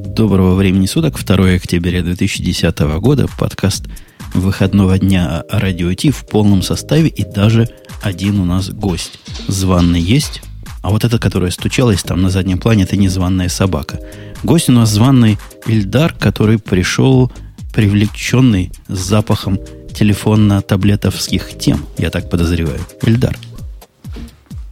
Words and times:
Доброго 0.00 0.54
времени 0.54 0.86
суток, 0.86 1.18
2 1.18 1.54
октября 1.54 2.02
2010 2.02 2.78
года, 3.00 3.26
подкаст 3.36 3.86
выходного 4.32 4.96
дня 4.96 5.42
радио 5.50 5.92
Ти 5.92 6.12
в 6.12 6.24
полном 6.24 6.62
составе 6.62 7.08
и 7.08 7.24
даже 7.24 7.68
один 8.00 8.38
у 8.38 8.44
нас 8.44 8.70
гость. 8.70 9.18
Званный 9.48 10.00
есть, 10.00 10.40
а 10.82 10.90
вот 10.90 11.02
эта, 11.02 11.18
которая 11.18 11.50
стучалась 11.50 12.04
там 12.04 12.22
на 12.22 12.30
заднем 12.30 12.58
плане, 12.58 12.84
это 12.84 12.96
незваная 12.96 13.48
собака. 13.48 13.98
Гость 14.44 14.68
у 14.68 14.72
нас 14.72 14.90
званый 14.90 15.36
Ильдар, 15.66 16.14
который 16.14 16.60
пришел 16.60 17.32
привлеченный 17.74 18.70
с 18.86 18.98
запахом 18.98 19.58
телефонно-таблетовских 19.92 21.58
тем, 21.58 21.84
я 21.96 22.10
так 22.10 22.30
подозреваю. 22.30 22.80
Ильдар. 23.02 23.36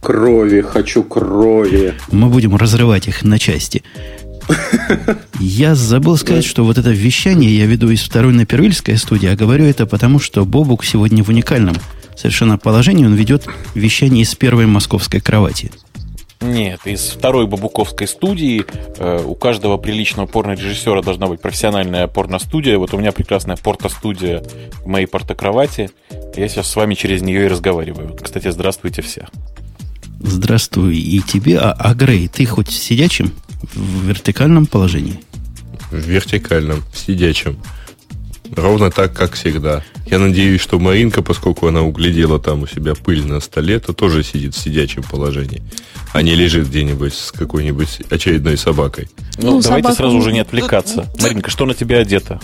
Крови, 0.01 0.61
хочу 0.61 1.03
крови. 1.03 1.93
Мы 2.13 2.29
будем 2.29 2.55
разрывать 2.55 3.09
их 3.09 3.23
на 3.23 3.37
части. 3.37 3.83
Я 5.39 5.75
забыл 5.75 6.17
сказать, 6.17 6.45
что 6.45 6.63
вот 6.63 6.77
это 6.77 6.89
вещание 6.89 7.57
я 7.57 7.65
веду 7.65 7.89
из 7.89 8.01
второй 8.01 8.33
на 8.33 8.45
Первильской 8.45 8.97
студии, 8.97 9.27
а 9.27 9.35
говорю 9.35 9.65
это 9.65 9.85
потому, 9.85 10.19
что 10.19 10.45
Бобук 10.45 10.83
сегодня 10.83 11.23
в 11.23 11.29
уникальном 11.29 11.75
совершенно 12.15 12.57
положении. 12.57 13.05
Он 13.05 13.13
ведет 13.13 13.47
вещание 13.75 14.23
из 14.23 14.33
первой 14.35 14.65
московской 14.65 15.19
кровати. 15.19 15.71
Нет, 16.39 16.81
из 16.85 17.01
второй 17.01 17.47
бабуковской 17.47 18.07
студии 18.07 18.63
э, 18.97 19.23
у 19.25 19.33
каждого 19.33 19.77
приличного 19.77 20.27
порно-режиссера 20.27 21.01
должна 21.01 21.25
быть 21.25 21.41
профессиональная 21.41 22.07
порно-студия. 22.07 22.77
Вот 22.77 22.93
у 22.93 22.97
меня 22.97 23.11
прекрасная 23.11 23.57
порто-студия 23.57 24.43
в 24.83 24.87
моей 24.87 25.07
порто-кровати. 25.07 25.89
Я 26.35 26.47
сейчас 26.47 26.67
с 26.67 26.75
вами 26.75 26.93
через 26.93 27.23
нее 27.23 27.45
и 27.45 27.47
разговариваю. 27.47 28.15
Кстати, 28.21 28.51
здравствуйте 28.51 29.01
все. 29.01 29.27
Здравствуй 30.19 30.97
и 30.97 31.21
тебе. 31.21 31.57
А, 31.57 31.71
а 31.71 31.95
Грей, 31.95 32.27
ты 32.27 32.45
хоть 32.45 32.69
в 32.69 32.73
сидячем, 32.73 33.33
в 33.61 34.05
вертикальном 34.07 34.65
положении? 34.65 35.19
В 35.91 35.95
вертикальном, 35.95 36.83
в 36.93 36.97
сидячем. 36.97 37.57
Ровно 38.55 38.91
так, 38.91 39.13
как 39.13 39.33
всегда. 39.33 39.83
Я 40.05 40.19
надеюсь, 40.19 40.61
что 40.61 40.79
Маринка, 40.79 41.21
поскольку 41.21 41.67
она 41.67 41.81
углядела 41.81 42.39
там 42.39 42.63
у 42.63 42.67
себя 42.67 42.95
пыль 42.95 43.25
на 43.25 43.39
столе, 43.39 43.79
то 43.79 43.93
тоже 43.93 44.23
сидит 44.23 44.55
в 44.55 44.57
сидячем 44.57 45.03
положении, 45.03 45.61
а 46.13 46.21
не 46.21 46.33
лежит 46.33 46.69
где-нибудь 46.69 47.13
с 47.13 47.31
какой-нибудь 47.31 48.01
очередной 48.09 48.57
собакой. 48.57 49.09
Ну, 49.37 49.51
ну 49.51 49.61
давайте 49.61 49.89
собака... 49.89 49.95
сразу 49.95 50.17
уже 50.17 50.31
не 50.31 50.39
отвлекаться. 50.39 51.07
Маринка, 51.21 51.49
что 51.49 51.65
на 51.65 51.73
тебе 51.73 51.97
одето? 51.97 52.39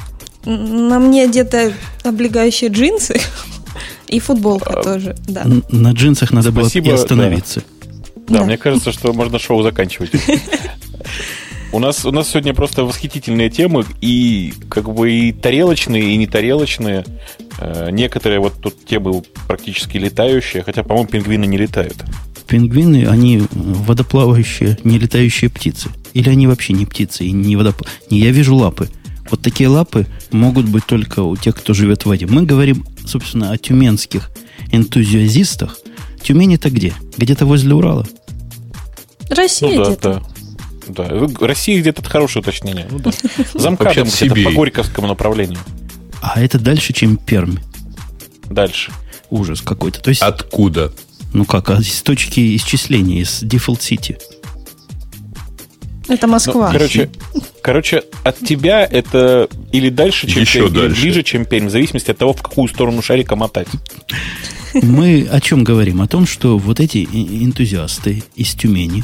На 0.45 0.99
мне 0.99 1.23
одето 1.23 1.73
облегающие 2.03 2.69
джинсы 2.69 3.19
и 4.07 4.19
футболка 4.19 4.79
а, 4.79 4.83
тоже, 4.83 5.15
да. 5.27 5.45
На 5.69 5.93
джинсах 5.93 6.31
надо 6.31 6.51
Спасибо, 6.51 6.87
было 6.87 6.93
и 6.93 6.95
остановиться. 6.95 7.63
Да. 8.27 8.39
да, 8.39 8.45
мне 8.45 8.57
кажется, 8.57 8.91
что 8.91 9.13
можно 9.13 9.39
шоу 9.39 9.63
заканчивать. 9.63 10.11
У 11.71 11.79
нас, 11.79 12.05
у 12.05 12.11
нас 12.11 12.29
сегодня 12.29 12.53
просто 12.53 12.83
восхитительные 12.83 13.49
темы, 13.49 13.83
и 13.99 14.53
как 14.69 14.93
бы 14.93 15.11
и 15.11 15.31
тарелочные, 15.31 16.13
и 16.13 16.17
не 16.17 16.27
тарелочные. 16.27 17.03
Э, 17.59 17.89
некоторые 17.91 18.39
вот 18.39 18.53
тут 18.61 18.85
темы 18.85 19.23
практически 19.47 19.97
летающие, 19.97 20.61
хотя, 20.61 20.83
по-моему, 20.83 21.09
пингвины 21.09 21.45
не 21.45 21.57
летают. 21.57 21.97
Пингвины, 22.47 23.07
они 23.07 23.41
водоплавающие, 23.51 24.77
не 24.83 24.99
летающие 24.99 25.49
птицы. 25.49 25.89
Или 26.13 26.29
они 26.29 26.45
вообще 26.45 26.73
не 26.73 26.85
птицы, 26.85 27.25
и 27.25 27.31
не 27.31 27.55
водоплав... 27.55 27.91
Не, 28.11 28.19
я 28.19 28.29
вижу 28.29 28.55
лапы. 28.55 28.89
Вот 29.31 29.41
такие 29.41 29.67
лапы 29.67 30.05
могут 30.31 30.67
быть 30.67 30.85
только 30.85 31.21
у 31.21 31.35
тех, 31.35 31.55
кто 31.55 31.73
живет 31.73 32.03
в 32.03 32.05
воде. 32.05 32.27
Мы 32.27 32.43
говорим, 32.43 32.85
собственно, 33.05 33.51
о 33.51 33.57
тюменских 33.57 34.29
энтузиазистах. 34.71 35.79
Тюмень 36.21 36.53
это 36.53 36.69
где? 36.69 36.93
Где-то 37.17 37.47
возле 37.47 37.73
Урала. 37.73 38.05
Россия 39.29 39.69
ну, 39.69 39.77
да, 39.77 39.89
где-то. 39.89 40.13
Да. 40.13 40.32
Да, 40.87 41.09
Россия 41.39 41.79
где-то 41.79 42.01
это 42.01 42.09
хорошее 42.09 42.41
уточнение. 42.41 42.87
Ну, 42.89 42.99
да. 42.99 43.11
Замкадом 43.53 44.07
где-то 44.07 44.35
по 44.35 44.51
Горьковскому 44.51 45.07
направлению. 45.07 45.59
А 46.21 46.41
это 46.41 46.59
дальше, 46.59 46.93
чем 46.93 47.17
Пермь. 47.17 47.57
Дальше. 48.49 48.91
Ужас 49.29 49.61
какой-то. 49.61 50.01
То 50.01 50.09
есть, 50.09 50.21
Откуда? 50.21 50.93
Ну 51.33 51.45
как, 51.45 51.69
а 51.71 51.77
из 51.77 52.01
точки 52.03 52.55
исчисления, 52.55 53.21
из 53.21 53.41
Default 53.43 53.79
City. 53.79 54.17
Это 56.07 56.27
Москва. 56.27 56.67
Ну, 56.67 56.73
короче, 56.73 57.09
короче, 57.61 58.03
от 58.23 58.37
тебя 58.39 58.85
это 58.85 59.47
или 59.71 59.89
дальше, 59.89 60.27
чем 60.27 60.41
Еще 60.41 60.59
Пермь, 60.59 60.73
дальше. 60.73 60.95
или 60.95 61.01
ближе, 61.01 61.23
чем 61.23 61.45
Пермь, 61.45 61.67
в 61.67 61.71
зависимости 61.71 62.11
от 62.11 62.17
того, 62.17 62.33
в 62.33 62.41
какую 62.41 62.67
сторону 62.67 63.01
шарика 63.01 63.35
мотать. 63.35 63.67
Мы 64.73 65.27
о 65.31 65.39
чем 65.39 65.63
говорим? 65.63 66.01
О 66.01 66.07
том, 66.07 66.27
что 66.27 66.57
вот 66.57 66.79
эти 66.79 67.03
энтузиасты 67.03 68.23
из 68.35 68.53
Тюмени, 68.53 69.03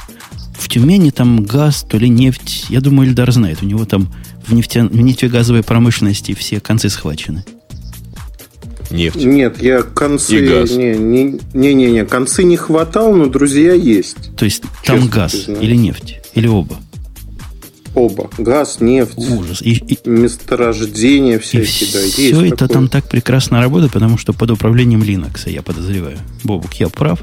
в 0.60 0.68
Тюмени 0.68 1.10
там 1.10 1.44
газ, 1.44 1.86
то 1.88 1.98
ли 1.98 2.10
нефть. 2.10 2.66
Я 2.70 2.82
думаю, 2.82 3.10
Ильдар 3.10 3.32
знает. 3.32 3.60
У 3.62 3.66
него 3.66 3.86
там 3.86 4.14
в, 4.46 4.54
нефте, 4.54 4.84
в 4.84 5.00
нефтегазовой 5.00 5.64
промышленности 5.64 6.34
все 6.34 6.60
концы 6.60 6.90
схвачены. 6.90 7.46
Нефть. 8.92 9.24
Нет, 9.24 9.62
я 9.62 9.84
концы... 9.84 10.40
И 10.40 10.48
газ. 10.48 10.72
Не, 10.72 10.96
не, 10.96 11.40
не, 11.54 11.74
не, 11.74 11.92
не, 11.92 12.06
концы 12.06 12.44
не 12.44 12.58
хватал, 12.58 13.14
но 13.14 13.28
друзья 13.28 13.74
есть. 13.74 14.36
То 14.36 14.46
есть 14.46 14.64
там 14.84 15.08
газ 15.08 15.48
или 15.48 15.76
нефть? 15.76 16.20
Или 16.34 16.48
оба? 16.48 16.78
Оба. 17.96 18.30
Газ, 18.38 18.80
нефть, 18.80 19.18
Ужас. 19.18 19.62
И, 19.62 19.74
и, 19.74 19.98
месторождения 20.06 21.40
всякие, 21.40 21.90
и 21.90 21.94
да, 21.94 22.00
есть. 22.00 22.14
Все 22.14 22.46
это 22.46 22.58
такое. 22.58 22.68
там 22.68 22.88
так 22.88 23.08
прекрасно 23.08 23.60
работает, 23.60 23.92
потому 23.92 24.18
что 24.18 24.34
под 24.34 24.52
управлением 24.52 25.02
Linux, 25.02 25.50
я 25.50 25.62
подозреваю. 25.62 26.18
Бобук, 26.44 26.74
я 26.76 26.90
прав? 26.90 27.20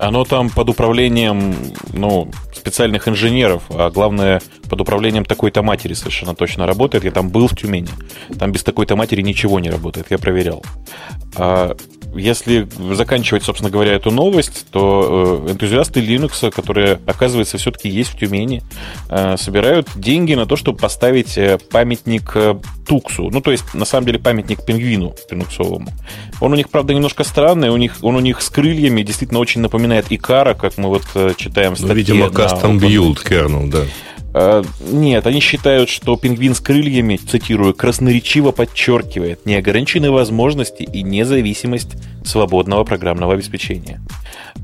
Оно 0.00 0.24
там 0.24 0.48
под 0.48 0.70
управлением, 0.70 1.54
ну, 1.92 2.30
специальных 2.54 3.06
инженеров, 3.06 3.64
а 3.68 3.90
главное, 3.90 4.40
под 4.68 4.80
управлением 4.80 5.26
такой-то 5.26 5.62
матери 5.62 5.92
совершенно 5.92 6.34
точно 6.34 6.66
работает. 6.66 7.04
Я 7.04 7.10
там 7.10 7.28
был 7.28 7.48
в 7.48 7.54
Тюмени. 7.54 7.90
Там 8.38 8.50
без 8.50 8.64
такой-то 8.64 8.96
матери 8.96 9.20
ничего 9.20 9.60
не 9.60 9.68
работает, 9.68 10.06
я 10.08 10.16
проверял. 10.16 10.64
А 11.36 11.76
если 12.14 12.68
заканчивать, 12.94 13.42
собственно 13.42 13.70
говоря, 13.70 13.92
эту 13.92 14.10
новость, 14.10 14.66
то 14.70 15.44
э, 15.46 15.52
энтузиасты 15.52 16.00
Linux, 16.00 16.50
которые, 16.50 17.00
оказывается, 17.06 17.58
все-таки 17.58 17.88
есть 17.88 18.10
в 18.10 18.18
Тюмени, 18.18 18.62
э, 19.08 19.36
собирают 19.36 19.88
деньги 19.94 20.34
на 20.34 20.46
то, 20.46 20.56
чтобы 20.56 20.78
поставить 20.78 21.36
э, 21.38 21.58
памятник 21.70 22.34
Туксу. 22.86 23.30
Ну, 23.30 23.40
то 23.40 23.50
есть, 23.50 23.74
на 23.74 23.84
самом 23.84 24.06
деле, 24.06 24.18
памятник 24.18 24.64
пингвину 24.64 25.14
пинуксовому. 25.28 25.88
Он 26.40 26.52
у 26.52 26.56
них, 26.56 26.68
правда, 26.68 26.94
немножко 26.94 27.24
странный. 27.24 27.70
У 27.70 27.76
них, 27.76 27.96
он 28.02 28.16
у 28.16 28.20
них 28.20 28.40
с 28.40 28.50
крыльями 28.50 29.02
действительно 29.02 29.40
очень 29.40 29.60
напоминает 29.60 30.06
Икара, 30.10 30.54
как 30.54 30.78
мы 30.78 30.88
вот 30.88 31.04
читаем 31.36 31.74
в 31.74 31.80
ну, 31.80 31.86
статье. 31.86 32.14
Ну, 32.14 32.26
видимо, 32.26 32.26
custom 32.26 32.78
build 32.78 33.18
kernel, 33.24 33.70
да. 33.70 33.84
Э, 34.32 34.62
нет, 34.80 35.26
они 35.26 35.40
считают, 35.40 35.88
что 35.88 36.16
пингвин 36.16 36.54
с 36.54 36.60
крыльями, 36.60 37.16
цитирую, 37.16 37.74
красноречиво 37.74 38.52
подчеркивает 38.52 39.44
неограниченные 39.46 40.10
возможности 40.10 40.82
и 40.82 41.02
независимость 41.02 41.96
свободного 42.24 42.84
программного 42.84 43.34
обеспечения. 43.34 44.00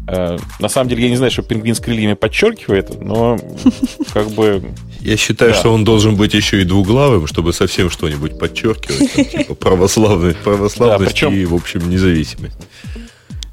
Э, 0.08 0.38
на 0.60 0.68
самом 0.68 0.88
деле, 0.88 1.04
я 1.04 1.10
не 1.10 1.16
знаю, 1.16 1.32
что 1.32 1.42
пингвин 1.42 1.74
с 1.74 1.80
крыльями 1.80 2.14
подчеркивает, 2.14 3.00
но 3.02 3.38
как 4.12 4.30
бы... 4.30 4.62
Я 5.00 5.16
считаю, 5.16 5.52
да. 5.52 5.58
что 5.58 5.72
он 5.72 5.84
должен 5.84 6.16
быть 6.16 6.34
еще 6.34 6.60
и 6.60 6.64
двуглавым, 6.64 7.26
чтобы 7.26 7.52
совсем 7.52 7.90
что-нибудь 7.90 8.38
подчеркивать, 8.38 9.12
там, 9.12 9.24
типа 9.24 9.54
православность, 9.54 10.38
православность 10.38 11.00
да, 11.00 11.28
причем... 11.28 11.32
и, 11.32 11.44
в 11.44 11.54
общем, 11.54 11.88
независимость. 11.90 12.56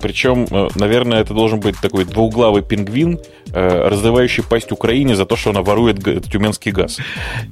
Причем, 0.04 0.46
э, 0.52 0.68
наверное, 0.76 1.22
это 1.22 1.34
должен 1.34 1.62
быть 1.62 1.76
такой 1.82 2.04
двуглавый 2.04 2.62
пингвин, 2.62 3.20
э, 3.54 3.88
раздавающий 3.88 4.44
пасть 4.44 4.72
Украине 4.72 5.16
за 5.16 5.26
то, 5.26 5.38
что 5.38 5.52
она 5.52 5.62
ворует 5.62 6.04
тюменский 6.30 6.74
газ. 6.74 6.98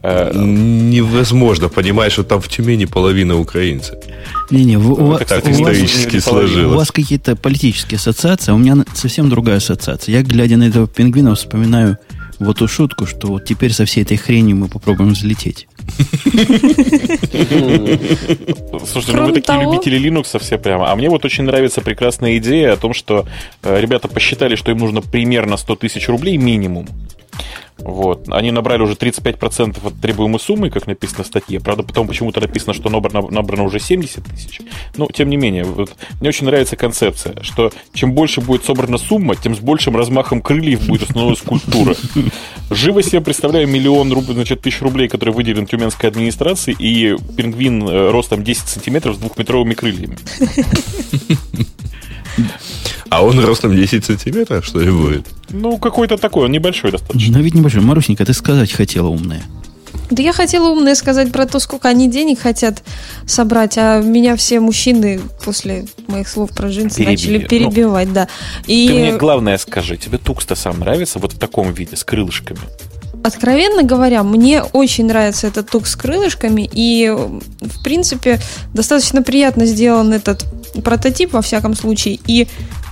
Э, 0.04 0.32
Невозможно 0.36 1.70
понимаешь, 1.70 2.12
что 2.14 2.24
там 2.24 2.42
в 2.42 2.50
Тюмени 2.50 2.86
половина 2.86 3.40
украинцев. 3.40 3.96
Не-не, 4.50 4.78
у, 4.78 4.82
ну, 4.82 5.06
вас, 5.06 5.26
так 5.26 5.48
исторически 5.48 6.16
вас, 6.16 6.26
сложилось. 6.26 6.74
У 6.74 6.78
вас 6.78 6.92
какие-то 6.92 7.38
политические 7.38 7.96
ассоциации, 7.96 8.52
а 8.52 8.56
у 8.56 8.58
меня 8.58 8.84
совсем 8.94 9.30
другая 9.30 9.58
ассоциация. 9.58 10.18
Я, 10.18 10.22
глядя 10.22 10.58
на 10.58 10.68
этого 10.68 10.88
пингвина, 10.88 11.36
вспоминаю 11.36 11.98
вот 12.40 12.58
ту 12.58 12.68
шутку, 12.68 13.06
что 13.06 13.28
вот 13.28 13.46
теперь 13.46 13.72
со 13.72 13.86
всей 13.86 14.04
этой 14.04 14.18
хренью 14.18 14.58
мы 14.58 14.68
попробуем 14.68 15.14
взлететь. 15.14 15.68
Слушайте, 18.86 19.14
ну 19.14 19.26
вы 19.26 19.34
такие 19.34 19.62
любители 19.62 20.00
Linux 20.00 20.40
все 20.40 20.58
прямо. 20.58 20.92
А 20.92 20.96
мне 20.96 21.10
вот 21.10 21.26
очень 21.26 21.44
нравится 21.44 21.82
прекрасная 21.82 22.38
идея 22.38 22.74
о 22.74 22.78
том, 22.78 22.94
что 22.94 23.26
э, 23.64 23.80
ребята 23.80 24.08
посчитали, 24.08 24.56
что 24.56 24.72
им 24.72 24.78
нужно 24.78 25.02
примерно 25.02 25.58
100 25.58 25.76
тысяч 25.76 26.08
рублей 26.08 26.38
минимум 26.38 26.88
вот. 27.84 28.28
Они 28.30 28.52
набрали 28.52 28.82
уже 28.82 28.94
35% 28.94 29.86
от 29.86 30.02
требуемой 30.02 30.40
суммы, 30.40 30.70
как 30.70 30.88
написано 30.88 31.24
в 31.24 31.28
статье. 31.28 31.60
Правда, 31.60 31.84
потом 31.84 32.08
почему-то 32.08 32.40
написано, 32.40 32.74
что 32.74 32.90
набрано, 32.90 33.28
набрано 33.30 33.64
уже 33.64 33.80
70 33.80 34.24
тысяч. 34.24 34.62
Но, 34.98 35.08
тем 35.08 35.30
не 35.30 35.38
менее, 35.38 35.64
вот, 35.64 35.96
мне 36.20 36.30
очень 36.30 36.46
нравится 36.46 36.76
концепция, 36.76 37.42
что 37.44 37.72
чем 37.94 38.14
больше 38.14 38.42
будет 38.42 38.66
собрана 38.66 38.98
сумма, 38.98 39.36
тем 39.36 39.56
с 39.56 39.60
большим 39.60 39.96
размахом 39.96 40.42
крыльев 40.42 40.86
будет 40.86 41.04
установлена 41.04 41.36
скульптура. 41.36 41.96
Живо 42.70 43.04
себе 43.04 43.22
представляю 43.22 43.68
миллион 43.68 44.12
рублей, 44.12 44.36
значит, 44.36 44.62
тысяч 44.62 44.82
рублей, 44.82 45.08
который 45.08 45.34
выделен 45.34 45.66
тюменской 45.66 46.10
администрации, 46.10 46.76
и 46.78 47.16
пингвин 47.36 47.88
э, 47.88 48.12
ростом 48.12 48.44
10 48.44 48.68
сантиметров 48.68 49.16
с 49.16 49.20
двухметровыми 49.20 49.74
крыльями. 49.74 50.18
А 53.12 53.26
он 53.26 53.38
ростом 53.44 53.76
10 53.76 54.06
сантиметров, 54.06 54.66
что 54.66 54.80
ли, 54.80 54.90
будет? 54.90 55.28
Ну, 55.50 55.78
какой-то 55.78 56.18
такой, 56.18 56.46
он 56.46 56.52
небольшой 56.52 56.92
достаточно. 56.92 57.38
Но 57.38 57.44
ведь 57.44 57.54
небольшой. 57.54 57.82
Марусенька, 57.82 58.26
ты 58.26 58.34
сказать 58.34 58.72
хотела 58.72 59.10
умная. 59.10 59.44
Да 60.10 60.24
я 60.24 60.32
хотела 60.32 60.70
умное 60.70 60.96
сказать 60.96 61.30
про 61.30 61.46
то, 61.46 61.60
сколько 61.60 61.90
они 61.90 62.10
денег 62.10 62.40
хотят 62.40 62.82
собрать, 63.26 63.78
а 63.78 64.02
меня 64.02 64.38
все 64.38 64.62
мужчины 64.62 65.20
после 65.44 65.88
моих 66.08 66.30
слов 66.30 66.52
про 66.52 66.70
джинсы 66.70 67.00
Переби... 67.00 67.12
начали 67.12 67.38
ну, 67.40 67.48
перебивать, 67.50 68.08
ну, 68.08 68.14
да. 68.14 68.28
И... 68.66 68.88
Ты 68.88 68.94
мне 68.94 69.18
главное 69.18 69.58
скажи, 69.58 69.98
тебе 69.98 70.18
Тукс-то 70.18 70.56
сам 70.56 70.80
нравится 70.80 71.20
вот 71.20 71.34
в 71.34 71.38
таком 71.38 71.74
виде, 71.74 71.98
с 71.98 72.06
крылышками? 72.06 72.62
Откровенно 73.26 73.84
говоря, 73.84 74.24
мне 74.24 74.64
очень 74.64 75.06
нравится 75.06 75.48
этот 75.48 75.70
тук 75.70 75.86
с 75.86 75.98
крылышками, 75.98 76.68
и, 76.72 77.10
в 77.10 77.84
принципе, 77.84 78.40
достаточно 78.74 79.22
приятно 79.22 79.66
сделан 79.66 80.14
этот 80.14 80.46
прототип, 80.84 81.34
во 81.34 81.42
всяком 81.42 81.76
случае, 81.76 82.20
и 82.26 82.48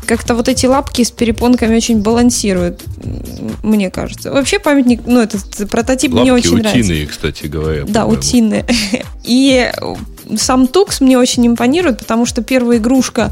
как-то 0.10 0.34
вот 0.34 0.50
эти 0.50 0.66
лапки 0.66 1.04
с 1.04 1.12
перепонками 1.12 1.76
очень 1.76 2.02
балансируют, 2.02 2.84
мне 3.62 3.92
кажется. 3.92 4.32
Вообще 4.32 4.58
памятник, 4.58 5.02
ну, 5.06 5.22
этот 5.22 5.70
прототип 5.70 6.14
лапки 6.14 6.24
мне 6.24 6.34
очень 6.34 6.50
утиные, 6.50 6.64
нравится. 6.64 6.92
утиные, 6.92 7.06
кстати 7.06 7.46
говоря. 7.46 7.84
Да, 7.88 8.08
утиные. 8.08 8.66
И 9.24 9.72
сам 10.36 10.66
Тукс 10.66 11.00
мне 11.00 11.20
очень 11.20 11.46
импонирует, 11.46 12.00
потому 12.00 12.26
что 12.26 12.42
первая 12.42 12.80
игрушка, 12.80 13.32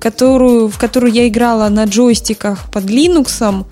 которую, 0.00 0.68
в 0.68 0.78
которую 0.78 1.12
я 1.12 1.28
играла 1.28 1.68
на 1.68 1.84
джойстиках 1.84 2.70
под 2.72 2.84
Linux, 2.84 3.66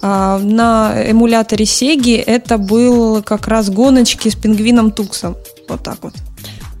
а, 0.00 0.38
на 0.38 1.10
эмуляторе 1.10 1.66
Сеги 1.66 2.14
это 2.14 2.58
был 2.58 3.24
как 3.24 3.48
раз 3.48 3.70
гоночки 3.70 4.28
с 4.28 4.36
пингвином 4.36 4.92
Туксом. 4.92 5.36
Вот 5.68 5.82
так 5.82 5.98
вот. 6.02 6.14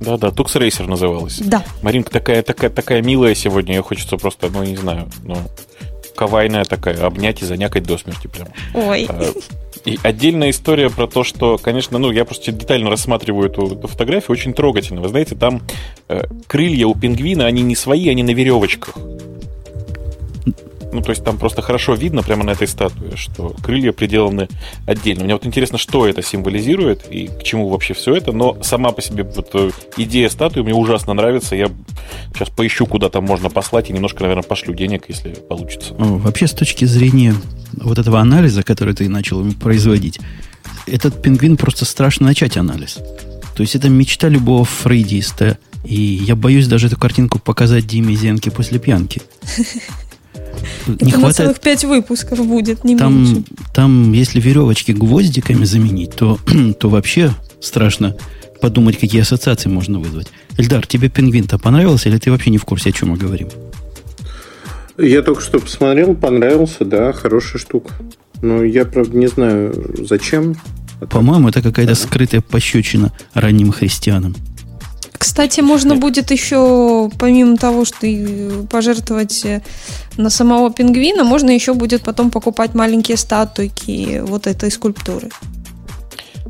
Да-да, 0.00 0.30
Тукс 0.30 0.54
Рейсер 0.56 0.86
называлась. 0.86 1.38
Да. 1.38 1.64
Маринка 1.82 2.10
такая, 2.10 2.42
такая, 2.42 2.70
такая 2.70 3.02
милая 3.02 3.34
сегодня, 3.34 3.76
ее 3.76 3.82
хочется 3.82 4.16
просто, 4.16 4.48
ну, 4.50 4.62
не 4.64 4.76
знаю, 4.76 5.08
ну, 5.24 5.36
кавайная 6.14 6.64
такая, 6.64 7.04
обнять 7.04 7.42
и 7.42 7.44
занякать 7.44 7.84
до 7.84 7.98
смерти 7.98 8.26
прям. 8.26 8.48
Ой. 8.74 9.06
А, 9.08 9.32
и 9.84 9.98
отдельная 10.02 10.50
история 10.50 10.90
про 10.90 11.06
то, 11.06 11.24
что, 11.24 11.58
конечно, 11.58 11.98
ну, 11.98 12.10
я 12.10 12.24
просто 12.24 12.52
детально 12.52 12.90
рассматриваю 12.90 13.48
эту, 13.48 13.66
эту 13.66 13.86
фотографию, 13.86 14.32
очень 14.32 14.52
трогательно. 14.52 15.00
Вы 15.00 15.08
знаете, 15.08 15.34
там 15.34 15.62
э, 16.08 16.24
крылья 16.46 16.86
у 16.86 16.94
пингвина, 16.94 17.46
они 17.46 17.62
не 17.62 17.76
свои, 17.76 18.08
они 18.08 18.22
на 18.22 18.30
веревочках. 18.30 18.96
Ну, 20.92 21.02
то 21.02 21.10
есть 21.10 21.22
там 21.24 21.38
просто 21.38 21.62
хорошо 21.62 21.94
видно 21.94 22.22
прямо 22.22 22.44
на 22.44 22.50
этой 22.50 22.66
статуе, 22.66 23.16
что 23.16 23.54
крылья 23.62 23.92
приделаны 23.92 24.48
отдельно. 24.86 25.24
Мне 25.24 25.34
вот 25.34 25.46
интересно, 25.46 25.78
что 25.78 26.06
это 26.06 26.22
символизирует 26.22 27.06
и 27.10 27.28
к 27.28 27.42
чему 27.42 27.68
вообще 27.68 27.94
все 27.94 28.14
это, 28.14 28.32
но 28.32 28.56
сама 28.62 28.92
по 28.92 29.02
себе 29.02 29.24
вот 29.24 29.50
э, 29.52 29.70
идея 29.98 30.28
статуи 30.28 30.62
мне 30.62 30.74
ужасно 30.74 31.12
нравится. 31.14 31.56
Я 31.56 31.70
сейчас 32.34 32.48
поищу, 32.48 32.86
куда 32.86 33.10
там 33.10 33.24
можно 33.24 33.50
послать 33.50 33.90
и 33.90 33.92
немножко, 33.92 34.22
наверное, 34.22 34.42
пошлю 34.42 34.74
денег, 34.74 35.04
если 35.08 35.30
получится. 35.30 35.94
Вообще, 35.98 36.46
с 36.46 36.52
точки 36.52 36.84
зрения 36.84 37.34
вот 37.72 37.98
этого 37.98 38.20
анализа, 38.20 38.62
который 38.62 38.94
ты 38.94 39.08
начал 39.08 39.44
производить, 39.54 40.18
этот 40.86 41.20
пингвин 41.20 41.56
просто 41.56 41.84
страшно 41.84 42.26
начать 42.26 42.56
анализ. 42.56 42.98
То 43.54 43.62
есть 43.62 43.74
это 43.74 43.88
мечта 43.88 44.28
любого 44.28 44.64
фрейдиста. 44.64 45.58
И 45.84 45.94
я 45.94 46.34
боюсь 46.36 46.66
даже 46.66 46.88
эту 46.88 46.96
картинку 46.96 47.38
показать 47.38 47.86
Диме 47.86 48.14
Зенке 48.14 48.50
после 48.50 48.78
пьянки. 48.78 49.22
Это 50.86 51.04
не 51.04 51.12
хватает... 51.12 51.36
целых 51.36 51.60
пять 51.60 51.84
выпусков 51.84 52.46
будет, 52.46 52.84
не 52.84 52.96
там, 52.96 53.24
меньше. 53.24 53.44
Там, 53.74 54.12
если 54.12 54.40
веревочки 54.40 54.92
гвоздиками 54.92 55.64
заменить, 55.64 56.14
то, 56.14 56.38
то 56.78 56.88
вообще 56.88 57.32
страшно 57.60 58.16
подумать, 58.60 58.98
какие 58.98 59.22
ассоциации 59.22 59.68
можно 59.68 59.98
вызвать. 59.98 60.28
Эльдар, 60.56 60.86
тебе 60.86 61.08
пингвин-то 61.08 61.58
понравился, 61.58 62.08
или 62.08 62.18
ты 62.18 62.30
вообще 62.30 62.50
не 62.50 62.58
в 62.58 62.64
курсе, 62.64 62.90
о 62.90 62.92
чем 62.92 63.10
мы 63.10 63.16
говорим? 63.16 63.48
Я 64.96 65.22
только 65.22 65.40
что 65.42 65.60
посмотрел, 65.60 66.14
понравился, 66.14 66.84
да, 66.84 67.12
хорошая 67.12 67.60
штука. 67.60 67.94
Но 68.42 68.64
я, 68.64 68.84
правда, 68.84 69.16
не 69.16 69.28
знаю, 69.28 69.94
зачем. 70.08 70.56
По-моему, 71.10 71.48
это 71.48 71.62
какая-то 71.62 71.94
скрытая 71.94 72.40
пощечина 72.40 73.12
ранним 73.32 73.70
христианам. 73.70 74.34
Кстати, 75.18 75.60
можно 75.60 75.96
будет 75.96 76.30
еще, 76.30 77.10
помимо 77.18 77.56
того, 77.56 77.84
что 77.84 78.06
пожертвовать 78.70 79.44
э, 79.44 79.62
на 80.16 80.30
самого 80.30 80.72
пингвина, 80.72 81.24
можно 81.24 81.50
еще 81.50 81.74
будет 81.74 82.02
потом 82.02 82.30
покупать 82.30 82.74
маленькие 82.74 83.16
статуйки 83.16 84.22
вот 84.24 84.46
этой 84.46 84.70
скульптуры. 84.70 85.28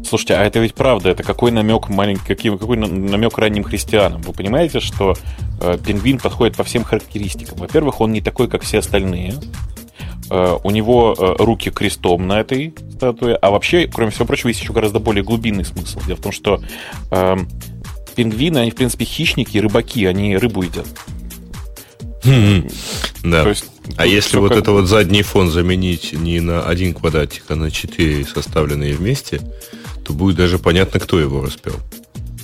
Слушайте, 0.04 0.34
а 0.34 0.44
это 0.44 0.58
ведь 0.58 0.74
правда, 0.74 1.10
это 1.10 1.22
какой 1.22 1.50
намек 1.50 1.88
маленький, 1.88 2.34
какой, 2.34 2.58
какой 2.58 2.76
намек 2.76 3.36
ранним 3.36 3.64
христианам? 3.64 4.22
Вы 4.22 4.32
понимаете, 4.32 4.80
что 4.80 5.14
э, 5.60 5.78
пингвин 5.84 6.18
подходит 6.18 6.56
по 6.56 6.64
всем 6.64 6.84
характеристикам. 6.84 7.58
Во-первых, 7.58 8.00
он 8.00 8.12
не 8.12 8.20
такой, 8.20 8.48
как 8.48 8.62
все 8.62 8.78
остальные. 8.78 9.34
Э, 10.30 10.56
у 10.62 10.70
него 10.70 11.14
э, 11.18 11.36
руки 11.42 11.70
крестом 11.70 12.26
на 12.26 12.40
этой 12.40 12.74
статуе. 12.92 13.34
А 13.36 13.50
вообще, 13.50 13.86
кроме 13.86 14.10
всего 14.10 14.26
прочего, 14.26 14.48
есть 14.48 14.60
еще 14.60 14.72
гораздо 14.72 14.98
более 14.98 15.24
глубинный 15.24 15.64
смысл. 15.64 16.00
Дело 16.06 16.16
в 16.16 16.22
том, 16.22 16.32
что 16.32 16.60
э, 17.10 17.36
пингвины, 18.18 18.58
они, 18.58 18.72
в 18.72 18.74
принципе, 18.74 19.04
хищники, 19.04 19.58
рыбаки, 19.58 20.04
они 20.04 20.36
рыбу 20.36 20.62
едят. 20.62 20.88
Да. 23.22 23.44
То 23.44 23.50
есть, 23.50 23.66
а 23.96 24.06
если 24.06 24.38
вот 24.38 24.50
это 24.50 24.72
вот 24.72 24.86
задний 24.86 25.22
фон 25.22 25.50
заменить 25.50 26.12
не 26.12 26.40
на 26.40 26.62
один 26.62 26.94
квадратик, 26.94 27.44
а 27.48 27.54
на 27.54 27.70
четыре 27.70 28.24
составленные 28.24 28.94
вместе, 28.94 29.40
то 30.04 30.12
будет 30.12 30.34
даже 30.36 30.58
понятно, 30.58 30.98
кто 30.98 31.20
его 31.20 31.42
распел. 31.42 31.74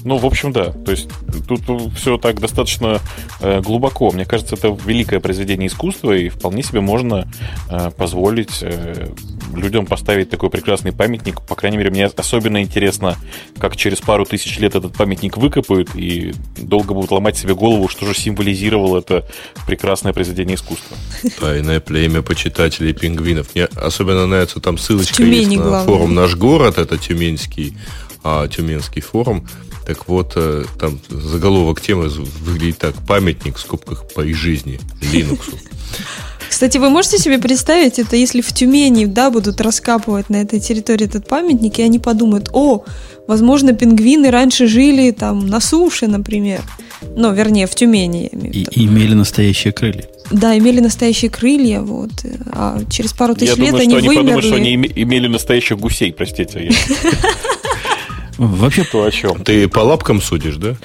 Ну, 0.05 0.19
в 0.19 0.27
общем, 0.27 0.53
да. 0.53 0.71
То 0.71 0.91
есть 0.91 1.09
тут 1.49 1.63
все 1.97 2.19
так 2.19 2.39
достаточно 2.39 3.01
э, 3.41 3.63
глубоко. 3.63 4.11
Мне 4.11 4.27
кажется, 4.27 4.55
это 4.55 4.77
великое 4.85 5.19
произведение 5.19 5.69
искусства, 5.69 6.13
и 6.13 6.29
вполне 6.29 6.63
себе 6.63 6.81
можно 6.81 7.27
э, 7.71 7.91
позволить 7.97 8.59
э, 8.61 9.09
людям 9.55 9.87
поставить 9.87 10.29
такой 10.29 10.51
прекрасный 10.51 10.93
памятник. 10.93 11.41
По 11.41 11.55
крайней 11.55 11.79
мере, 11.79 11.91
мне 11.91 12.05
особенно 12.05 12.61
интересно, 12.61 13.17
как 13.59 13.77
через 13.77 14.03
пару 14.03 14.27
тысяч 14.27 14.59
лет 14.59 14.75
этот 14.75 14.95
памятник 14.95 15.39
выкопают 15.39 15.95
и 15.95 16.35
долго 16.59 16.93
будут 16.93 17.11
ломать 17.11 17.39
себе 17.39 17.55
голову, 17.55 17.89
что 17.89 18.05
же 18.05 18.15
символизировало 18.15 18.99
это 18.99 19.27
прекрасное 19.67 20.13
произведение 20.13 20.57
искусства. 20.57 20.99
Тайное 21.41 21.81
племя 21.81 22.21
почитателей 22.21 22.93
пингвинов. 22.93 23.55
Мне 23.55 23.65
особенно 23.65 24.27
нравится 24.27 24.61
там 24.61 24.77
ссылочка 24.77 25.23
есть 25.23 25.51
на 25.51 25.63
главное. 25.63 25.85
форум 25.85 26.15
«Наш 26.15 26.35
город», 26.37 26.77
это 26.77 26.99
тюменский, 26.99 27.77
а, 28.23 28.49
тюменский 28.49 29.01
форум. 29.01 29.47
Так 29.87 30.09
вот, 30.09 30.33
э, 30.37 30.65
там 30.79 30.99
заголовок 31.11 31.81
темы 31.81 32.09
выглядит 32.09 32.79
так. 32.79 32.95
Памятник 33.07 33.57
в 33.57 33.61
скобках 33.61 34.05
по 34.15 34.23
их 34.23 34.37
жизни 34.37 34.81
Линуксу. 35.13 35.53
Кстати, 36.49 36.79
вы 36.79 36.89
можете 36.89 37.19
себе 37.19 37.39
представить 37.39 37.99
это, 37.99 38.17
если 38.17 38.41
в 38.41 38.53
Тюмени, 38.53 39.07
да, 39.07 39.31
будут 39.31 39.61
раскапывать 39.61 40.31
на 40.31 40.37
этой 40.37 40.61
территории 40.61 41.07
этот 41.07 41.27
памятник, 41.27 41.79
и 41.79 41.83
они 41.83 41.99
подумают, 41.99 42.49
о, 42.53 42.85
возможно, 43.27 43.73
пингвины 43.73 44.31
раньше 44.31 44.67
жили 44.67 45.11
там 45.11 45.47
на 45.47 45.61
суше, 45.61 46.07
например. 46.07 46.63
Ну, 47.17 47.33
вернее, 47.33 47.67
в 47.67 47.75
Тюмени. 47.75 48.27
И, 48.27 48.67
и 48.71 48.87
имели 48.87 49.15
настоящие 49.15 49.73
крылья. 49.73 50.05
Да, 50.31 50.57
имели 50.57 50.81
настоящие 50.81 51.31
крылья, 51.31 51.81
вот. 51.81 52.13
А 52.53 52.81
через 52.89 53.13
пару 53.13 53.35
тысяч 53.35 53.57
Я 53.57 53.65
лет 53.65 53.71
думаю, 53.73 53.83
они 53.83 53.91
что 53.91 53.99
они 53.99 54.09
вымерли. 54.09 54.25
подумают, 54.25 54.45
что 54.45 54.55
они 54.55 54.75
имели 54.75 55.27
настоящих 55.27 55.79
гусей, 55.79 56.13
простите. 56.13 56.71
Вообще, 58.39 58.85
то 58.85 59.05
о 59.05 59.11
чем? 59.11 59.43
Ты 59.45 59.69
по 59.69 59.81
лапкам 59.81 60.21
судишь, 60.21 60.57
да? 60.57 60.77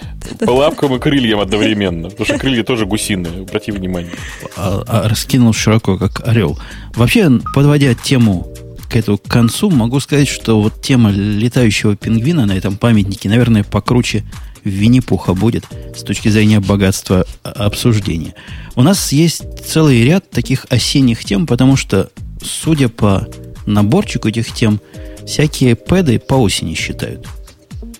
По 0.45 0.51
лапкам 0.51 0.95
и 0.95 0.99
крыльям 0.99 1.39
одновременно. 1.39 2.09
Потому 2.09 2.25
что 2.25 2.37
крылья 2.37 2.63
тоже 2.63 2.85
гусиные, 2.85 3.41
обрати 3.41 3.71
внимание. 3.71 4.11
А, 4.55 4.83
а 4.87 5.09
раскинул 5.09 5.53
широко, 5.53 5.97
как 5.97 6.27
орел. 6.27 6.59
Вообще, 6.95 7.29
подводя 7.53 7.93
тему 7.95 8.47
к 8.89 8.95
этому 8.95 9.17
концу, 9.17 9.69
могу 9.69 9.99
сказать, 9.99 10.27
что 10.27 10.61
вот 10.61 10.81
тема 10.81 11.11
летающего 11.11 11.95
пингвина 11.95 12.45
на 12.45 12.53
этом 12.53 12.77
памятнике, 12.77 13.29
наверное, 13.29 13.63
покруче 13.63 14.23
Винни-Пуха 14.63 15.33
будет 15.33 15.65
с 15.95 16.03
точки 16.03 16.29
зрения 16.29 16.59
богатства 16.59 17.25
обсуждения. 17.43 18.33
У 18.75 18.81
нас 18.81 19.11
есть 19.11 19.43
целый 19.65 20.03
ряд 20.03 20.29
таких 20.29 20.65
осенних 20.69 21.23
тем, 21.23 21.47
потому 21.47 21.75
что, 21.77 22.09
судя 22.43 22.89
по 22.89 23.27
наборчику 23.65 24.27
этих 24.27 24.51
тем, 24.53 24.81
всякие 25.25 25.75
пэды 25.75 26.19
по 26.19 26.35
осени 26.35 26.73
считают– 26.75 27.27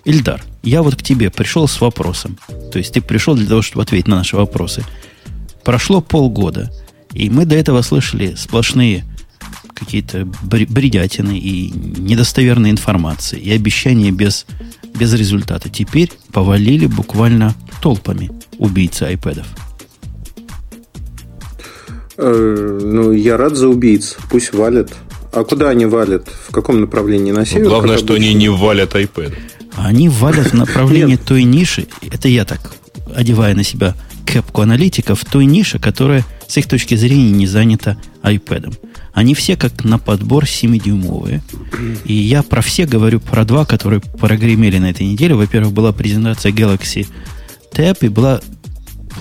Ильдар, 0.04 0.42
я 0.62 0.82
вот 0.82 0.96
к 0.96 1.02
тебе 1.02 1.30
пришел 1.30 1.68
с 1.68 1.80
вопросом. 1.80 2.38
То 2.72 2.78
есть 2.78 2.94
ты 2.94 3.00
пришел 3.00 3.34
для 3.34 3.46
того, 3.46 3.62
чтобы 3.62 3.82
ответить 3.82 4.08
на 4.08 4.16
наши 4.16 4.36
вопросы. 4.36 4.84
Прошло 5.64 6.00
полгода, 6.00 6.70
и 7.12 7.28
мы 7.28 7.44
до 7.44 7.56
этого 7.56 7.82
слышали 7.82 8.34
сплошные 8.34 9.04
какие-то 9.74 10.26
бредятины 10.42 11.38
и 11.38 11.70
недостоверные 11.70 12.72
информации, 12.72 13.38
и 13.38 13.50
обещания 13.52 14.10
без, 14.10 14.46
без 14.98 15.12
результата. 15.14 15.68
Теперь 15.68 16.12
повалили 16.32 16.86
буквально 16.86 17.54
толпами 17.82 18.30
убийцы 18.58 19.04
айпэдов. 19.04 19.46
Э, 22.18 22.78
ну, 22.82 23.12
я 23.12 23.38
рад 23.38 23.56
за 23.56 23.68
убийц. 23.68 24.18
Пусть 24.30 24.52
валят. 24.52 24.92
А 25.32 25.44
куда 25.44 25.70
они 25.70 25.86
валят? 25.86 26.28
В 26.48 26.52
каком 26.52 26.80
направлении? 26.80 27.32
На 27.32 27.46
север? 27.46 27.68
главное, 27.68 27.96
что 27.96 28.14
они 28.14 28.34
не 28.34 28.50
валят 28.50 28.94
iPad. 28.94 29.32
Они 29.76 30.08
валят 30.08 30.48
в 30.48 30.54
направлении 30.54 31.16
той 31.16 31.44
ниши, 31.44 31.86
это 32.10 32.28
я 32.28 32.44
так, 32.44 32.74
одевая 33.14 33.54
на 33.54 33.64
себя 33.64 33.94
кепку 34.26 34.62
аналитиков, 34.62 35.24
той 35.24 35.44
ниши, 35.44 35.78
которая 35.78 36.24
с 36.46 36.56
их 36.56 36.66
точки 36.66 36.94
зрения 36.94 37.30
не 37.30 37.46
занята 37.46 37.96
iPad. 38.22 38.76
Они 39.12 39.34
все 39.34 39.56
как 39.56 39.84
на 39.84 39.98
подбор 39.98 40.44
7-дюймовые. 40.44 41.42
И 42.04 42.12
я 42.12 42.42
про 42.42 42.62
все 42.62 42.86
говорю 42.86 43.20
про 43.20 43.44
два, 43.44 43.64
которые 43.64 44.00
прогремели 44.00 44.78
на 44.78 44.90
этой 44.90 45.06
неделе. 45.06 45.34
Во-первых, 45.34 45.72
была 45.72 45.92
презентация 45.92 46.52
Galaxy 46.52 47.06
Tab 47.72 47.98
и 48.02 48.08
была 48.08 48.40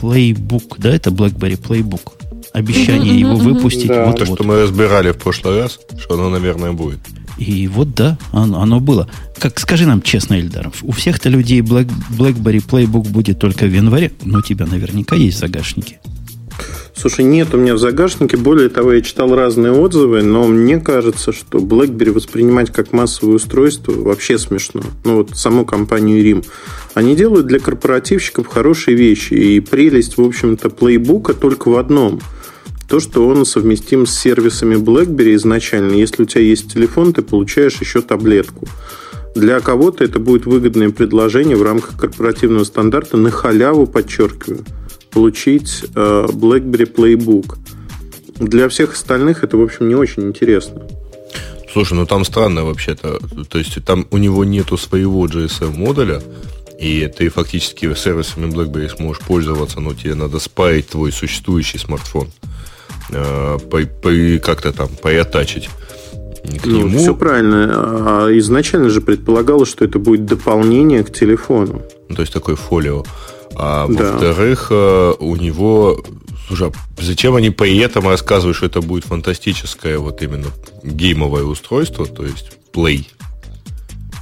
Playbook, 0.01 0.75
да, 0.77 0.89
это 0.89 1.09
BlackBerry 1.09 1.59
Playbook. 1.59 2.13
Обещание 2.53 3.19
его 3.19 3.35
выпустить. 3.35 3.87
Да. 3.87 4.05
Вот, 4.05 4.17
То, 4.17 4.25
вот. 4.25 4.35
что 4.35 4.43
мы 4.43 4.61
разбирали 4.61 5.11
в 5.11 5.17
прошлый 5.17 5.61
раз, 5.61 5.79
что 5.99 6.15
оно, 6.15 6.29
наверное, 6.29 6.71
будет. 6.71 6.99
И 7.39 7.69
вот 7.69 7.95
да, 7.95 8.17
оно, 8.33 8.61
оно 8.61 8.81
было. 8.81 9.09
Как 9.37 9.59
скажи 9.59 9.85
нам 9.85 10.01
честно, 10.01 10.39
Эльдар, 10.39 10.71
у 10.83 10.91
всех-то 10.91 11.29
людей 11.29 11.61
Black, 11.61 11.89
BlackBerry 12.11 12.61
Playbook 12.61 13.09
будет 13.09 13.39
только 13.39 13.65
в 13.65 13.73
январе, 13.73 14.11
но 14.25 14.39
у 14.39 14.41
тебя 14.41 14.65
наверняка 14.65 15.15
есть 15.15 15.37
в 15.37 15.39
загашнике. 15.39 15.99
Слушай, 16.93 17.23
нет 17.23 17.53
у 17.53 17.57
меня 17.57 17.75
в 17.75 17.79
загашнике. 17.79 18.35
Более 18.35 18.67
того, 18.67 18.91
я 18.91 18.99
читал 18.99 19.33
разные 19.33 19.71
отзывы, 19.71 20.21
но 20.21 20.45
мне 20.47 20.81
кажется, 20.81 21.31
что 21.31 21.59
BlackBerry 21.59 22.11
воспринимать 22.11 22.73
как 22.73 22.91
массовое 22.91 23.35
устройство 23.35 23.93
вообще 23.93 24.37
смешно. 24.37 24.81
Ну 25.05 25.15
вот 25.15 25.29
саму 25.37 25.63
компанию 25.63 26.21
RIM. 26.21 26.45
Они 26.95 27.15
делают 27.15 27.47
для 27.47 27.59
корпоративщиков 27.59 28.47
хорошие 28.47 28.97
вещи. 28.97 29.33
И 29.33 29.59
прелесть, 29.61 30.17
в 30.17 30.21
общем-то, 30.21 30.69
плейбука 30.69 31.33
только 31.33 31.69
в 31.69 31.77
одном. 31.77 32.19
То, 32.89 32.99
что 32.99 33.27
он 33.27 33.45
совместим 33.45 34.07
с 34.07 34.17
сервисами 34.17 34.75
BlackBerry 34.75 35.35
изначально. 35.35 35.93
Если 35.93 36.23
у 36.23 36.25
тебя 36.25 36.41
есть 36.41 36.73
телефон, 36.73 37.13
ты 37.13 37.21
получаешь 37.21 37.79
еще 37.79 38.01
таблетку. 38.01 38.67
Для 39.35 39.59
кого-то 39.59 40.03
это 40.03 40.17
будет 40.17 40.47
выгодное 40.47 40.89
предложение 40.89 41.55
в 41.55 41.61
рамках 41.61 41.95
корпоративного 41.97 42.63
стандарта 42.63 43.15
на 43.15 43.29
халяву, 43.29 43.85
подчеркиваю, 43.85 44.65
получить 45.11 45.85
э, 45.95 46.25
BlackBerry 46.29 46.91
Playbook. 46.91 47.57
Для 48.39 48.67
всех 48.69 48.93
остальных 48.93 49.43
это, 49.43 49.55
в 49.55 49.61
общем, 49.61 49.87
не 49.87 49.93
очень 49.95 50.23
интересно. 50.23 50.81
Слушай, 51.71 51.93
ну 51.93 52.07
там 52.07 52.25
странно 52.25 52.65
вообще-то. 52.65 53.19
То 53.49 53.59
есть 53.59 53.83
там 53.85 54.07
у 54.09 54.17
него 54.17 54.43
нету 54.43 54.77
своего 54.77 55.27
GSM-модуля, 55.27 56.23
и 56.79 57.07
ты 57.15 57.29
фактически 57.29 57.93
сервисами 57.93 58.51
BlackBerry 58.51 58.89
сможешь 58.89 59.21
пользоваться, 59.21 59.79
но 59.79 59.93
тебе 59.93 60.15
надо 60.15 60.39
спаять 60.39 60.87
твой 60.87 61.11
существующий 61.11 61.77
смартфон. 61.77 62.29
Э, 63.11 63.57
по- 63.69 63.85
по- 64.01 64.39
как-то 64.39 64.71
там 64.71 64.89
поятачить 65.01 65.69
к 66.61 66.65
Ну, 66.65 66.77
нему. 66.87 66.97
все 66.99 67.15
правильно. 67.15 67.67
А 67.71 68.37
Изначально 68.37 68.89
же 68.89 69.01
предполагалось, 69.01 69.69
что 69.69 69.85
это 69.85 69.99
будет 69.99 70.25
дополнение 70.25 71.03
к 71.03 71.11
телефону. 71.11 71.81
Ну, 72.07 72.15
то 72.15 72.21
есть 72.21 72.33
такой 72.33 72.55
фолио. 72.55 73.03
А 73.55 73.87
Да. 73.87 74.11
во-вторых, 74.13 74.67
э, 74.71 75.13
у 75.19 75.35
него... 75.35 76.03
Слушай, 76.47 76.69
а 76.69 77.01
зачем 77.01 77.35
они 77.35 77.49
при 77.51 77.77
этом 77.79 78.07
рассказывают, 78.07 78.57
что 78.57 78.65
это 78.65 78.81
будет 78.81 79.05
фантастическое 79.05 79.97
вот 79.99 80.21
именно 80.23 80.47
геймовое 80.83 81.43
устройство, 81.43 82.05
то 82.05 82.23
есть 82.23 82.51
Play? 82.73 83.05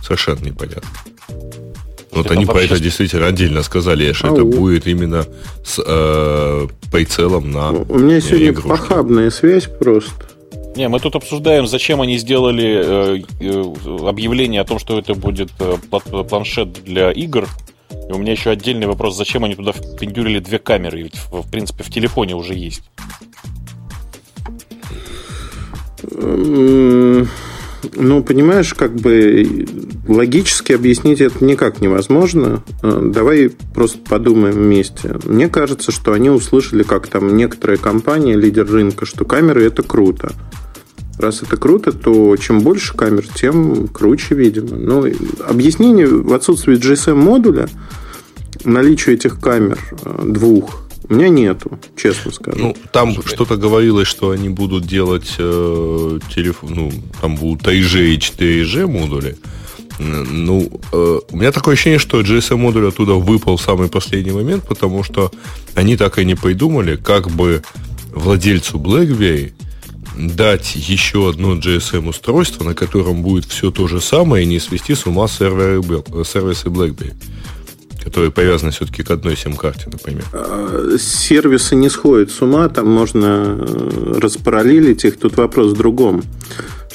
Совершенно 0.03 0.43
непонятно. 0.45 0.89
Вот 2.17 2.25
Это 2.25 2.33
они 2.35 2.45
про 2.45 2.55
вообще- 2.55 2.73
это 2.73 2.79
действительно 2.83 3.27
отдельно 3.27 3.63
сказали, 3.63 4.11
что 4.13 4.27
Ау. 4.29 4.33
это 4.35 4.43
будет 4.43 4.87
именно 4.87 5.25
с 5.63 5.79
э, 5.85 6.67
прицелом 6.91 7.51
на 7.51 7.71
У 7.71 7.99
меня 7.99 8.19
сегодня 8.21 8.49
игрушки. 8.49 8.69
похабная 8.69 9.29
связь 9.29 9.65
просто. 9.79 10.11
Не, 10.75 10.89
мы 10.89 10.99
тут 10.99 11.15
обсуждаем, 11.15 11.67
зачем 11.67 12.01
они 12.01 12.17
сделали 12.17 12.81
э, 12.83 13.21
э, 13.39 14.07
объявление 14.07 14.61
о 14.61 14.63
том, 14.65 14.79
что 14.79 14.97
это 14.99 15.13
будет 15.15 15.49
э, 15.59 15.75
пла- 15.91 16.27
планшет 16.27 16.83
для 16.83 17.11
игр. 17.11 17.47
И 18.09 18.11
у 18.11 18.17
меня 18.17 18.31
еще 18.33 18.49
отдельный 18.51 18.85
вопрос, 18.87 19.15
зачем 19.15 19.43
они 19.43 19.55
туда 19.55 19.71
впендюрили 19.71 20.39
две 20.39 20.59
камеры? 20.59 21.03
Ведь, 21.03 21.15
в, 21.31 21.41
в 21.43 21.49
принципе, 21.51 21.83
в 21.83 21.89
телефоне 21.91 22.35
уже 22.35 22.53
есть. 22.53 22.81
Ну, 27.95 28.23
понимаешь, 28.23 28.73
как 28.73 28.95
бы 28.95 29.65
логически 30.07 30.73
объяснить 30.73 31.21
это 31.21 31.43
никак 31.43 31.81
невозможно. 31.81 32.63
Э, 32.81 32.99
Давай 33.03 33.51
просто 33.73 33.99
подумаем 33.99 34.55
вместе. 34.55 35.17
Мне 35.23 35.49
кажется, 35.49 35.91
что 35.91 36.13
они 36.13 36.29
услышали, 36.29 36.83
как 36.83 37.07
там 37.07 37.35
некоторые 37.35 37.77
компании, 37.77 38.35
лидер 38.35 38.69
рынка, 38.69 39.05
что 39.05 39.25
камеры 39.25 39.65
это 39.65 39.83
круто. 39.83 40.33
Раз 41.17 41.41
это 41.41 41.57
круто, 41.57 41.91
то 41.91 42.35
чем 42.37 42.61
больше 42.61 42.95
камер, 42.95 43.25
тем 43.27 43.87
круче, 43.87 44.35
видимо. 44.35 44.75
Но 44.75 45.05
объяснение 45.47 46.07
в 46.07 46.33
отсутствии 46.33 46.77
GSM-модуля, 46.77 47.69
наличию 48.63 49.15
этих 49.15 49.39
камер 49.39 49.79
э, 50.03 50.23
двух, 50.25 50.87
у 51.09 51.13
меня 51.13 51.29
нету, 51.29 51.79
честно 51.95 52.31
скажу. 52.31 52.57
Ну, 52.59 52.77
там 52.91 53.15
что-то 53.23 53.55
говорилось, 53.55 54.07
что 54.07 54.31
они 54.31 54.49
будут 54.49 54.85
делать 54.85 55.35
э, 55.37 56.19
телефон, 56.33 56.73
ну, 56.75 56.91
там 57.21 57.35
будут 57.35 57.65
3G 57.65 58.13
и 58.13 58.17
4G 58.17 58.87
модули. 58.87 59.37
Ну, 59.99 60.69
э, 60.91 61.19
у 61.29 61.37
меня 61.37 61.51
такое 61.51 61.73
ощущение, 61.73 61.99
что 61.99 62.21
GSM 62.21 62.57
модуль 62.57 62.87
оттуда 62.87 63.13
выпал 63.13 63.57
в 63.57 63.61
самый 63.61 63.87
последний 63.87 64.31
момент, 64.31 64.63
потому 64.67 65.03
что 65.03 65.31
они 65.75 65.97
так 65.97 66.19
и 66.19 66.25
не 66.25 66.35
придумали, 66.35 66.95
как 66.95 67.29
бы 67.29 67.63
владельцу 68.13 68.77
BlackBerry 68.77 69.53
дать 70.17 70.75
еще 70.75 71.29
одно 71.29 71.55
GSM 71.55 72.09
устройство, 72.09 72.63
на 72.63 72.73
котором 72.73 73.21
будет 73.21 73.45
все 73.45 73.71
то 73.71 73.87
же 73.87 74.01
самое, 74.01 74.43
и 74.43 74.47
не 74.47 74.59
свести 74.59 74.95
с 74.95 75.05
ума 75.05 75.27
серверы, 75.27 75.79
Bel- 75.79 76.25
сервисы 76.25 76.67
BlackBerry, 76.69 77.13
которые 78.03 78.31
привязаны 78.31 78.71
все-таки 78.71 79.03
к 79.03 79.11
одной 79.11 79.37
сим-карте, 79.37 79.89
например. 79.91 80.25
Э, 80.33 80.97
сервисы 80.99 81.75
не 81.75 81.89
сходят 81.89 82.31
с 82.31 82.41
ума, 82.41 82.67
там 82.69 82.87
можно 82.87 83.57
э, 83.59 84.19
распараллелить 84.19 85.05
их. 85.05 85.19
Тут 85.19 85.37
вопрос 85.37 85.73
в 85.73 85.77
другом. 85.77 86.23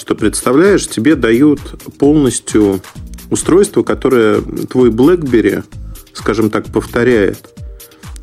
Что, 0.03 0.17
представляешь, 0.17 0.89
тебе 0.89 1.15
дают 1.15 1.61
полностью 1.97 2.81
устройство, 3.31 3.85
которое 3.85 4.41
твой 4.41 4.91
BlackBerry, 4.91 5.63
скажем 6.13 6.51
так, 6.51 6.67
повторяет. 6.67 7.39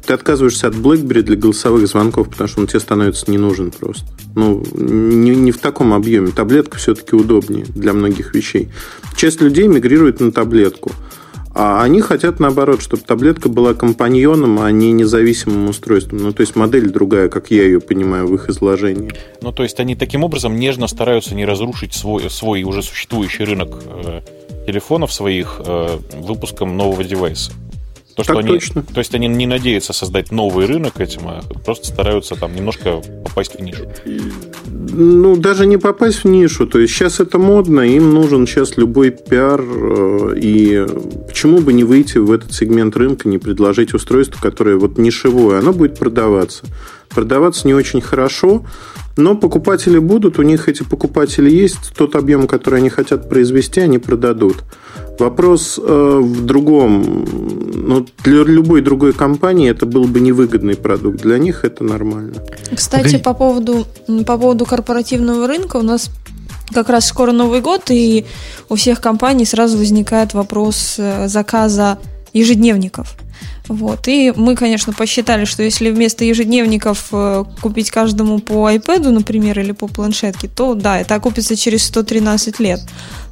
Ты 0.05 0.11
отказываешься 0.11 0.67
от 0.67 0.75
BlackBerry 0.75 1.21
для 1.21 1.37
голосовых 1.37 1.87
звонков, 1.87 2.29
потому 2.29 2.49
что 2.49 2.59
он 2.59 2.67
тебе 2.67 2.81
становится 2.81 3.31
не 3.31 3.37
нужен 3.37 3.71
просто. 3.71 4.03
Ну, 4.35 4.61
не, 4.73 5.33
не 5.33 5.53
в 5.53 5.59
таком 5.59 5.93
объеме. 5.93 6.31
Таблетка 6.31 6.77
все-таки 6.77 7.15
удобнее 7.15 7.63
для 7.69 7.93
многих 7.93 8.35
вещей. 8.35 8.67
Часть 9.15 9.39
людей 9.39 9.65
мигрирует 9.67 10.19
на 10.19 10.33
таблетку. 10.33 10.91
А 11.61 11.83
они 11.83 11.99
хотят, 11.99 12.39
наоборот, 12.39 12.81
чтобы 12.81 13.03
таблетка 13.03 13.49
была 13.49 13.73
компаньоном, 13.73 14.61
а 14.61 14.71
не 14.71 14.93
независимым 14.93 15.67
устройством. 15.67 16.19
Ну, 16.19 16.31
то 16.31 16.39
есть 16.39 16.55
модель 16.55 16.89
другая, 16.89 17.27
как 17.27 17.51
я 17.51 17.63
ее 17.63 17.81
понимаю 17.81 18.27
в 18.27 18.35
их 18.35 18.47
изложении. 18.47 19.11
Ну, 19.41 19.51
то 19.51 19.63
есть 19.63 19.77
они 19.81 19.95
таким 19.95 20.23
образом 20.23 20.55
нежно 20.55 20.87
стараются 20.87 21.35
не 21.35 21.43
разрушить 21.43 21.93
свой, 21.93 22.29
свой 22.29 22.63
уже 22.63 22.81
существующий 22.81 23.43
рынок 23.43 23.83
э, 23.85 24.21
телефонов 24.67 25.11
своих 25.11 25.59
э, 25.65 25.97
выпуском 26.13 26.77
нового 26.77 27.03
девайса. 27.03 27.51
То, 28.19 28.23
что 28.25 28.33
Так 28.33 28.43
они, 28.43 28.53
точно. 28.53 28.83
То 28.83 28.99
есть 28.99 29.15
они 29.15 29.27
не 29.27 29.47
надеются 29.47 29.93
создать 29.93 30.29
новый 30.29 30.65
рынок 30.65 30.99
этим, 30.99 31.21
а 31.25 31.41
просто 31.63 31.87
стараются 31.87 32.35
там 32.35 32.53
немножко 32.53 33.01
попасть 33.23 33.55
в 33.57 33.61
нишу. 33.61 33.85
Ну, 34.91 35.37
даже 35.37 35.65
не 35.65 35.77
попасть 35.77 36.25
в 36.25 36.27
нишу. 36.27 36.67
То 36.67 36.79
есть 36.79 36.93
сейчас 36.93 37.21
это 37.21 37.37
модно, 37.37 37.79
им 37.79 38.13
нужен 38.13 38.45
сейчас 38.45 38.75
любой 38.75 39.11
пиар. 39.11 39.61
э, 39.61 40.33
И 40.35 40.85
почему 41.29 41.59
бы 41.59 41.71
не 41.71 41.85
выйти 41.85 42.17
в 42.17 42.29
этот 42.33 42.53
сегмент 42.53 42.97
рынка, 42.97 43.29
не 43.29 43.37
предложить 43.37 43.93
устройство, 43.93 44.37
которое 44.41 44.75
вот 44.75 44.97
нишевое, 44.97 45.59
оно 45.59 45.71
будет 45.71 45.97
продаваться. 45.97 46.65
Продаваться 47.07 47.67
не 47.67 47.73
очень 47.73 48.01
хорошо, 48.01 48.65
но 49.19 49.35
покупатели 49.35 49.99
будут, 49.99 50.39
у 50.39 50.41
них 50.41 50.69
эти 50.69 50.83
покупатели 50.83 51.49
есть, 51.49 51.93
тот 51.95 52.15
объем, 52.15 52.47
который 52.47 52.79
они 52.79 52.89
хотят 52.89 53.29
произвести, 53.29 53.81
они 53.81 53.99
продадут. 53.99 54.63
Вопрос 55.19 55.77
э, 55.77 56.19
в 56.23 56.45
другом. 56.45 57.25
Ну, 57.73 58.05
для 58.23 58.43
любой 58.43 58.81
другой 58.81 59.13
компании 59.13 59.69
это 59.69 59.85
был 59.85 60.05
бы 60.05 60.21
невыгодный 60.21 60.75
продукт. 60.75 61.21
Для 61.21 61.37
них 61.37 61.65
это 61.65 61.83
нормально. 61.83 62.35
Кстати, 62.73 63.17
по 63.17 63.33
поводу, 63.33 63.85
по 64.25 64.37
поводу 64.37 64.65
корпоративного 64.65 65.47
рынка 65.47 65.77
у 65.77 65.81
нас 65.81 66.09
как 66.73 66.89
раз 66.89 67.05
скоро 67.07 67.31
Новый 67.31 67.61
год, 67.61 67.89
и 67.89 68.25
у 68.69 68.75
всех 68.75 69.01
компаний 69.01 69.45
сразу 69.45 69.77
возникает 69.77 70.33
вопрос 70.33 70.95
э, 70.97 71.27
заказа 71.27 71.97
ежедневников. 72.33 73.15
Вот. 73.69 74.07
И 74.07 74.33
мы, 74.35 74.55
конечно, 74.55 74.93
посчитали, 74.93 75.45
что 75.45 75.61
если 75.63 75.91
вместо 75.91 76.25
ежедневников 76.25 77.09
э, 77.11 77.45
купить 77.61 77.91
каждому 77.91 78.39
по 78.39 78.69
iPad, 78.69 79.09
например, 79.09 79.59
или 79.59 79.71
по 79.71 79.87
планшетке, 79.87 80.47
то 80.47 80.73
да, 80.73 80.99
это 80.99 81.15
окупится 81.15 81.55
через 81.55 81.83
113 81.83 82.59
лет. 82.59 82.81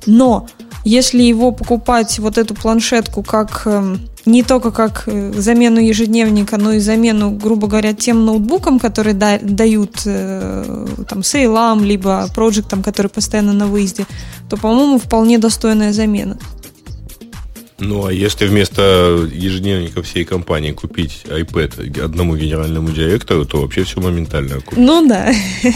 Но 0.05 0.47
если 0.85 1.23
его 1.23 1.51
покупать, 1.51 2.19
вот 2.19 2.37
эту 2.37 2.53
планшетку, 2.53 3.23
как 3.23 3.63
эм, 3.65 4.07
не 4.27 4.43
только 4.43 4.71
как 4.71 5.03
э, 5.07 5.33
замену 5.35 5.79
ежедневника, 5.79 6.57
но 6.57 6.73
и 6.73 6.79
замену, 6.79 7.31
грубо 7.31 7.67
говоря, 7.67 7.93
тем 7.93 8.25
ноутбукам, 8.25 8.79
которые 8.79 9.15
да- 9.15 9.39
дают 9.41 10.01
э, 10.05 10.87
там 11.09 11.23
сейлам, 11.23 11.83
либо 11.83 12.27
проектам, 12.35 12.83
которые 12.83 13.09
постоянно 13.09 13.53
на 13.53 13.65
выезде, 13.65 14.05
то, 14.49 14.57
по-моему, 14.57 14.99
вполне 14.99 15.39
достойная 15.39 15.93
замена. 15.93 16.37
Ну, 17.79 18.07
а 18.07 18.13
если 18.13 18.47
вместо 18.47 19.29
ежедневника 19.31 20.01
всей 20.01 20.25
компании 20.25 20.71
купить 20.71 21.21
iPad 21.25 22.01
одному 22.01 22.35
генеральному 22.35 22.89
директору, 22.89 23.45
то 23.45 23.61
вообще 23.61 23.83
все 23.83 24.01
моментально 24.01 24.61
купить. 24.61 24.79
Ну 24.79 25.07
да. 25.07 25.31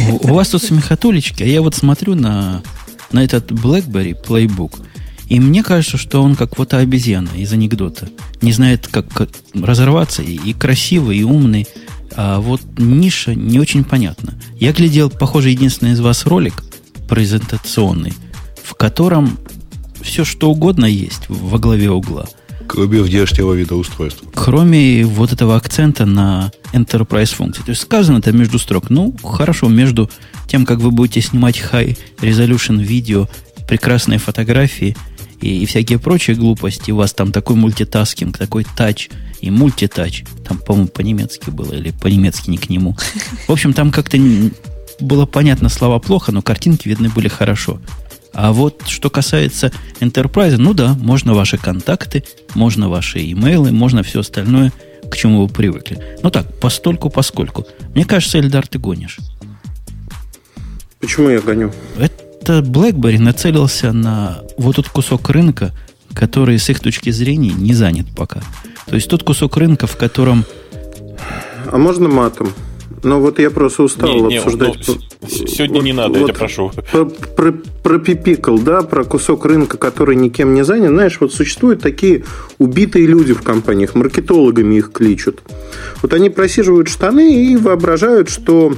У, 0.10 0.32
у 0.32 0.34
вас 0.34 0.50
тут 0.50 0.64
смехотулечки, 0.64 1.44
а 1.44 1.46
я 1.46 1.62
вот 1.62 1.76
смотрю 1.76 2.16
на, 2.16 2.64
на 3.12 3.24
этот 3.24 3.52
BlackBerry 3.52 4.18
Playbook, 4.20 4.82
и 5.30 5.40
мне 5.40 5.64
кажется, 5.64 5.98
что 5.98 6.22
он 6.24 6.36
как 6.36 6.58
вот 6.58 6.74
обезьяна 6.74 7.30
из 7.38 7.54
анекдота. 7.54 8.10
Не 8.42 8.52
знает, 8.52 8.88
как, 8.88 9.08
как 9.08 9.30
разорваться, 9.54 10.24
и, 10.24 10.36
и 10.36 10.54
красивый, 10.54 11.20
и 11.20 11.24
умный. 11.24 11.68
А 12.16 12.42
вот 12.42 12.62
ниша 12.78 13.36
не 13.36 13.60
очень 13.60 13.84
понятна. 13.84 14.34
Я 14.60 14.74
глядел, 14.74 15.10
похоже, 15.10 15.52
единственный 15.52 15.94
из 15.94 16.02
вас 16.02 16.26
ролик 16.26 16.64
презентационный, 17.08 18.14
в 18.62 18.74
котором 18.74 19.38
все 20.02 20.26
что 20.26 20.50
угодно 20.52 20.86
есть 20.86 21.24
во 21.30 21.58
главе 21.60 21.90
угла. 21.90 22.28
Кроме 22.68 23.02
внешнего 23.02 23.54
вида 23.54 23.76
устройства. 23.76 24.28
Кроме 24.34 25.04
вот 25.06 25.34
этого 25.34 25.56
акцента 25.56 26.06
на 26.06 26.52
enterprise 26.74 27.34
функции. 27.34 27.64
То 27.64 27.72
есть 27.72 27.82
сказано 27.82 28.20
это 28.20 28.32
между 28.32 28.60
строк. 28.60 28.90
Ну, 28.90 29.14
хорошо, 29.24 29.68
между 29.68 30.10
тем, 30.48 30.66
как 30.66 30.80
вы 30.80 30.92
будете 30.92 31.22
снимать 31.22 31.60
high 31.60 31.98
resolution 32.22 32.82
видео, 32.82 33.28
прекрасные 33.68 34.20
фотографии 34.20 34.96
и, 35.42 35.64
и 35.64 35.66
всякие 35.66 36.00
прочие 36.00 36.36
глупости, 36.36 36.92
у 36.92 36.98
вас 36.98 37.14
там 37.14 37.32
такой 37.32 37.56
мультитаскинг, 37.56 38.38
такой 38.38 38.66
тач 38.76 39.10
и 39.42 39.50
мультитач. 39.50 40.24
Там, 40.48 40.58
по-моему, 40.58 40.88
по-немецки 40.88 41.50
было, 41.50 41.74
или 41.74 41.92
по-немецки 41.92 42.50
не 42.50 42.58
к 42.58 42.70
нему. 42.70 42.96
В 43.48 43.52
общем, 43.52 43.74
там 43.74 43.92
как-то 43.92 44.18
было 45.00 45.26
понятно 45.26 45.70
слова 45.70 46.00
плохо, 46.00 46.32
но 46.32 46.42
картинки 46.42 46.88
видны 46.88 47.10
были 47.10 47.28
хорошо. 47.28 47.82
А 48.34 48.54
вот 48.54 48.84
что 48.88 49.10
касается 49.10 49.72
Enterprise, 50.00 50.56
ну 50.58 50.74
да, 50.74 50.96
можно 51.00 51.34
ваши 51.34 51.58
контакты, 51.58 52.24
можно 52.56 52.90
ваши 52.90 53.32
имейлы, 53.32 53.72
можно 53.72 54.04
все 54.04 54.22
остальное, 54.22 54.72
к 55.10 55.18
чему 55.18 55.42
вы 55.42 55.48
привыкли. 55.50 56.18
Ну 56.24 56.32
так, 56.32 56.48
постольку, 56.60 57.10
поскольку. 57.10 57.66
Мне 57.94 58.06
кажется, 58.06 58.40
Эльдар, 58.40 58.66
ты 58.68 58.80
гонишь. 58.80 59.18
Почему 61.00 61.30
я 61.30 61.42
гоню? 61.42 61.74
Это 61.98 62.60
BlackBerry 62.60 63.20
нацелился 63.20 63.92
на 63.92 64.42
вот 64.58 64.78
тот 64.78 64.88
кусок 64.88 65.30
рынка, 65.30 65.74
который 66.14 66.58
с 66.58 66.70
их 66.70 66.80
точки 66.80 67.10
зрения 67.10 67.52
не 67.52 67.74
занят 67.74 68.08
пока. 68.16 68.42
То 68.86 68.96
есть 68.96 69.10
тот 69.10 69.24
кусок 69.24 69.58
рынка, 69.58 69.88
в 69.88 69.98
котором... 69.98 70.46
А 71.72 71.78
можно 71.78 72.08
матом? 72.08 72.54
Ну 73.04 73.20
вот 73.20 73.40
я 73.40 73.50
просто 73.50 73.84
устал 73.84 74.10
не, 74.10 74.22
не, 74.22 74.38
обсуждать. 74.38 74.88
Ну, 74.88 74.96
сегодня 75.28 75.78
вот, 75.78 75.84
не 75.84 75.94
надо, 75.94 76.20
вот 76.20 76.20
я 76.20 76.26
тебя 76.26 76.34
прошу. 76.36 76.72
Про, 76.92 77.06
про, 77.06 77.52
про 77.52 78.00
пипикл, 78.00 78.58
да, 78.58 78.82
про 78.82 79.04
кусок 79.04 79.46
рынка, 79.46 79.78
который 79.78 80.16
никем 80.16 80.54
не 80.54 80.64
занят. 80.64 80.90
Знаешь, 80.90 81.18
вот 81.20 81.34
существуют 81.34 81.82
такие 81.82 82.24
убитые 82.60 83.08
люди 83.08 83.34
в 83.34 83.42
компаниях, 83.42 83.96
маркетологами 83.96 84.76
их 84.76 84.92
кличут. 84.92 85.42
Вот 86.02 86.14
они 86.14 86.30
просиживают 86.30 86.90
штаны 86.90 87.52
и 87.52 87.58
воображают, 87.58 88.30
что 88.30 88.74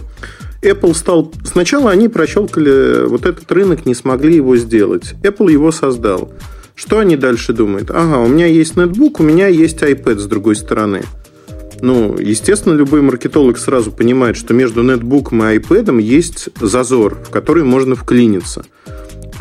Apple 0.62 0.94
стал... 0.94 1.32
Сначала 1.44 1.92
они 1.92 2.08
прощелкали 2.08 3.06
вот 3.06 3.25
этот 3.25 3.51
рынок, 3.51 3.86
не 3.86 3.94
смогли 3.94 4.36
его 4.36 4.56
сделать. 4.56 5.15
Apple 5.22 5.51
его 5.51 5.72
создал. 5.72 6.32
Что 6.75 7.00
они 7.00 7.18
дальше 7.18 7.53
думают? 7.53 7.92
Ага, 7.92 8.20
у 8.20 8.27
меня 8.27 8.48
есть 8.48 8.75
ноутбук, 8.75 9.20
у 9.20 9.24
меня 9.24 9.48
есть 9.48 9.82
iPad 9.84 10.18
с 10.18 10.25
другой 10.25 10.56
стороны. 10.56 11.03
Ну, 11.84 12.18
естественно, 12.18 12.75
любой 12.75 13.02
маркетолог 13.02 13.58
сразу 13.58 13.92
понимает, 13.92 14.38
что 14.38 14.54
между 14.54 14.84
нетбуком 14.84 15.44
и 15.44 15.58
iPad 15.58 16.02
есть 16.02 16.48
зазор, 16.62 17.16
в 17.16 17.30
который 17.30 17.66
можно 17.66 17.98
вклиниться. 17.98 18.66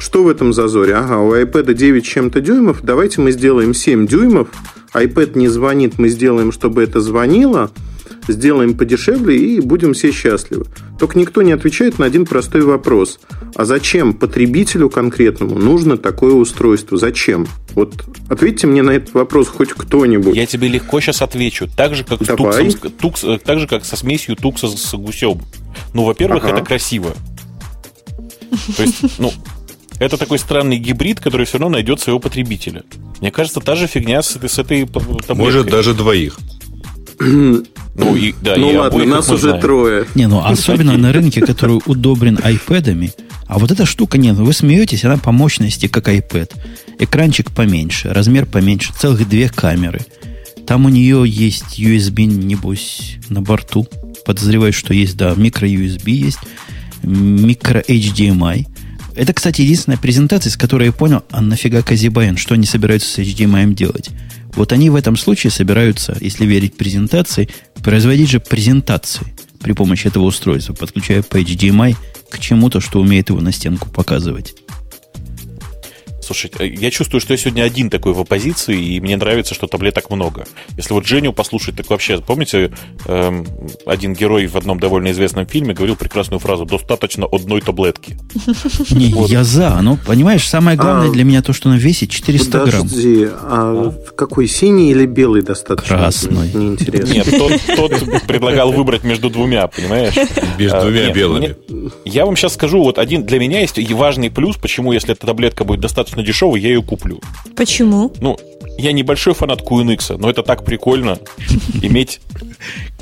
Что 0.00 0.24
в 0.24 0.28
этом 0.28 0.52
зазоре? 0.52 0.96
Ага, 0.96 1.18
у 1.18 1.32
iPad 1.36 1.72
9 1.72 2.04
чем-то 2.04 2.40
дюймов, 2.40 2.80
давайте 2.82 3.20
мы 3.20 3.30
сделаем 3.30 3.74
7 3.74 4.08
дюймов, 4.08 4.48
iPad 4.92 5.38
не 5.38 5.46
звонит, 5.46 6.00
мы 6.00 6.08
сделаем, 6.08 6.50
чтобы 6.50 6.82
это 6.82 7.00
звонило– 7.00 7.70
сделаем 8.28 8.74
подешевле 8.74 9.36
и 9.36 9.60
будем 9.60 9.94
все 9.94 10.12
счастливы. 10.12 10.66
Только 10.98 11.18
никто 11.18 11.42
не 11.42 11.52
отвечает 11.52 11.98
на 11.98 12.06
один 12.06 12.26
простой 12.26 12.62
вопрос. 12.62 13.20
А 13.54 13.64
зачем 13.64 14.14
потребителю 14.14 14.88
конкретному 14.88 15.58
нужно 15.58 15.96
такое 15.96 16.32
устройство? 16.32 16.96
Зачем? 16.96 17.46
Вот 17.74 18.04
ответьте 18.28 18.66
мне 18.66 18.82
на 18.82 18.90
этот 18.90 19.14
вопрос 19.14 19.48
хоть 19.48 19.70
кто-нибудь. 19.70 20.36
Я 20.36 20.46
тебе 20.46 20.68
легко 20.68 21.00
сейчас 21.00 21.22
отвечу. 21.22 21.68
Так 21.76 21.94
же, 21.94 22.04
как, 22.04 22.22
с 22.22 22.26
туксом, 22.26 22.90
тукс, 22.98 23.24
э, 23.24 23.38
так 23.42 23.58
же, 23.58 23.66
как 23.66 23.84
со 23.84 23.96
смесью 23.96 24.36
тукса 24.36 24.68
с 24.68 24.94
гусем. 24.94 25.40
Ну, 25.94 26.04
во-первых, 26.04 26.44
ага. 26.44 26.56
это 26.56 26.64
красиво. 26.64 27.14
То 28.76 28.82
есть, 28.82 29.18
ну, 29.18 29.32
это 29.98 30.16
такой 30.16 30.38
странный 30.38 30.78
гибрид, 30.78 31.20
который 31.20 31.46
все 31.46 31.58
равно 31.58 31.76
найдет 31.76 32.00
своего 32.00 32.18
потребителя. 32.18 32.82
Мне 33.20 33.30
кажется, 33.30 33.60
та 33.60 33.76
же 33.76 33.86
фигня 33.86 34.22
с 34.22 34.36
этой, 34.36 34.48
с 34.48 34.58
этой 34.58 34.86
таблеткой. 34.86 35.36
Может, 35.36 35.66
даже 35.66 35.94
двоих. 35.94 36.38
Ну, 37.18 38.16
и, 38.16 38.34
да, 38.40 38.56
ну 38.56 38.72
и 38.72 38.76
ладно, 38.76 39.04
нас 39.04 39.28
уже 39.28 39.42
знаем. 39.42 39.60
трое. 39.60 40.06
Не, 40.14 40.26
ну 40.26 40.42
особенно 40.42 40.96
на 40.96 41.12
рынке, 41.12 41.40
который 41.42 41.80
удобрен 41.84 42.36
iPad'ами. 42.36 43.12
А 43.46 43.58
вот 43.58 43.70
эта 43.70 43.84
штука, 43.84 44.16
нет, 44.16 44.36
вы 44.36 44.52
смеетесь, 44.54 45.04
она 45.04 45.18
по 45.18 45.30
мощности 45.30 45.88
как 45.88 46.08
iPad. 46.08 46.50
Экранчик 46.98 47.50
поменьше, 47.50 48.12
размер 48.12 48.46
поменьше, 48.46 48.94
целых 48.98 49.28
две 49.28 49.50
камеры. 49.50 50.00
Там 50.66 50.86
у 50.86 50.88
нее 50.88 51.24
есть 51.26 51.78
USB, 51.78 52.24
небось, 52.24 53.16
на 53.28 53.42
борту. 53.42 53.86
Подозреваю, 54.24 54.72
что 54.72 54.94
есть, 54.94 55.16
да, 55.16 55.34
микро-USB 55.34 56.10
есть, 56.10 56.38
микро-HDMI. 57.02 58.66
Это, 59.14 59.34
кстати, 59.34 59.60
единственная 59.60 59.98
презентация, 59.98 60.50
с 60.50 60.56
которой 60.56 60.86
я 60.86 60.92
понял, 60.92 61.22
а 61.30 61.42
нафига 61.42 61.82
Казибайн, 61.82 62.38
что 62.38 62.54
они 62.54 62.64
собираются 62.64 63.08
с 63.10 63.18
HDMI 63.18 63.74
делать. 63.74 64.10
Вот 64.54 64.72
они 64.72 64.90
в 64.90 64.96
этом 64.96 65.16
случае 65.16 65.50
собираются, 65.50 66.16
если 66.20 66.44
верить 66.44 66.76
презентации, 66.76 67.48
производить 67.82 68.30
же 68.30 68.40
презентации 68.40 69.26
при 69.60 69.72
помощи 69.72 70.08
этого 70.08 70.24
устройства, 70.24 70.74
подключая 70.74 71.22
по 71.22 71.40
HDMI 71.40 71.96
к 72.30 72.38
чему-то, 72.38 72.80
что 72.80 73.00
умеет 73.00 73.30
его 73.30 73.40
на 73.40 73.52
стенку 73.52 73.88
показывать. 73.90 74.54
Слушай, 76.32 76.50
э, 76.60 76.66
я 76.66 76.90
чувствую, 76.90 77.20
что 77.20 77.34
я 77.34 77.36
сегодня 77.36 77.62
один 77.62 77.90
такой 77.90 78.14
в 78.14 78.20
оппозиции, 78.20 78.94
и 78.94 79.00
мне 79.00 79.16
нравится, 79.18 79.54
что 79.54 79.66
таблеток 79.66 80.08
много. 80.08 80.46
Если 80.78 80.94
вот 80.94 81.06
Женю 81.06 81.34
послушать, 81.34 81.76
так 81.76 81.90
вообще, 81.90 82.20
помните, 82.20 82.72
эм, 83.06 83.46
один 83.84 84.14
герой 84.14 84.46
в 84.46 84.56
одном 84.56 84.80
довольно 84.80 85.10
известном 85.10 85.46
фильме 85.46 85.74
говорил 85.74 85.94
прекрасную 85.94 86.40
фразу 86.40 86.64
«достаточно 86.64 87.26
одной 87.30 87.60
таблетки». 87.60 88.16
Не, 88.90 89.10
я 89.28 89.44
за, 89.44 89.78
но, 89.82 89.98
понимаешь, 90.06 90.48
самое 90.48 90.78
главное 90.78 91.10
а, 91.10 91.12
для 91.12 91.24
меня 91.24 91.42
то, 91.42 91.52
что 91.52 91.68
она 91.68 91.76
весит 91.76 92.08
400 92.10 92.64
грамм. 92.64 92.82
Подожди, 92.82 93.28
а 93.30 93.94
какой, 94.16 94.48
синий 94.48 94.90
или 94.90 95.04
белый 95.04 95.42
достаточно? 95.42 95.98
Красный. 95.98 96.50
Неинтересно. 96.54 97.12
Нет, 97.12 97.28
тот 97.76 98.22
предлагал 98.26 98.72
выбрать 98.72 99.04
между 99.04 99.28
двумя, 99.28 99.66
понимаешь? 99.66 100.14
Между 100.58 100.78
а, 100.78 100.82
двумя 100.82 101.12
белыми. 101.12 101.56
Я 102.06 102.24
вам 102.24 102.36
сейчас 102.36 102.54
скажу, 102.54 102.82
вот 102.82 102.98
один, 102.98 103.26
для 103.26 103.38
меня 103.38 103.60
есть 103.60 103.78
важный 103.92 104.30
плюс, 104.30 104.56
почему, 104.56 104.92
если 104.92 105.12
эта 105.12 105.26
таблетка 105.26 105.64
будет 105.64 105.80
достаточно 105.80 106.21
достаточно 106.22 106.24
дешевый, 106.24 106.60
я 106.60 106.68
ее 106.68 106.82
куплю. 106.82 107.20
Почему? 107.56 108.12
Ну, 108.20 108.36
я 108.78 108.92
небольшой 108.92 109.34
фанат 109.34 109.60
QNX, 109.62 110.16
но 110.18 110.30
это 110.30 110.42
так 110.42 110.64
прикольно 110.64 111.18
иметь 111.82 112.20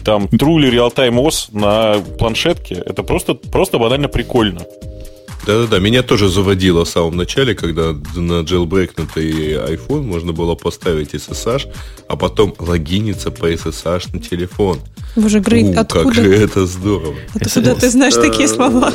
там 0.04 0.24
Truly 0.24 0.70
Real-Time 0.70 1.16
OS 1.22 1.48
на 1.52 2.00
планшетке. 2.18 2.74
Это 2.74 3.02
просто, 3.02 3.34
просто 3.34 3.78
банально 3.78 4.08
прикольно. 4.08 4.60
Да-да-да, 5.46 5.78
меня 5.78 6.02
тоже 6.02 6.28
заводило 6.28 6.84
в 6.84 6.88
самом 6.88 7.16
начале, 7.16 7.54
когда 7.54 7.92
на 8.14 8.42
jailbreakнутый 8.42 9.54
iPhone 9.74 10.02
можно 10.02 10.32
было 10.32 10.54
поставить 10.54 11.14
SSH, 11.14 11.72
а 12.08 12.16
потом 12.16 12.54
логиниться 12.58 13.30
по 13.30 13.50
SSH 13.50 14.10
на 14.12 14.20
телефон. 14.20 14.80
Боже, 15.16 15.40
Грей, 15.40 15.64
У, 15.64 15.78
откуда? 15.78 16.04
Как 16.04 16.14
же 16.14 16.34
это 16.34 16.66
здорово. 16.66 17.14
Откуда 17.34 17.74
ты 17.74 17.90
знаешь 17.90 18.14
такие 18.14 18.48
слова? 18.48 18.92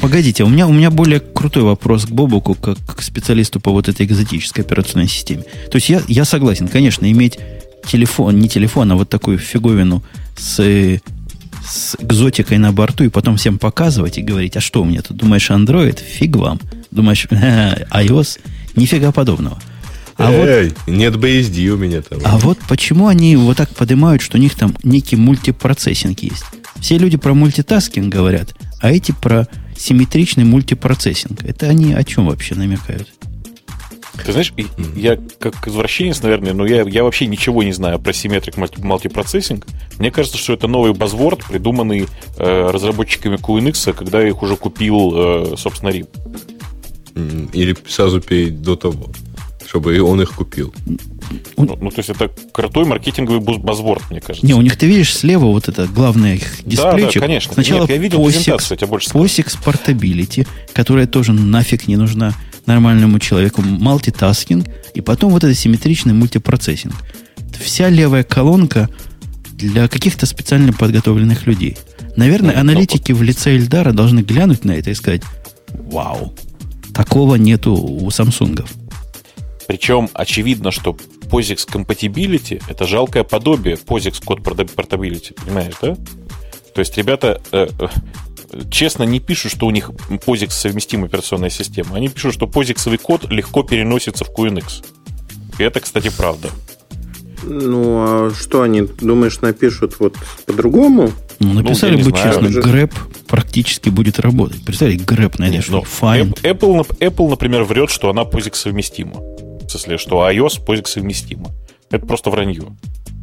Погодите, 0.00 0.44
у 0.44 0.48
меня, 0.48 0.68
у 0.68 0.72
меня 0.72 0.90
более 0.90 1.20
крутой 1.20 1.64
вопрос 1.64 2.06
к 2.06 2.10
Бобуку, 2.10 2.54
как 2.54 2.78
к 2.96 3.02
специалисту 3.02 3.60
по 3.60 3.72
вот 3.72 3.88
этой 3.88 4.06
экзотической 4.06 4.64
операционной 4.64 5.08
системе. 5.08 5.44
То 5.70 5.76
есть 5.76 5.88
я, 5.88 6.02
я 6.08 6.24
согласен, 6.24 6.68
конечно, 6.68 7.10
иметь 7.10 7.38
телефон, 7.86 8.38
не 8.38 8.48
телефон, 8.48 8.92
а 8.92 8.96
вот 8.96 9.08
такую 9.08 9.38
фиговину 9.38 10.02
с 10.36 11.00
с 11.70 11.96
экзотикой 11.98 12.58
на 12.58 12.72
борту 12.72 13.04
и 13.04 13.08
потом 13.08 13.36
всем 13.36 13.58
показывать 13.58 14.18
и 14.18 14.22
говорить, 14.22 14.56
а 14.56 14.60
что 14.60 14.82
у 14.82 14.84
меня 14.84 15.02
тут? 15.02 15.16
Думаешь, 15.16 15.50
Android? 15.50 15.98
Фиг 16.02 16.36
вам. 16.36 16.60
Думаешь, 16.90 17.26
iOS? 17.30 18.40
Нифига 18.76 19.12
подобного. 19.12 19.58
А 20.16 20.32
Эй, 20.32 20.68
вот, 20.68 20.88
нет 20.88 21.14
BSD 21.14 21.68
у 21.68 21.76
меня 21.76 22.02
там. 22.02 22.18
А 22.24 22.36
вот 22.38 22.58
почему 22.68 23.06
они 23.06 23.36
вот 23.36 23.56
так 23.56 23.70
поднимают, 23.70 24.20
что 24.20 24.36
у 24.36 24.40
них 24.40 24.54
там 24.54 24.76
некий 24.82 25.16
multiprocessing 25.16 26.20
есть? 26.20 26.44
Все 26.78 26.98
люди 26.98 27.16
про 27.16 27.32
multitasking 27.32 28.12
говорят, 28.12 28.54
а 28.80 28.90
эти 28.90 29.12
про 29.12 29.48
симметричный 29.78 30.44
multiprocessing. 30.44 31.42
Это 31.44 31.68
они 31.68 31.94
о 31.94 32.04
чем 32.04 32.26
вообще 32.26 32.54
намекают? 32.54 33.08
Ты 34.24 34.32
знаешь, 34.32 34.52
я 34.96 35.18
как 35.38 35.66
извращенец, 35.68 36.22
наверное, 36.22 36.52
но 36.52 36.66
я, 36.66 36.82
я 36.82 37.04
вообще 37.04 37.26
ничего 37.26 37.62
не 37.62 37.72
знаю 37.72 37.98
про 37.98 38.12
symmetric 38.12 38.56
multiprocessing. 38.56 39.66
Мне 39.98 40.10
кажется, 40.10 40.38
что 40.38 40.52
это 40.52 40.66
новый 40.66 40.92
buzzword, 40.92 41.44
придуманный 41.44 42.06
э, 42.36 42.70
разработчиками 42.70 43.36
QNX, 43.36 43.92
когда 43.92 44.26
их 44.26 44.42
уже 44.42 44.56
купил, 44.56 45.12
э, 45.14 45.54
собственно, 45.56 45.90
RIM. 45.90 46.08
Или 47.52 47.76
сразу 47.88 48.20
перед 48.20 48.62
до 48.62 48.76
того. 48.76 49.10
чтобы 49.66 50.00
он 50.00 50.20
их 50.20 50.32
купил. 50.32 50.74
Ну, 51.56 51.78
ну, 51.80 51.90
то 51.90 51.98
есть 51.98 52.10
это 52.10 52.28
крутой 52.50 52.86
маркетинговый 52.86 53.40
buzzword, 53.40 54.02
мне 54.10 54.20
кажется. 54.20 54.44
Не, 54.44 54.54
у 54.54 54.62
них 54.62 54.76
ты 54.76 54.86
видишь 54.86 55.14
слева 55.14 55.44
вот 55.44 55.68
это 55.68 55.86
главное 55.86 56.34
их 56.34 56.64
дисплейчик. 56.64 57.14
Да, 57.14 57.20
да, 57.20 57.26
конечно. 57.26 57.54
Сначала 57.54 57.80
Нет, 57.82 57.90
я 57.90 57.96
видел 57.98 58.20
POSIX, 58.20 58.32
презентацию, 58.32 58.78
я 58.80 58.86
больше. 58.88 59.10
POSIX 59.10 59.58
Portability, 59.64 60.48
которая 60.72 61.06
тоже 61.06 61.32
нафиг 61.32 61.86
не 61.86 61.96
нужна 61.96 62.34
нормальному 62.72 63.18
человеку. 63.18 63.62
Multitasking. 63.62 64.66
И 64.94 65.00
потом 65.00 65.32
вот 65.32 65.44
это 65.44 65.54
симметричный 65.54 66.12
multiprocessing. 66.12 66.94
Вся 67.58 67.88
левая 67.88 68.22
колонка 68.22 68.88
для 69.52 69.88
каких-то 69.88 70.26
специально 70.26 70.72
подготовленных 70.72 71.46
людей. 71.46 71.76
Наверное, 72.16 72.54
Ну, 72.54 72.60
аналитики 72.60 73.12
в 73.12 73.22
лице 73.22 73.56
Эльдара 73.56 73.92
должны 73.92 74.20
глянуть 74.20 74.64
на 74.64 74.72
это 74.72 74.90
и 74.90 74.94
сказать, 74.94 75.22
вау, 75.68 76.34
такого 76.94 77.36
нету 77.36 77.74
у 77.74 78.10
самсунгов. 78.10 78.70
Причем 79.66 80.08
очевидно, 80.14 80.70
что 80.70 80.96
POSIX 81.30 81.68
Compatibility 81.68 82.62
это 82.68 82.86
жалкое 82.86 83.22
подобие 83.22 83.76
POSIX 83.76 84.24
код 84.24 84.40
Portability, 84.40 85.34
понимаешь, 85.44 85.74
да? 85.80 85.96
То 86.74 86.80
есть 86.80 86.96
ребята 86.96 87.40
э, 87.52 87.68
э, 87.78 87.86
честно 88.70 89.04
не 89.04 89.20
пишут, 89.20 89.52
что 89.52 89.66
у 89.66 89.70
них 89.70 89.90
POSIX 89.90 90.50
совместимая 90.50 91.06
операционная 91.08 91.50
система. 91.50 91.96
Они 91.96 92.08
пишут, 92.08 92.34
что 92.34 92.46
POSIX 92.46 92.98
код 92.98 93.30
легко 93.30 93.62
переносится 93.62 94.24
в 94.24 94.30
QNX. 94.30 94.84
И 95.58 95.62
это, 95.62 95.80
кстати, 95.80 96.10
правда. 96.16 96.48
Ну, 97.42 97.96
а 97.98 98.30
что 98.38 98.62
они, 98.62 98.82
думаешь, 98.82 99.40
напишут 99.40 99.98
вот 99.98 100.16
по-другому? 100.46 101.10
Ну, 101.38 101.54
написали 101.54 101.92
я 101.92 101.96
не 101.96 102.02
бы 102.02 102.10
знаю. 102.10 102.32
честно, 102.32 102.48
Уже- 102.48 102.60
грэп 102.60 102.94
практически 103.26 103.88
будет 103.88 104.18
работать. 104.18 104.62
Представляете, 104.64 105.04
грэп 105.04 105.38
найдешь, 105.38 105.68
Ну, 105.68 105.80
find. 105.82 106.34
App- 106.42 106.58
Apple, 106.58 106.98
Apple, 106.98 107.30
например, 107.30 107.64
врет, 107.64 107.90
что 107.90 108.10
она 108.10 108.22
POSIX 108.22 108.54
совместима. 108.54 109.14
В 109.16 109.68
смысле, 109.70 109.96
что 109.98 110.28
iOS 110.28 110.62
POSIX 110.64 110.86
совместима. 110.86 111.50
Это 111.90 112.06
просто 112.06 112.30
вранье. 112.30 112.62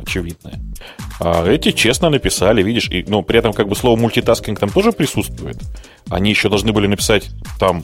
Очевидное. 0.01 0.59
А 1.19 1.45
эти 1.47 1.71
честно 1.71 2.09
написали, 2.09 2.61
видишь, 2.63 2.89
и, 2.89 3.03
ну, 3.07 3.23
при 3.23 3.39
этом 3.39 3.53
как 3.53 3.67
бы 3.67 3.75
слово 3.75 3.97
мультитаскинг 3.99 4.59
там 4.59 4.69
тоже 4.69 4.91
присутствует. 4.91 5.57
Они 6.09 6.29
еще 6.29 6.49
должны 6.49 6.71
были 6.71 6.87
написать 6.87 7.29
там 7.59 7.83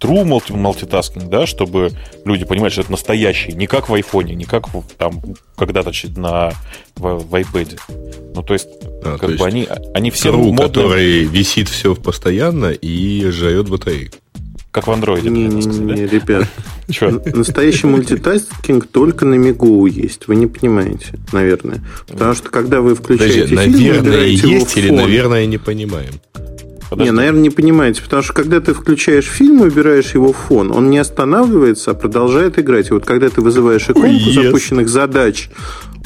true 0.00 0.24
multi- 0.24 0.54
multitasking, 0.54 1.28
да, 1.28 1.46
чтобы 1.46 1.90
люди 2.24 2.44
понимали, 2.44 2.70
что 2.70 2.82
это 2.82 2.90
настоящий, 2.90 3.52
не 3.52 3.66
как 3.66 3.88
в 3.88 3.94
айфоне, 3.94 4.34
не 4.34 4.44
как 4.44 4.68
в- 4.74 4.84
там 4.98 5.22
когда-то 5.56 5.92
на, 6.16 6.52
в, 6.96 7.18
в 7.18 7.34
iPad. 7.34 7.80
Ну, 8.34 8.42
то 8.42 8.52
есть, 8.52 8.68
А, 9.02 9.12
как 9.12 9.20
то 9.20 9.26
бы 9.28 9.32
есть 9.32 9.44
они, 9.44 9.68
они 9.94 10.10
все 10.10 10.30
Тру, 10.30 10.38
модные, 10.52 10.66
который 10.68 11.24
висит 11.24 11.68
все 11.68 11.94
постоянно 11.94 12.66
и 12.66 13.24
жрет 13.30 13.68
батарейку. 13.70 14.16
как 14.70 14.86
в 14.88 14.90
андроиде. 14.92 15.30
Не-не-не, 15.30 16.06
ребят. 16.06 16.48
Настоящий 16.88 17.86
мультитаскинг 17.86 18.86
только 18.86 19.24
на 19.24 19.34
Мигу 19.34 19.86
есть. 19.86 20.28
Вы 20.28 20.36
не 20.36 20.46
понимаете, 20.46 21.18
наверное. 21.32 21.82
Потому 22.06 22.34
что 22.34 22.50
когда 22.50 22.80
вы 22.80 22.94
включаете 22.94 23.48
Подожди, 23.48 23.72
фильм, 23.72 23.96
наверное, 23.96 24.26
есть 24.26 24.76
или, 24.76 24.88
фон. 24.88 24.96
наверное, 24.96 25.46
не 25.46 25.58
понимаем. 25.58 26.12
Подожди. 26.90 27.10
Не, 27.10 27.16
наверное, 27.16 27.40
не 27.40 27.50
понимаете, 27.50 28.02
потому 28.02 28.22
что 28.22 28.32
когда 28.34 28.60
ты 28.60 28.74
включаешь 28.74 29.24
фильм, 29.24 29.58
выбираешь 29.58 30.14
его 30.14 30.32
в 30.32 30.36
фон, 30.36 30.70
он 30.70 30.90
не 30.90 30.98
останавливается, 30.98 31.92
а 31.92 31.94
продолжает 31.94 32.58
играть. 32.58 32.90
И 32.90 32.92
вот 32.92 33.04
когда 33.04 33.30
ты 33.30 33.40
вызываешь 33.40 33.88
иконку 33.88 34.08
yes. 34.08 34.44
запущенных 34.44 34.88
задач, 34.88 35.48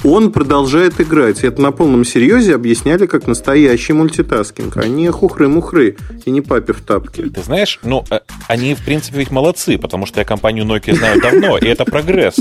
он 0.04 0.32
продолжает 0.32 1.00
играть. 1.00 1.42
И 1.42 1.46
это 1.46 1.60
на 1.60 1.72
полном 1.72 2.04
серьезе 2.04 2.54
объясняли 2.54 3.06
как 3.06 3.26
настоящий 3.26 3.92
мультитаскинг, 3.92 4.76
а 4.76 4.86
не 4.86 5.08
хухры-мухры 5.10 5.96
и 6.24 6.30
не 6.30 6.40
папе 6.40 6.72
в 6.72 6.80
тапке. 6.80 7.24
Ты 7.24 7.42
знаешь, 7.42 7.78
ну, 7.82 8.04
э, 8.10 8.20
они, 8.46 8.74
в 8.74 8.84
принципе, 8.84 9.18
ведь 9.18 9.30
молодцы, 9.30 9.78
потому 9.78 10.06
что 10.06 10.20
я 10.20 10.24
компанию 10.24 10.64
Nokia 10.64 10.94
знаю 10.96 11.20
давно, 11.20 11.58
и 11.58 11.66
это 11.66 11.84
прогресс. 11.84 12.36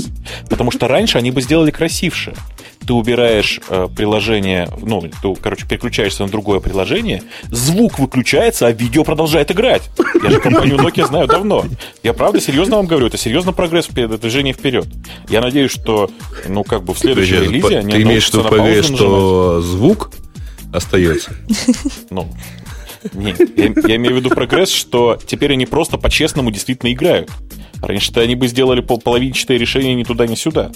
Потому 0.48 0.70
что 0.70 0.88
раньше 0.88 1.18
они 1.18 1.30
бы 1.30 1.42
сделали 1.42 1.70
красивше. 1.70 2.34
Ты 2.86 2.92
убираешь 2.92 3.60
э, 3.68 3.88
приложение, 3.94 4.68
ну, 4.80 5.02
ты, 5.02 5.34
короче, 5.34 5.66
переключаешься 5.66 6.22
на 6.22 6.30
другое 6.30 6.60
приложение, 6.60 7.22
звук 7.50 7.98
выключается, 7.98 8.66
а 8.66 8.72
видео 8.72 9.04
продолжает 9.04 9.50
играть. 9.50 9.82
Я 10.22 10.30
же 10.30 10.40
компанию 10.40 10.76
Nokia 10.76 11.06
знаю 11.06 11.26
давно. 11.26 11.64
Я 12.02 12.12
правда 12.14 12.40
серьезно 12.40 12.76
вам 12.76 12.86
говорю, 12.86 13.06
это 13.06 13.18
серьезно 13.18 13.52
прогресс, 13.52 13.86
вперед, 13.86 14.20
движение 14.20 14.54
вперед. 14.54 14.86
Я 15.28 15.40
надеюсь, 15.40 15.70
что, 15.70 16.10
ну, 16.46 16.64
как 16.64 16.84
бы 16.84 16.94
в 16.94 16.98
следующем 16.98 17.36
Подожди, 17.36 17.47
релизе 17.48 17.78
они 17.78 17.92
ты 17.92 18.02
имеешь 18.02 18.28
в 18.28 18.34
виду 18.34 18.44
прогресс, 18.44 18.88
нажимать. 18.90 18.98
что 18.98 19.62
звук 19.62 20.10
остается? 20.72 21.32
Ну, 22.10 22.28
не, 23.12 23.34
я, 23.56 23.72
я 23.88 23.96
имею 23.96 24.14
в 24.14 24.18
виду 24.18 24.30
прогресс, 24.30 24.70
что 24.70 25.18
теперь 25.24 25.52
они 25.52 25.66
просто 25.66 25.98
по-честному 25.98 26.50
действительно 26.50 26.92
играют. 26.92 27.30
Раньше-то 27.80 28.20
они 28.20 28.34
бы 28.34 28.48
сделали 28.48 28.80
пол- 28.80 29.00
половинчатое 29.00 29.56
решение 29.56 29.94
ни 29.94 30.02
туда, 30.02 30.26
ни 30.26 30.34
сюда. 30.34 30.72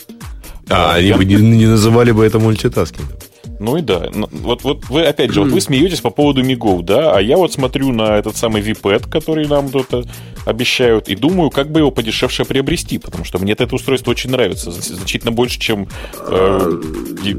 А, 0.68 0.94
они 0.94 1.12
бы 1.12 1.25
не, 1.25 1.37
не 1.37 1.66
называли 1.66 2.12
бы 2.12 2.25
это 2.25 2.38
мультитаскингом. 2.38 3.16
Ну 3.59 3.77
и 3.77 3.83
да. 3.83 4.09
Вот, 4.12 4.64
вот 4.64 4.85
вы, 4.88 5.03
опять 5.05 5.33
же, 5.33 5.40
вот 5.42 5.51
вы 5.53 5.61
смеетесь 5.61 6.01
по 6.01 6.11
поводу 6.11 6.42
мигов, 6.42 6.85
да, 6.85 7.16
а 7.16 7.20
я 7.20 7.37
вот 7.37 7.53
смотрю 7.53 7.92
на 7.92 8.16
этот 8.18 8.37
самый 8.37 8.61
VPad, 8.61 9.09
который 9.09 9.46
нам 9.46 9.70
тут 9.70 9.87
э, 9.92 10.03
обещают, 10.46 11.09
и 11.09 11.14
думаю, 11.14 11.51
как 11.51 11.70
бы 11.70 11.79
его 11.79 11.92
подешевше 11.92 12.44
приобрести, 12.44 12.98
потому 12.98 13.25
что 13.25 13.38
мне 13.38 13.53
это 13.53 13.72
устройство 13.72 14.11
очень 14.11 14.31
нравится, 14.31 14.72
зна- 14.72 14.96
значительно 14.96 15.31
больше, 15.31 15.61
чем 15.61 15.87
э, 16.18 16.81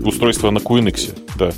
устройство 0.05 0.49
на 0.49 0.59
QNX. 0.59 1.13
Да. 1.37 1.51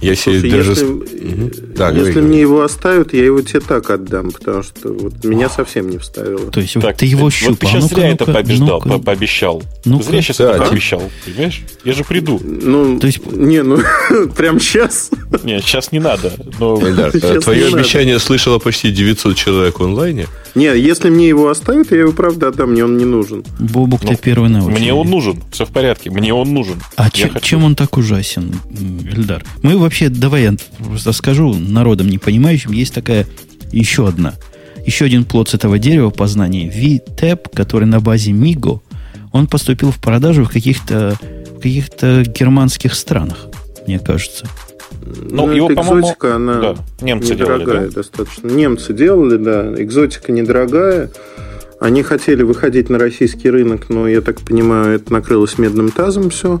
Я 0.00 0.14
себе 0.16 0.40
Слушай, 0.40 0.50
даже... 0.50 0.70
если, 0.70 0.84
Мгм. 0.84 1.50
Да, 1.76 1.90
если 1.90 2.12
говори, 2.12 2.26
мне 2.28 2.40
его 2.40 2.62
оставят, 2.62 3.14
я 3.14 3.24
его 3.24 3.40
тебе 3.40 3.60
так 3.60 3.88
отдам, 3.90 4.30
потому 4.30 4.62
что 4.62 4.92
вот 4.92 5.24
меня 5.24 5.48
совсем 5.48 5.88
не 5.88 5.98
вставило. 5.98 6.50
То 6.50 6.60
есть 6.60 6.74
вот 6.76 6.82
Так, 6.84 6.96
ты 6.98 7.06
его 7.06 7.22
вот 7.22 7.32
щупал. 7.32 7.56
ты 7.56 7.66
сейчас 7.66 7.82
Ну-ка, 7.84 7.94
зря 7.94 8.08
это 8.10 8.24
ну-ка, 8.26 8.32
пообещал. 8.32 8.66
ну-ка. 8.66 8.88
по- 8.88 8.98
пообещал. 8.98 9.62
Ты 9.82 10.02
зря 10.02 10.22
сейчас 10.22 10.36
Да, 10.38 10.50
это 10.56 10.64
пообещал, 10.64 11.02
понимаешь? 11.24 11.62
Я 11.84 11.92
же 11.94 12.04
приду. 12.04 12.40
Ну, 12.44 12.98
То 13.00 13.06
есть- 13.06 13.24
не, 13.32 13.62
ну, 13.62 13.78
прям 14.36 14.60
сейчас. 14.60 15.10
Нет, 15.42 15.64
сейчас 15.64 15.90
не 15.92 16.00
надо. 16.00 16.32
Но... 16.60 16.76
Эльдар, 16.86 17.10
Сейчас 17.12 17.36
э, 17.36 17.40
твое 17.40 17.58
не 17.60 17.64
надо. 17.70 17.78
обещание 17.78 18.18
слышало 18.18 18.58
почти 18.58 18.90
900 18.90 19.36
человек 19.36 19.80
в 19.80 19.84
онлайне. 19.84 20.26
Не, 20.54 20.66
если 20.78 21.10
мне 21.10 21.26
его 21.28 21.48
оставят, 21.48 21.90
я 21.90 21.98
его 22.00 22.12
правда 22.12 22.48
отдам, 22.48 22.72
мне 22.72 22.84
он 22.84 22.96
не 22.96 23.04
нужен. 23.04 23.42
Бобук, 23.58 24.02
ты 24.02 24.08
Ну, 24.12 24.16
первый 24.16 24.50
на 24.50 24.64
очереди. 24.64 24.80
Мне 24.80 24.94
он 24.94 25.08
нужен. 25.10 25.42
Все 25.50 25.64
в 25.66 25.70
порядке. 25.70 26.10
Мне 26.10 26.32
он 26.32 26.52
нужен. 26.54 26.76
А 26.96 27.04
Я 27.04 27.10
че- 27.10 27.28
хочу. 27.28 27.44
чем 27.46 27.64
он 27.64 27.74
так 27.74 27.96
ужасен, 27.96 28.54
Эльдар? 29.12 29.44
Мы 29.62 29.76
вообще, 29.76 29.93
давай 30.08 30.42
я 30.42 30.54
просто 30.78 31.12
скажу 31.12 31.54
народам 31.54 32.08
не 32.08 32.18
понимающим, 32.18 32.72
есть 32.72 32.94
такая 32.94 33.26
еще 33.72 34.08
одна, 34.08 34.34
еще 34.86 35.04
один 35.04 35.24
плод 35.24 35.48
с 35.48 35.54
этого 35.54 35.78
дерева 35.78 36.10
познания. 36.10 36.68
VTAP, 36.68 37.50
который 37.54 37.86
на 37.86 38.00
базе 38.00 38.32
Migo, 38.32 38.80
он 39.32 39.46
поступил 39.46 39.90
в 39.90 40.00
продажу 40.00 40.44
в 40.44 40.50
каких-то 40.50 41.18
в 41.56 41.60
каких-то 41.60 42.24
германских 42.26 42.94
странах, 42.94 43.46
мне 43.86 43.98
кажется. 43.98 44.46
Ну, 45.06 45.46
Ну, 45.46 45.52
его, 45.52 45.72
экзотика, 45.72 46.36
она 46.36 46.60
да, 46.60 46.76
немцы 47.00 47.34
делали, 47.34 47.60
недорогая 47.60 47.88
да? 47.88 47.94
достаточно. 47.94 48.48
Немцы 48.48 48.92
делали, 48.92 49.36
да. 49.36 49.74
Экзотика 49.76 50.32
недорогая. 50.32 51.10
Они 51.80 52.02
хотели 52.02 52.42
выходить 52.42 52.88
на 52.88 52.98
российский 52.98 53.50
рынок, 53.50 53.90
но, 53.90 54.08
я 54.08 54.20
так 54.20 54.40
понимаю, 54.40 54.96
это 54.96 55.12
накрылось 55.12 55.58
медным 55.58 55.90
тазом 55.90 56.30
все. 56.30 56.60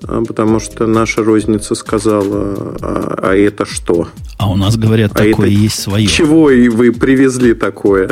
Потому 0.00 0.60
что 0.60 0.86
наша 0.86 1.22
розница 1.24 1.74
сказала, 1.74 2.76
а, 2.80 3.18
а 3.22 3.34
это 3.34 3.64
что? 3.64 4.08
А 4.36 4.50
у 4.50 4.56
нас, 4.56 4.76
говорят, 4.76 5.12
А 5.12 5.16
такое 5.16 5.32
это 5.32 5.46
есть 5.46 5.80
свое. 5.80 6.06
Чего 6.06 6.50
и 6.50 6.68
вы 6.68 6.92
привезли 6.92 7.54
такое? 7.54 8.10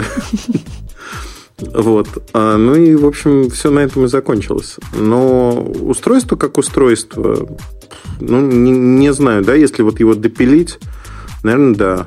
Вот. 1.59 2.09
А, 2.35 2.57
Ну 2.57 2.75
и, 2.75 2.95
в 2.95 3.07
общем, 3.07 3.51
все 3.51 3.71
на 3.71 3.81
этом 3.81 4.05
и 4.05 4.09
закончилось. 4.09 4.77
Но 4.95 5.53
устройство 5.53 6.37
как 6.37 6.59
устройство, 6.59 7.49
ну, 8.21 8.41
не, 8.41 8.71
не 8.73 9.13
знаю, 9.13 9.43
да, 9.43 9.55
если 9.55 9.83
вот 9.83 10.01
его 10.01 10.15
допилить, 10.15 10.79
наверное, 11.43 11.75
да. 11.75 12.07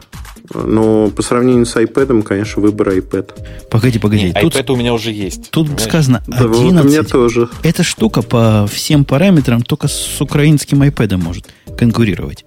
Но 0.53 1.09
по 1.09 1.21
сравнению 1.21 1.65
с 1.65 1.75
iPad, 1.75 2.23
конечно, 2.23 2.62
выбор 2.62 2.89
iPad. 2.89 3.31
Погоди, 3.69 3.99
погоди. 3.99 4.23
Не, 4.23 4.33
тут 4.33 4.55
iPad 4.55 4.73
у 4.73 4.75
меня 4.75 4.93
уже 4.93 5.12
есть. 5.12 5.51
тут 5.51 5.67
понимаешь? 5.67 5.88
сказано 5.88 6.23
Да, 6.27 6.47
вот 6.47 6.57
у 6.57 6.67
11. 6.67 6.85
меня 6.85 7.03
тоже. 7.03 7.49
Эта 7.63 7.83
штука 7.83 8.21
по 8.21 8.67
всем 8.71 9.05
параметрам 9.05 9.62
только 9.62 9.88
с 9.88 10.19
украинским 10.19 10.81
iPad 10.83 11.17
может 11.17 11.47
конкурировать. 11.77 12.45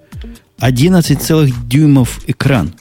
11 0.59 1.21
целых 1.21 1.69
дюймов 1.69 2.21
экран. 2.27 2.75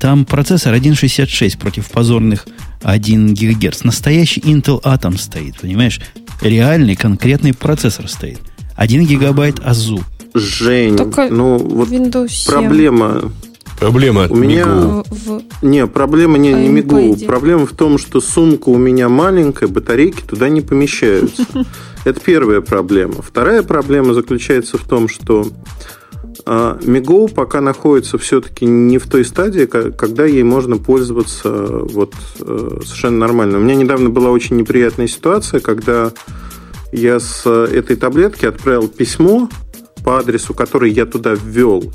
Там 0.00 0.24
процессор 0.24 0.74
1.66 0.74 1.58
против 1.58 1.90
позорных 1.90 2.46
1 2.82 3.34
ГГц. 3.34 3.82
Настоящий 3.84 4.40
Intel 4.40 4.80
Atom 4.82 5.18
стоит, 5.18 5.58
понимаешь? 5.60 6.00
Реальный 6.40 6.94
конкретный 6.94 7.52
процессор 7.52 8.08
стоит. 8.08 8.38
1 8.76 9.06
гигабайт 9.06 9.58
АЗУ. 9.64 10.02
Жень, 10.34 10.96
Только 10.96 11.28
ну 11.30 11.58
вот 11.58 11.88
Windows 11.88 12.28
7 12.28 12.52
проблема... 12.52 13.32
Проблема 13.80 14.24
от 14.24 14.30
У 14.32 14.34
меня- 14.36 14.64
Мигу. 14.66 15.04
в- 15.08 15.42
Не, 15.62 15.86
проблема 15.86 16.36
не, 16.38 16.52
не 16.52 16.68
А 16.68 16.70
мигу. 16.70 17.16
Проблема 17.26 17.66
в 17.66 17.72
том, 17.72 17.98
что 17.98 18.20
сумка 18.20 18.70
у 18.70 18.76
меня 18.76 19.08
маленькая, 19.08 19.68
батарейки 19.68 20.22
туда 20.22 20.48
не 20.48 20.60
помещаются. 20.60 21.44
Это 22.04 22.18
первая 22.20 22.60
проблема. 22.60 23.22
Вторая 23.22 23.62
проблема 23.62 24.14
заключается 24.14 24.78
в 24.78 24.82
том, 24.84 25.08
что 25.08 25.46
А, 26.46 26.78
Миго 26.82 27.28
пока 27.28 27.60
находится 27.60 28.16
все-таки 28.18 28.64
не 28.64 28.96
в 28.98 29.06
той 29.06 29.24
стадии, 29.24 29.66
когда 29.66 30.24
ей 30.24 30.42
можно 30.44 30.76
пользоваться 30.78 31.50
вот 31.50 32.14
э, 32.40 32.78
совершенно 32.84 33.18
нормально. 33.18 33.58
У 33.58 33.60
меня 33.60 33.74
недавно 33.74 34.08
была 34.08 34.30
очень 34.30 34.56
неприятная 34.56 35.08
ситуация, 35.08 35.60
когда 35.60 36.10
я 36.90 37.20
с 37.20 37.44
этой 37.46 37.96
таблетки 37.96 38.46
отправил 38.46 38.88
письмо 38.88 39.48
по 40.04 40.18
адресу, 40.18 40.54
который 40.54 40.90
я 40.90 41.04
туда 41.06 41.34
ввел. 41.34 41.92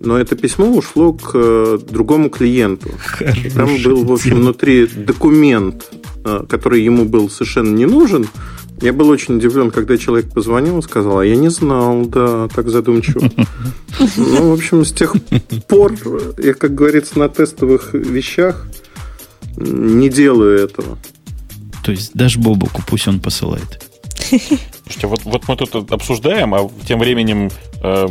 Но 0.00 0.18
это 0.18 0.36
письмо 0.36 0.70
ушло 0.70 1.12
к 1.12 1.32
э, 1.34 1.78
другому 1.90 2.30
клиенту. 2.30 2.90
Хороший 2.98 3.50
Там 3.50 3.82
был, 3.82 4.04
в 4.04 4.12
общем, 4.12 4.36
внутри 4.36 4.86
документ, 4.86 5.90
э, 6.24 6.44
который 6.48 6.82
ему 6.82 7.04
был 7.04 7.28
совершенно 7.28 7.74
не 7.74 7.86
нужен, 7.86 8.28
я 8.80 8.92
был 8.92 9.08
очень 9.08 9.36
удивлен, 9.36 9.72
когда 9.72 9.98
человек 9.98 10.32
позвонил 10.32 10.78
и 10.78 10.82
сказал, 10.82 11.18
а 11.18 11.26
я 11.26 11.34
не 11.34 11.48
знал, 11.48 12.06
да, 12.06 12.48
так 12.48 12.68
задумчиво. 12.68 13.28
Ну, 14.16 14.50
в 14.50 14.52
общем, 14.52 14.84
с 14.84 14.92
тех 14.92 15.16
пор 15.66 15.94
я, 16.38 16.54
как 16.54 16.74
говорится, 16.74 17.18
на 17.18 17.28
тестовых 17.28 17.94
вещах 17.94 18.68
не 19.56 20.08
делаю 20.08 20.60
этого. 20.60 20.98
То 21.82 21.90
есть 21.90 22.12
даже 22.14 22.38
Бобуку 22.38 22.82
пусть 22.86 23.08
он 23.08 23.18
посылает. 23.18 23.84
Слушайте, 24.88 25.06
вот, 25.06 25.24
вот 25.24 25.48
мы 25.48 25.56
тут 25.56 25.92
обсуждаем, 25.92 26.54
а 26.54 26.66
тем 26.86 26.98
временем 27.00 27.50
э, 27.82 28.06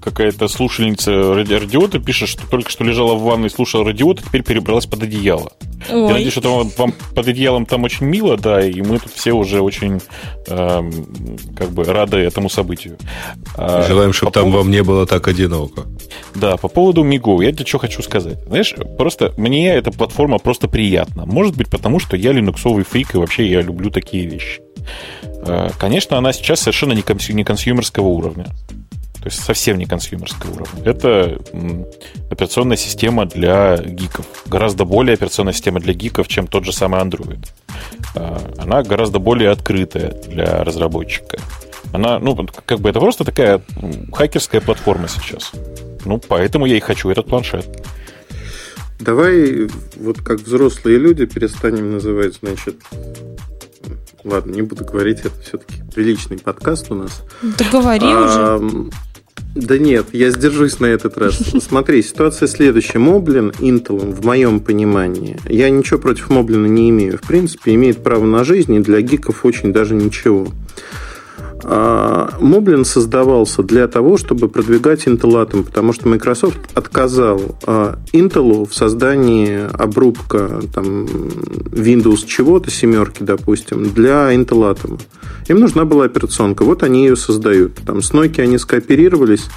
какая-то 0.00 0.46
слушательница 0.46 1.34
радиота 1.34 1.98
пишет, 1.98 2.28
что 2.28 2.46
только 2.46 2.70
что 2.70 2.84
лежала 2.84 3.14
в 3.14 3.22
ванной, 3.22 3.50
слушала 3.50 3.84
радиота, 3.84 4.22
теперь 4.22 4.44
перебралась 4.44 4.86
под 4.86 5.02
одеяло. 5.02 5.50
Ой. 5.90 6.02
Я 6.02 6.12
надеюсь, 6.12 6.30
что 6.30 6.40
там, 6.40 6.70
вам 6.76 6.94
под 7.16 7.26
одеялом 7.26 7.66
там 7.66 7.82
очень 7.82 8.06
мило, 8.06 8.36
да, 8.36 8.64
и 8.64 8.80
мы 8.80 9.00
тут 9.00 9.10
все 9.12 9.32
уже 9.32 9.60
очень 9.60 10.00
э, 10.46 10.90
как 11.56 11.70
бы 11.70 11.82
рады 11.82 12.18
этому 12.18 12.48
событию. 12.48 12.96
А, 13.56 13.82
Желаем, 13.88 14.12
чтобы 14.12 14.30
там 14.30 14.44
поводу... 14.44 14.58
вам 14.58 14.70
не 14.70 14.84
было 14.84 15.06
так 15.06 15.26
одиноко. 15.26 15.86
Да, 16.36 16.56
по 16.58 16.68
поводу 16.68 17.02
Миго, 17.02 17.42
я 17.42 17.50
тебе 17.50 17.66
что 17.66 17.78
хочу 17.78 18.02
сказать. 18.02 18.38
Знаешь, 18.46 18.72
просто 18.96 19.34
мне 19.36 19.74
эта 19.74 19.90
платформа 19.90 20.38
просто 20.38 20.68
приятна. 20.68 21.26
Может 21.26 21.56
быть, 21.56 21.68
потому 21.68 21.98
что 21.98 22.16
я 22.16 22.30
линуксовый 22.30 22.84
фрик, 22.84 23.16
и 23.16 23.18
вообще 23.18 23.50
я 23.50 23.62
люблю 23.62 23.90
такие 23.90 24.26
вещи. 24.26 24.60
Э, 25.42 25.70
конечно, 25.78 26.18
она 26.18 26.32
сейчас 26.32 26.60
совершенно 26.60 26.92
не, 26.92 27.02
консю- 27.02 27.32
не 27.32 27.44
консюмерского 27.44 28.06
уровня. 28.06 28.46
То 29.20 29.26
есть 29.26 29.42
совсем 29.44 29.76
не 29.76 29.84
консюмерского 29.84 30.50
уровня. 30.52 30.82
Это 30.84 31.38
операционная 32.30 32.78
система 32.78 33.26
для 33.26 33.76
гиков. 33.76 34.24
Гораздо 34.46 34.86
более 34.86 35.14
операционная 35.14 35.52
система 35.52 35.78
для 35.80 35.92
гиков, 35.92 36.26
чем 36.26 36.46
тот 36.46 36.64
же 36.64 36.72
самый 36.72 37.00
Android. 37.02 37.46
Э, 38.14 38.38
она 38.58 38.82
гораздо 38.82 39.18
более 39.18 39.50
открытая 39.50 40.12
для 40.26 40.64
разработчика. 40.64 41.38
Она, 41.92 42.18
ну, 42.18 42.36
как 42.64 42.80
бы 42.80 42.88
это 42.88 43.00
просто 43.00 43.24
такая 43.24 43.60
хакерская 44.12 44.60
платформа 44.60 45.08
сейчас. 45.08 45.52
Ну, 46.04 46.18
поэтому 46.18 46.66
я 46.66 46.76
и 46.76 46.80
хочу 46.80 47.10
этот 47.10 47.26
планшет. 47.26 47.66
Давай, 49.00 49.68
вот 49.96 50.20
как 50.20 50.40
взрослые 50.40 50.98
люди, 50.98 51.24
перестанем 51.24 51.92
называть, 51.92 52.34
значит, 52.42 52.76
Ладно, 54.24 54.52
не 54.52 54.62
буду 54.62 54.84
говорить, 54.84 55.20
это 55.20 55.32
все-таки 55.42 55.74
приличный 55.94 56.38
подкаст 56.38 56.90
у 56.90 56.94
нас. 56.94 57.22
Да 57.42 57.64
говори 57.70 58.06
а, 58.06 58.56
уже. 58.56 58.90
Да 59.54 59.78
нет, 59.78 60.06
я 60.12 60.30
сдержусь 60.30 60.78
на 60.78 60.86
этот 60.86 61.18
раз. 61.18 61.36
Смотри, 61.60 62.02
ситуация 62.02 62.46
следующая. 62.46 62.98
Моблин 62.98 63.50
Intel, 63.58 63.98
в 63.98 64.24
моем 64.24 64.60
понимании, 64.60 65.38
я 65.48 65.70
ничего 65.70 65.98
против 65.98 66.30
Моблина 66.30 66.66
не 66.66 66.90
имею. 66.90 67.18
В 67.18 67.22
принципе, 67.22 67.74
имеет 67.74 68.02
право 68.02 68.24
на 68.24 68.44
жизнь, 68.44 68.74
и 68.74 68.80
для 68.80 69.00
гиков 69.00 69.44
очень 69.44 69.72
даже 69.72 69.94
ничего. 69.94 70.48
А, 71.64 72.30
Moblin 72.40 72.84
создавался 72.84 73.62
для 73.62 73.86
того, 73.88 74.16
чтобы 74.16 74.48
продвигать 74.48 75.06
Intel 75.06 75.44
Atom, 75.44 75.64
потому 75.64 75.92
что 75.92 76.08
Microsoft 76.08 76.58
отказал 76.74 77.40
а, 77.66 77.98
Intel 78.12 78.68
в 78.68 78.74
создании 78.74 79.66
обрубка 79.72 80.60
там, 80.74 81.04
Windows 81.04 82.26
чего-то, 82.26 82.70
семерки, 82.70 83.22
допустим, 83.22 83.90
для 83.90 84.34
Intel 84.34 84.74
Atom. 84.74 85.00
Им 85.48 85.60
нужна 85.60 85.84
была 85.84 86.04
операционка, 86.04 86.64
вот 86.64 86.82
они 86.82 87.04
ее 87.04 87.16
создают. 87.16 87.76
Там 87.86 88.02
с 88.02 88.12
Nokia 88.12 88.42
они 88.42 88.58
скооперировались, 88.58 89.48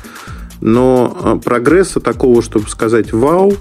но 0.61 1.17
а, 1.21 1.35
прогресса 1.37 1.99
такого, 1.99 2.41
чтобы 2.41 2.69
сказать 2.69 3.13
«Вау», 3.13 3.53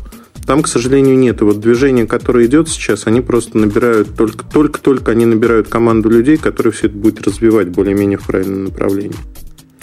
там, 0.46 0.62
к 0.62 0.68
сожалению, 0.68 1.16
нет. 1.16 1.40
И 1.40 1.44
вот 1.44 1.60
движение, 1.60 2.06
которое 2.06 2.46
идет 2.46 2.68
сейчас, 2.68 3.06
они 3.06 3.20
просто 3.20 3.58
набирают, 3.58 4.16
только, 4.16 4.44
только-только 4.44 5.12
они 5.12 5.24
набирают 5.24 5.68
команду 5.68 6.08
людей, 6.08 6.36
которые 6.36 6.72
все 6.72 6.88
это 6.88 6.96
будет 6.96 7.22
развивать 7.22 7.68
более-менее 7.68 8.18
в 8.18 8.26
правильном 8.26 8.64
направлении. 8.64 9.16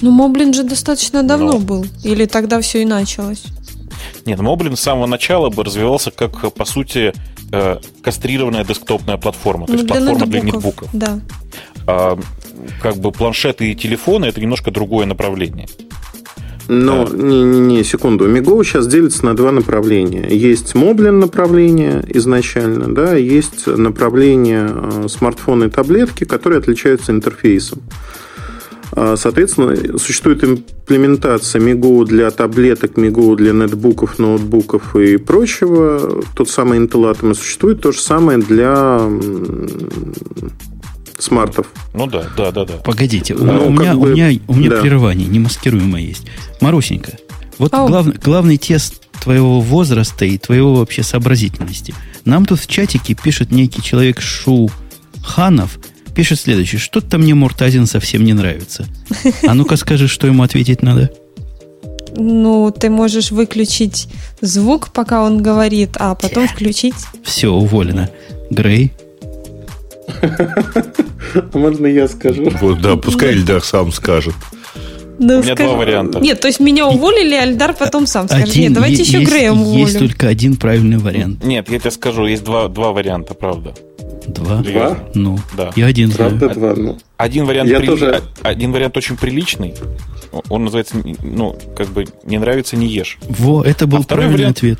Ну, 0.01 0.11
Моблин 0.11 0.53
же 0.53 0.63
достаточно 0.63 1.23
давно 1.23 1.53
Но... 1.53 1.59
был. 1.59 1.85
Или 2.03 2.25
тогда 2.25 2.61
все 2.61 2.81
и 2.81 2.85
началось? 2.85 3.43
Нет, 4.25 4.39
Моблин 4.39 4.75
с 4.75 4.81
самого 4.81 5.07
начала 5.07 5.49
бы 5.49 5.63
развивался 5.63 6.11
как, 6.11 6.53
по 6.53 6.65
сути, 6.65 7.13
э, 7.51 7.77
кастрированная 8.01 8.63
десктопная 8.63 9.17
платформа. 9.17 9.65
То 9.65 9.73
ну, 9.73 9.79
есть 9.79 9.87
для 9.87 9.97
платформа 9.97 10.25
для 10.27 10.41
нетбуков. 10.41 10.89
Да. 10.93 11.19
А, 11.87 12.19
как 12.81 12.97
бы 12.97 13.11
планшеты 13.11 13.71
и 13.71 13.75
телефоны 13.75 14.25
это 14.25 14.39
немножко 14.39 14.71
другое 14.71 15.05
направление. 15.05 15.67
Но, 16.71 17.09
не-не-не, 17.11 17.83
секунду. 17.83 18.27
Миго 18.27 18.63
сейчас 18.63 18.85
делится 18.85 19.25
на 19.25 19.35
два 19.35 19.51
направления. 19.51 20.27
Есть 20.29 20.75
Моблин 20.75 21.19
направление 21.19 22.05
изначально, 22.09 22.93
да, 22.93 23.15
есть 23.15 23.65
направление 23.65 24.69
э, 24.71 25.07
смартфоны 25.07 25.65
и 25.65 25.69
таблетки, 25.69 26.25
которые 26.25 26.59
отличаются 26.59 27.11
интерфейсом. 27.11 27.81
А, 28.91 29.15
соответственно, 29.17 29.97
существует 29.97 30.43
имплементация 30.43 31.59
Миго 31.59 32.05
для 32.05 32.29
таблеток, 32.29 32.97
Миго 32.97 33.35
для 33.35 33.51
нетбуков, 33.51 34.19
ноутбуков 34.19 34.95
и 34.95 35.17
прочего. 35.17 36.23
Тот 36.35 36.49
самый 36.49 36.77
Intel 36.77 37.11
Atom 37.11 37.33
существует 37.33 37.81
то 37.81 37.91
же 37.91 37.99
самое 37.99 38.37
для 38.37 39.01
смартов. 41.19 41.67
Ну 41.93 42.07
да, 42.07 42.25
да, 42.35 42.51
да, 42.51 42.65
да. 42.65 42.73
Погодите, 42.77 43.35
ну, 43.35 43.67
у, 43.67 43.69
меня, 43.69 43.93
бы, 43.93 44.11
у 44.11 44.13
меня, 44.13 44.39
у 44.47 44.55
меня 44.55 44.69
да. 44.69 44.81
прерывание 44.81 45.27
немаскируемое 45.27 46.01
есть. 46.01 46.23
Марусенька, 46.61 47.13
вот 47.57 47.71
глав, 47.71 48.07
главный 48.19 48.57
тест 48.57 49.03
твоего 49.21 49.59
возраста 49.61 50.25
и 50.25 50.37
твоего 50.37 50.75
вообще 50.75 51.03
сообразительности. 51.03 51.93
Нам 52.25 52.45
тут 52.45 52.59
в 52.59 52.67
чатике 52.67 53.13
пишет 53.13 53.51
некий 53.51 53.81
человек 53.81 54.21
Шу 54.21 54.69
Ханов, 55.23 55.79
пишет 56.15 56.39
следующее. 56.39 56.79
Что-то 56.79 57.17
мне 57.17 57.35
Муртазин 57.35 57.85
совсем 57.85 58.23
не 58.23 58.33
нравится. 58.33 58.85
А 59.47 59.53
ну-ка 59.53 59.75
скажи, 59.75 60.07
что 60.07 60.27
ему 60.27 60.43
ответить 60.43 60.81
надо. 60.81 61.11
Ну, 62.15 62.71
ты 62.71 62.89
можешь 62.89 63.31
выключить 63.31 64.07
звук, 64.41 64.91
пока 64.91 65.23
он 65.23 65.41
говорит, 65.41 65.91
а 65.95 66.15
потом 66.15 66.47
включить. 66.47 66.95
Все, 67.23 67.49
уволено. 67.51 68.09
Грей, 68.49 68.91
Можно 71.53 71.87
я 71.87 72.07
скажу? 72.07 72.49
Вот, 72.61 72.81
да, 72.81 72.95
пускай 72.95 73.33
Ильдар 73.33 73.63
сам 73.63 73.91
скажет. 73.91 74.35
Да, 75.19 75.39
У 75.39 75.41
меня 75.43 75.53
скажи... 75.53 75.69
два 75.69 75.77
варианта. 75.77 76.19
Нет, 76.19 76.39
то 76.39 76.47
есть 76.47 76.61
меня 76.61 76.87
уволили, 76.87 77.35
а 77.35 77.43
Альдар 77.43 77.73
потом 77.73 78.07
сам 78.07 78.27
скажет. 78.27 78.49
Один, 78.49 78.63
Нет, 78.63 78.73
давайте 78.73 78.99
есть, 78.99 79.11
еще 79.11 79.23
Греем 79.23 79.61
уволим. 79.61 79.85
Есть 79.85 79.99
только 79.99 80.27
один 80.29 80.55
правильный 80.55 80.97
вариант. 80.97 81.43
Нет, 81.43 81.69
я 81.69 81.79
тебе 81.79 81.91
скажу, 81.91 82.25
есть 82.25 82.43
два, 82.43 82.69
два 82.69 82.93
варианта, 82.93 83.33
правда. 83.33 83.73
Два? 84.27 84.57
Два? 84.57 84.97
Ну, 85.15 85.37
да. 85.57 85.71
я 85.75 85.87
один 85.87 86.11
Правда, 86.11 86.53
знаю. 86.53 86.53
два, 86.55 86.73
ну. 86.75 86.97
Один 87.17 87.45
вариант, 87.45 87.69
я 87.69 87.79
при... 87.79 87.87
тоже... 87.87 88.21
один 88.43 88.71
вариант 88.71 88.95
очень 88.95 89.17
приличный. 89.17 89.73
Он 90.49 90.65
называется, 90.65 90.95
ну, 91.23 91.57
как 91.75 91.87
бы, 91.87 92.05
не 92.23 92.37
нравится, 92.37 92.77
не 92.77 92.87
ешь. 92.87 93.17
Во, 93.27 93.63
это 93.63 93.87
был 93.87 93.99
а 93.99 94.03
правильный 94.03 94.35
вариант... 94.35 94.57
ответ. 94.57 94.79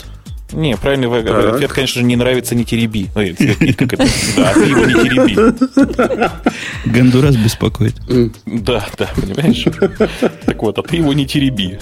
Не, 0.51 0.77
правильный 0.77 1.23
так. 1.23 1.55
ответ, 1.55 1.71
конечно 1.71 2.01
же, 2.01 2.07
не 2.07 2.15
нравится 2.15 2.55
не 2.55 2.65
тереби. 2.65 3.09
Ну, 3.15 3.73
как 3.77 3.93
это? 3.93 4.07
Да, 4.35 4.53
ты 4.53 4.65
его 4.65 4.85
не 4.85 4.93
тереби. 4.93 6.89
Гондурас 6.89 7.35
беспокоит. 7.35 7.95
Да, 8.45 8.85
да, 8.97 9.09
понимаешь? 9.15 9.65
Так 10.45 10.61
вот, 10.61 10.77
а 10.79 10.83
ты 10.83 10.97
его 10.97 11.13
не 11.13 11.25
тереби. 11.25 11.79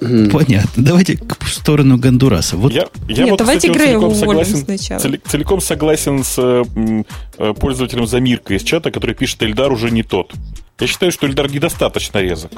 Понятно. 0.00 0.84
Давайте 0.84 1.18
в 1.40 1.48
сторону 1.48 1.96
Гондураса. 1.96 2.56
Вот. 2.56 2.72
Я, 2.72 2.86
я 3.08 3.24
Нет, 3.24 3.30
вот, 3.30 3.38
давайте 3.38 3.68
кстати, 3.68 3.88
целиком 3.88 4.14
согласен, 4.14 4.56
сначала. 4.58 5.00
целиком 5.00 5.60
согласен 5.60 6.22
с 6.22 6.36
э, 6.38 7.54
пользователем 7.54 8.06
Замирка 8.06 8.54
из 8.54 8.62
чата, 8.62 8.92
который 8.92 9.16
пишет, 9.16 9.42
Эльдар 9.42 9.72
уже 9.72 9.90
не 9.90 10.04
тот. 10.04 10.32
Я 10.78 10.86
считаю, 10.86 11.10
что 11.10 11.26
Эльдар 11.26 11.50
недостаточно 11.50 12.18
резок 12.18 12.52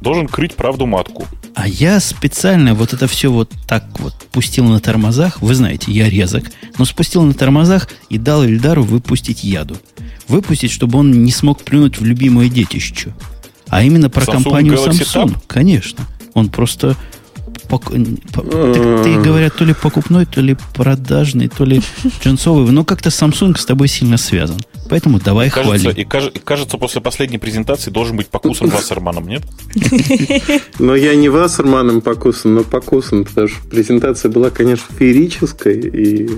должен 0.00 0.28
крыть 0.28 0.54
правду 0.54 0.86
матку. 0.86 1.26
А 1.54 1.66
я 1.68 2.00
специально 2.00 2.74
вот 2.74 2.92
это 2.92 3.06
все 3.06 3.30
вот 3.30 3.52
так 3.66 3.84
вот 3.98 4.14
пустил 4.32 4.64
на 4.64 4.80
тормозах. 4.80 5.42
Вы 5.42 5.54
знаете, 5.54 5.92
я 5.92 6.08
резок, 6.08 6.44
но 6.78 6.84
спустил 6.84 7.22
на 7.22 7.34
тормозах 7.34 7.88
и 8.08 8.18
дал 8.18 8.44
Эльдару 8.44 8.82
выпустить 8.82 9.44
яду. 9.44 9.76
Выпустить, 10.28 10.70
чтобы 10.70 10.98
он 10.98 11.24
не 11.24 11.32
смог 11.32 11.62
плюнуть 11.62 11.98
в 11.98 12.04
любимое 12.04 12.48
детище. 12.48 13.14
А 13.68 13.82
именно 13.82 14.08
про 14.08 14.22
Samsung 14.22 14.32
компанию 14.32 14.74
Galaxy 14.74 15.02
Samsung. 15.02 15.26
Tab? 15.26 15.38
Конечно. 15.46 16.06
Он 16.34 16.48
просто 16.48 16.96
пок- 17.70 18.20
по- 18.32 18.42
ты, 18.42 19.02
ты, 19.04 19.20
говорят, 19.20 19.54
то 19.56 19.64
ли 19.64 19.72
покупной, 19.74 20.26
то 20.26 20.40
ли 20.40 20.56
продажный, 20.74 21.48
то 21.48 21.64
ли 21.64 21.80
джинсовый. 22.24 22.70
Но 22.72 22.84
как-то 22.84 23.08
Samsung 23.10 23.56
с 23.58 23.64
тобой 23.64 23.88
сильно 23.88 24.16
связан. 24.16 24.58
Поэтому 24.88 25.20
давай 25.20 25.46
И 25.46 25.50
кажется, 25.50 25.78
хвали. 25.90 26.00
и, 26.00 26.04
каж- 26.04 26.32
и 26.34 26.38
кажется, 26.40 26.76
после 26.76 27.00
последней 27.00 27.38
презентации 27.38 27.90
должен 27.90 28.16
быть 28.16 28.26
покусан 28.28 28.68
Вассерманом, 28.70 29.28
нет? 29.28 29.42
Но 30.78 30.94
я 30.96 31.14
не 31.14 31.28
Вассерманом 31.28 32.00
покусан, 32.00 32.54
но 32.54 32.64
покусан, 32.64 33.24
потому 33.24 33.48
что 33.48 33.62
презентация 33.68 34.30
была, 34.30 34.50
конечно, 34.50 34.86
феерической. 34.98 35.78
И... 35.78 36.28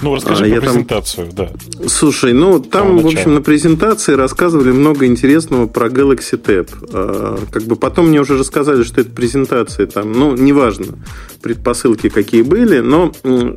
Ну, 0.00 0.14
расскажи 0.14 0.44
А, 0.44 0.46
про 0.46 0.54
я 0.54 0.60
там- 0.60 0.70
презентацию, 0.70 1.28
да. 1.32 1.50
Слушай, 1.88 2.32
ну 2.32 2.60
там, 2.60 2.98
в 2.98 3.06
общем, 3.06 3.34
на 3.34 3.42
презентации 3.42 4.12
рассказывали 4.14 4.70
много 4.70 5.06
интересного 5.06 5.66
про 5.66 5.88
Galaxy 5.88 6.40
Tab. 6.40 6.68
А, 6.92 7.38
Как 7.50 7.64
бы 7.64 7.76
потом 7.76 8.08
мне 8.08 8.20
уже 8.20 8.38
рассказали, 8.38 8.82
что 8.84 9.00
это 9.00 9.10
презентация 9.10 9.86
там, 9.86 10.12
ну, 10.12 10.36
неважно, 10.36 10.98
предпосылки 11.42 12.08
какие 12.08 12.42
были, 12.42 12.78
но 12.78 13.12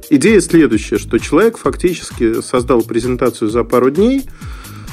идея 0.10 0.42
следующая, 0.42 0.98
что 0.98 1.20
человек 1.20 1.58
фактически 1.58 2.42
создал 2.42 2.82
презентацию 2.82 3.50
за 3.50 3.64
пару 3.64 3.92
дней, 3.92 4.24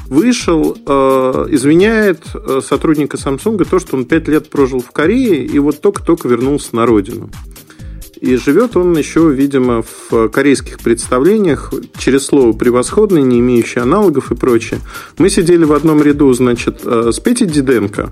вышел, 0.08 0.76
э, 0.86 1.46
извиняет 1.50 2.22
сотрудника 2.62 3.16
Samsung 3.16 3.64
то, 3.68 3.78
что 3.78 3.96
он 3.96 4.04
пять 4.06 4.26
лет 4.28 4.48
прожил 4.50 4.80
в 4.80 4.90
Корее 4.90 5.44
и 5.44 5.58
вот 5.58 5.80
только-только 5.80 6.28
вернулся 6.28 6.74
на 6.76 6.86
родину. 6.86 7.30
И 8.20 8.36
живет 8.36 8.76
он 8.76 8.96
еще, 8.96 9.30
видимо, 9.30 9.82
в 9.82 10.28
корейских 10.28 10.80
представлениях 10.80 11.72
через 11.98 12.26
слово 12.26 12.52
«превосходный», 12.52 13.22
не 13.22 13.38
имеющий 13.38 13.80
аналогов 13.80 14.32
и 14.32 14.34
прочее. 14.34 14.80
Мы 15.18 15.30
сидели 15.30 15.64
в 15.64 15.72
одном 15.72 16.02
ряду, 16.02 16.32
значит, 16.32 16.80
э, 16.84 17.10
с 17.12 17.20
Петей 17.20 17.46
Диденко, 17.46 18.10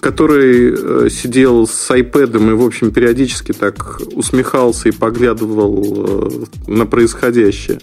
который 0.00 0.74
э, 0.74 1.08
сидел 1.10 1.68
с 1.68 1.90
iPad 1.90 2.50
и, 2.50 2.52
в 2.52 2.64
общем, 2.64 2.90
периодически 2.90 3.52
так 3.52 4.00
усмехался 4.12 4.88
и 4.88 4.92
поглядывал 4.92 6.46
э, 6.66 6.70
на 6.70 6.86
происходящее. 6.86 7.80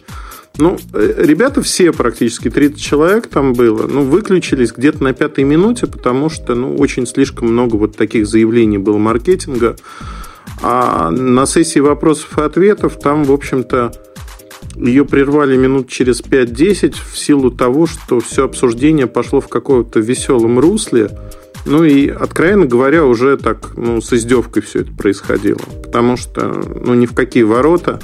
Ну, 0.57 0.77
ребята 0.93 1.61
все 1.61 1.91
практически, 1.91 2.49
30 2.49 2.81
человек 2.81 3.27
там 3.27 3.53
было, 3.53 3.87
ну, 3.87 4.03
выключились 4.03 4.71
где-то 4.71 5.03
на 5.03 5.13
пятой 5.13 5.43
минуте, 5.43 5.85
потому 5.85 6.29
что, 6.29 6.55
ну, 6.55 6.75
очень 6.75 7.05
слишком 7.05 7.49
много 7.49 7.75
вот 7.75 7.97
таких 7.97 8.25
заявлений 8.25 8.77
было 8.77 8.97
маркетинга. 8.97 9.75
А 10.61 11.11
на 11.11 11.45
сессии 11.45 11.79
вопросов 11.79 12.37
и 12.37 12.41
ответов 12.41 12.99
там, 12.99 13.23
в 13.23 13.31
общем-то, 13.31 13.91
ее 14.75 15.05
прервали 15.05 15.55
минут 15.57 15.89
через 15.89 16.21
5-10 16.21 16.95
в 17.11 17.17
силу 17.17 17.51
того, 17.51 17.87
что 17.87 18.19
все 18.19 18.45
обсуждение 18.45 19.07
пошло 19.07 19.41
в 19.41 19.47
каком-то 19.47 19.99
веселом 19.99 20.59
русле. 20.59 21.09
Ну 21.65 21.83
и, 21.83 22.09
откровенно 22.09 22.65
говоря, 22.65 23.05
уже 23.05 23.37
так, 23.37 23.75
ну, 23.75 24.01
с 24.01 24.13
издевкой 24.13 24.61
все 24.61 24.81
это 24.81 24.91
происходило. 24.91 25.61
Потому 25.83 26.17
что, 26.17 26.47
ну, 26.47 26.93
ни 26.93 27.05
в 27.05 27.13
какие 27.13 27.43
ворота. 27.43 27.99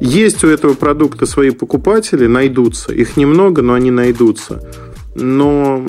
Есть 0.00 0.44
у 0.44 0.48
этого 0.48 0.74
продукта 0.74 1.24
свои 1.26 1.50
покупатели, 1.50 2.26
найдутся. 2.26 2.92
Их 2.92 3.16
немного, 3.16 3.62
но 3.62 3.74
они 3.74 3.90
найдутся. 3.90 4.60
Но 5.18 5.82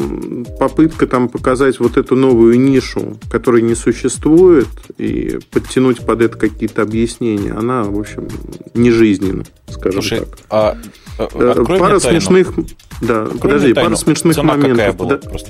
попытка 0.57 1.05
там 1.05 1.27
показать 1.27 1.79
вот 1.79 1.97
эту 1.97 2.15
новую 2.15 2.57
нишу, 2.59 3.17
которой 3.29 3.61
не 3.61 3.75
существует, 3.75 4.67
и 4.97 5.39
подтянуть 5.51 5.99
под 6.05 6.21
это 6.21 6.37
какие-то 6.37 6.81
объяснения, 6.83 7.51
она, 7.51 7.83
в 7.83 7.99
общем, 7.99 8.27
не 8.73 8.89
жизненна, 8.91 9.43
скажем 9.69 10.01
Слушай, 10.01 10.19
так. 10.19 10.39
а, 10.49 10.77
а, 11.19 11.27
Э, 11.33 11.51
открой 11.51 11.79
Пара 11.79 11.99
смешных... 11.99 12.53
Да, 13.01 13.23
Открой 13.23 13.39
подожди, 13.39 13.73
пара 13.73 13.95
смешных 13.95 14.35
Цена 14.35 14.53
какая 14.55 14.69
моментов. 14.69 14.95
была 14.97 15.09
Да, 15.17 15.29
просто? 15.29 15.49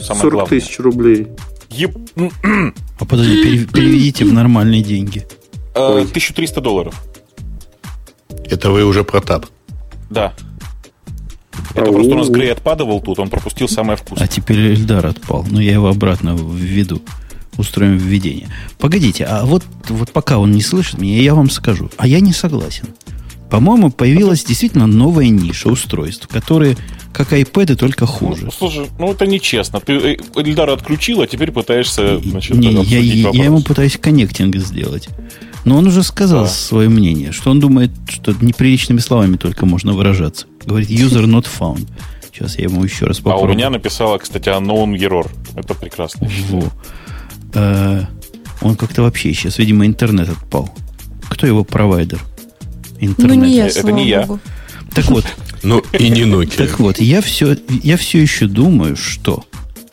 Самое 0.00 0.20
40 0.22 0.32
главное. 0.32 0.46
тысяч 0.60 0.78
рублей. 0.80 1.28
Еп- 1.70 1.96
А 2.98 3.04
подожди, 3.04 3.42
пере- 3.42 3.66
переведите 3.66 4.24
в 4.24 4.32
нормальные 4.32 4.82
деньги. 4.82 5.26
э, 5.74 5.80
Ой. 5.80 6.02
1300 6.02 6.60
долларов. 6.60 6.94
Это 8.46 8.70
вы 8.70 8.84
уже 8.84 9.04
Протап. 9.04 9.46
Да. 10.10 10.34
Это 11.74 11.84
Ау. 11.84 11.92
просто 11.92 12.14
у 12.14 12.18
нас 12.18 12.28
Грей 12.28 12.52
отпадывал 12.52 13.00
тут, 13.00 13.18
он 13.18 13.28
пропустил 13.28 13.68
самое 13.68 13.96
вкусное. 13.96 14.26
А 14.26 14.28
теперь 14.28 14.74
Эльдар 14.74 15.06
отпал. 15.06 15.46
Но 15.50 15.60
я 15.60 15.72
его 15.72 15.88
обратно 15.88 16.36
введу. 16.36 17.02
Устроим 17.58 17.96
введение. 17.96 18.48
Погодите, 18.78 19.24
а 19.24 19.44
вот, 19.44 19.62
вот 19.88 20.10
пока 20.10 20.38
он 20.38 20.52
не 20.52 20.62
слышит 20.62 20.98
меня, 20.98 21.20
я 21.20 21.34
вам 21.34 21.50
скажу. 21.50 21.90
А 21.98 22.06
я 22.06 22.20
не 22.20 22.32
согласен. 22.32 22.88
По-моему, 23.50 23.90
появилась 23.90 24.44
действительно 24.44 24.86
новая 24.86 25.28
ниша 25.28 25.68
устройств, 25.68 26.26
которые, 26.26 26.78
как 27.12 27.34
iPad, 27.34 27.76
только 27.76 28.06
хуже. 28.06 28.46
Ну, 28.46 28.50
слушай, 28.50 28.86
ну 28.98 29.12
это 29.12 29.26
нечестно. 29.26 29.78
Ты 29.80 29.92
э, 29.92 30.16
Эльдара 30.36 30.72
отключил, 30.72 31.20
а 31.20 31.26
теперь 31.26 31.52
пытаешься 31.52 32.18
значит, 32.20 32.56
не, 32.56 32.72
я, 32.72 32.98
я 32.98 33.44
ему 33.44 33.60
пытаюсь 33.60 33.98
коннектинг 33.98 34.56
сделать. 34.56 35.10
Но 35.64 35.76
он 35.78 35.86
уже 35.86 36.02
сказал 36.02 36.44
Да. 36.44 36.50
свое 36.50 36.88
мнение, 36.88 37.32
что 37.32 37.50
он 37.50 37.60
думает, 37.60 37.90
что 38.08 38.34
неприличными 38.40 38.98
словами 38.98 39.36
только 39.36 39.64
можно 39.66 39.92
выражаться. 39.92 40.46
Говорит, 40.66 40.90
user 40.90 41.24
not 41.26 41.46
found. 41.60 41.86
Сейчас 42.32 42.56
я 42.58 42.64
ему 42.64 42.82
еще 42.82 43.06
раз 43.06 43.20
А 43.20 43.22
попробую. 43.22 43.50
у 43.52 43.54
меня 43.54 43.70
написала, 43.70 44.18
кстати, 44.18 44.48
unknown 44.48 44.96
error. 44.96 45.30
Это 45.54 45.74
прекрасно. 45.74 46.28
Во. 46.48 46.64
Э, 47.54 48.04
он 48.60 48.76
как-то 48.76 49.02
вообще 49.02 49.30
исчез. 49.32 49.58
Видимо, 49.58 49.86
интернет 49.86 50.28
отпал. 50.30 50.72
Кто 51.28 51.46
его 51.46 51.64
провайдер? 51.64 52.20
Ну, 53.00 53.08
Интернет. 53.08 53.38
не 53.48 53.56
я, 53.56 53.66
Это 53.68 53.92
не 53.92 54.08
я. 54.08 54.28
Так 54.94 55.06
вот, 55.10 55.24
Ну, 55.62 55.82
и 55.98 56.08
не 56.08 56.22
Nokia. 56.22 56.56
так 56.56 56.78
вот, 56.80 56.98
я 57.00 57.20
все, 57.22 57.56
я 57.82 57.96
все 57.96 58.20
еще 58.20 58.46
думаю, 58.46 58.96
что 58.96 59.44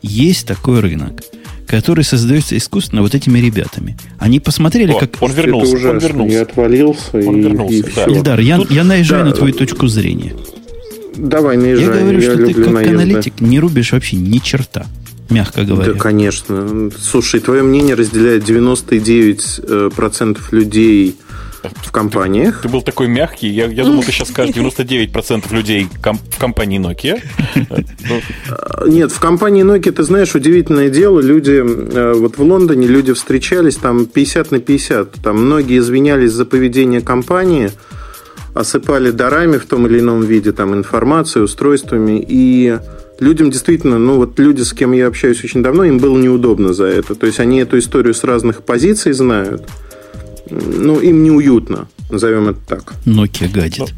есть 0.02 0.48
такой 0.48 0.80
рынок, 0.80 1.22
который 1.70 2.04
создается 2.04 2.58
искусственно 2.58 3.04
вот 3.04 3.14
этими 3.14 3.38
ребятами. 3.38 3.96
Они 4.18 4.40
посмотрели, 4.40 4.92
О, 4.92 5.00
как... 5.00 5.12
он 5.20 5.32
вернулся, 5.32 5.78
это 5.78 5.90
он 5.92 6.00
вернулся. 6.00 6.36
Я 6.36 6.42
отвалился. 6.42 7.10
Он 7.14 7.40
и, 7.40 7.42
вернулся, 7.44 7.76
и 7.76 7.84
да. 7.96 8.06
Ильдар, 8.06 8.40
я, 8.40 8.60
я 8.72 8.84
наезжаю 8.84 9.26
Да. 9.26 9.30
на 9.30 9.36
твою 9.36 9.54
точку 9.54 9.88
зрения. 9.88 10.34
Давай, 11.16 11.58
наезжай. 11.58 11.86
Я 11.86 12.02
говорю, 12.02 12.22
что 12.22 12.38
ты 12.38 12.54
как 12.56 12.72
наезды. 12.72 12.96
аналитик 12.96 13.40
не 13.40 13.60
рубишь 13.60 13.92
вообще 13.92 14.16
ни 14.16 14.40
черта, 14.40 14.88
мягко 15.30 15.64
говоря. 15.64 15.94
Да, 15.94 16.00
конечно. 16.00 16.90
Слушай, 17.00 17.40
твое 17.40 17.62
мнение 17.62 17.94
разделяет 17.94 18.50
99% 18.50 20.40
людей 20.50 21.18
в 21.64 21.92
компаниях. 21.92 22.62
Ты 22.62 22.70
был 22.70 22.82
такой 22.82 23.08
мягкий. 23.08 23.48
Я, 23.50 23.66
я 23.68 23.84
думал, 23.84 24.04
ты 24.04 24.12
сейчас 24.12 24.30
скажешь 24.30 24.56
99% 24.56 25.54
людей 25.54 25.88
ком- 26.02 26.20
в 26.30 26.38
компании 26.40 26.80
Nokia. 26.80 27.22
Ну, 28.10 28.22
А, 28.50 28.88
Нет, 28.88 29.12
в 29.12 29.20
компании 29.20 29.64
Nokia, 29.64 29.92
ты 29.92 30.04
знаешь, 30.04 30.36
удивительное 30.36 30.90
дело. 30.90 31.20
Люди, 31.20 31.62
э, 31.64 32.14
вот 32.16 32.38
в 32.38 32.42
Лондоне 32.44 32.88
люди 32.88 33.14
встречались 33.14 33.76
там 33.76 34.06
50 34.06 34.52
на 34.52 34.60
50. 34.60 35.12
Там 35.24 35.46
многие 35.46 35.80
извинялись 35.80 36.32
за 36.32 36.46
поведение 36.46 37.02
компании, 37.02 37.72
осыпали 38.54 39.12
дарами 39.12 39.58
в 39.58 39.66
том 39.66 39.88
или 39.88 40.00
ином 40.00 40.22
виде, 40.22 40.52
там, 40.52 40.74
информацией, 40.74 41.44
устройствами. 41.44 42.24
И 42.28 42.78
людям 43.20 43.52
действительно, 43.52 44.00
ну 44.00 44.16
вот 44.16 44.40
люди, 44.40 44.62
с 44.62 44.74
кем 44.74 44.94
я 44.94 45.08
общаюсь 45.08 45.44
очень 45.44 45.62
давно, 45.62 45.84
им 45.84 45.98
было 46.00 46.18
неудобно 46.18 46.74
за 46.74 46.86
это. 46.86 47.16
То 47.16 47.28
есть 47.28 47.40
они 47.40 47.60
эту 47.60 47.78
историю 47.80 48.14
с 48.14 48.24
разных 48.24 48.64
позиций 48.64 49.12
знают. 49.14 49.64
Ну, 50.50 51.00
им 51.00 51.24
неуютно, 51.24 51.88
назовем 52.10 52.50
это 52.50 52.60
так. 52.68 52.94
Nokia 53.06 53.52
гадит. 53.52 53.94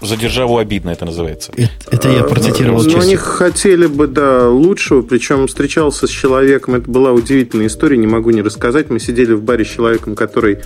За 0.00 0.16
державу 0.16 0.58
обидно 0.58 0.90
это 0.90 1.04
называется. 1.04 1.52
Это, 1.56 1.70
это 1.90 2.08
я 2.08 2.22
процитировал 2.22 2.84
Ну, 2.84 3.00
они 3.00 3.12
Чесов. 3.14 3.26
хотели 3.26 3.86
бы, 3.86 4.06
да, 4.06 4.48
лучшего. 4.48 5.02
Причем 5.02 5.48
встречался 5.48 6.06
с 6.06 6.10
человеком. 6.10 6.76
Это 6.76 6.88
была 6.88 7.12
удивительная 7.12 7.66
история, 7.66 7.96
не 7.96 8.06
могу 8.06 8.30
не 8.30 8.42
рассказать. 8.42 8.90
Мы 8.90 9.00
сидели 9.00 9.32
в 9.32 9.42
баре 9.42 9.64
с 9.64 9.68
человеком, 9.68 10.14
который 10.14 10.58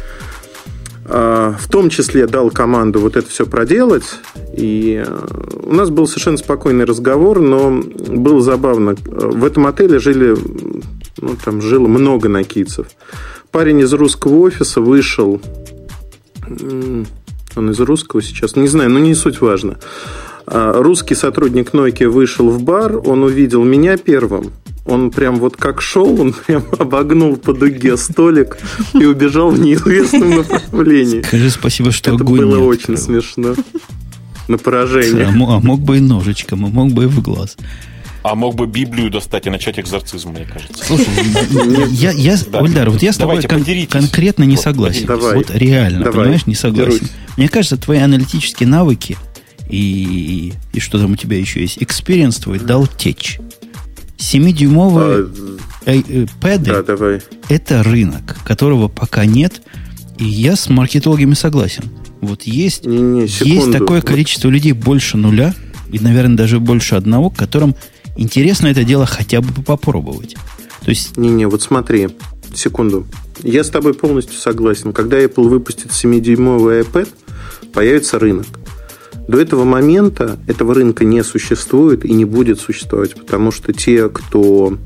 а, 1.07 1.57
в 1.59 1.69
том 1.69 1.89
числе 1.89 2.27
дал 2.27 2.51
команду 2.51 3.01
вот 3.01 3.17
это 3.17 3.29
все 3.29 3.47
проделать. 3.47 4.05
И 4.55 5.03
а, 5.07 5.27
у 5.63 5.73
нас 5.73 5.89
был 5.89 6.07
совершенно 6.07 6.37
спокойный 6.37 6.85
разговор, 6.85 7.41
но 7.41 7.83
было 8.09 8.43
забавно. 8.43 8.97
В 9.07 9.45
этом 9.45 9.67
отеле 9.67 9.99
жили, 9.99 10.37
ну, 11.23 11.37
там 11.43 11.63
жило 11.63 11.87
много 11.87 12.29
накийцев. 12.29 12.87
Парень 13.53 13.81
из 13.81 13.93
русского 13.93 14.37
офиса 14.41 14.81
вышел 14.81 15.41
он 17.55 17.71
из 17.71 17.79
русского 17.81 18.23
сейчас, 18.23 18.57
не 18.57 18.67
знаю, 18.67 18.91
но 18.91 18.99
не 18.99 19.15
суть 19.15 19.41
важно. 19.41 19.77
А, 20.47 20.83
Русский 20.83 21.15
сотрудник 21.15 21.71
Nokia 21.75 22.09
вышел 22.09 22.49
в 22.51 22.63
бар, 22.63 22.97
он 22.97 23.23
увидел 23.23 23.63
меня 23.63 23.97
первым. 23.99 24.53
Он 24.87 25.11
прям 25.11 25.37
вот 25.37 25.57
как 25.57 25.81
шел, 25.83 26.21
он 26.21 26.33
прям 26.33 26.65
обогнул 26.79 27.37
по 27.37 27.53
дуге 27.53 27.97
столик 27.97 28.57
и 28.95 29.05
убежал 29.05 29.51
в 29.51 29.61
неизвестном 29.61 30.31
направлении. 30.51 31.23
Скажи 31.23 31.51
спасибо, 31.51 31.93
что 31.93 32.15
Это 32.15 32.23
огонь 32.23 32.41
было 32.41 32.57
не 32.57 32.63
очень 32.63 32.97
смешно. 32.97 33.55
На 34.49 34.57
А, 34.57 34.59
поражение. 34.59 35.31
мо- 35.31 35.57
а 35.57 35.61
мог 35.61 35.81
бы 35.81 35.99
и 35.99 36.01
ножичком, 36.01 36.65
а 36.65 36.69
мог 36.69 36.91
бы 36.93 37.05
и 37.05 37.07
в 37.07 37.23
глаз. 37.23 37.57
А 38.23 38.35
мог 38.37 38.55
бы 38.55 38.67
Библию 38.67 39.11
достать 39.11 39.47
и 39.47 39.51
начать 39.51 39.81
экзорцизм, 39.81 40.31
мне 40.31 40.45
кажется. 40.45 40.85
Слушай, 40.85 41.07
я, 41.91 42.13
я, 42.13 42.37
Да. 42.51 42.61
Ульдар, 42.61 42.91
вот 42.91 43.03
я 43.03 43.13
с 43.13 43.17
тобой 43.17 43.43
кон- 43.43 43.65
конкретно 43.87 44.45
не 44.45 44.57
согласен. 44.57 45.07
Давай. 45.07 45.35
Вот 45.35 45.51
реально, 45.53 46.05
Давай. 46.05 46.21
понимаешь, 46.25 46.47
не 46.47 46.55
согласен. 46.55 46.93
Дерусь. 47.01 47.11
Мне 47.37 47.49
кажется, 47.49 47.77
твои 47.77 47.99
аналитические 47.99 48.69
навыки 48.69 49.17
и, 49.69 50.53
и 50.73 50.81
что 50.81 50.99
там 50.99 51.13
у 51.13 51.17
тебя 51.17 51.37
еще 51.39 51.61
есть, 51.61 51.79
experience 51.79 52.41
твой 52.41 52.59
дал 52.61 52.87
течь. 52.87 53.41
7-дюймовые 54.19 55.29
А, 55.87 55.91
э, 55.91 56.03
э, 56.09 56.27
пэды 56.41 56.71
Да, 56.73 56.83
давай. 56.83 57.21
это 57.49 57.83
рынок, 57.83 58.39
которого 58.45 58.87
пока 58.89 59.25
нет, 59.25 59.63
и 60.19 60.25
я 60.25 60.55
с 60.57 60.69
маркетологами 60.69 61.35
согласен. 61.35 61.85
Вот 62.21 62.45
есть, 62.45 62.85
Не, 62.87 63.01
не, 63.01 63.23
есть 63.23 63.73
такое 63.73 64.01
Вот 64.01 64.07
количество 64.09 64.49
людей 64.49 64.73
больше 64.73 65.17
нуля, 65.17 65.55
и, 65.91 65.99
наверное, 65.99 66.37
даже 66.37 66.61
больше 66.61 66.95
одного, 66.95 67.31
которым 67.31 67.75
интересно 68.17 68.69
это 68.69 68.85
дело 68.85 69.07
хотя 69.07 69.41
бы 69.41 69.63
попробовать. 69.63 70.37
То 70.85 70.91
есть, 70.91 71.17
Не-не, 71.17 71.47
вот 71.47 71.63
смотри, 71.63 72.09
секунду. 72.55 73.07
Я 73.43 73.65
с 73.65 73.71
тобой 73.71 73.95
полностью 73.95 74.39
согласен. 74.39 74.93
Когда 74.93 75.21
Apple 75.21 75.49
выпустит 75.49 75.91
7-дюймовый 75.91 76.83
iPad, 76.83 77.09
появится 77.73 78.19
рынок. 78.19 78.47
До 79.29 79.41
этого 79.41 79.65
момента 79.65 80.39
этого 80.47 80.75
рынка 80.75 81.05
не 81.05 81.23
существует 81.23 82.05
и 82.05 82.13
не 82.13 82.25
будет 82.25 82.61
существовать, 82.61 83.15
потому 83.15 83.53
что 83.53 83.73
те, 83.73 84.09
кто 84.09 84.77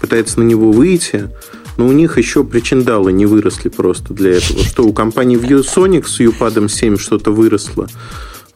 пытается 0.00 0.40
на 0.40 0.44
него 0.44 0.72
выйти, 0.72 1.28
но 1.76 1.86
у 1.86 1.92
них 1.92 2.18
еще 2.18 2.44
причиндалы 2.44 3.12
не 3.12 3.26
выросли 3.26 3.68
просто 3.68 4.14
для 4.14 4.36
этого. 4.36 4.62
Что 4.64 4.84
у 4.84 4.92
компании 4.92 5.38
ViewSonic 5.38 6.06
с 6.06 6.20
UPAD 6.20 6.68
7 6.68 6.96
что-то 6.98 7.30
выросло. 7.32 7.88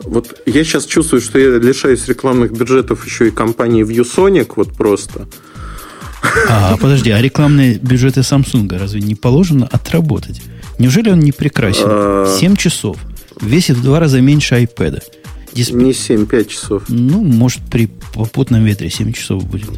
Вот 0.00 0.40
я 0.46 0.64
сейчас 0.64 0.86
чувствую, 0.86 1.20
что 1.20 1.38
я 1.38 1.58
лишаюсь 1.58 2.06
рекламных 2.08 2.52
бюджетов 2.52 3.06
еще 3.06 3.28
и 3.28 3.30
компании 3.30 3.84
ViewSonic, 3.84 4.52
вот 4.56 4.72
просто. 4.74 5.26
а, 6.48 6.76
подожди, 6.76 7.10
а 7.10 7.20
рекламные 7.20 7.78
бюджеты 7.78 8.20
Samsung 8.20 8.76
разве 8.78 9.00
не 9.00 9.14
положено 9.14 9.66
отработать? 9.70 10.42
Неужели 10.78 11.10
он 11.10 11.20
не 11.20 11.32
прекрасен? 11.32 11.84
А. 11.86 12.36
7 12.40 12.56
часов. 12.56 12.96
Весит 13.40 13.76
в 13.76 13.82
два 13.82 14.00
раза 14.00 14.20
меньше 14.20 14.56
iPad. 14.56 15.02
Дисплей- 15.52 15.84
Не 15.84 15.92
7-5 15.92 16.48
часов. 16.48 16.82
Ну, 16.88 17.22
может, 17.22 17.62
при 17.70 17.86
попутном 18.14 18.64
ветре 18.64 18.90
7 18.90 19.12
часов 19.12 19.44
будет. 19.44 19.70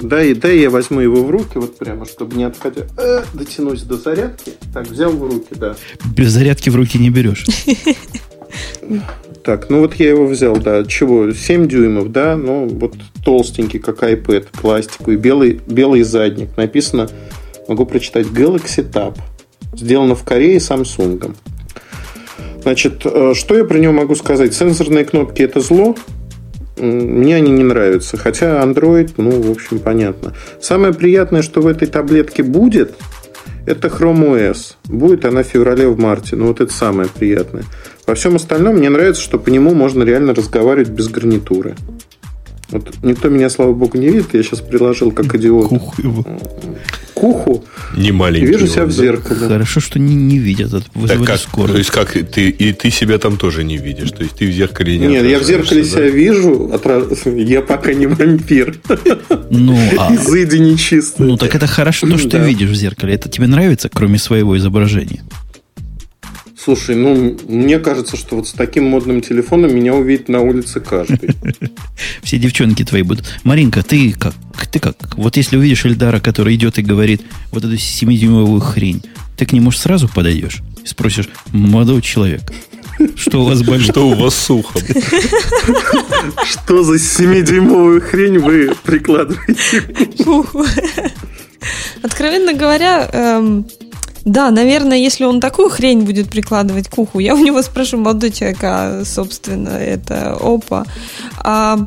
Дай, 0.00 0.34
дай 0.34 0.58
я 0.58 0.68
возьму 0.70 0.98
его 1.00 1.22
в 1.24 1.30
руки, 1.30 1.52
вот 1.58 1.78
прямо, 1.78 2.06
чтобы 2.06 2.36
не 2.36 2.42
отходя. 2.42 2.82
Э, 2.98 3.22
дотянусь 3.34 3.82
до 3.82 3.96
зарядки. 3.96 4.54
Так, 4.74 4.88
взял 4.90 5.12
в 5.12 5.22
руки, 5.22 5.54
да. 5.54 5.76
Без 6.16 6.32
зарядки 6.32 6.70
в 6.70 6.76
руки 6.76 6.98
не 6.98 7.10
берешь. 7.10 7.44
Так, 9.44 9.70
ну 9.70 9.80
вот 9.80 9.94
я 9.94 10.10
его 10.10 10.26
взял, 10.26 10.56
да. 10.56 10.84
Чего? 10.84 11.32
7 11.32 11.66
дюймов, 11.66 12.12
да? 12.12 12.36
Ну, 12.36 12.68
вот 12.68 12.94
толстенький, 13.24 13.80
как 13.80 14.02
iPad, 14.02 14.46
пластиковый, 14.52 15.16
белый, 15.16 15.60
белый 15.66 16.02
задник. 16.02 16.56
Написано, 16.56 17.08
могу 17.66 17.84
прочитать, 17.84 18.26
Galaxy 18.26 18.88
Tab. 18.88 19.16
Сделано 19.74 20.14
в 20.14 20.22
Корее 20.22 20.58
Samsung. 20.58 21.34
Значит, 22.62 23.02
э, 23.04 23.32
что 23.34 23.56
я 23.56 23.64
про 23.64 23.78
него 23.78 23.92
могу 23.92 24.14
сказать? 24.14 24.54
Сенсорные 24.54 25.04
кнопки– 25.04 25.42
это 25.42 25.60
зло. 25.60 25.96
Мне 26.76 27.36
они 27.36 27.50
не 27.50 27.64
нравятся. 27.64 28.16
Хотя 28.16 28.62
Android, 28.62 29.12
ну, 29.16 29.42
в 29.42 29.50
общем, 29.50 29.80
понятно. 29.80 30.34
Самое 30.60 30.94
приятное, 30.94 31.42
что 31.42 31.60
в 31.60 31.66
этой 31.66 31.88
таблетке 31.88 32.44
будет, 32.44 32.94
это 33.66 33.88
Chrome 33.88 34.36
OS. 34.36 34.74
Будет 34.84 35.24
она 35.24 35.42
в 35.42 35.46
феврале, 35.46 35.88
в 35.88 35.98
марте. 35.98 36.36
Ну, 36.36 36.46
вот 36.46 36.60
это 36.60 36.72
самое 36.72 37.08
приятное. 37.08 37.64
Во 38.06 38.14
всем 38.14 38.36
остальном 38.36 38.76
мне 38.76 38.90
нравится, 38.90 39.22
что 39.22 39.38
по 39.38 39.48
нему 39.48 39.74
можно 39.74 40.02
реально 40.02 40.34
разговаривать 40.34 40.88
без 40.90 41.08
гарнитуры. 41.08 41.76
Вот 42.70 42.88
никто 43.02 43.28
меня, 43.28 43.50
слава 43.50 43.74
богу, 43.74 43.98
не 43.98 44.08
видит. 44.08 44.28
Я 44.32 44.42
сейчас 44.42 44.60
приложил 44.62 45.12
как 45.12 45.34
идиот 45.34 45.68
Кух 45.68 45.98
его. 45.98 46.22
к 47.14 47.22
уху 47.22 47.64
Не 47.94 48.08
и 48.08 48.12
маленький. 48.12 48.46
вижу 48.46 48.64
он, 48.64 48.70
себя 48.70 48.84
в 48.84 48.88
да? 48.88 48.92
зеркале. 48.94 49.40
Хорошо, 49.40 49.80
что 49.80 49.98
не, 49.98 50.14
не 50.14 50.38
видят. 50.38 50.72
Это 50.72 50.84
Так 51.06 51.22
как, 51.24 51.38
скорость. 51.38 51.72
то 51.74 51.78
есть 51.78 51.90
как 51.90 52.12
ты 52.30 52.48
и 52.48 52.72
ты 52.72 52.90
себя 52.90 53.18
там 53.18 53.36
тоже 53.36 53.62
не 53.62 53.76
видишь, 53.76 54.10
то 54.12 54.22
есть 54.22 54.36
ты 54.36 54.46
в 54.48 54.52
зеркале 54.52 54.96
не 54.96 55.06
Нет, 55.06 55.26
я 55.26 55.38
в 55.38 55.42
зеркале 55.44 55.82
отражаешься, 55.82 55.96
себя 55.98 56.08
вижу. 56.08 56.70
отра- 56.72 57.38
Я 57.44 57.60
пока 57.60 57.92
не 57.92 58.06
вампир. 58.06 58.74
Ну, 59.50 59.78
а, 59.98 60.14
Изыди 60.14 60.56
нечистые. 60.56 61.28
ну, 61.28 61.36
так 61.36 61.54
это 61.54 61.66
хорошо, 61.66 62.06
то, 62.08 62.16
что 62.16 62.30
ты 62.30 62.38
Да. 62.38 62.46
видишь 62.46 62.70
в 62.70 62.74
зеркале. 62.74 63.12
Это 63.14 63.28
тебе 63.28 63.48
нравится, 63.48 63.90
кроме 63.92 64.18
своего 64.18 64.56
изображения? 64.56 65.22
Слушай, 66.64 66.94
ну, 66.94 67.36
мне 67.48 67.80
кажется, 67.80 68.16
что 68.16 68.36
вот 68.36 68.46
с 68.46 68.52
таким 68.52 68.84
модным 68.84 69.20
телефоном 69.20 69.74
меня 69.74 69.94
увидит 69.94 70.28
на 70.28 70.42
улице 70.42 70.78
каждый. 70.78 71.30
Все 72.22 72.38
девчонки 72.38 72.84
твои 72.84 73.02
будут. 73.02 73.24
Маринка, 73.42 73.82
ты 73.82 74.12
как? 74.12 74.34
Ты 74.70 74.78
как? 74.78 75.16
Вот 75.16 75.36
если 75.36 75.56
увидишь 75.56 75.84
Эльдара, 75.84 76.20
который 76.20 76.54
идет 76.54 76.78
и 76.78 76.82
говорит 76.82 77.22
вот 77.50 77.64
эту 77.64 77.74
7-дюймовую 77.74 78.60
хрень, 78.60 79.02
ты 79.36 79.44
к 79.44 79.52
нему 79.52 79.72
сразу 79.72 80.08
подойдешь 80.08 80.62
и 80.84 80.86
спросишь, 80.86 81.28
молодой 81.50 82.00
человек, 82.00 82.42
что 83.16 83.42
у 83.42 83.44
вас 83.44 83.62
болит? 83.64 83.90
Что 83.90 84.08
у 84.08 84.14
вас 84.14 84.34
с 84.36 84.48
ухом? 84.48 84.82
Что 86.44 86.84
за 86.84 86.94
7-дюймовую 86.94 88.00
хрень 88.02 88.38
вы 88.38 88.72
прикладываете? 88.84 89.82
Откровенно 92.02 92.54
говоря, 92.54 93.08
эм, 93.12 93.66
да, 94.24 94.50
наверное, 94.50 94.98
если 94.98 95.24
он 95.24 95.40
такую 95.40 95.68
хрень 95.68 96.02
будет 96.02 96.30
прикладывать 96.30 96.88
к 96.88 96.98
уху, 96.98 97.18
я 97.18 97.34
у 97.34 97.38
него 97.38 97.62
спрошу, 97.62 97.98
молодой 97.98 98.30
человек, 98.30 98.58
а, 98.62 99.02
собственно, 99.04 99.70
это 99.70 100.36
опа. 100.40 100.84
А, 101.38 101.78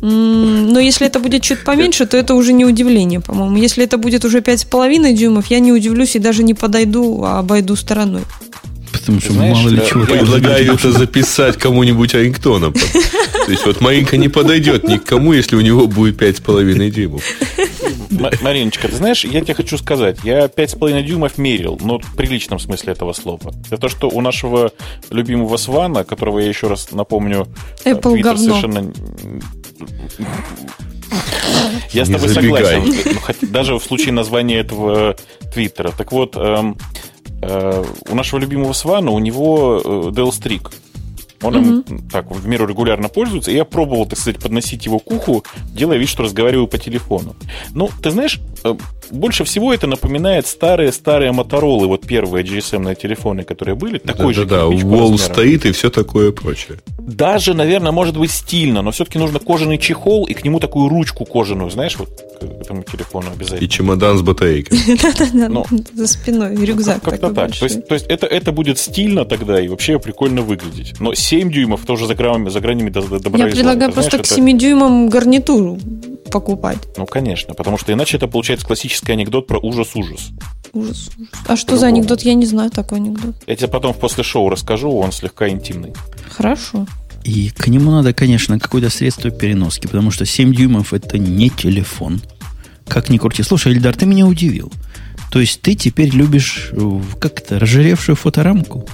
но 0.00 0.78
если 0.78 1.06
это 1.06 1.20
будет 1.20 1.42
чуть 1.42 1.64
поменьше, 1.64 2.06
то 2.06 2.16
это 2.16 2.34
уже 2.34 2.52
не 2.52 2.64
удивление, 2.64 3.20
по-моему. 3.20 3.56
Если 3.56 3.84
это 3.84 3.98
будет 3.98 4.24
уже 4.24 4.40
5,5 4.40 5.12
дюймов, 5.12 5.46
я 5.46 5.60
не 5.60 5.72
удивлюсь 5.72 6.16
и 6.16 6.18
даже 6.18 6.42
не 6.42 6.54
подойду, 6.54 7.22
а 7.24 7.38
обойду 7.38 7.76
стороной. 7.76 8.22
Потому 8.92 9.20
что 9.20 9.32
Знаешь, 9.32 9.56
мало 9.56 9.68
ли 9.68 9.76
да, 9.76 9.86
чего. 9.86 10.00
я 10.00 10.06
Предлагаю 10.06 10.74
это 10.74 10.92
записать 10.98 11.56
кому-нибудь 11.56 12.14
рингтоном. 12.14 12.74
То 13.44 13.50
есть 13.50 13.66
вот 13.66 13.80
Маринка 13.80 14.16
не 14.16 14.28
подойдет 14.28 14.84
никому, 14.84 15.32
если 15.32 15.56
у 15.56 15.60
него 15.60 15.86
будет 15.86 16.20
5,5 16.20 16.90
дюймов. 16.90 17.22
Мариночка, 18.42 18.88
ты 18.88 18.96
знаешь, 18.96 19.24
я 19.24 19.40
тебе 19.40 19.54
хочу 19.54 19.78
сказать, 19.78 20.18
я 20.24 20.46
5,5 20.46 21.02
дюймов 21.02 21.38
мерил, 21.38 21.78
но 21.82 21.98
в 21.98 22.16
приличном 22.16 22.58
смысле 22.58 22.92
этого 22.92 23.12
слова. 23.12 23.52
Это 23.66 23.78
то, 23.78 23.88
что 23.88 24.08
у 24.08 24.20
нашего 24.20 24.72
любимого 25.10 25.56
Свана, 25.56 26.04
которого 26.04 26.38
я 26.38 26.48
еще 26.48 26.68
раз 26.68 26.92
напомню, 26.92 27.46
э, 27.84 27.92
Apple 27.92 28.20
говно. 28.20 28.42
совершенно... 28.42 28.92
Я 31.92 32.04
с 32.04 32.08
Не 32.08 32.14
тобой 32.14 32.28
согласен, 32.30 32.82
ну, 32.84 33.48
даже 33.48 33.78
в 33.78 33.82
случае 33.82 34.12
названия 34.12 34.58
этого 34.58 35.16
Твиттера. 35.52 35.92
Так 35.96 36.12
вот, 36.12 36.36
эм, 36.36 36.76
э, 37.42 37.84
у 38.08 38.14
нашего 38.14 38.40
любимого 38.40 38.72
Свана, 38.72 39.12
у 39.12 39.18
него 39.18 39.80
э, 39.82 39.88
Dell 40.10 40.30
Streak. 40.30 40.72
Он 41.42 41.56
им 41.56 42.08
так 42.10 42.30
в 42.30 42.46
меру 42.46 42.66
регулярно 42.66 43.08
пользуется. 43.08 43.50
И 43.50 43.54
я 43.54 43.64
пробовал, 43.64 44.06
так 44.06 44.18
сказать, 44.18 44.40
подносить 44.40 44.86
его 44.86 44.98
к 44.98 45.10
уху, 45.10 45.44
делая 45.68 45.98
вид, 45.98 46.08
что 46.08 46.22
разговариваю 46.22 46.66
по 46.66 46.78
телефону. 46.78 47.36
Ну, 47.72 47.90
ты 48.02 48.10
знаешь, 48.10 48.40
э, 48.64 48.74
больше 49.10 49.44
всего 49.44 49.72
это 49.72 49.86
напоминает 49.86 50.46
старые-старые 50.46 51.32
Моторолы, 51.32 51.86
вот 51.86 52.06
первые 52.06 52.44
GSM-ные 52.44 52.94
телефоны, 52.94 53.44
которые 53.44 53.74
были. 53.74 53.98
Такой 53.98 54.34
же 54.34 54.44
Да-да-да, 54.44 54.70
кирпич 54.70 54.82
по 54.82 54.94
Wall 54.94 55.18
стоит 55.18 55.66
и 55.66 55.72
все 55.72 55.90
такое 55.90 56.32
прочее. 56.32 56.78
Даже, 56.98 57.54
наверное, 57.54 57.92
может 57.92 58.16
быть 58.16 58.30
стильно, 58.30 58.82
но 58.82 58.90
все-таки 58.90 59.18
нужно 59.18 59.38
кожаный 59.38 59.78
чехол 59.78 60.24
и 60.24 60.34
к 60.34 60.44
нему 60.44 60.60
такую 60.60 60.88
ручку 60.88 61.24
кожаную, 61.24 61.70
знаешь, 61.70 61.96
вот 61.96 62.08
к 62.38 62.42
этому 62.44 62.82
телефону 62.82 63.30
И 63.30 63.32
обязательно. 63.34 63.68
чемодан 63.68 64.18
с 64.18 64.22
батарейкой. 64.22 64.78
Да-да-да, 65.02 65.48
Ну, 65.48 65.64
за 65.94 66.06
спиной 66.06 66.56
рюкзак 66.56 67.02
Как-то 67.02 67.32
так. 67.32 67.56
То 67.56 67.64
есть, 67.64 67.86
то 67.86 67.94
есть 67.94 68.06
это, 68.06 68.26
это 68.26 68.52
будет 68.52 68.78
стильно 68.78 69.24
тогда 69.24 69.60
и 69.60 69.68
вообще 69.68 69.98
прикольно 69.98 70.42
выглядеть. 70.42 70.94
Но 71.00 71.14
7 71.14 71.50
дюймов 71.50 71.84
тоже 71.86 72.06
за, 72.06 72.14
гранями, 72.14 72.48
за 72.48 72.60
гранями 72.60 72.90
до, 72.90 73.02
до 73.02 73.18
добра 73.20 73.40
Я 73.44 73.48
и 73.48 73.52
предлагаю 73.52 73.92
просто 73.92 74.18
к 74.18 74.20
это- 74.20 74.34
7 74.34 74.58
дюймам 74.58 75.08
гарнитуру 75.08 75.78
покупать. 76.30 76.78
Ну, 76.96 77.06
конечно, 77.06 77.54
потому 77.54 77.78
что 77.78 77.92
иначе 77.92 78.16
это 78.16 78.26
получается 78.28 78.66
классический 78.66 79.12
анекдот 79.12 79.46
про 79.46 79.58
ужас-ужас. 79.58 80.30
Ужас, 80.72 81.10
ужас. 81.18 81.30
А 81.46 81.56
что 81.56 81.76
за 81.76 81.86
анекдот? 81.86 82.22
Я 82.22 82.34
не 82.34 82.46
знаю 82.46 82.70
такой 82.70 82.98
анекдот. 82.98 83.34
Я 83.46 83.56
тебе 83.56 83.68
потом 83.68 83.94
после 83.94 84.24
шоу 84.24 84.48
расскажу, 84.50 84.90
он 84.96 85.12
слегка 85.12 85.48
интимный. 85.48 85.92
Хорошо. 86.30 86.86
И 87.26 87.50
к 87.50 87.66
нему 87.66 87.90
надо, 87.90 88.14
конечно, 88.14 88.56
какое-то 88.60 88.88
средство 88.88 89.32
переноски, 89.32 89.88
потому 89.88 90.12
что 90.12 90.24
7 90.24 90.54
дюймов 90.54 90.94
это 90.94 91.18
не 91.18 91.50
телефон. 91.50 92.20
Как 92.86 93.10
ни 93.10 93.18
крути. 93.18 93.42
Слушай, 93.42 93.72
Эльдар, 93.72 93.96
ты 93.96 94.06
меня 94.06 94.26
удивил. 94.26 94.72
То 95.32 95.40
есть 95.40 95.60
ты 95.60 95.74
теперь 95.74 96.10
любишь, 96.10 96.68
э, 96.70 97.00
как 97.18 97.40
это, 97.40 97.58
разжиревшую 97.58 98.14
фоторамку? 98.14 98.88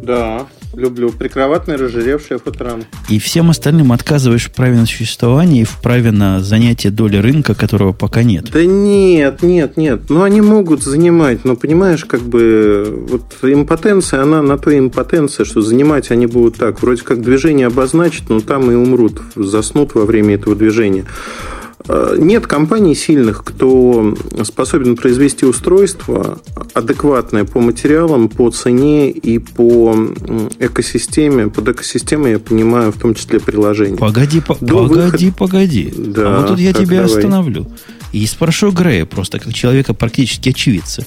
Да, 0.00 0.46
люблю. 0.74 1.10
Прикроватная 1.10 1.76
разжиревшая 1.76 2.38
фоторамка. 2.38 2.86
И 3.08 3.18
всем 3.18 3.50
остальным 3.50 3.92
отказываешь 3.92 4.46
в 4.46 4.52
праве 4.52 4.76
на 4.76 4.86
существование 4.86 5.62
и 5.62 5.64
в 5.64 5.80
праве 5.80 6.10
на 6.10 6.40
занятие 6.40 6.90
доли 6.90 7.16
рынка, 7.16 7.54
которого 7.54 7.92
пока 7.92 8.22
нет. 8.22 8.50
Да 8.52 8.64
нет, 8.64 9.42
нет, 9.42 9.76
нет. 9.76 10.02
Ну, 10.08 10.22
они 10.22 10.40
могут 10.40 10.82
занимать, 10.82 11.44
но 11.44 11.56
понимаешь, 11.56 12.04
как 12.04 12.22
бы 12.22 13.06
вот 13.08 13.22
импотенция, 13.42 14.22
она 14.22 14.42
на 14.42 14.58
то 14.58 14.76
импотенция, 14.76 15.44
что 15.44 15.62
занимать 15.62 16.10
они 16.10 16.26
будут 16.26 16.56
так. 16.56 16.82
Вроде 16.82 17.02
как 17.02 17.22
движение 17.22 17.66
обозначить, 17.66 18.28
но 18.28 18.40
там 18.40 18.70
и 18.70 18.74
умрут, 18.74 19.20
заснут 19.34 19.94
во 19.94 20.04
время 20.04 20.34
этого 20.34 20.56
движения. 20.56 21.06
Э, 21.88 22.16
нет 22.18 22.46
компаний 22.46 22.94
сильных, 22.94 23.44
кто 23.44 24.16
способен 24.44 24.96
произвести 24.96 25.46
устройство 25.46 26.40
адекватное 26.74 27.44
по 27.44 27.60
материалам, 27.60 28.28
по 28.28 28.50
цене 28.50 29.10
и 29.10 29.38
по 29.38 29.94
экосистеме. 30.58 31.48
Под 31.48 31.68
экосистемой 31.68 32.32
я 32.32 32.38
понимаю 32.38 32.92
в 32.92 32.98
том 32.98 33.14
числе 33.14 33.40
приложение. 33.40 33.96
Погоди, 33.96 34.40
по, 34.40 34.54
погоди, 34.54 35.26
выход... 35.26 35.36
погоди. 35.36 35.92
Да, 35.96 36.36
а 36.36 36.40
вот 36.40 36.48
тут 36.48 36.58
я 36.60 36.72
тебя 36.72 37.02
давай. 37.02 37.16
остановлю. 37.18 37.66
И 38.12 38.26
спрошу 38.26 38.72
Грея 38.72 39.06
просто, 39.06 39.38
как 39.38 39.54
человека 39.54 39.94
практически 39.94 40.50
очевидца. 40.50 41.06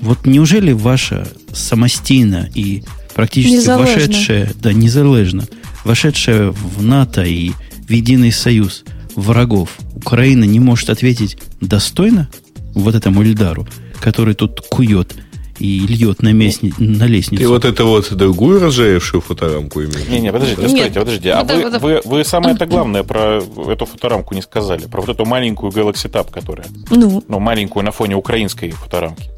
Вот 0.00 0.26
неужели 0.26 0.72
ваша 0.72 1.28
самостийно 1.52 2.50
и 2.54 2.82
практически 3.14 3.54
незалежно. 3.54 3.94
вошедшая, 3.94 4.52
да, 4.60 4.72
незалежно, 4.72 5.46
вошедшая 5.84 6.50
в 6.50 6.82
НАТО 6.82 7.22
и 7.22 7.52
в 7.86 7.90
единый 7.90 8.32
союз 8.32 8.84
врагов, 9.16 9.78
Украина 9.94 10.44
не 10.44 10.60
может 10.60 10.90
ответить 10.90 11.38
достойно 11.60 12.28
вот 12.74 12.94
этому 12.94 13.22
Ильдару, 13.22 13.66
который 14.00 14.34
тут 14.34 14.60
кует 14.68 15.14
и 15.60 15.80
льет 15.86 16.22
на, 16.22 16.32
месни, 16.32 16.72
на 16.78 17.04
лестницу. 17.04 17.42
И 17.42 17.46
вот 17.46 17.64
это 17.66 17.84
вот 17.84 18.10
другую 18.12 18.60
разжаевшую 18.60 19.20
фоторамку 19.20 19.82
имеешь? 19.82 20.08
Не-не, 20.08 20.32
подождите, 20.32 20.62
Нет. 20.62 20.70
стойте, 20.70 21.00
подождите. 21.00 21.32
А 21.32 21.44
вы, 21.44 21.78
вы, 21.78 22.00
вы 22.04 22.24
самое 22.24 22.54
это 22.54 22.66
главное 22.66 23.02
про 23.02 23.42
эту 23.68 23.84
фоторамку 23.84 24.34
не 24.34 24.40
сказали. 24.40 24.86
Про 24.86 25.02
вот 25.02 25.10
эту 25.10 25.26
маленькую 25.26 25.70
Galaxy 25.70 26.10
Tab, 26.10 26.30
которая... 26.30 26.66
Ну? 26.90 27.22
Ну, 27.28 27.38
маленькую 27.38 27.84
на 27.84 27.92
фоне 27.92 28.16
украинской 28.16 28.70
фоторамки. 28.70 29.28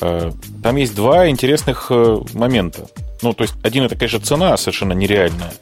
Э, 0.00 0.32
там 0.62 0.76
есть 0.76 0.94
два 0.96 1.28
интересных 1.28 1.86
э, 1.90 2.18
момента. 2.34 2.86
Ну, 3.22 3.32
то 3.32 3.44
есть, 3.44 3.54
один 3.62 3.84
это, 3.84 3.94
конечно, 3.94 4.18
цена 4.20 4.56
совершенно 4.56 4.92
нереальная. 4.92 5.52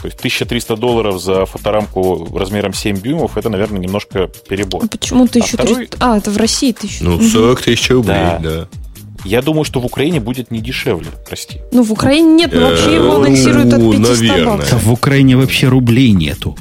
То 0.00 0.06
есть 0.06 0.18
1300 0.18 0.76
долларов 0.76 1.20
за 1.20 1.46
фоторамку 1.46 2.28
размером 2.36 2.72
7 2.74 3.00
дюймов, 3.00 3.36
это, 3.36 3.48
наверное, 3.48 3.78
немножко 3.78 4.28
перебор. 4.48 4.84
А 4.84 4.88
почему 4.88 5.24
1300? 5.24 5.62
А, 5.62 5.66
второй... 5.66 5.88
а 6.00 6.18
это 6.18 6.30
в 6.30 6.36
России 6.36 6.72
1000. 6.72 7.04
Ну, 7.04 7.20
40 7.20 7.62
тысяч 7.62 7.90
рублей, 7.90 8.14
да. 8.14 8.38
да. 8.38 8.68
Я 9.24 9.42
думаю, 9.42 9.64
что 9.64 9.80
в 9.80 9.86
Украине 9.86 10.20
будет 10.20 10.50
не 10.50 10.60
дешевле, 10.60 11.08
прости. 11.26 11.60
Ну, 11.72 11.82
в 11.82 11.92
Украине 11.92 12.34
нет, 12.34 12.52
но 12.52 12.60
вообще 12.60 12.94
его 12.94 13.14
э, 13.14 13.16
анонсируют 13.16 13.72
от 13.72 13.80
500 13.80 14.20
ну, 14.20 14.44
баксов. 14.46 14.84
В 14.84 14.92
Украине 14.92 15.36
вообще 15.36 15.68
рублей 15.68 16.12
нету. 16.12 16.56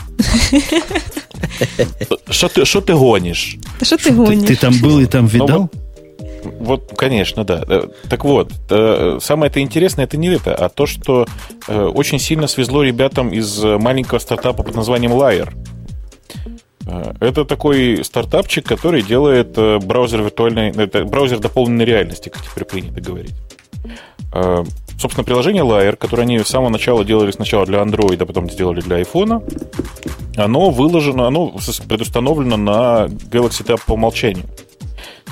Что 2.29 2.47
ты, 2.49 2.65
что 2.65 2.81
ты 2.81 2.93
гонишь? 2.93 3.57
Что 3.81 3.97
ты 3.97 4.11
гонишь? 4.11 4.47
Ты 4.47 4.55
там 4.55 4.73
был 4.79 4.99
и 4.99 5.05
там 5.05 5.27
видал? 5.27 5.69
Вот, 6.59 6.93
конечно, 6.97 7.43
да. 7.43 7.63
Э, 7.67 7.87
так 8.09 8.23
вот, 8.23 8.51
э, 8.69 9.19
самое 9.21 9.49
это 9.49 9.59
интересное, 9.59 10.05
это 10.05 10.17
не 10.17 10.27
это, 10.29 10.55
а 10.55 10.69
то, 10.69 10.85
что 10.85 11.25
э, 11.67 11.83
очень 11.85 12.19
сильно 12.19 12.47
свезло 12.47 12.83
ребятам 12.83 13.29
из 13.29 13.63
маленького 13.63 14.19
стартапа 14.19 14.63
под 14.63 14.75
названием 14.75 15.11
Liar. 15.13 15.53
Это 17.19 17.45
такой 17.45 18.03
стартапчик, 18.03 18.63
который 18.63 19.01
делает 19.01 19.57
браузер 19.83 20.21
виртуальной, 20.21 20.69
это 20.69 21.03
браузер 21.03 21.39
дополненной 21.39 21.83
реальности, 21.83 22.29
как 22.29 22.43
теперь 22.43 22.63
принято 22.63 23.01
говорить. 23.01 23.33
Собственно, 24.99 25.23
приложение 25.23 25.63
Liar, 25.63 25.95
которое 25.95 26.23
они 26.23 26.37
с 26.39 26.47
самого 26.47 26.69
начала 26.69 27.03
делали 27.03 27.31
сначала 27.31 27.65
для 27.65 27.79
Android, 27.79 28.21
а 28.21 28.25
потом 28.27 28.51
сделали 28.51 28.81
для 28.81 29.01
iPhone, 29.01 29.41
оно 30.37 30.69
выложено, 30.69 31.25
оно 31.25 31.55
предустановлено 31.87 32.55
на 32.55 33.05
Galaxy 33.07 33.65
Tab 33.65 33.81
по 33.85 33.93
умолчанию. 33.93 34.45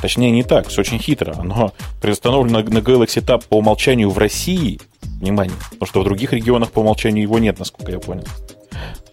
Точнее, 0.03 0.31
не 0.31 0.43
так, 0.43 0.67
все 0.67 0.81
очень 0.81 0.99
хитро. 0.99 1.33
Оно 1.37 1.71
предустановлено 2.01 2.59
на 2.59 2.79
Galaxy 2.79 3.23
Tab 3.25 3.45
по 3.47 3.59
умолчанию 3.59 4.09
в 4.09 4.17
России. 4.17 4.81
Внимание, 5.01 5.55
потому 5.71 5.87
что 5.87 6.01
в 6.01 6.03
других 6.03 6.33
регионах 6.33 6.73
по 6.73 6.79
умолчанию 6.79 7.23
его 7.23 7.39
нет, 7.39 7.57
насколько 7.57 7.89
я 7.89 7.99
понял. 7.99 8.25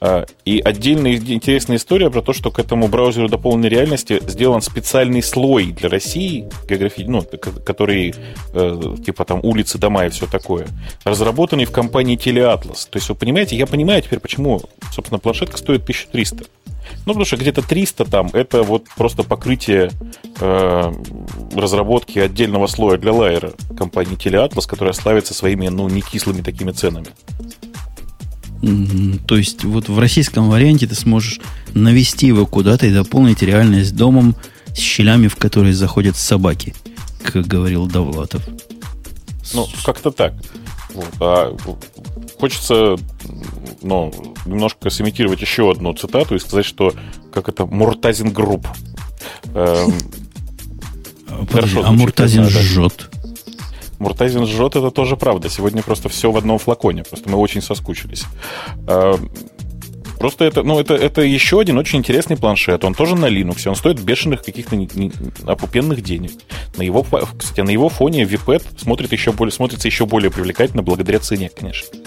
А, 0.00 0.24
и 0.44 0.60
отдельная 0.60 1.16
интересная 1.16 1.76
история 1.76 2.10
про 2.10 2.22
то, 2.22 2.32
что 2.32 2.50
к 2.50 2.58
этому 2.58 2.88
браузеру 2.88 3.28
дополненной 3.28 3.68
реальности 3.68 4.20
сделан 4.26 4.62
специальный 4.62 5.22
слой 5.22 5.72
для 5.72 5.88
России, 5.88 6.48
географи... 6.68 7.04
ну, 7.04 7.22
который 7.22 8.14
э, 8.54 8.96
типа 9.04 9.24
там 9.24 9.40
улицы, 9.42 9.78
дома 9.78 10.06
и 10.06 10.10
все 10.10 10.26
такое, 10.26 10.66
разработанный 11.04 11.66
в 11.66 11.70
компании 11.70 12.16
Teleatlas. 12.16 12.88
То 12.90 12.96
есть 12.96 13.08
вы 13.08 13.14
понимаете, 13.14 13.56
я 13.56 13.66
понимаю 13.66 14.02
теперь, 14.02 14.20
почему, 14.20 14.62
собственно, 14.92 15.18
планшетка 15.18 15.58
стоит 15.58 15.82
1300. 15.82 16.44
Ну, 17.06 17.12
потому 17.12 17.24
что 17.24 17.36
где-то 17.36 17.62
300 17.62 18.04
там, 18.04 18.30
это 18.32 18.62
вот 18.62 18.84
просто 18.96 19.22
покрытие 19.22 19.90
э, 20.40 20.92
разработки 21.54 22.18
отдельного 22.18 22.66
слоя 22.66 22.98
для 22.98 23.12
лайера 23.12 23.52
компании 23.76 24.16
Teleatlas, 24.16 24.68
которая 24.68 24.92
славится 24.92 25.34
своими, 25.34 25.68
ну, 25.68 25.88
не 25.88 26.00
кислыми 26.00 26.42
такими 26.42 26.72
ценами. 26.72 27.08
То 29.26 29.36
есть 29.36 29.64
вот 29.64 29.88
в 29.88 29.98
российском 29.98 30.50
варианте 30.50 30.86
ты 30.86 30.94
сможешь 30.94 31.40
навести 31.72 32.26
его 32.26 32.46
куда-то 32.46 32.86
и 32.86 32.92
дополнить 32.92 33.42
реальность 33.42 33.96
домом 33.96 34.36
с 34.74 34.78
щелями, 34.78 35.28
в 35.28 35.36
которые 35.36 35.74
заходят 35.74 36.16
собаки, 36.16 36.74
как 37.22 37.46
говорил 37.46 37.86
Довлатов. 37.86 38.46
Ну, 39.54 39.66
как-то 39.84 40.10
так. 40.10 40.34
Вот. 40.94 41.14
А 41.20 41.56
хочется 42.38 42.96
ну, 43.82 44.12
немножко 44.44 44.90
сымитировать 44.90 45.40
еще 45.40 45.70
одну 45.70 45.94
цитату 45.94 46.34
и 46.34 46.38
сказать, 46.38 46.66
что 46.66 46.92
как 47.32 47.48
это 47.48 47.66
Муртазин 47.66 48.32
Group. 48.32 48.66
Эм, 49.54 49.94
Подожди, 51.50 51.80
а 51.82 51.92
Муртазин 51.92 52.48
жжет. 52.48 53.10
Муртазин 54.00 54.46
жжет, 54.46 54.76
это 54.76 54.90
тоже 54.90 55.16
правда. 55.16 55.48
Сегодня 55.48 55.82
просто 55.82 56.08
все 56.08 56.32
в 56.32 56.36
одном 56.36 56.58
флаконе. 56.58 57.04
Просто 57.04 57.28
мы 57.30 57.36
очень 57.38 57.62
соскучились. 57.62 58.24
Эм, 60.20 60.30
Просто 60.30 60.44
это, 60.44 60.62
ну, 60.62 60.78
это, 60.78 60.94
это 60.94 61.22
еще 61.22 61.60
один 61.60 61.78
очень 61.78 61.98
интересный 61.98 62.36
планшет. 62.36 62.84
Он 62.84 62.94
тоже 62.94 63.16
на 63.16 63.26
Linux. 63.26 63.66
Он 63.68 63.74
стоит 63.74 64.00
бешеных 64.00 64.42
каких-то 64.42 64.76
опупенных 65.46 66.02
денег. 66.02 66.32
На 66.76 66.82
его, 66.82 67.04
кстати, 67.36 67.62
на 67.62 67.70
его 67.70 67.88
фоне 67.88 68.24
VPET 68.24 68.62
смотрит 68.78 69.12
еще 69.12 69.32
более, 69.32 69.52
смотрится 69.52 69.88
еще 69.88 70.06
более 70.06 70.30
привлекательно 70.30 70.82
благодаря 70.82 71.18
цене, 71.18 71.50
конечно. 71.50 71.98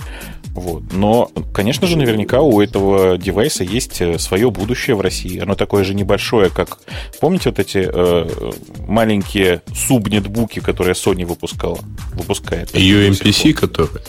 Вот. 0.54 0.84
Но, 0.94 1.32
конечно 1.52 1.88
же, 1.88 1.98
наверняка 1.98 2.42
у 2.42 2.62
этого 2.62 3.18
девайса 3.18 3.64
есть 3.64 4.00
э, 4.02 4.20
свое 4.20 4.52
будущее 4.52 4.96
в 4.96 5.02
России. 5.02 5.40
Оно 5.40 5.56
такое 5.56 5.84
же 5.84 5.96
небольшое, 5.96 6.52
как... 6.52 6.78
Помните 7.20 7.50
вот 7.50 7.58
эти 7.58 7.90
э, 7.92 8.52
маленькие 8.88 9.64
субнетбуки, 9.76 10.60
которые 10.60 10.94
Sony 10.94 11.26
выпускала? 11.26 11.80
Выпускает. 12.14 12.72
UMPC, 12.76 13.54
которые? 13.54 14.04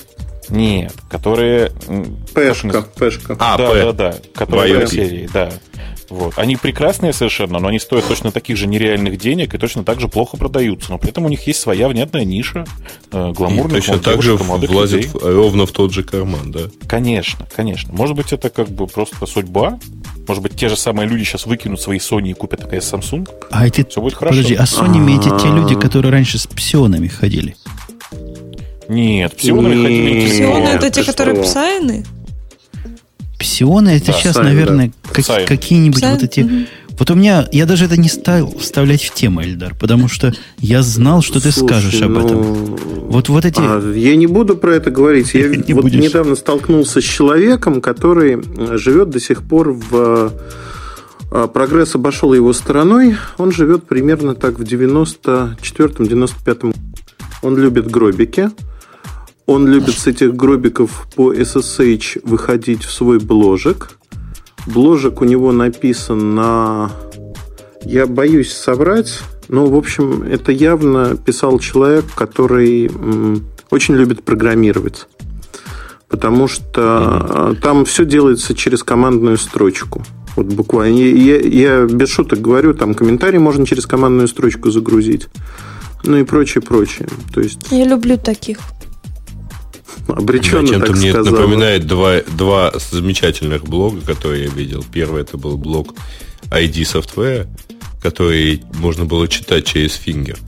Нет, 0.48 0.94
которые... 1.08 1.72
Пешка, 2.34 2.82
пешка. 2.82 3.36
А, 3.38 3.56
да, 3.56 3.74
да, 3.74 3.92
да, 3.92 4.14
которые 4.34 4.86
в 4.86 4.90
серии, 4.90 5.28
да. 5.32 5.50
Вот. 6.10 6.34
Они 6.36 6.56
прекрасные 6.56 7.12
совершенно, 7.12 7.58
но 7.58 7.68
они 7.68 7.78
стоят 7.78 8.06
точно 8.06 8.30
таких 8.30 8.56
же 8.56 8.66
нереальных 8.66 9.18
денег 9.18 9.54
и 9.54 9.58
точно 9.58 9.84
так 9.84 10.00
же 10.00 10.08
плохо 10.08 10.36
продаются. 10.36 10.90
Но 10.90 10.98
при 10.98 11.10
этом 11.10 11.24
у 11.24 11.28
них 11.28 11.46
есть 11.46 11.60
своя 11.60 11.88
внятная 11.88 12.24
ниша 12.24 12.66
э, 13.10 13.32
гламурных 13.32 13.78
и 13.78 13.80
точно 13.80 13.98
так 13.98 14.22
же 14.22 14.36
влазит 14.36 15.06
в, 15.06 15.18
ровно 15.22 15.66
в 15.66 15.72
тот 15.72 15.92
же 15.92 16.02
карман, 16.02 16.52
да? 16.52 16.60
Конечно, 16.86 17.46
конечно. 17.54 17.92
Может 17.92 18.16
быть, 18.16 18.32
это 18.32 18.50
как 18.50 18.68
бы 18.68 18.86
просто 18.86 19.26
судьба. 19.26 19.78
Может 20.28 20.42
быть, 20.42 20.54
те 20.54 20.68
же 20.68 20.76
самые 20.76 21.08
люди 21.08 21.24
сейчас 21.24 21.46
выкинут 21.46 21.80
свои 21.80 21.98
Sony 21.98 22.30
и 22.30 22.34
купят 22.34 22.60
такая 22.60 22.80
Samsung. 22.80 23.28
А 23.50 23.66
эти... 23.66 23.84
Все 23.84 24.00
будет 24.00 24.14
хорошо. 24.14 24.36
Подожди, 24.36 24.54
а 24.54 24.64
Sony 24.64 25.18
эти 25.18 25.42
те 25.42 25.48
люди, 25.48 25.74
которые 25.74 26.12
раньше 26.12 26.38
с 26.38 26.46
псионами 26.46 27.08
ходили? 27.08 27.56
Нет, 28.88 29.36
псионами 29.36 29.82
ходили. 29.82 30.28
Псионы 30.28 30.68
это 30.68 30.90
те, 30.90 31.04
которые 31.04 31.42
псайны? 31.42 32.04
Псионы 33.38 33.90
это 33.90 34.06
да, 34.06 34.12
сейчас, 34.12 34.36
наверное, 34.36 34.92
да. 35.04 35.22
как, 35.22 35.46
какие-нибудь 35.46 36.02
вот 36.02 36.22
эти. 36.22 36.40
Угу. 36.40 36.66
Вот 36.98 37.10
у 37.10 37.14
меня, 37.14 37.46
я 37.50 37.66
даже 37.66 37.86
это 37.86 37.96
не 37.96 38.08
стал 38.08 38.54
вставлять 38.56 39.02
в 39.02 39.12
тему, 39.12 39.42
Эльдар, 39.42 39.74
потому 39.74 40.06
что 40.08 40.32
я 40.58 40.80
знал, 40.82 41.22
что 41.22 41.40
Слушай, 41.40 41.54
ты 41.54 41.66
скажешь 41.66 42.00
об 42.02 42.12
этом. 42.12 42.36
Ну, 42.36 42.76
вот, 43.08 43.28
вот 43.28 43.44
эти... 43.44 43.58
А, 43.58 43.80
я 43.92 44.14
не 44.14 44.28
буду 44.28 44.56
про 44.56 44.76
это 44.76 44.92
говорить. 44.92 45.34
Я 45.34 45.48
не 45.56 45.74
вот 45.74 45.82
будешь. 45.82 46.00
недавно 46.00 46.36
столкнулся 46.36 47.00
с 47.00 47.04
человеком, 47.04 47.80
который 47.80 48.40
живет 48.78 49.10
до 49.10 49.18
сих 49.18 49.42
пор 49.42 49.72
в... 49.72 50.32
А, 51.32 51.48
прогресс 51.48 51.96
обошел 51.96 52.32
его 52.32 52.52
стороной. 52.52 53.16
Он 53.38 53.50
живет 53.50 53.88
примерно 53.88 54.36
так 54.36 54.60
в 54.60 54.62
94-95 54.62 56.76
Он 57.42 57.58
любит 57.58 57.90
гробики. 57.90 58.50
Он 59.46 59.68
любит 59.68 59.98
с 59.98 60.06
этих 60.06 60.34
гробиков 60.34 61.06
по 61.14 61.32
SSH 61.34 62.20
выходить 62.24 62.84
в 62.84 62.90
свой 62.90 63.18
бложек. 63.18 63.98
Бложек 64.66 65.20
у 65.20 65.24
него 65.24 65.52
написан 65.52 66.34
на... 66.34 66.90
Я 67.84 68.06
боюсь 68.06 68.52
соврать, 68.52 69.20
но, 69.48 69.66
в 69.66 69.76
общем, 69.76 70.22
это 70.22 70.52
явно 70.52 71.16
писал 71.16 71.58
человек, 71.58 72.06
который 72.14 72.90
очень 73.70 73.94
любит 73.94 74.22
программировать. 74.22 75.06
Потому 76.08 76.48
что 76.48 76.80
mm-hmm. 76.80 77.60
там 77.60 77.84
все 77.84 78.06
делается 78.06 78.54
через 78.54 78.82
командную 78.82 79.36
строчку. 79.36 80.02
Вот 80.36 80.46
буквально. 80.46 80.96
Я, 80.96 81.38
я 81.38 81.84
без 81.84 82.08
шуток 82.08 82.40
говорю, 82.40 82.72
там 82.72 82.94
комментарий 82.94 83.38
можно 83.38 83.66
через 83.66 83.86
командную 83.86 84.28
строчку 84.28 84.70
загрузить. 84.70 85.28
Ну 86.04 86.16
и 86.16 86.24
прочее, 86.24 86.62
прочее. 86.62 87.08
То 87.32 87.40
есть... 87.40 87.60
Я 87.70 87.84
люблю 87.84 88.16
таких. 88.16 88.58
Обреченно, 90.08 90.66
Чем-то 90.68 90.92
мне 90.92 91.10
это 91.10 91.22
напоминает 91.22 91.86
два, 91.86 92.20
два 92.22 92.72
замечательных 92.90 93.64
блога, 93.64 94.00
которые 94.00 94.44
я 94.44 94.50
видел. 94.50 94.84
Первый 94.92 95.22
это 95.22 95.38
был 95.38 95.56
блог 95.56 95.94
ID 96.50 96.82
Software, 96.82 97.46
который 98.02 98.62
можно 98.74 99.04
было 99.04 99.28
читать 99.28 99.66
через 99.66 99.94
фингер. 99.94 100.38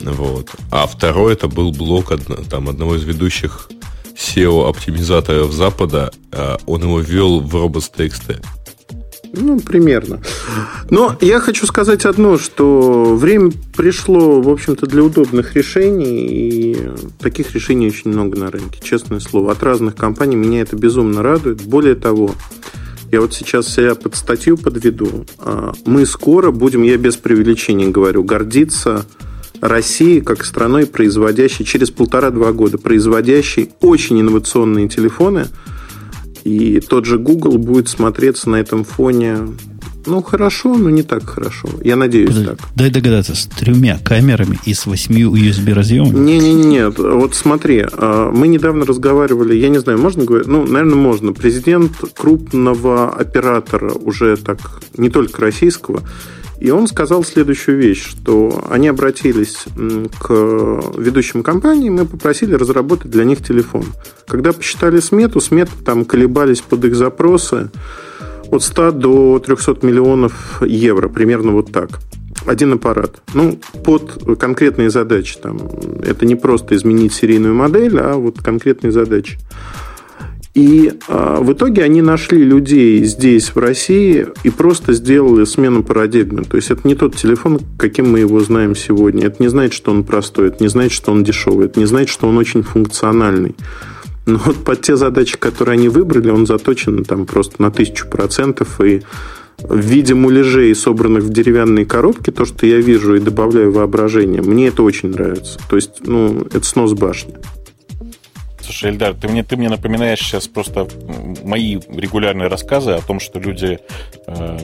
Вот. 0.00 0.50
А 0.70 0.86
второй 0.86 1.34
это 1.34 1.48
был 1.48 1.72
блок 1.72 2.12
там, 2.50 2.68
одного 2.68 2.96
из 2.96 3.04
ведущих 3.04 3.70
SEO-оптимизаторов 4.16 5.52
Запада. 5.52 6.10
А 6.32 6.58
он 6.66 6.82
его 6.82 7.00
ввел 7.00 7.40
в 7.40 7.54
Robots.txt. 7.54 8.42
Ну, 9.36 9.60
примерно. 9.60 10.20
Но 10.90 11.16
я 11.20 11.40
хочу 11.40 11.66
сказать 11.66 12.04
одно, 12.06 12.38
что 12.38 13.14
время 13.14 13.52
пришло, 13.76 14.40
в 14.40 14.48
общем-то, 14.48 14.86
для 14.86 15.02
удобных 15.02 15.54
решений, 15.54 16.26
и 16.26 16.76
таких 17.20 17.54
решений 17.54 17.88
очень 17.88 18.10
много 18.10 18.38
на 18.38 18.50
рынке, 18.50 18.80
честное 18.82 19.20
слово. 19.20 19.52
От 19.52 19.62
разных 19.62 19.94
компаний 19.94 20.36
меня 20.36 20.62
это 20.62 20.76
безумно 20.76 21.22
радует. 21.22 21.62
Более 21.62 21.94
того, 21.94 22.34
я 23.12 23.20
вот 23.20 23.34
сейчас 23.34 23.68
себя 23.68 23.94
под 23.94 24.16
статью 24.16 24.56
подведу. 24.56 25.26
А, 25.38 25.74
мы 25.84 26.06
скоро 26.06 26.50
будем, 26.50 26.82
я 26.82 26.96
без 26.96 27.16
преувеличения 27.16 27.88
говорю, 27.88 28.24
гордиться 28.24 29.04
Россией 29.60 30.22
как 30.22 30.44
страной, 30.44 30.86
производящей 30.86 31.64
через 31.64 31.90
полтора-два 31.90 32.52
года, 32.52 32.78
производящей 32.78 33.70
очень 33.80 34.20
инновационные 34.20 34.88
телефоны– 34.88 35.48
и 36.46 36.80
тот 36.80 37.06
же 37.06 37.18
Google 37.18 37.58
будет 37.58 37.88
смотреться 37.88 38.48
на 38.48 38.56
этом 38.56 38.84
фоне 38.84 39.38
ну, 40.06 40.22
хорошо, 40.22 40.76
но 40.76 40.88
не 40.88 41.02
так 41.02 41.28
хорошо. 41.28 41.68
Я 41.82 41.96
надеюсь 41.96 42.28
Подожди, 42.28 42.50
так. 42.50 42.58
Дай 42.76 42.90
догадаться, 42.90 43.34
с 43.34 43.46
тремя 43.46 43.98
камерами 44.04 44.56
и 44.64 44.72
с 44.72 44.86
восьми 44.86 45.22
USB 45.24 45.74
разъемами? 45.74 46.16
Не-не-не, 46.16 46.90
вот 46.90 47.34
смотри, 47.34 47.84
а, 47.90 48.30
мы 48.30 48.46
недавно 48.46 48.86
разговаривали, 48.86 49.56
я 49.56 49.68
не 49.68 49.78
знаю, 49.78 49.98
можно 49.98 50.24
говорить? 50.24 50.46
Ну, 50.46 50.64
наверное, 50.64 50.94
можно. 50.94 51.32
Президент 51.32 51.90
крупного 52.14 53.10
оператора, 53.10 53.90
уже 53.94 54.36
так, 54.36 54.58
не 54.96 55.10
только 55.10 55.40
российского, 55.40 56.04
и 56.58 56.70
он 56.70 56.86
сказал 56.86 57.22
следующую 57.24 57.78
вещь, 57.78 58.04
что 58.04 58.64
они 58.70 58.88
обратились 58.88 59.64
к 60.18 60.30
ведущим 60.96 61.42
компаниям 61.42 62.00
и 62.00 62.06
попросили 62.06 62.54
разработать 62.54 63.10
для 63.10 63.24
них 63.24 63.44
телефон. 63.44 63.84
Когда 64.26 64.52
посчитали 64.52 65.00
смету, 65.00 65.40
сметы 65.40 65.72
там 65.84 66.04
колебались 66.04 66.60
под 66.60 66.84
их 66.84 66.96
запросы 66.96 67.70
от 68.50 68.62
100 68.62 68.92
до 68.92 69.38
300 69.38 69.78
миллионов 69.82 70.62
евро, 70.62 71.08
примерно 71.08 71.52
вот 71.52 71.72
так. 71.72 72.00
Один 72.46 72.74
аппарат. 72.74 73.22
Ну, 73.34 73.58
под 73.84 74.38
конкретные 74.38 74.88
задачи. 74.88 75.36
Там, 75.42 75.58
это 76.02 76.24
не 76.26 76.36
просто 76.36 76.76
изменить 76.76 77.12
серийную 77.12 77.54
модель, 77.54 77.98
а 77.98 78.14
вот 78.14 78.40
конкретные 78.40 78.92
задачи. 78.92 79.38
И 80.56 80.90
э, 81.06 81.38
в 81.42 81.52
итоге 81.52 81.82
они 81.82 82.00
нашли 82.00 82.42
людей 82.42 83.04
здесь, 83.04 83.54
в 83.54 83.58
России, 83.58 84.26
и 84.42 84.48
просто 84.48 84.94
сделали 84.94 85.44
смену 85.44 85.82
парадигмы. 85.82 86.44
То 86.44 86.56
есть 86.56 86.70
это 86.70 86.88
не 86.88 86.94
тот 86.94 87.14
телефон, 87.14 87.60
каким 87.78 88.12
мы 88.12 88.20
его 88.20 88.40
знаем 88.40 88.74
сегодня. 88.74 89.26
Это 89.26 89.42
не 89.42 89.48
значит, 89.48 89.74
что 89.74 89.90
он 89.90 90.02
простой, 90.02 90.48
это 90.48 90.62
не 90.62 90.68
значит, 90.68 90.92
что 90.92 91.12
он 91.12 91.24
дешевый, 91.24 91.66
это 91.66 91.78
не 91.78 91.84
значит, 91.84 92.08
что 92.08 92.26
он 92.26 92.38
очень 92.38 92.62
функциональный. 92.62 93.54
Но 94.24 94.40
вот 94.46 94.64
под 94.64 94.80
те 94.80 94.96
задачи, 94.96 95.36
которые 95.36 95.74
они 95.74 95.90
выбрали, 95.90 96.30
он 96.30 96.46
заточен 96.46 97.04
там 97.04 97.26
просто 97.26 97.60
на 97.60 97.70
тысячу 97.70 98.08
процентов. 98.08 98.80
И 98.80 99.02
в 99.58 99.78
виде 99.78 100.14
муляжей, 100.14 100.74
собранных 100.74 101.24
в 101.24 101.28
деревянные 101.28 101.84
коробки, 101.84 102.30
то, 102.30 102.46
что 102.46 102.64
я 102.64 102.78
вижу 102.78 103.14
и 103.14 103.20
добавляю 103.20 103.72
воображение, 103.72 104.40
мне 104.40 104.68
это 104.68 104.82
очень 104.84 105.10
нравится. 105.10 105.58
То 105.68 105.76
есть, 105.76 106.06
ну, 106.06 106.46
это 106.50 106.64
снос 106.64 106.94
башни. 106.94 107.34
Слушай, 108.66 108.90
Эльдар, 108.90 109.14
ты 109.14 109.28
мне, 109.28 109.44
ты 109.44 109.56
мне 109.56 109.68
напоминаешь 109.68 110.18
сейчас 110.18 110.48
просто 110.48 110.88
мои 111.44 111.76
регулярные 111.88 112.48
рассказы 112.48 112.90
о 112.90 113.00
том, 113.00 113.20
что 113.20 113.38
люди 113.38 113.78
э, 114.26 114.58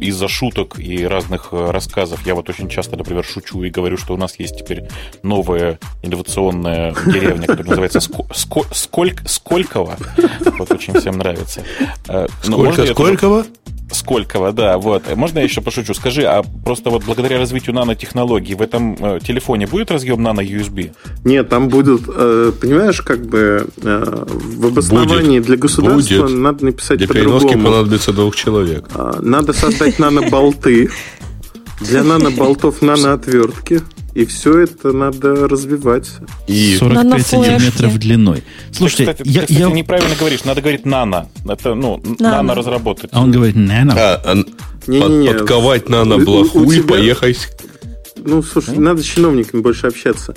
из-за 0.00 0.28
шуток 0.28 0.78
и 0.78 1.06
разных 1.06 1.48
э, 1.52 1.70
рассказов 1.70 2.26
я 2.26 2.34
вот 2.34 2.48
очень 2.48 2.68
часто, 2.68 2.96
например, 2.96 3.24
шучу 3.24 3.62
и 3.62 3.70
говорю, 3.70 3.96
что 3.96 4.14
у 4.14 4.16
нас 4.16 4.38
есть 4.38 4.58
теперь 4.58 4.88
новая 5.22 5.78
инновационная 6.02 6.94
деревня, 7.06 7.46
которая 7.46 7.68
называется 7.68 8.00
Сколько, 8.00 9.26
Сколькова. 9.28 9.96
Вот 10.58 10.70
очень 10.72 10.98
всем 10.98 11.18
нравится. 11.18 11.62
Э, 12.08 12.26
Сколько, 12.42 12.86
Сколькова? 12.86 13.46
Сколького, 13.92 14.52
да, 14.52 14.78
вот. 14.78 15.02
Можно 15.16 15.38
я 15.38 15.44
еще 15.44 15.60
пошучу? 15.60 15.94
Скажи, 15.94 16.22
а 16.22 16.42
просто 16.64 16.90
вот 16.90 17.04
благодаря 17.04 17.38
развитию 17.38 17.74
нанотехнологий 17.74 18.54
в 18.54 18.62
этом 18.62 18.96
э, 19.00 19.18
телефоне 19.20 19.66
будет 19.66 19.90
разъем 19.90 20.22
нано-USB? 20.22 20.92
Нет, 21.24 21.48
там 21.48 21.68
будут, 21.68 22.02
э, 22.06 22.52
понимаешь, 22.60 23.00
как 23.02 23.26
бы 23.26 23.66
э, 23.82 24.24
в 24.26 24.66
обосновании 24.66 25.38
будет. 25.38 25.46
для 25.46 25.56
государства 25.56 26.22
будет. 26.22 26.38
надо 26.38 26.64
написать 26.66 26.98
Для 26.98 27.08
по-другому. 27.08 27.40
переноски 27.40 27.64
понадобится 27.64 28.12
двух 28.12 28.36
человек. 28.36 28.88
А, 28.94 29.18
надо 29.20 29.52
создать 29.70 29.98
нано-болты. 29.98 30.90
Для 31.80 32.02
нано-болтов 32.02 32.82
нано-отвертки. 32.82 33.80
И 34.12 34.24
все 34.24 34.58
это 34.60 34.92
надо 34.92 35.48
развивать. 35.48 36.10
И 36.48 36.76
45 36.78 37.26
сантиметров 37.26 37.98
длиной. 37.98 38.42
Слушайте, 38.72 39.06
ты, 39.06 39.12
кстати, 39.12 39.28
я, 39.28 39.40
ты, 39.42 39.46
кстати, 39.46 39.60
я... 39.60 39.70
неправильно 39.70 40.16
говоришь, 40.16 40.44
надо 40.44 40.60
говорить 40.60 40.84
нано. 40.84 41.28
Это, 41.48 41.74
ну, 41.74 42.02
нано, 42.18 42.36
нано 42.36 42.54
разработать. 42.56 43.10
А 43.12 43.22
он 43.22 43.30
говорит 43.30 43.54
нано. 43.54 43.94
А, 43.96 44.20
а, 44.24 44.34
не, 44.88 45.00
под, 45.00 45.10
не, 45.10 45.16
не. 45.18 45.32
Подковать 45.32 45.88
нано 45.88 46.18
блоху 46.18 46.64
тебя... 46.66 46.76
и 46.76 46.82
поехать. 46.82 47.48
Ну, 48.16 48.42
слушай, 48.42 48.74
mm? 48.74 48.80
надо 48.80 49.02
с 49.02 49.06
чиновниками 49.06 49.60
больше 49.60 49.86
общаться. 49.86 50.34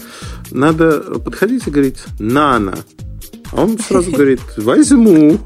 Надо 0.52 1.00
подходить 1.20 1.68
и 1.68 1.72
говорить 1.72 1.98
нано. 2.20 2.78
А 3.52 3.64
он 3.64 3.80
сразу 3.80 4.12
говорит, 4.14 4.42
возьму. 4.58 5.40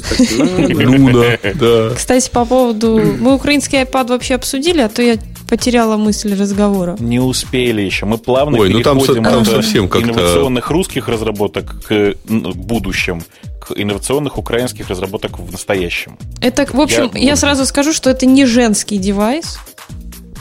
То 0.00 0.14
есть 0.18 0.38
так, 0.38 0.88
Луна, 0.88 1.38
да. 1.54 1.94
Кстати, 1.94 2.30
по 2.30 2.44
поводу... 2.44 2.98
Мы 3.18 3.34
украинский 3.34 3.80
iPad 3.82 4.08
вообще 4.08 4.34
обсудили, 4.34 4.80
а 4.80 4.88
то 4.88 5.02
я 5.02 5.16
потеряла 5.48 5.96
мысль 5.96 6.38
разговора. 6.38 6.96
Не 6.98 7.20
успели 7.20 7.82
еще. 7.82 8.06
Мы 8.06 8.18
плавно 8.18 8.58
Ой, 8.58 8.68
переходим 8.68 8.98
ну 8.98 9.04
там, 9.06 9.24
там 9.24 9.42
от 9.42 9.48
совсем 9.48 9.86
инновационных 9.86 10.70
русских 10.70 11.08
разработок 11.08 11.82
к 11.86 12.14
будущим, 12.24 13.22
к 13.60 13.72
инновационных 13.76 14.38
украинских 14.38 14.88
разработок 14.88 15.38
в 15.38 15.52
настоящем. 15.52 16.18
Это, 16.40 16.66
в 16.66 16.80
общем, 16.80 17.10
я, 17.14 17.20
я 17.20 17.36
сразу 17.36 17.64
скажу, 17.66 17.92
что 17.92 18.10
это 18.10 18.26
не 18.26 18.46
женский 18.46 18.98
девайс, 18.98 19.58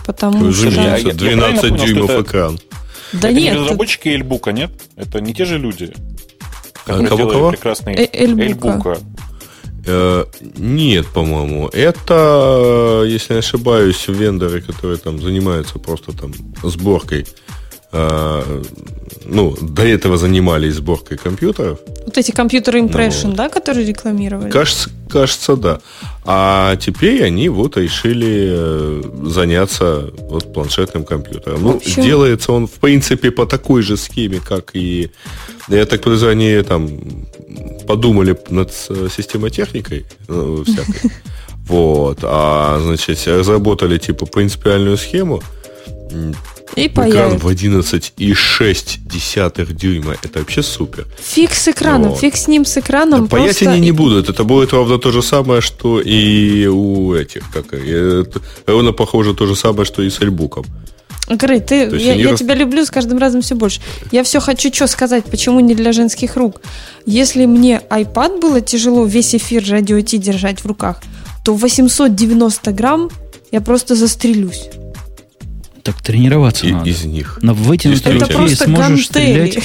потому 0.06 0.52
что... 0.52 0.70
Я, 0.70 0.98
12 0.98 1.64
я 1.64 1.70
дюймов 1.70 2.10
это, 2.10 2.22
экран. 2.22 2.60
Да 3.14 3.30
это 3.30 3.40
нет. 3.40 3.54
не 3.54 3.60
разработчики 3.60 4.10
Эльбука, 4.10 4.52
нет? 4.52 4.72
Это 4.96 5.22
не 5.22 5.34
те 5.34 5.46
же 5.46 5.58
люди. 5.58 5.94
А, 6.88 7.04
кого-кого? 7.04 7.52
Прекрасный 7.52 7.96
э, 7.96 8.10
Эльбука. 8.12 8.44
Эльбука. 8.44 8.98
Э, 9.86 10.26
нет, 10.58 11.06
по-моему. 11.08 11.70
Это, 11.70 13.04
если 13.06 13.34
не 13.34 13.40
ошибаюсь, 13.40 14.08
вендоры, 14.08 14.62
которые 14.62 14.98
там 14.98 15.22
занимаются 15.22 15.80
просто 15.80 16.12
там 16.12 16.34
сборкой 16.64 17.22
э, 17.22 17.26
ну, 19.26 19.56
до 19.62 19.84
этого 19.84 20.18
занимались 20.18 20.76
сборкой 20.76 21.18
компьютеров. 21.18 21.80
Вот 22.06 22.18
эти 22.18 22.32
компьютеры 22.32 22.80
Impression, 22.80 23.30
ну, 23.30 23.36
да, 23.36 23.50
которые 23.50 23.86
рекламировали? 23.86 24.52
Кажется, 24.52 24.90
кажется, 25.10 25.56
да. 25.56 25.80
А 26.26 26.76
теперь 26.76 27.24
они 27.24 27.50
вот 27.50 27.78
решили 27.78 28.50
э, 28.52 29.04
заняться 29.26 30.12
вот 30.30 30.54
планшетным 30.54 31.06
компьютером. 31.06 31.64
Ну, 31.64 31.82
делается 31.98 32.52
он, 32.52 32.68
в 32.68 32.74
принципе, 32.74 33.32
по 33.32 33.46
такой 33.46 33.82
же 33.82 33.98
схеме, 33.98 34.40
как 34.40 34.76
и, 34.76 35.12
я 35.68 35.86
так 35.86 36.02
подозреваю, 36.02 36.34
они 36.34 36.64
там 36.64 36.90
подумали 37.88 38.38
над 38.50 38.74
системотехникой 38.74 40.06
ну, 40.28 40.64
всякой. 40.64 41.12
Вот. 41.68 42.20
А, 42.22 42.80
значит, 42.80 43.26
разработали, 43.26 43.98
типа, 43.98 44.28
принципиальную 44.28 44.98
схему 44.98 45.42
и 46.76 46.88
Экран 46.88 47.38
в 47.38 47.48
11,6 47.48 49.74
дюйма. 49.74 50.16
Это 50.24 50.40
вообще 50.40 50.62
супер. 50.62 51.08
Фиг 51.20 51.54
с 51.54 51.70
экраном, 51.70 52.12
вот. 52.12 52.20
фиг 52.20 52.36
с 52.36 52.48
ним 52.48 52.66
с 52.66 52.78
экраном. 52.78 53.24
Да, 53.24 53.28
просто... 53.28 53.48
Паять 53.48 53.64
они 53.64 53.80
не 53.80 53.92
будут. 53.92 54.30
Это 54.30 54.44
будет 54.44 54.74
ровно 54.74 54.98
то 54.98 55.12
же 55.12 55.22
самое, 55.22 55.62
что 55.62 56.02
и 56.02 56.68
у 56.68 57.14
этих. 57.14 57.44
Как, 57.54 57.74
это, 57.74 58.42
ровно 58.66 58.92
похоже 58.92 59.34
то 59.34 59.46
же 59.46 59.56
самое, 59.56 59.86
что 59.86 60.02
и 60.02 60.10
с 60.10 60.22
альбуком. 60.22 60.66
Грей, 61.28 61.60
ты, 61.60 61.90
я, 61.98 62.14
я 62.14 62.32
рас... 62.32 62.40
тебя 62.40 62.54
люблю 62.54 62.86
с 62.86 62.92
каждым 62.92 63.18
разом 63.18 63.42
все 63.42 63.56
больше. 63.56 63.82
Я 64.12 64.24
все 64.24 64.40
хочу 64.40 64.72
что 64.72 64.88
сказать, 64.88 65.26
почему 65.26 65.60
не 65.60 65.74
для 65.74 65.92
женских 65.92 66.36
рук. 66.36 66.62
Если 67.06 67.46
мне 67.46 67.82
iPad 67.90 68.40
было 68.40 68.62
тяжело 68.62 69.06
весь 69.06 69.34
эфир 69.34 69.64
радио 69.68 70.00
Ти 70.02 70.18
держать 70.18 70.60
в 70.60 70.68
руках, 70.68 71.02
то 71.44 71.56
890 71.56 72.72
грамм 72.74 73.10
я 73.52 73.62
просто 73.62 73.96
застрелюсь. 73.96 74.70
Так 75.86 76.02
тренироваться 76.02 76.66
и, 76.66 76.72
надо. 76.72 76.90
Из 76.90 77.06
них. 77.06 77.38
На 77.44 77.54
вытянутой 77.54 78.18
руке 78.18 78.56
сможешь 78.56 79.06
стрелять, 79.06 79.60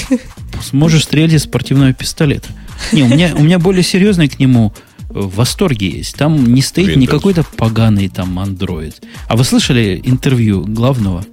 сможешь 0.63 1.05
стрелять 1.05 1.33
из 1.33 1.45
спортивного 1.45 1.95
пистолета. 1.95 2.51
Не, 2.93 3.05
у 3.05 3.09
меня, 3.09 3.33
у 3.35 3.43
меня 3.43 3.59
более 3.59 3.83
серьезный 3.83 4.29
к 4.29 4.39
нему 4.39 4.75
в 5.09 5.35
восторге 5.37 5.89
есть. 5.89 6.17
Там 6.17 6.53
не 6.53 6.61
стоит 6.61 6.91
Windows. 6.91 6.99
не 6.99 7.07
какой-то 7.07 7.43
поганый 7.57 8.11
там 8.11 8.39
Android. 8.39 8.95
А 9.29 9.37
вы 9.37 9.45
слышали 9.45 9.99
интервью 10.05 10.63
главного? 10.67 11.25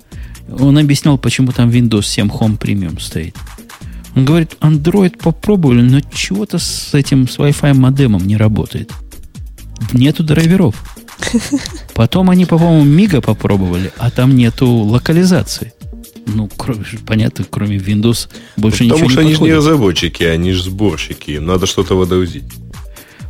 Он 0.57 0.77
объяснял, 0.77 1.17
почему 1.17 1.51
там 1.51 1.69
Windows 1.69 2.03
7 2.03 2.29
Home 2.29 2.57
Premium 2.57 3.01
стоит. 3.01 3.35
Он 4.15 4.23
говорит, 4.23 4.55
Android 4.61 5.17
попробовали, 5.17 5.81
но 5.81 5.99
чего-то 5.99 6.59
с 6.59 6.93
этим, 6.93 7.27
с 7.27 7.37
Wi-Fi 7.37 7.73
модемом 7.73 8.25
не 8.25 8.37
работает. 8.37 8.93
Нету 9.91 10.23
драйверов. 10.23 10.81
Потом 11.93 12.29
они, 12.29 12.45
по-моему, 12.45 12.83
Мига 12.83 13.21
попробовали, 13.21 13.91
а 13.97 14.11
там 14.11 14.35
нету 14.35 14.67
локализации. 14.67 15.73
Ну, 16.25 16.49
кроме, 16.57 16.83
понятно, 17.05 17.45
кроме 17.49 17.77
Windows 17.77 18.27
больше 18.57 18.83
Потому 18.83 19.05
ничего 19.05 19.09
что 19.09 19.21
не 19.21 19.27
они 19.27 19.35
же 19.35 19.43
не 19.43 19.53
разработчики, 19.53 20.23
они 20.23 20.51
же 20.51 20.63
сборщики. 20.63 21.31
Им 21.31 21.45
надо 21.45 21.65
что-то 21.65 21.95
водоузить. 21.95 22.43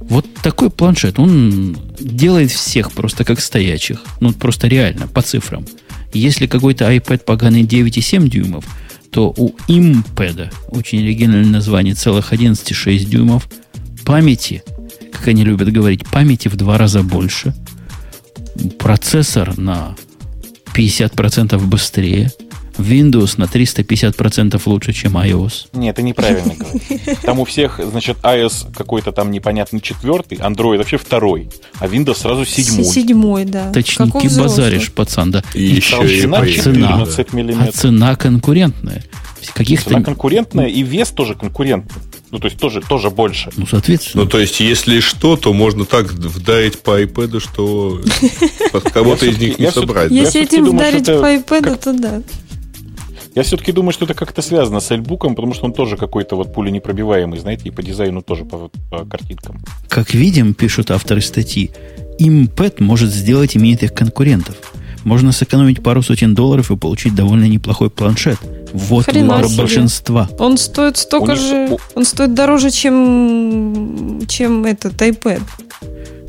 Вот 0.02 0.26
такой 0.42 0.70
планшет, 0.70 1.20
он 1.20 1.78
делает 2.00 2.52
всех 2.52 2.92
просто 2.92 3.24
как 3.24 3.40
стоячих. 3.40 4.00
Ну, 4.20 4.32
просто 4.32 4.68
реально, 4.68 5.08
по 5.08 5.22
цифрам. 5.22 5.66
Если 6.14 6.48
какой-то 6.48 6.92
iPad 6.92 7.24
поганый 7.26 7.64
9,7 7.64 8.30
дюймов, 8.30 8.66
то 9.12 9.34
у 9.36 9.52
импеда, 9.68 10.50
очень 10.70 11.00
оригинальное 11.00 11.52
название, 11.52 11.94
целых 11.94 12.34
11,6 12.34 13.06
дюймов, 13.06 13.48
памяти, 14.06 14.64
как 15.12 15.28
они 15.28 15.44
любят 15.44 15.72
говорить, 15.72 16.08
памяти 16.08 16.48
в 16.48 16.56
два 16.56 16.78
раза 16.78 17.04
больше, 17.04 17.54
процессор 18.80 19.58
на 19.58 19.96
50% 20.76 21.58
быстрее, 21.60 22.32
Windows 22.78 23.36
на 23.38 23.46
350% 23.46 24.62
лучше, 24.66 24.94
чем 24.94 25.18
iOS. 25.18 25.68
Нет, 25.74 25.96
это 25.96 26.04
неправильно 26.04 26.54
говорить. 26.54 27.20
Там 27.24 27.40
у 27.40 27.46
всех, 27.46 27.80
значит, 27.84 28.18
iOS 28.22 28.72
какой-то 28.76 29.12
там 29.12 29.32
непонятный 29.32 29.82
четвертый, 29.82 30.38
Android 30.38 30.78
вообще 30.78 30.98
второй, 30.98 31.50
а 31.80 31.88
Windows 31.88 32.20
сразу 32.20 32.46
седьмой. 32.46 32.86
Седьмой, 32.86 33.46
да. 33.46 33.72
Точники 33.72 34.28
базаришь, 34.38 34.92
пацан, 34.92 35.32
да. 35.32 35.44
И 35.56 35.64
еще 35.64 35.96
и 35.96 36.00
Толщина 36.00 36.40
поедет, 36.40 36.64
цена. 36.64 36.88
14 36.90 37.28
А 37.32 37.36
миллиметров. 37.36 37.76
цена 37.76 38.16
конкурентная. 38.16 39.04
Каких-то, 39.54 39.90
Цена 39.92 40.04
конкурентная, 40.04 40.68
и 40.68 40.84
вес 40.84 41.10
тоже 41.10 41.34
конкурентный. 41.36 42.02
Ну, 42.32 42.40
то 42.40 42.46
есть 42.48 42.60
тоже, 42.60 42.82
тоже 42.82 43.10
больше. 43.10 43.52
ну, 43.56 43.66
соответственно, 43.66 44.24
Ну, 44.24 44.30
то 44.30 44.40
есть, 44.40 44.60
если 44.60 45.00
что, 45.00 45.38
то 45.38 45.54
можно 45.54 45.86
так 45.86 46.12
вдарить 46.12 46.80
по 46.80 47.02
iPad, 47.02 47.40
что 47.40 48.02
под 48.72 48.84
кого-то 48.84 49.26
из 49.26 49.38
них 49.38 49.58
не 49.60 49.72
собрать. 49.72 50.12
Я 50.12 50.24
Если 50.24 50.44
этим 50.44 50.66
думаю, 50.66 50.90
вдарить 50.90 51.06
по 51.06 51.54
iPad, 51.54 51.84
то 51.84 51.94
да. 51.94 52.22
Я 53.38 53.44
все-таки 53.44 53.72
думаю, 53.72 53.94
что 53.94 54.06
это 54.06 54.16
как-то 54.16 54.42
связано 54.42 54.80
с 54.80 54.92
Эльбуком, 54.92 55.36
потому 55.36 55.54
что 55.54 55.66
он 55.66 55.74
тоже 55.74 55.96
какой-то 55.96 56.36
вот 56.36 56.54
пуленепробиваемый, 56.54 57.38
знаете, 57.38 57.70
и 57.70 57.72
по 57.72 57.84
дизайну 57.84 58.24
тоже 58.24 58.46
по, 58.46 58.72
по 58.90 59.06
картинкам. 59.06 59.62
как 59.90 60.14
видим, 60.16 60.56
пишут 60.56 60.90
авторы 60.90 61.22
статьи, 61.22 61.70
импэд 62.18 62.80
может 62.80 63.12
сделать 63.12 63.56
именитых 63.56 63.94
конкурентов. 63.94 64.56
Можно 65.08 65.32
сэкономить 65.32 65.82
пару 65.82 66.04
сотен 66.04 66.36
долларов 66.36 66.70
и 66.70 66.76
получить 66.76 67.16
довольно 67.16 67.46
неплохой 67.46 67.90
планшет. 67.90 68.38
Вот 68.74 69.06
Хрена 69.06 69.36
выбор 69.36 69.48
себе. 69.48 69.58
большинства. 69.60 70.30
Он 70.38 70.58
стоит 70.58 70.98
столько 70.98 71.32
них- 71.32 71.42
же... 71.42 71.78
Он 71.96 72.04
стоит 72.04 72.34
дороже, 72.34 72.72
чем, 72.72 74.20
чем 74.28 74.66
этот 74.66 75.02
iPad. 75.02 75.42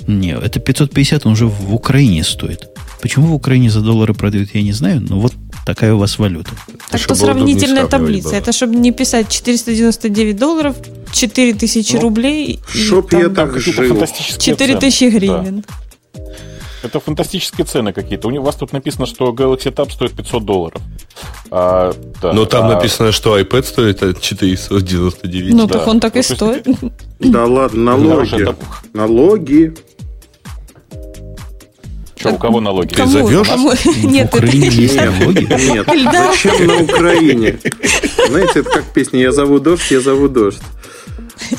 Не, 0.07 0.31
это 0.31 0.61
550, 0.61 1.27
он 1.27 1.33
уже 1.33 1.47
в 1.47 1.75
Украине 1.75 2.23
стоит. 2.23 2.69
Почему 3.03 3.27
в 3.27 3.35
Украине 3.35 3.69
за 3.69 3.81
доллары 3.81 4.15
продают, 4.15 4.55
я 4.55 4.63
не 4.63 4.73
знаю, 4.73 5.01
но 5.09 5.19
вот 5.19 5.33
такая 5.67 5.95
у 5.95 5.99
вас 5.99 6.17
валюта. 6.21 6.51
Так 6.91 7.01
что 7.01 7.17
сравнительная 7.17 7.87
таблица. 7.89 8.29
было. 8.29 8.37
Это 8.39 8.53
чтобы 8.53 8.77
не 8.77 8.93
писать 8.93 9.29
499 9.29 10.37
долларов, 10.37 10.77
4000 11.13 11.95
Ну, 11.95 12.01
рублей 12.01 12.61
и 12.75 12.79
Чтоб 12.79 13.11
там 13.11 13.21
я 13.23 13.29
так 13.29 13.53
Какие-то 13.55 13.83
жил. 13.83 13.89
фантастические 13.97 14.57
4000 14.57 14.99
цены. 14.99 15.11
гривен. 15.19 15.65
Да. 15.67 15.75
Это 16.89 17.01
фантастические 17.01 17.67
цены 17.67 17.93
какие-то. 17.93 18.29
У 18.29 18.43
вас 18.43 18.57
тут 18.57 18.73
написано, 18.73 19.05
что 19.05 19.31
Galaxy 19.33 19.71
Tab 19.71 19.93
стоит 19.93 20.13
500 20.13 20.45
долларов. 20.45 20.81
А, 21.51 21.93
да. 22.23 22.33
Но 22.33 22.47
там 22.47 22.65
А, 22.65 22.75
написано, 22.77 23.13
что 23.13 23.39
iPad 23.39 23.63
стоит 23.65 24.03
от 24.03 24.23
499. 24.23 25.53
Ну, 25.55 25.67
Да. 25.67 25.79
так 25.79 25.89
он 25.89 26.01
так 26.01 26.15
и 26.17 26.19
Ну, 26.21 26.23
стоит. 26.23 26.67
Да 27.19 27.45
ладно, 27.45 27.97
налоги. 27.97 28.49
Налоги. 28.95 29.75
Что, 32.17 32.31
у 32.31 32.39
кого 32.39 32.61
налоги? 32.61 32.95
Ты 32.95 33.07
зовешь? 33.07 33.49
Кому? 33.49 33.73
Нет, 34.05 34.35
это... 34.35 34.47
есть 34.47 34.97
налоги. 34.97 35.45
Нет, 35.71 35.87
зачем 35.87 36.67
на 36.67 36.83
Украине? 36.85 37.59
Знаете, 38.29 38.61
это 38.61 38.71
как 38.71 38.85
песня 38.95 39.21
«Я 39.21 39.33
зову 39.33 39.61
дождь, 39.61 39.91
я 39.91 40.01
зову 40.01 40.29
дождь». 40.29 40.59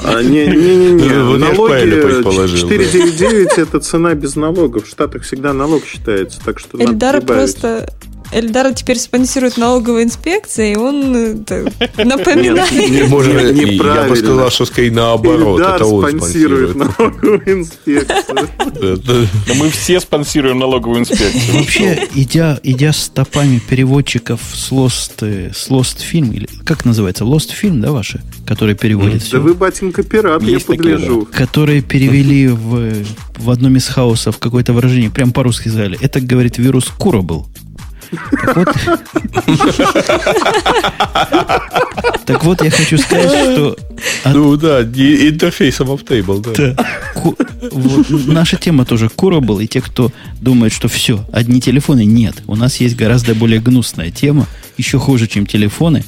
А, 0.03 0.21
не, 0.21 0.47
не, 0.47 0.75
не, 0.75 0.91
не. 0.91 1.09
Ну. 1.09 1.37
Налоги 1.37 1.89
499 1.89 3.57
это 3.57 3.79
цена 3.79 4.13
без 4.13 4.35
налогов. 4.35 4.85
В 4.85 4.89
Штатах 4.89 5.23
всегда 5.23 5.53
налог 5.53 5.85
считается, 5.85 6.39
так 6.43 6.59
что 6.59 6.77
Эльдар 6.81 7.21
просто... 7.21 7.87
Эльдара 8.31 8.73
теперь 8.73 8.97
спонсирует 8.97 9.57
налоговая 9.57 10.03
инспекция, 10.03 10.73
и 10.73 10.75
он 10.75 11.15
это, 11.15 11.71
напоминает. 11.97 12.71
Нет, 12.71 13.09
Можно, 13.09 13.39
я 13.39 14.03
бы 14.07 14.15
сказал, 14.15 14.51
что 14.51 14.65
скорее 14.65 14.91
наоборот. 14.91 15.59
Эльдар 15.59 15.75
это 15.75 15.85
он 15.85 16.07
спонсирует 16.09 16.71
спонсирует. 16.71 16.75
налоговую 16.75 17.51
инспекцию. 17.51 18.49
Да 19.05 19.13
мы 19.55 19.69
все 19.69 19.99
спонсируем 19.99 20.59
налоговую 20.59 21.01
инспекцию. 21.01 21.59
Вообще, 21.59 22.07
идя, 22.15 22.59
идя 22.63 22.93
стопами 22.93 23.59
переводчиков 23.59 24.41
с 24.53 24.71
Lost, 24.71 25.11
э, 25.21 25.51
с 25.53 25.69
Lost 25.69 25.97
Film, 26.11 26.33
или 26.33 26.47
как 26.65 26.85
называется, 26.85 27.23
Lost 27.23 27.49
Film, 27.61 27.79
да, 27.79 27.91
ваши, 27.91 28.21
которые 28.45 28.75
переводят 28.75 29.19
Да 29.19 29.25
все, 29.25 29.39
вы, 29.41 29.53
батенька, 29.53 30.03
пират, 30.03 30.43
я 30.43 30.59
погляжу. 30.59 31.27
которые 31.31 31.81
перевели 31.81 32.47
в, 32.47 32.93
в 33.37 33.49
одном 33.49 33.75
из 33.77 33.87
хаосов 33.87 34.37
какое-то 34.37 34.73
выражение, 34.73 35.09
прям 35.09 35.31
по-русски 35.31 35.69
сказали, 35.69 35.97
это, 36.01 36.19
говорит, 36.21 36.57
вирус 36.57 36.85
Кура 36.97 37.21
был. 37.21 37.47
Так 38.11 38.55
вот, 38.55 38.67
так 42.25 42.43
вот, 42.43 42.63
я 42.63 42.71
хочу 42.71 42.97
сказать, 42.97 43.31
что 43.31 43.77
Ну 44.25 44.57
да, 44.57 44.81
интерфейсом 44.81 45.89
Uptable, 45.89 46.41
да. 46.41 46.75
Наша 48.31 48.57
тема 48.57 48.85
тоже 48.85 49.09
был, 49.41 49.59
и 49.59 49.67
те, 49.67 49.81
кто 49.81 50.11
думает, 50.41 50.73
что 50.73 50.87
все, 50.87 51.25
одни 51.31 51.61
телефоны, 51.61 52.05
нет. 52.05 52.41
У 52.47 52.55
нас 52.55 52.77
есть 52.77 52.95
гораздо 52.95 53.35
более 53.35 53.59
гнусная 53.59 54.11
тема, 54.11 54.47
еще 54.77 54.97
хуже, 54.99 55.27
чем 55.27 55.45
телефоны, 55.45 56.03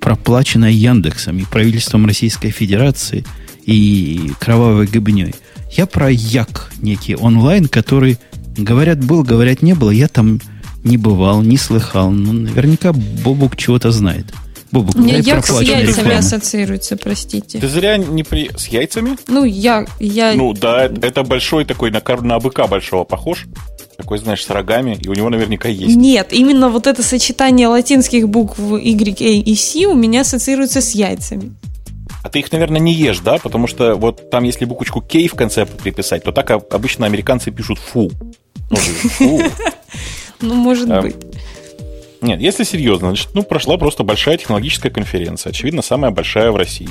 проплаченная 0.00 0.70
Яндексом 0.70 1.38
и 1.38 1.44
правительством 1.44 2.06
Российской 2.06 2.50
Федерации 2.50 3.24
и 3.64 4.32
кровавой 4.40 4.86
гыбней. 4.86 5.34
Я 5.76 5.86
про 5.86 6.10
Як 6.10 6.72
некий 6.82 7.14
онлайн, 7.14 7.68
который, 7.68 8.18
говорят, 8.56 9.04
был, 9.04 9.22
говорят, 9.22 9.62
не 9.62 9.74
было. 9.74 9.90
Я 9.90 10.08
там 10.08 10.40
не 10.84 10.96
бывал, 10.96 11.42
не 11.42 11.56
слыхал. 11.56 12.10
Но 12.10 12.32
наверняка 12.32 12.92
Бобук 12.92 13.56
чего-то 13.56 13.90
знает. 13.90 14.26
Бобук, 14.72 14.94
У 14.94 15.00
меня 15.00 15.14
дай 15.14 15.22
як 15.22 15.46
с 15.46 15.60
яйцами 15.60 15.86
рекламу. 15.88 16.18
ассоциируется, 16.18 16.96
простите. 16.96 17.58
Ты 17.58 17.66
зря 17.68 17.96
не 17.96 18.22
при... 18.22 18.50
С 18.56 18.68
яйцами? 18.68 19.16
Ну, 19.26 19.44
я... 19.44 19.84
я... 19.98 20.32
Ну 20.34 20.52
да, 20.52 20.84
это- 20.84 21.24
большой 21.24 21.64
такой, 21.64 21.90
на, 21.90 22.00
на 22.20 22.38
быка 22.38 22.66
большого 22.68 23.02
похож. 23.04 23.46
Такой, 23.96 24.18
знаешь, 24.18 24.44
с 24.44 24.48
рогами, 24.48 24.96
и 25.00 25.08
у 25.08 25.14
него 25.14 25.28
наверняка 25.28 25.68
есть. 25.68 25.96
Нет, 25.96 26.32
именно 26.32 26.68
вот 26.70 26.86
это 26.86 27.02
сочетание 27.02 27.66
латинских 27.66 28.28
букв 28.28 28.58
Y, 28.58 29.20
A 29.20 29.24
и 29.50 29.54
C 29.56 29.86
у 29.86 29.94
меня 29.94 30.20
ассоциируется 30.20 30.80
с 30.80 30.92
яйцами. 30.94 31.54
А 32.22 32.28
ты 32.28 32.38
их, 32.38 32.52
наверное, 32.52 32.80
не 32.80 32.94
ешь, 32.94 33.18
да? 33.20 33.38
Потому 33.38 33.66
что 33.66 33.96
вот 33.96 34.30
там, 34.30 34.44
если 34.44 34.66
буквочку 34.66 35.00
K 35.00 35.26
в 35.26 35.34
конце 35.34 35.66
приписать, 35.66 36.22
то 36.22 36.32
так 36.32 36.50
а- 36.50 36.62
обычно 36.70 37.06
американцы 37.06 37.50
пишут 37.50 37.78
фу. 37.78 38.10
Ну, 38.70 38.76
фу. 38.76 39.42
Ну, 40.40 40.54
может 40.54 40.88
Да. 40.88 41.02
быть. 41.02 41.16
Нет, 42.20 42.40
если 42.40 42.64
серьезно, 42.64 43.08
значит, 43.08 43.28
ну, 43.34 43.42
прошла 43.42 43.78
просто 43.78 44.02
большая 44.02 44.36
технологическая 44.36 44.90
конференция. 44.90 45.50
Очевидно, 45.50 45.80
самая 45.82 46.10
большая 46.10 46.50
в 46.50 46.56
России. 46.56 46.88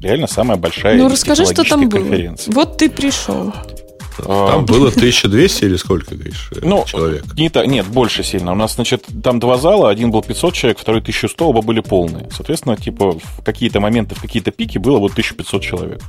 Реально 0.00 0.26
самая 0.26 0.56
большая 0.56 0.96
Ну, 0.96 1.08
расскажи, 1.08 1.44
что 1.44 1.62
там 1.64 1.88
было. 1.88 2.00
конференция. 2.00 2.52
Вот 2.54 2.78
ты 2.78 2.88
пришел. 2.88 3.52
А, 4.18 4.52
Там 4.52 4.66
было 4.66 4.88
1200 4.88 5.64
или 5.64 5.76
сколько, 5.76 6.14
говоришь, 6.14 6.50
Ну, 6.62 6.84
человек? 6.86 7.24
Не 7.36 7.48
та- 7.48 7.66
нет, 7.66 7.86
больше 7.86 8.22
сильно. 8.22 8.52
У 8.52 8.54
нас, 8.54 8.74
значит, 8.74 9.04
там 9.22 9.40
два 9.40 9.56
зала, 9.58 9.90
один 9.90 10.10
был 10.10 10.22
500 10.22 10.54
человек, 10.54 10.78
второй 10.78 11.00
1100, 11.00 11.48
оба 11.48 11.62
были 11.62 11.80
полные. 11.80 12.28
Соответственно, 12.30 12.76
типа, 12.76 13.12
в 13.12 13.42
какие-то 13.44 13.80
моменты, 13.80 14.14
в 14.14 14.20
какие-то 14.20 14.50
пики 14.50 14.78
было 14.78 14.98
вот 14.98 15.12
1500 15.12 15.62
человек. 15.62 16.00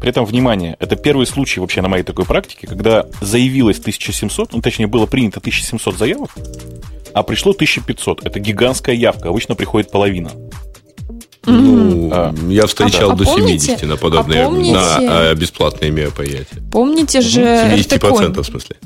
При 0.00 0.10
этом, 0.10 0.24
внимание, 0.24 0.76
это 0.80 0.96
первый 0.96 1.26
случай 1.26 1.60
вообще 1.60 1.82
на 1.82 1.88
моей 1.88 2.04
такой 2.04 2.24
практике, 2.24 2.66
когда 2.66 3.06
заявилось 3.20 3.78
1700, 3.78 4.52
ну, 4.52 4.60
точнее, 4.62 4.86
было 4.86 5.06
принято 5.06 5.40
1700 5.40 5.96
заявок, 5.98 6.30
а 7.12 7.22
пришло 7.22 7.52
1500. 7.52 8.24
Это 8.24 8.38
гигантская 8.40 8.94
явка. 8.94 9.28
Обычно 9.30 9.54
приходит 9.54 9.90
половина. 9.90 10.30
Ну, 11.46 12.10
А. 12.12 12.34
я 12.48 12.66
встречал 12.66 13.12
А 13.12 13.14
до 13.16 13.24
помните- 13.24 13.66
70 13.76 13.86
на 13.86 13.96
подобные 13.96 14.42
а 14.42 14.48
помните- 14.48 14.72
на, 14.74 15.30
а, 15.30 15.34
бесплатные 15.34 15.90
мероприятия. 15.90 16.62
Помните 16.72 17.20
же 17.20 17.40
70% 17.40 18.42
в 18.42 18.46
смысле. 18.46 18.76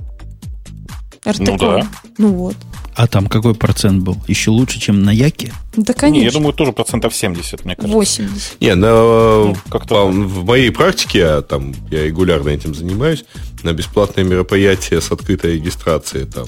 РТКОН? 1.27 1.45
Ну 1.47 1.59
да. 1.59 1.89
Ну 2.19 2.29
вот. 2.33 2.57
А 2.97 3.07
там 3.07 3.29
какой 3.29 3.55
процент 3.55 4.03
был? 4.03 4.17
Еще 4.27 4.51
лучше, 4.51 4.81
чем 4.81 5.03
на 5.03 5.11
Яке? 5.11 5.53
Да, 5.77 5.93
Не, 5.93 5.99
конечно. 5.99 6.25
я 6.25 6.31
думаю, 6.33 6.53
тоже 6.53 6.73
процентов 6.73 7.15
70, 7.15 7.65
мне 7.65 7.77
кажется. 7.77 7.95
80. 7.97 8.61
Не, 8.61 8.75
на, 8.75 8.89
Ну, 8.91 9.57
как-то 9.71 9.89
по- 9.89 10.05
в 10.07 10.45
моей 10.45 10.71
практике, 10.71 11.25
а 11.25 11.43
там 11.43 11.73
я 11.91 12.05
регулярно 12.05 12.49
этим 12.51 12.75
занимаюсь, 12.75 13.25
на 13.63 13.73
бесплатные 13.73 14.25
мероприятия 14.25 15.01
с 15.01 15.11
открытой 15.13 15.55
регистрацией 15.55 16.25
там 16.27 16.47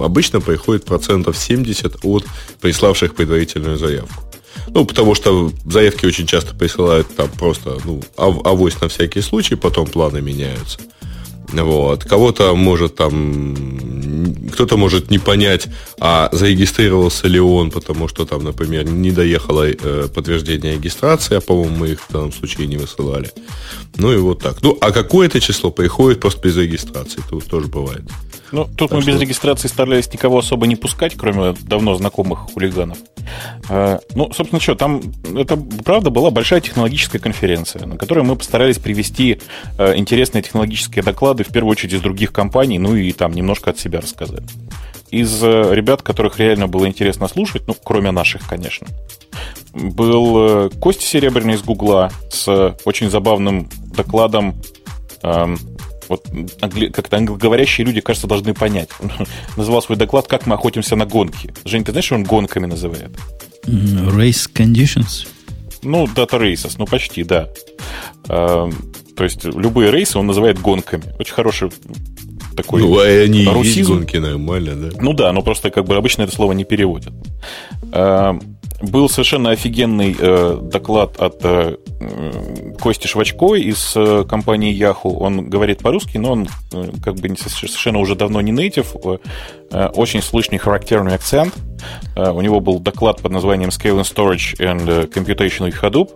обычно 0.00 0.40
приходит 0.40 0.84
процентов 0.84 1.36
70 1.36 2.04
от 2.04 2.24
приславших 2.60 3.14
предварительную 3.14 3.78
заявку. 3.78 4.22
Ну, 4.68 4.84
потому 4.84 5.14
что 5.14 5.52
заявки 5.64 6.06
очень 6.06 6.26
часто 6.26 6.54
присылают 6.54 7.14
там 7.16 7.28
просто, 7.30 7.78
ну, 7.84 8.02
ав- 8.16 8.46
авось 8.46 8.80
на 8.80 8.88
всякий 8.88 9.20
случай, 9.20 9.56
потом 9.56 9.86
планы 9.86 10.20
меняются. 10.20 10.78
Вот. 11.52 12.04
Кого-то 12.04 12.54
может 12.54 12.96
там... 12.96 13.56
Кто-то 14.52 14.76
может 14.76 15.10
не 15.10 15.18
понять, 15.18 15.68
а 15.98 16.28
зарегистрировался 16.32 17.28
ли 17.28 17.40
он, 17.40 17.70
потому 17.70 18.08
что 18.08 18.26
там, 18.26 18.44
например, 18.44 18.84
не 18.84 19.10
доехало 19.10 19.64
э, 19.68 20.08
подтверждение 20.14 20.74
регистрации, 20.74 21.36
а, 21.36 21.40
по-моему, 21.40 21.76
мы 21.76 21.88
их 21.90 22.00
в 22.00 22.12
данном 22.12 22.32
случае 22.32 22.66
не 22.66 22.76
высылали. 22.76 23.30
Ну 23.96 24.12
и 24.12 24.16
вот 24.16 24.42
так. 24.42 24.60
Ну, 24.62 24.76
а 24.80 24.90
какое-то 24.90 25.40
число 25.40 25.70
приходит 25.70 26.20
просто 26.20 26.40
без 26.40 26.56
регистрации. 26.56 27.20
Тут 27.30 27.46
тоже 27.46 27.68
бывает. 27.68 28.02
Ну, 28.52 28.64
тут 28.64 28.88
так 28.88 28.96
мы 28.96 29.02
что... 29.02 29.12
без 29.12 29.20
регистрации 29.20 29.68
старались 29.68 30.12
никого 30.12 30.38
особо 30.38 30.66
не 30.66 30.76
пускать, 30.76 31.14
кроме 31.16 31.52
давно 31.62 31.94
знакомых 31.94 32.50
хулиганов. 32.52 32.98
А, 33.68 34.00
ну, 34.14 34.32
собственно, 34.32 34.60
что, 34.60 34.74
там, 34.74 35.00
это, 35.36 35.56
правда, 35.56 36.10
была 36.10 36.30
большая 36.30 36.60
технологическая 36.60 37.18
конференция, 37.18 37.86
на 37.86 37.96
которой 37.96 38.24
мы 38.24 38.36
постарались 38.36 38.78
привести 38.78 39.40
э, 39.78 39.96
интересные 39.96 40.42
технологические 40.42 41.04
доклады, 41.04 41.44
в 41.44 41.48
первую 41.48 41.72
очередь 41.72 41.94
из 41.94 42.00
других 42.00 42.32
компаний, 42.32 42.78
ну 42.78 42.96
и 42.96 43.12
там 43.12 43.32
немножко 43.32 43.70
от 43.70 43.78
себя 43.78 44.00
рассказать. 44.00 44.44
Из 45.10 45.42
э, 45.42 45.74
ребят, 45.74 46.02
которых 46.02 46.38
реально 46.38 46.66
было 46.66 46.86
интересно 46.86 47.28
слушать, 47.28 47.62
ну, 47.66 47.76
кроме 47.82 48.10
наших, 48.10 48.48
конечно, 48.48 48.88
был 49.72 50.70
Костя 50.80 51.04
Серебряный 51.04 51.54
из 51.54 51.62
Гугла 51.62 52.10
с 52.30 52.76
очень 52.84 53.08
забавным 53.08 53.68
докладом 53.94 54.60
эм, 55.22 55.58
вот 56.10 56.26
как-то 56.92 57.16
англоговорящие 57.16 57.86
люди, 57.86 58.00
кажется, 58.00 58.26
должны 58.26 58.52
понять. 58.52 58.90
Он 59.00 59.10
называл 59.56 59.80
свой 59.80 59.96
доклад 59.96 60.26
«Как 60.26 60.46
мы 60.46 60.54
охотимся 60.56 60.96
на 60.96 61.06
гонки». 61.06 61.54
Жень, 61.64 61.84
ты 61.84 61.92
знаешь, 61.92 62.04
что 62.04 62.16
он 62.16 62.24
гонками 62.24 62.66
называет? 62.66 63.10
Race 63.64 64.50
conditions? 64.52 65.26
Ну, 65.82 66.04
data 66.06 66.38
races, 66.38 66.74
ну 66.78 66.86
почти, 66.86 67.24
да. 67.24 67.48
А, 68.28 68.68
то 69.16 69.24
есть 69.24 69.44
любые 69.44 69.90
рейсы 69.90 70.18
он 70.18 70.26
называет 70.26 70.60
гонками. 70.60 71.14
Очень 71.18 71.34
хороший 71.34 71.70
такой 72.56 72.82
Ну, 72.82 72.98
а 72.98 73.04
они 73.04 73.46
русизм. 73.46 73.78
есть 73.78 73.88
гонки 73.88 74.16
нормально, 74.18 74.74
да? 74.74 74.88
Ну 75.00 75.12
да, 75.14 75.32
но 75.32 75.42
просто 75.42 75.70
как 75.70 75.86
бы 75.86 75.96
обычно 75.96 76.22
это 76.22 76.34
слово 76.34 76.52
не 76.52 76.64
переводят. 76.64 77.12
Был 78.80 79.10
совершенно 79.10 79.50
офигенный 79.50 80.16
э, 80.18 80.58
доклад 80.62 81.20
от 81.20 81.40
э, 81.44 81.76
Кости 82.80 83.06
Швачко 83.06 83.54
из 83.54 83.92
э, 83.94 84.24
компании 84.26 84.74
Yahoo. 84.74 85.18
Он 85.18 85.50
говорит 85.50 85.80
по-русски, 85.80 86.16
но 86.16 86.32
он 86.32 86.48
э, 86.72 86.90
как 87.04 87.16
бы 87.16 87.36
совершенно 87.36 87.98
уже 87.98 88.14
давно 88.14 88.40
не 88.40 88.52
native. 88.52 89.20
Э, 89.70 89.88
очень 89.88 90.22
слышный 90.22 90.56
характерный 90.56 91.14
акцент. 91.14 91.54
Э, 92.16 92.30
у 92.30 92.40
него 92.40 92.60
был 92.60 92.78
доклад 92.80 93.20
под 93.20 93.32
названием 93.32 93.68
Scale 93.68 94.00
and 94.00 94.04
Storage 94.04 94.58
and 94.58 95.12
Computation 95.12 95.68
with 95.68 95.78
Hadoop. 95.82 96.08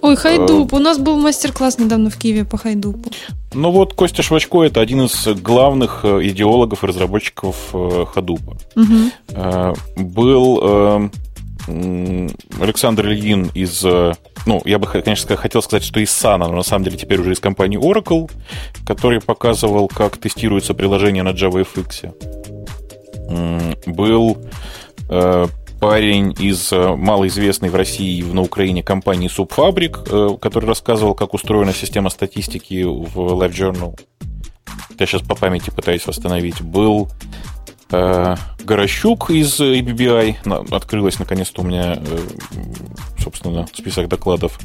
Ой, 0.00 0.16
Хайдуп. 0.16 0.72
У 0.72 0.78
нас 0.78 0.98
был 0.98 1.18
мастер-класс 1.18 1.78
недавно 1.78 2.08
в 2.08 2.16
Киеве 2.16 2.44
по 2.44 2.56
Хайдупу. 2.56 3.10
Ну 3.52 3.70
вот 3.70 3.92
Костя 3.92 4.22
Швачко 4.22 4.62
это 4.62 4.80
один 4.80 5.02
из 5.02 5.26
главных 5.42 6.04
идеологов 6.04 6.84
и 6.84 6.86
разработчиков 6.86 7.56
Хадупа. 8.14 8.56
Угу. 8.76 9.76
Был 9.96 11.10
Александр 11.66 13.06
Ильин 13.06 13.50
из, 13.54 13.84
э, 13.84 14.12
ну, 14.46 14.62
я 14.64 14.78
бы, 14.78 14.86
конечно, 14.86 15.36
хотел 15.36 15.62
сказать, 15.62 15.84
что 15.84 16.00
из 16.00 16.10
Сана, 16.10 16.46
но 16.48 16.54
на 16.54 16.62
самом 16.62 16.84
деле 16.84 16.96
теперь 16.96 17.20
уже 17.20 17.32
из 17.32 17.40
компании 17.40 17.78
Oracle, 17.78 18.30
который 18.86 19.20
показывал, 19.20 19.88
как 19.88 20.16
тестируется 20.16 20.74
приложение 20.74 21.22
на 21.22 21.30
JavaFX. 21.30 22.14
Был 23.86 24.38
э, 25.08 25.46
парень 25.80 26.34
из 26.38 26.72
э, 26.72 26.94
малоизвестной 26.94 27.70
в 27.70 27.74
России 27.74 28.20
и 28.20 28.22
на 28.22 28.42
Украине 28.42 28.84
компании 28.84 29.28
Subfabric, 29.28 30.38
который 30.38 30.66
рассказывал, 30.66 31.14
как 31.14 31.34
устроена 31.34 31.72
система 31.72 32.10
статистики 32.10 32.84
в 32.84 33.16
LiveJournal. 33.16 33.98
Я 34.98 35.06
сейчас 35.06 35.22
по 35.22 35.34
памяти 35.34 35.70
пытаюсь 35.70 36.06
восстановить. 36.06 36.62
Был 36.62 37.10
Горощук 37.88 39.30
из 39.30 39.60
EBBI, 39.60 40.74
открылась 40.74 41.18
наконец-то 41.20 41.62
у 41.62 41.64
меня, 41.64 41.94
э, 41.96 42.18
собственно, 43.18 43.66
список 43.72 44.08
докладов, 44.08 44.58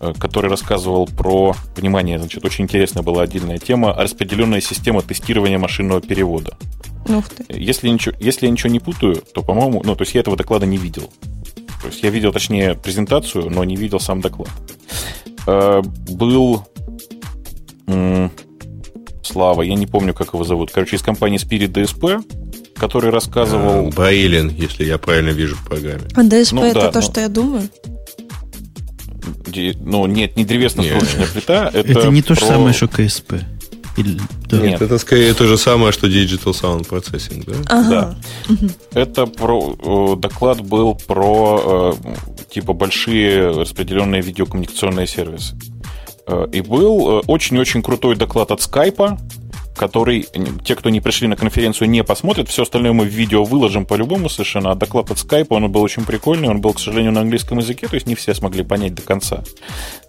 э, 0.00 0.14
который 0.18 0.50
рассказывал 0.50 1.06
про, 1.06 1.54
внимание, 1.76 2.18
значит, 2.18 2.42
очень 2.46 2.64
интересная 2.64 3.02
была 3.02 3.22
отдельная 3.22 3.58
тема, 3.58 3.92
распределенная 3.92 4.62
система 4.62 5.02
тестирования 5.02 5.58
машинного 5.58 6.00
перевода. 6.00 6.56
Ух 7.08 7.28
ты. 7.28 7.44
Если, 7.50 7.88
ничего, 7.88 8.14
если 8.18 8.46
я 8.46 8.52
ничего 8.52 8.70
не 8.70 8.80
путаю, 8.80 9.16
то, 9.16 9.42
по-моему, 9.42 9.82
ну, 9.84 9.94
то 9.94 10.02
есть 10.02 10.14
я 10.14 10.22
этого 10.22 10.36
доклада 10.36 10.64
не 10.64 10.78
видел. 10.78 11.12
То 11.82 11.88
есть 11.88 12.02
я 12.02 12.08
видел, 12.08 12.32
точнее, 12.32 12.74
презентацию, 12.74 13.50
но 13.50 13.64
не 13.64 13.76
видел 13.76 14.00
сам 14.00 14.20
доклад. 14.20 14.50
Был 15.46 16.64
Слава, 19.22 19.62
я 19.62 19.74
не 19.74 19.86
помню, 19.86 20.14
как 20.14 20.34
его 20.34 20.44
зовут. 20.44 20.70
Короче, 20.72 20.96
из 20.96 21.02
компании 21.02 21.38
Spirit 21.38 21.72
DSP, 21.72 22.41
который 22.82 23.10
рассказывал... 23.10 23.86
А, 23.86 23.90
Баилин, 23.92 24.48
если 24.48 24.84
я 24.84 24.98
правильно 24.98 25.30
вижу 25.30 25.54
в 25.54 25.64
программе. 25.64 26.02
А 26.16 26.24
ДСП 26.24 26.54
ну, 26.54 26.64
это 26.64 26.80
да, 26.80 26.90
то, 26.90 26.98
но... 26.98 27.06
что 27.06 27.20
я 27.20 27.28
думаю? 27.28 27.68
Ну, 29.80 30.06
нет, 30.06 30.36
не 30.36 30.44
древесно-срочная 30.44 31.28
плита. 31.32 31.70
Это, 31.72 31.92
это 31.92 32.08
не 32.08 32.22
то 32.22 32.34
же 32.34 32.40
самое, 32.40 32.74
что 32.74 32.88
КСП. 32.88 33.34
Или, 33.96 34.18
да. 34.48 34.56
Нет, 34.56 34.82
это 34.82 34.98
скорее 34.98 35.32
то 35.34 35.46
же 35.46 35.56
самое, 35.58 35.92
что 35.92 36.08
Digital 36.08 36.54
Sound 36.60 36.88
Processing, 36.88 37.44
да? 37.46 37.54
Ага. 37.68 38.16
Да. 38.48 39.00
Это 39.00 39.26
про 39.26 40.16
доклад 40.16 40.60
был 40.62 40.96
про 40.96 41.94
э, 42.02 42.52
типа 42.52 42.72
большие 42.72 43.50
распределенные 43.50 44.22
видеокоммуникационные 44.22 45.06
сервисы. 45.06 45.54
Э, 46.26 46.46
и 46.52 46.62
был 46.62 47.20
э, 47.20 47.22
очень-очень 47.26 47.82
крутой 47.82 48.16
доклад 48.16 48.50
от 48.50 48.60
Skype, 48.60 49.18
который 49.76 50.26
те, 50.64 50.74
кто 50.74 50.90
не 50.90 51.00
пришли 51.00 51.28
на 51.28 51.36
конференцию, 51.36 51.88
не 51.88 52.04
посмотрят. 52.04 52.48
Все 52.48 52.62
остальное 52.62 52.92
мы 52.92 53.04
в 53.04 53.08
видео 53.08 53.44
выложим 53.44 53.86
по-любому 53.86 54.28
совершенно. 54.28 54.70
А 54.70 54.74
доклад 54.74 55.10
от 55.10 55.18
Skype, 55.18 55.46
он 55.50 55.70
был 55.70 55.82
очень 55.82 56.04
прикольный. 56.04 56.48
Он 56.48 56.60
был, 56.60 56.72
к 56.72 56.80
сожалению, 56.80 57.12
на 57.12 57.20
английском 57.20 57.58
языке, 57.58 57.88
то 57.88 57.94
есть 57.94 58.06
не 58.06 58.14
все 58.14 58.34
смогли 58.34 58.62
понять 58.62 58.94
до 58.94 59.02
конца. 59.02 59.42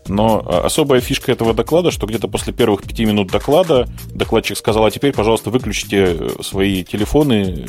Но 0.07 0.43
а, 0.45 0.65
особая 0.65 0.99
фишка 0.99 1.31
этого 1.31 1.53
доклада, 1.53 1.91
что 1.91 2.07
где-то 2.07 2.27
после 2.27 2.53
первых 2.53 2.83
пяти 2.83 3.05
минут 3.05 3.31
доклада 3.31 3.87
докладчик 4.13 4.57
сказал, 4.57 4.85
а 4.85 4.91
теперь, 4.91 5.13
пожалуйста, 5.13 5.49
выключите 5.49 6.17
э, 6.19 6.29
свои 6.41 6.83
телефоны, 6.83 7.65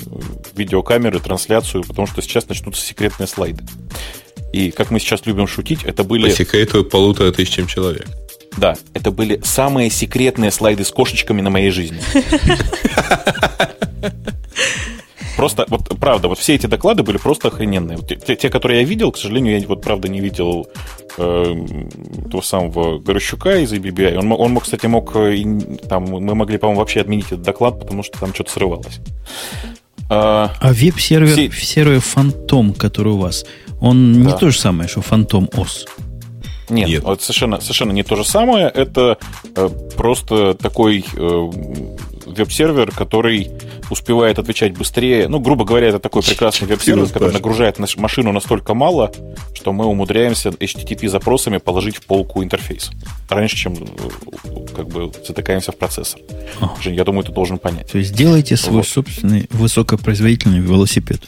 видеокамеры, 0.55 1.21
трансляцию, 1.21 1.85
потому 1.85 2.07
что 2.07 2.23
сейчас 2.23 2.49
начнутся 2.49 2.85
секретные 2.85 3.27
слайды. 3.29 3.63
И, 4.53 4.71
как 4.71 4.91
мы 4.91 5.01
сейчас 5.01 5.27
любим 5.27 5.47
шутить, 5.47 5.85
это 5.85 6.05
были... 6.05 6.29
По 6.29 6.37
секрету 6.37 6.85
полутора 6.85 7.33
тысячам 7.33 7.67
человек. 7.67 8.07
Да, 8.57 8.77
это 8.93 9.11
были 9.11 9.41
самые 9.43 9.91
секретные 9.91 10.51
слайды 10.51 10.85
с 10.85 10.91
кошечками 10.91 11.41
на 11.41 11.51
моей 11.51 11.71
жизни. 11.71 12.01
Просто, 15.37 15.67
вот 15.69 15.89
правда, 15.99 16.29
вот 16.29 16.39
все 16.39 16.55
эти 16.55 16.67
доклады 16.67 17.03
были 17.03 17.19
просто 17.19 17.49
охрененные. 17.49 17.97
Вот 17.99 18.09
те, 18.25 18.37
те, 18.37 18.49
которые 18.49 18.83
я 18.83 18.87
видел, 18.87 19.11
к 19.11 19.17
сожалению, 19.19 19.61
я 19.61 19.67
вот 19.67 19.83
правда 19.83 20.09
не 20.09 20.21
видел 20.21 20.69
э, 21.19 21.67
того 22.31 22.43
самого 22.43 22.99
Горощука 22.99 23.57
из 23.57 23.73
ABBYY. 23.73 24.17
Он, 24.17 24.33
он, 24.33 24.57
кстати, 24.61 24.87
мог, 24.87 25.15
э, 25.17 25.45
там, 25.89 26.05
мы 26.05 26.35
могли, 26.35 26.57
по-моему, 26.59 26.81
вообще 26.81 27.01
отменить 27.01 27.27
этот 27.27 27.43
доклад, 27.43 27.81
потому 27.81 28.05
что 28.05 28.19
там 28.21 28.33
что-то 28.33 28.53
срывалось. 28.53 29.01
А, 30.09 30.53
а 30.61 30.73
веб-сервер, 30.73 31.51
все... 31.51 31.51
сервер 31.51 32.01
Фантом, 32.01 32.73
который 32.73 33.15
у 33.15 33.19
вас, 33.19 33.45
он 33.81 34.15
да. 34.15 34.31
не 34.31 34.39
то 34.39 34.51
же 34.51 34.59
самое, 34.59 34.89
что 34.89 35.01
Фантом 35.01 35.49
ОС. 35.55 35.87
Нет, 36.75 36.89
Нет. 36.89 37.03
Вот 37.05 37.23
совершенно, 37.23 37.61
совершенно 37.61 37.93
не 37.93 38.03
то 38.03 38.17
же 38.17 38.25
самое. 38.25 38.67
Это 38.69 39.19
э, 39.55 39.69
просто 39.97 40.55
такой 40.55 41.05
э, 41.15 41.51
веб-сервер, 42.27 42.91
который 42.91 43.51
успевает 43.91 44.39
отвечать 44.39 44.77
быстрее. 44.77 45.29
Ну, 45.29 45.41
грубо 45.41 45.65
говоря, 45.65 45.89
это 45.89 45.99
такой 45.99 46.23
прекрасный 46.23 46.67
веб-сервер, 46.67 47.07
который 47.09 47.33
нагружает 47.33 47.79
нашу 47.79 48.01
машину 48.01 48.33
настолько 48.33 48.75
мало, 48.75 49.13
что 49.55 49.73
мы 49.73 49.87
умудряемся 49.87 50.51
HTTP 50.51 51.09
запросами 51.09 51.59
положить 51.59 51.97
в 51.97 52.07
полку 52.07 52.43
интерфейс. 52.43 52.91
Раньше, 53.29 53.57
чем 53.57 53.75
э, 53.75 53.87
как 54.75 54.89
бы 54.89 55.13
затыкаемся 55.27 55.73
в 55.73 55.77
процессор. 55.77 56.21
Жень, 56.83 56.95
я 56.95 57.05
думаю, 57.05 57.25
ты 57.25 57.33
должен 57.33 57.59
понять. 57.59 57.91
То 57.91 57.99
есть 57.99 58.15
делайте 58.15 58.57
свой 58.57 58.79
вот. 58.79 58.89
собственный 58.89 59.47
высокопроизводительный 59.51 60.61
велосипед. 60.61 61.21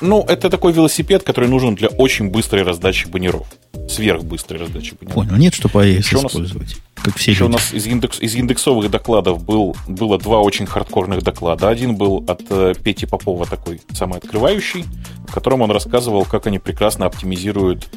Ну, 0.00 0.24
это 0.28 0.50
такой 0.50 0.72
велосипед, 0.72 1.22
который 1.22 1.48
нужен 1.48 1.74
для 1.74 1.88
очень 1.88 2.28
быстрой 2.28 2.62
раздачи 2.62 3.08
баннеров. 3.08 3.46
Сверхбыстрой 3.88 4.60
раздачи 4.60 4.94
баннеров. 4.94 5.14
Понял. 5.14 5.36
Нет, 5.36 5.54
что 5.54 5.68
по 5.68 5.86
AES 5.86 6.26
использовать. 6.26 6.76
Как 7.02 7.16
все 7.16 7.30
еще 7.30 7.44
люди. 7.44 7.50
у 7.50 7.54
нас 7.54 7.72
из, 7.72 7.86
индекс, 7.86 8.20
из 8.20 8.34
индексовых 8.34 8.90
докладов 8.90 9.42
был, 9.44 9.76
было 9.86 10.18
два 10.18 10.40
очень 10.40 10.66
хардкорных 10.66 11.22
доклада. 11.22 11.68
Один 11.68 11.94
был 11.94 12.24
от 12.26 12.42
э, 12.50 12.74
Пети 12.82 13.06
Попова, 13.06 13.46
такой 13.46 13.80
самый 13.92 14.18
открывающий, 14.18 14.84
в 15.28 15.32
котором 15.32 15.62
он 15.62 15.70
рассказывал, 15.70 16.24
как 16.24 16.46
они 16.46 16.58
прекрасно 16.58 17.06
оптимизируют 17.06 17.88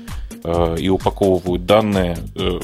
э, 0.43 0.75
и 0.79 0.89
упаковывают 0.89 1.65
данные 1.65 2.17
э, 2.35 2.59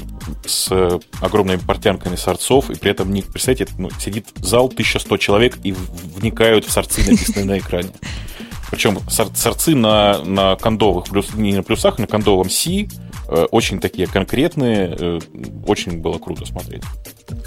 с 0.45 0.71
огромными 1.19 1.59
портянками 1.59 2.15
сорцов, 2.15 2.69
и 2.69 2.75
при 2.75 2.91
этом, 2.91 3.11
не, 3.11 3.21
представьте, 3.21 3.67
ну, 3.77 3.89
сидит 3.99 4.27
зал 4.35 4.67
1100 4.67 5.17
человек 5.17 5.57
и 5.63 5.73
вникают 5.73 6.65
в 6.65 6.71
сорцы, 6.71 7.01
написанные 7.09 7.45
на 7.45 7.57
экране. 7.57 7.89
Причем 8.75 8.99
сорцы 9.07 9.73
на, 9.73 10.21
на 10.25 10.57
кондовых, 10.57 11.05
плюс, 11.05 11.33
не 11.33 11.53
на 11.53 11.63
плюсах, 11.63 11.95
а 11.97 12.01
на 12.01 12.07
кондовом 12.07 12.49
C, 12.49 12.89
э, 13.29 13.45
очень 13.49 13.79
такие 13.79 14.05
конкретные, 14.05 14.93
э, 14.99 15.19
очень 15.65 16.01
было 16.01 16.17
круто 16.17 16.45
смотреть. 16.45 16.83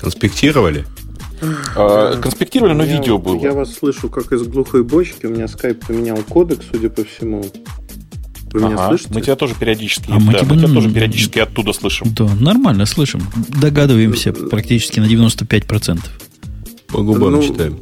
Конспектировали? 0.00 0.86
А, 1.76 2.18
конспектировали, 2.18 2.72
но 2.72 2.82
Я- 2.82 2.96
видео 2.96 3.18
было. 3.18 3.38
Я 3.42 3.52
вас 3.52 3.74
слышу, 3.74 4.08
как 4.08 4.32
из 4.32 4.42
глухой 4.44 4.82
бочки. 4.84 5.26
У 5.26 5.28
меня 5.28 5.48
скайп 5.48 5.84
поменял 5.84 6.16
кодек, 6.16 6.60
судя 6.72 6.88
по 6.88 7.04
всему. 7.04 7.44
Вы 8.54 8.60
меня 8.60 8.76
Ага, 8.76 8.88
слышите? 8.88 9.10
Мы 9.12 9.20
тебя 9.20 9.36
тоже 9.36 9.54
периодически, 9.54 10.10
А 10.10 10.18
мы 10.18 10.32
да, 10.32 10.38
тебя 10.38 10.54
мы 10.54 10.62
тебя 10.62 10.72
тоже 10.72 10.90
периодически 10.90 11.40
оттуда 11.40 11.74
слышим. 11.74 12.06
Да, 12.16 12.26
нормально, 12.40 12.86
слышим. 12.86 13.20
Догадываемся 13.60 14.32
практически 14.32 14.98
на 14.98 15.04
95%. 15.04 16.00
По 16.86 17.02
губам 17.02 17.32
Ну, 17.32 17.42
читаем. 17.42 17.78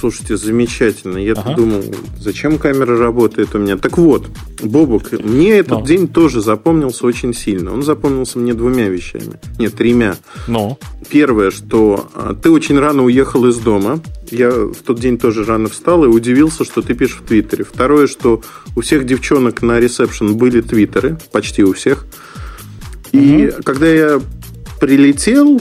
Слушайте, 0.00 0.36
замечательно. 0.36 1.18
Я 1.18 1.32
Ага. 1.34 1.54
думал, 1.54 1.84
зачем 2.18 2.58
камера 2.58 2.98
работает 2.98 3.54
у 3.54 3.58
меня. 3.58 3.76
Так 3.76 3.96
вот, 3.98 4.26
Бобук, 4.62 5.12
мне 5.12 5.58
этот 5.58 5.80
Ну. 5.80 5.86
день 5.86 6.08
тоже 6.08 6.40
запомнился 6.40 7.06
очень 7.06 7.32
сильно. 7.32 7.72
Он 7.72 7.82
запомнился 7.82 8.38
мне 8.38 8.54
двумя 8.54 8.88
вещами. 8.88 9.38
Нет, 9.58 9.74
тремя. 9.74 10.16
Ну, 10.48 10.78
Первое, 11.10 11.50
что 11.50 12.08
а, 12.14 12.34
ты 12.34 12.50
очень 12.50 12.78
рано 12.78 13.04
уехал 13.04 13.46
из 13.46 13.56
дома. 13.58 14.00
Я 14.30 14.50
в 14.50 14.74
тот 14.84 14.98
день 15.00 15.16
тоже 15.16 15.44
рано 15.44 15.68
встал 15.68 16.04
и 16.04 16.08
удивился, 16.08 16.64
что 16.64 16.82
ты 16.82 16.94
пишешь 16.94 17.20
в 17.20 17.26
Твиттере. 17.26 17.64
Второе, 17.64 18.06
что 18.08 18.42
у 18.76 18.80
всех 18.82 19.06
девчонок 19.06 19.62
на 19.62 19.78
ресепшн 19.80 20.34
были 20.36 20.60
Твиттеры, 20.60 21.18
почти 21.32 21.62
у 21.64 21.72
всех. 21.72 22.04
И 23.12 23.52
когда 23.64 23.86
я 23.86 24.20
прилетел, 24.80 25.60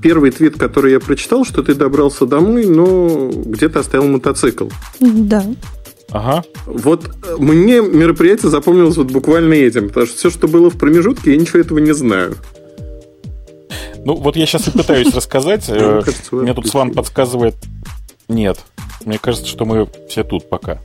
первый 0.00 0.30
твит, 0.30 0.58
который 0.58 0.92
я 0.92 1.00
прочитал, 1.00 1.44
что 1.44 1.62
ты 1.62 1.74
добрался 1.74 2.26
домой, 2.26 2.66
но 2.66 3.30
где-то 3.32 3.80
оставил 3.80 4.06
мотоцикл. 4.08 4.68
Да. 5.00 5.44
ага. 6.10 6.44
Вот 6.66 7.06
э, 7.06 7.36
мне 7.38 7.80
мероприятие 7.80 8.50
запомнилось 8.50 8.96
вот 8.96 9.10
буквально 9.10 9.54
этим, 9.54 9.88
потому 9.88 10.06
что 10.06 10.16
все, 10.16 10.30
что 10.30 10.46
было 10.48 10.70
в 10.70 10.78
промежутке, 10.78 11.32
я 11.32 11.36
ничего 11.36 11.58
этого 11.60 11.78
не 11.78 11.92
знаю. 11.92 12.36
Ну, 14.04 14.14
вот 14.14 14.36
я 14.36 14.46
сейчас 14.46 14.68
и 14.68 14.70
пытаюсь 14.70 15.12
рассказать. 15.14 15.68
Мне 15.68 15.78
Э, 15.80 16.02
кажется, 16.04 16.28
вы 16.36 16.42
Мне 16.42 16.54
тут 16.54 16.68
Сван 16.68 16.92
подсказывает... 16.92 17.56
Нет. 18.28 18.58
Мне 19.04 19.18
кажется, 19.18 19.46
что 19.48 19.64
мы 19.64 19.88
все 20.08 20.22
тут 20.24 20.48
пока. 20.48 20.78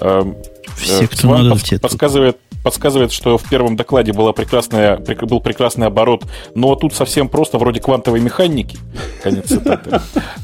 Эм, 0.00 0.36
Все, 0.76 1.04
э, 1.04 1.06
кто 1.06 1.16
Сван 1.16 1.48
надо, 1.48 1.60
подсказывает, 1.80 2.36
подсказывает, 2.66 3.12
что 3.12 3.38
в 3.38 3.48
первом 3.48 3.76
докладе 3.76 4.12
была 4.12 4.32
прекрасная, 4.32 4.96
прек- 4.96 5.24
был 5.24 5.38
прекрасный 5.40 5.86
оборот, 5.86 6.24
но 6.56 6.74
тут 6.74 6.94
совсем 6.94 7.28
просто, 7.28 7.58
вроде 7.58 7.78
квантовой 7.80 8.18
механики. 8.18 8.76
Конец 9.22 9.46
цитаты. 9.46 10.00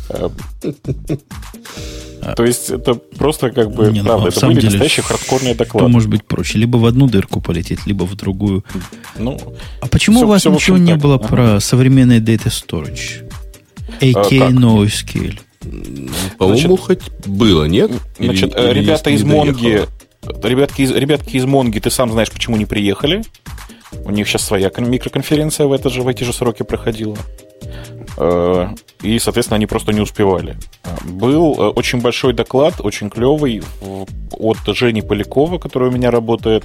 Э, 0.09 0.29
То 2.37 2.45
есть 2.45 2.71
это 2.71 2.95
просто 2.95 3.51
как 3.51 3.73
бы, 3.75 3.91
Не, 3.91 4.03
ну, 4.03 4.07
правда, 4.07 4.27
на 4.27 4.29
это 4.29 4.47
были 4.47 4.55
деле, 4.61 4.69
настоящие 4.71 5.03
хардкорные 5.03 5.55
То 5.55 5.65
доклады. 5.65 5.89
может 5.89 6.09
быть 6.09 6.25
проще. 6.25 6.59
Либо 6.59 6.77
в 6.77 6.87
одну 6.87 7.09
дырку 7.09 7.41
полететь, 7.41 7.85
либо 7.87 8.05
в 8.05 8.15
другую. 8.15 8.65
Ну, 9.19 9.37
А 9.81 9.89
почему 9.89 10.19
Всё- 10.19 10.27
у 10.27 10.29
вас 10.29 10.43
всё, 10.43 10.51
в 10.53 10.55
ничего 10.55 10.79
не 10.79 10.93
так. 10.93 11.01
было 11.01 11.17
Ага. 11.17 11.27
про 11.29 11.59
современный 11.61 12.21
Data 12.21 12.47
Storage? 12.47 13.29
AK 14.01 14.39
как? 14.39 14.51
NoSQL. 14.53 15.41
По-моему, 16.39 16.77
хоть 16.77 17.01
было, 17.27 17.65
нет? 17.65 17.91
Значит, 18.21 18.55
Или- 18.55 18.61
э, 18.69 18.71
или 18.71 18.81
ребята 18.81 19.11
не 19.11 19.17
из 19.17 19.23
доехало? 19.23 19.45
Монги, 19.45 19.83
ребятки 20.23 20.83
из, 20.83 20.93
ребятки 20.93 21.37
из 21.37 21.45
Монги, 21.45 21.79
ты 21.79 21.91
сам 21.91 22.11
знаешь, 22.13 22.31
почему 22.31 22.57
не 22.57 22.67
приехали. 22.67 23.23
У 24.05 24.11
них 24.11 24.27
сейчас 24.27 24.43
своя 24.43 24.71
кон- 24.71 24.91
микроконференция 24.91 25.67
в, 25.67 25.73
это 25.73 25.91
же, 25.91 26.03
в 26.03 26.09
эти 26.09 26.25
же 26.25 26.33
сроки 26.33 26.63
проходила. 26.63 27.17
Э, 28.17 28.69
И, 29.03 29.19
соответственно, 29.19 29.57
они 29.57 29.67
просто 29.67 29.93
не 29.93 30.01
успевали. 30.01 30.57
Был 31.05 31.55
э, 31.55 31.69
очень 31.69 32.01
большой 32.01 32.33
доклад, 32.33 32.75
очень 32.81 33.11
клевый, 33.11 33.63
от 34.33 34.59
Жени 34.67 35.03
Полякова, 35.03 35.59
который 35.59 35.89
у 35.89 35.93
меня 35.93 36.11
работает, 36.11 36.65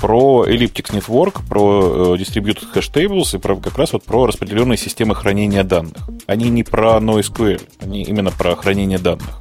про 0.00 0.44
Elliptic 0.46 0.92
Network, 0.92 1.46
про 1.48 2.14
э, 2.16 2.20
Distributed 2.20 2.72
Hash 2.74 2.92
Tables 2.92 3.36
и 3.36 3.38
про, 3.38 3.56
как 3.56 3.78
раз 3.78 3.92
вот 3.92 4.04
про 4.04 4.26
распределенные 4.26 4.76
системы 4.78 5.14
хранения 5.14 5.62
данных. 5.62 6.08
Они 6.26 6.48
не 6.50 6.64
про 6.64 6.96
NoSQL, 6.98 7.60
они 7.80 8.02
именно 8.02 8.30
про 8.30 8.56
хранение 8.56 8.98
данных. 8.98 9.40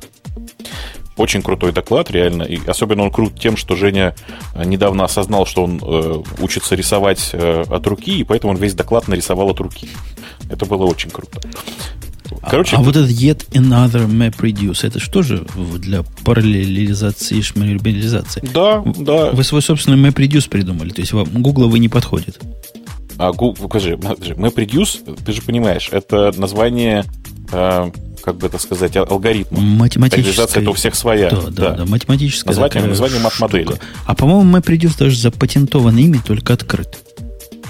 Очень 1.18 1.42
крутой 1.42 1.72
доклад, 1.72 2.12
реально. 2.12 2.44
И 2.44 2.60
особенно 2.68 3.04
он 3.04 3.12
крут 3.12 3.40
тем, 3.40 3.58
что 3.58 3.76
Женя 3.76 4.16
э, 4.54 4.64
недавно 4.64 5.04
осознал, 5.04 5.46
что 5.46 5.64
он 5.64 5.82
э, 5.84 6.24
учится 6.40 6.76
рисовать 6.76 7.32
э, 7.34 7.64
от 7.68 7.88
руки, 7.88 8.20
и 8.20 8.24
поэтому 8.24 8.54
он 8.54 8.60
весь 8.60 8.74
доклад 8.76 9.08
нарисовал 9.08 9.50
от 9.50 9.60
руки. 9.60 9.90
Это 10.50 10.66
было 10.66 10.86
очень 10.86 11.10
круто. 11.10 11.42
Короче, 12.50 12.76
а 12.76 12.80
вот 12.80 12.96
этот 12.96 13.10
yet 13.10 13.50
another 13.52 14.08
map 14.08 14.36
reduce, 14.40 14.86
это 14.86 15.00
что 15.00 15.24
же 15.24 15.46
для 15.78 16.04
параллелизации 16.24 17.38
и 17.38 17.42
шмалибелизации? 17.42 18.42
да, 18.54 18.84
да. 18.98 19.32
Вы 19.32 19.44
свой 19.44 19.62
собственный 19.62 19.98
map 20.10 20.16
reduce 20.16 20.50
придумали, 20.50 20.90
то 20.90 21.02
есть 21.02 21.14
вам 21.14 21.28
Гугла 21.42 21.68
вы 21.68 21.80
не 21.80 21.90
подходит. 21.90 22.40
А, 23.18 23.32
Гу- 23.32 23.54
покажи, 23.54 23.98
подожди, 23.98 24.34
MapReduce, 24.34 25.24
ты 25.26 25.32
же 25.32 25.42
понимаешь, 25.42 25.90
это 25.92 26.32
название, 26.38 27.04
э, 27.52 27.92
как 28.28 28.36
бы 28.40 28.48
это 28.48 28.58
сказать, 28.58 28.98
ал- 28.98 29.08
алгоритма. 29.10 29.62
Математическая. 29.62 30.22
Реализация 30.26 30.62
это 30.62 30.72
у 30.72 30.74
всех 30.74 30.96
своя. 30.96 31.30
Да, 31.30 31.42
да, 31.50 31.70
да, 31.72 31.86
математическая 31.86 32.54
Название- 32.54 32.86
название 32.90 33.22
мат-модели. 33.22 33.76
А 34.06 34.16
по-моему, 34.16 34.58
MapReduce 34.58 34.98
даже 35.00 35.18
запатентовано 35.18 35.98
ими, 35.98 36.18
только 36.18 36.52
открыт. 36.52 36.90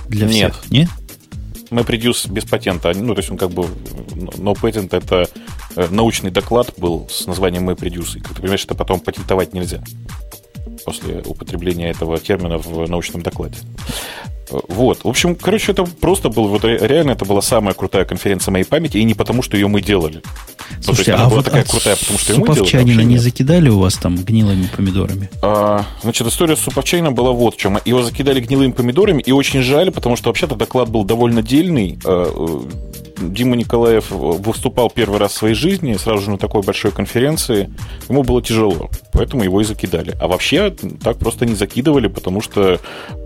Для 0.10 0.26
Нет. 0.26 0.56
всех, 0.56 0.72
нет? 0.72 0.90
MapReduce 1.70 2.32
без 2.32 2.46
патента. 2.46 2.92
Ну, 2.96 3.14
то 3.14 3.20
есть 3.20 3.30
он 3.30 3.38
как 3.38 3.52
бы 3.52 3.66
no 3.66 4.56
patent 4.60 4.96
это 4.98 5.30
э, 5.76 5.88
научный 5.92 6.32
доклад 6.32 6.74
был 6.78 7.08
с 7.08 7.28
названием 7.28 7.70
MapReduce. 7.70 8.18
И, 8.18 8.20
как 8.22 8.30
ты 8.34 8.42
понимаешь, 8.42 8.64
это 8.66 8.74
потом 8.74 9.00
патентовать 9.00 9.54
нельзя 9.54 9.84
после 10.86 11.22
употребления 11.26 11.90
этого 11.90 12.18
термина 12.20 12.58
в 12.58 12.90
научном 12.90 13.22
докладе. 13.22 13.56
Э, 14.52 14.58
Вот. 14.70 15.04
В 15.04 15.08
общем, 15.08 15.36
короче, 15.36 15.72
это 15.74 15.84
просто 15.84 16.30
был, 16.30 16.48
вот 16.48 16.64
ре- 16.64 16.80
реально 16.82 17.12
это 17.12 17.26
была 17.26 17.42
самая 17.42 17.74
крутая 17.74 18.06
конференция 18.06 18.52
моей 18.52 18.64
памяти, 18.66 18.98
и 18.98 19.04
не 19.04 19.14
потому, 19.14 19.42
что 19.42 19.58
ее 19.58 19.68
мы 19.68 19.82
делали. 19.82 20.16
Ну, 20.16 20.22
то 20.22 20.76
есть 20.76 20.86
Слушайте, 20.86 21.14
она 21.14 21.24
а 21.26 21.28
была 21.28 21.36
вот 21.38 21.46
такая 21.46 21.62
от 21.64 21.70
крутая, 21.70 21.96
потому 21.98 22.20
что 22.20 22.34
ее 22.34 22.40
мы 22.40 22.56
делали. 22.56 23.04
не 23.04 23.18
закидали 23.18 23.70
у 23.70 23.80
вас 23.80 23.96
там 23.96 24.16
гнилыми 24.16 24.68
помидорами? 24.76 25.30
А, 25.42 25.86
Значит, 26.02 26.28
история 26.28 26.56
с 26.56 26.60
Суповчайном 26.60 27.14
была 27.16 27.32
вот 27.32 27.56
в 27.56 27.58
чем. 27.58 27.80
Его 27.86 28.04
закидали 28.04 28.40
гнилыми 28.40 28.72
помидорами, 28.72 29.22
и 29.22 29.32
очень 29.32 29.62
жаль, 29.62 29.92
потому 29.92 30.16
что 30.16 30.30
вообще-то 30.30 30.56
доклад 30.56 30.90
был 30.90 31.04
довольно 31.04 31.42
дельный. 31.42 32.00
Дима 33.20 33.56
Николаев 33.56 34.12
выступал 34.12 34.90
первый 34.90 35.20
раз 35.20 35.32
в 35.32 35.38
своей 35.38 35.56
жизни, 35.56 35.96
сразу 35.96 36.24
же 36.24 36.32
на 36.32 36.38
такой 36.38 36.62
большой 36.62 36.92
конференции. 36.92 37.70
Ему 38.10 38.24
было 38.24 38.42
тяжело, 38.42 38.90
поэтому 39.12 39.44
его 39.44 39.62
и 39.62 39.64
закидали. 39.64 40.16
А 40.20 40.28
вообще 40.28 40.72
так 41.04 41.18
просто 41.18 41.46
не 41.46 41.56
закидывали, 41.56 42.08
потому 42.08 42.42
что, 42.42 42.80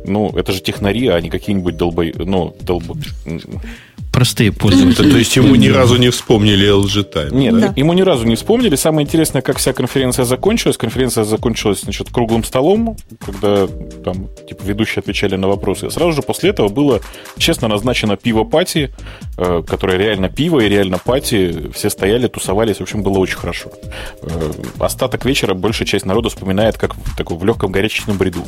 ну, 0.05 0.29
это 0.29 0.51
же 0.51 0.61
технари, 0.61 1.07
а 1.07 1.19
не 1.19 1.29
какие-нибудь 1.29 1.77
долбой... 1.77 2.13
Ну, 2.17 2.55
долбо... 2.61 2.95
Простые 4.22 4.51
пользователи. 4.51 5.09
То 5.09 5.17
есть 5.17 5.36
ему 5.36 5.55
ни 5.55 5.67
разу 5.67 5.97
не 5.97 6.11
вспомнили 6.11 6.69
LG 6.69 7.11
Time. 7.11 7.34
Нет, 7.34 7.59
да? 7.59 7.74
Ему 7.76 7.93
ни 7.93 8.03
разу 8.03 8.28
не 8.28 8.36
вспомнили. 8.36 8.76
Самое 8.76 9.03
интересное, 9.03 9.41
как 9.41 9.57
вся 9.57 9.74
конференция 9.74 10.26
закончилась. 10.26 10.78
Конференция 10.78 11.24
закончилась, 11.24 11.82
значит, 11.82 12.11
круглым 12.11 12.43
столом, 12.43 12.97
когда 13.19 13.65
там, 14.05 14.28
типа, 14.47 14.61
ведущие 14.63 14.99
отвечали 14.99 15.38
на 15.38 15.47
вопросы. 15.47 15.89
Сразу 15.89 16.11
же 16.11 16.22
после 16.22 16.51
этого 16.51 16.69
было 16.69 17.01
честно 17.39 17.67
назначено 17.67 18.15
пиво 18.15 18.43
пати, 18.43 18.91
э, 19.39 19.63
которое 19.67 19.97
реально 19.97 20.30
пиво 20.30 20.59
и 20.59 20.69
реально 20.69 20.99
пати. 20.99 21.72
Все 21.74 21.89
стояли, 21.89 22.28
тусовались. 22.28 22.78
В 22.78 22.82
общем, 22.82 23.01
было 23.01 23.17
очень 23.17 23.38
хорошо. 23.38 23.72
Э, 24.22 24.51
остаток 24.78 25.26
вечера 25.26 25.55
большая 25.55 25.88
часть 25.88 26.05
народа 26.05 26.30
вспоминает, 26.30 26.78
как 26.78 26.93
в, 26.93 27.17
такой, 27.17 27.38
в 27.38 27.43
легком 27.43 27.72
горячечном 27.72 28.19
бреду. 28.19 28.43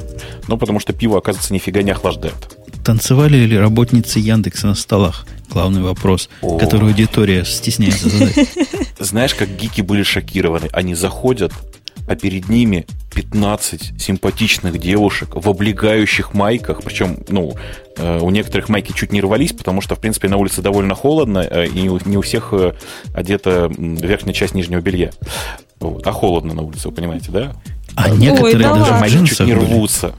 Ну, 0.47 0.55
потому 0.55 0.79
что 0.79 0.93
пиво, 0.93 1.17
оказывается, 1.17 1.51
нифига 1.51 1.81
не 1.81 1.89
охлаждает. 1.89 2.62
Танцевали 2.83 3.37
ли 3.37 3.57
работницы 3.57 4.19
Яндекса 4.19 4.67
на 4.67 4.75
столах? 4.75 5.25
Главный 5.49 5.81
вопрос, 5.81 6.29
О. 6.41 6.57
который 6.57 6.89
аудитория 6.89 7.45
стесняется 7.45 8.09
задать. 8.09 8.49
Знаешь, 8.99 9.33
как 9.35 9.49
гики 9.55 9.81
были 9.81 10.03
шокированы? 10.03 10.67
Они 10.73 10.95
заходят, 10.95 11.53
а 12.07 12.15
перед 12.15 12.49
ними 12.49 12.85
15 13.13 14.01
симпатичных 14.01 14.79
девушек 14.79 15.29
в 15.35 15.47
облегающих 15.47 16.33
майках, 16.33 16.81
причем, 16.83 17.19
ну, 17.29 17.53
э, 17.97 18.19
у 18.19 18.29
некоторых 18.31 18.67
майки 18.69 18.91
чуть 18.93 19.11
не 19.11 19.21
рвались, 19.21 19.53
потому 19.53 19.81
что, 19.81 19.95
в 19.95 19.99
принципе, 19.99 20.27
на 20.27 20.37
улице 20.37 20.61
довольно 20.61 20.95
холодно, 20.95 21.39
э, 21.49 21.67
и 21.67 21.81
не 21.81 22.17
у 22.17 22.21
всех 22.21 22.49
э, 22.51 22.73
одета 23.13 23.71
верхняя 23.77 24.33
часть 24.33 24.55
нижнего 24.55 24.81
белья. 24.81 25.11
Вот. 25.79 26.05
А 26.07 26.11
холодно 26.11 26.53
на 26.53 26.61
улице, 26.63 26.89
вы 26.89 26.95
понимаете, 26.95 27.31
да? 27.31 27.53
А 27.95 28.09
Ой, 28.09 28.17
некоторые 28.17 28.57
да 28.57 28.73
даже 28.73 28.93
в 28.93 28.99
Майки 28.99 29.25
чуть 29.25 29.39
не 29.41 29.53
были. 29.53 29.65
рвутся. 29.65 30.13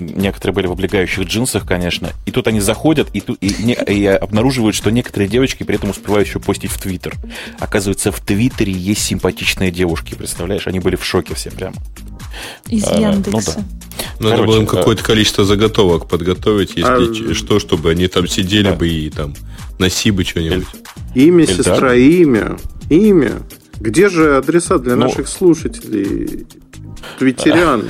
Некоторые 0.00 0.54
были 0.54 0.66
в 0.66 0.72
облегающих 0.72 1.24
джинсах, 1.26 1.66
конечно. 1.66 2.10
И 2.26 2.30
тут 2.30 2.46
они 2.48 2.60
заходят 2.60 3.08
и, 3.12 3.20
тут, 3.20 3.38
и, 3.40 3.54
не- 3.62 3.74
и 3.74 4.06
обнаруживают, 4.06 4.74
что 4.74 4.90
некоторые 4.90 5.28
девочки 5.28 5.62
при 5.62 5.76
этом 5.76 5.90
успевают 5.90 6.26
еще 6.28 6.40
постить 6.40 6.70
в 6.70 6.80
Твиттер. 6.80 7.14
Оказывается, 7.58 8.10
в 8.12 8.20
Твиттере 8.20 8.72
есть 8.72 9.02
симпатичные 9.02 9.70
девушки, 9.70 10.14
представляешь? 10.14 10.66
Они 10.66 10.80
были 10.80 10.96
в 10.96 11.04
шоке 11.04 11.34
все 11.34 11.50
прямо. 11.50 11.76
Из 12.68 12.84
А, 12.84 12.94
ну 12.94 13.00
Яндекса. 13.12 13.54
да. 13.56 13.64
Надо 14.18 14.36
Короче, 14.36 14.46
было 14.46 14.60
им 14.60 14.66
какое-то 14.66 15.02
количество 15.04 15.44
заготовок 15.44 16.08
подготовить, 16.08 16.76
если 16.76 17.30
А, 17.30 17.34
что, 17.34 17.58
чтобы 17.60 17.90
они 17.90 18.08
там 18.08 18.26
сидели 18.26 18.64
да. 18.70 18.74
бы 18.74 18.88
и 18.88 19.10
там 19.10 19.34
носи 19.78 20.10
бы 20.10 20.24
что-нибудь. 20.24 20.66
Имя, 21.14 21.44
Эльдар? 21.44 21.56
сестра, 21.56 21.94
имя. 21.94 22.56
Имя. 22.90 23.32
Где 23.80 24.08
же 24.08 24.36
адреса 24.36 24.78
для 24.78 24.96
Ну. 24.96 25.06
наших 25.06 25.28
слушателей? 25.28 26.46
Твиттерян. 27.18 27.84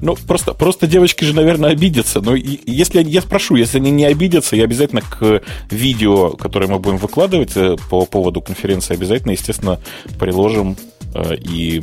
Ну, 0.00 0.16
просто, 0.26 0.54
просто 0.54 0.86
девочки 0.86 1.24
же, 1.24 1.34
наверное, 1.34 1.70
обидятся. 1.70 2.20
Но 2.20 2.34
если 2.34 3.02
я 3.02 3.20
спрошу, 3.20 3.56
если 3.56 3.78
они 3.78 3.90
не 3.90 4.04
обидятся, 4.04 4.56
я 4.56 4.64
обязательно 4.64 5.02
к 5.02 5.42
видео, 5.70 6.30
которое 6.30 6.66
мы 6.66 6.78
будем 6.78 6.98
выкладывать 6.98 7.52
э, 7.56 7.76
по 7.90 8.06
поводу 8.06 8.40
конференции, 8.40 8.94
обязательно, 8.94 9.32
естественно, 9.32 9.80
приложим 10.18 10.76
э, 11.14 11.36
и 11.36 11.82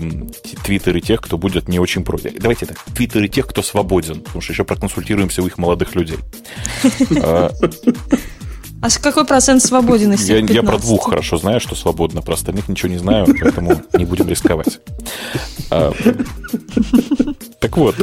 твиттеры 0.63 1.01
тех, 1.01 1.21
кто 1.21 1.37
будет 1.37 1.67
не 1.67 1.79
очень 1.79 2.03
против. 2.03 2.33
Давайте 2.39 2.65
так, 2.65 2.83
твиттеры 2.95 3.27
тех, 3.27 3.47
кто 3.47 3.61
свободен, 3.61 4.21
потому 4.21 4.41
что 4.41 4.53
еще 4.53 4.63
проконсультируемся 4.63 5.41
у 5.43 5.47
их 5.47 5.57
молодых 5.57 5.95
людей. 5.95 6.17
А, 8.81 8.87
а 8.87 8.89
какой 9.01 9.25
процент 9.25 9.61
свободен 9.63 10.13
из 10.13 10.29
я, 10.29 10.37
я 10.39 10.63
про 10.63 10.77
двух 10.77 11.09
хорошо 11.09 11.37
знаю, 11.37 11.59
что 11.59 11.75
свободно, 11.75 12.21
про 12.21 12.33
остальных 12.33 12.67
ничего 12.69 12.91
не 12.91 12.97
знаю, 12.97 13.25
поэтому 13.39 13.81
не 13.93 14.05
будем 14.05 14.27
рисковать. 14.27 14.79
А, 15.71 15.91
так 17.59 17.77
вот, 17.77 17.95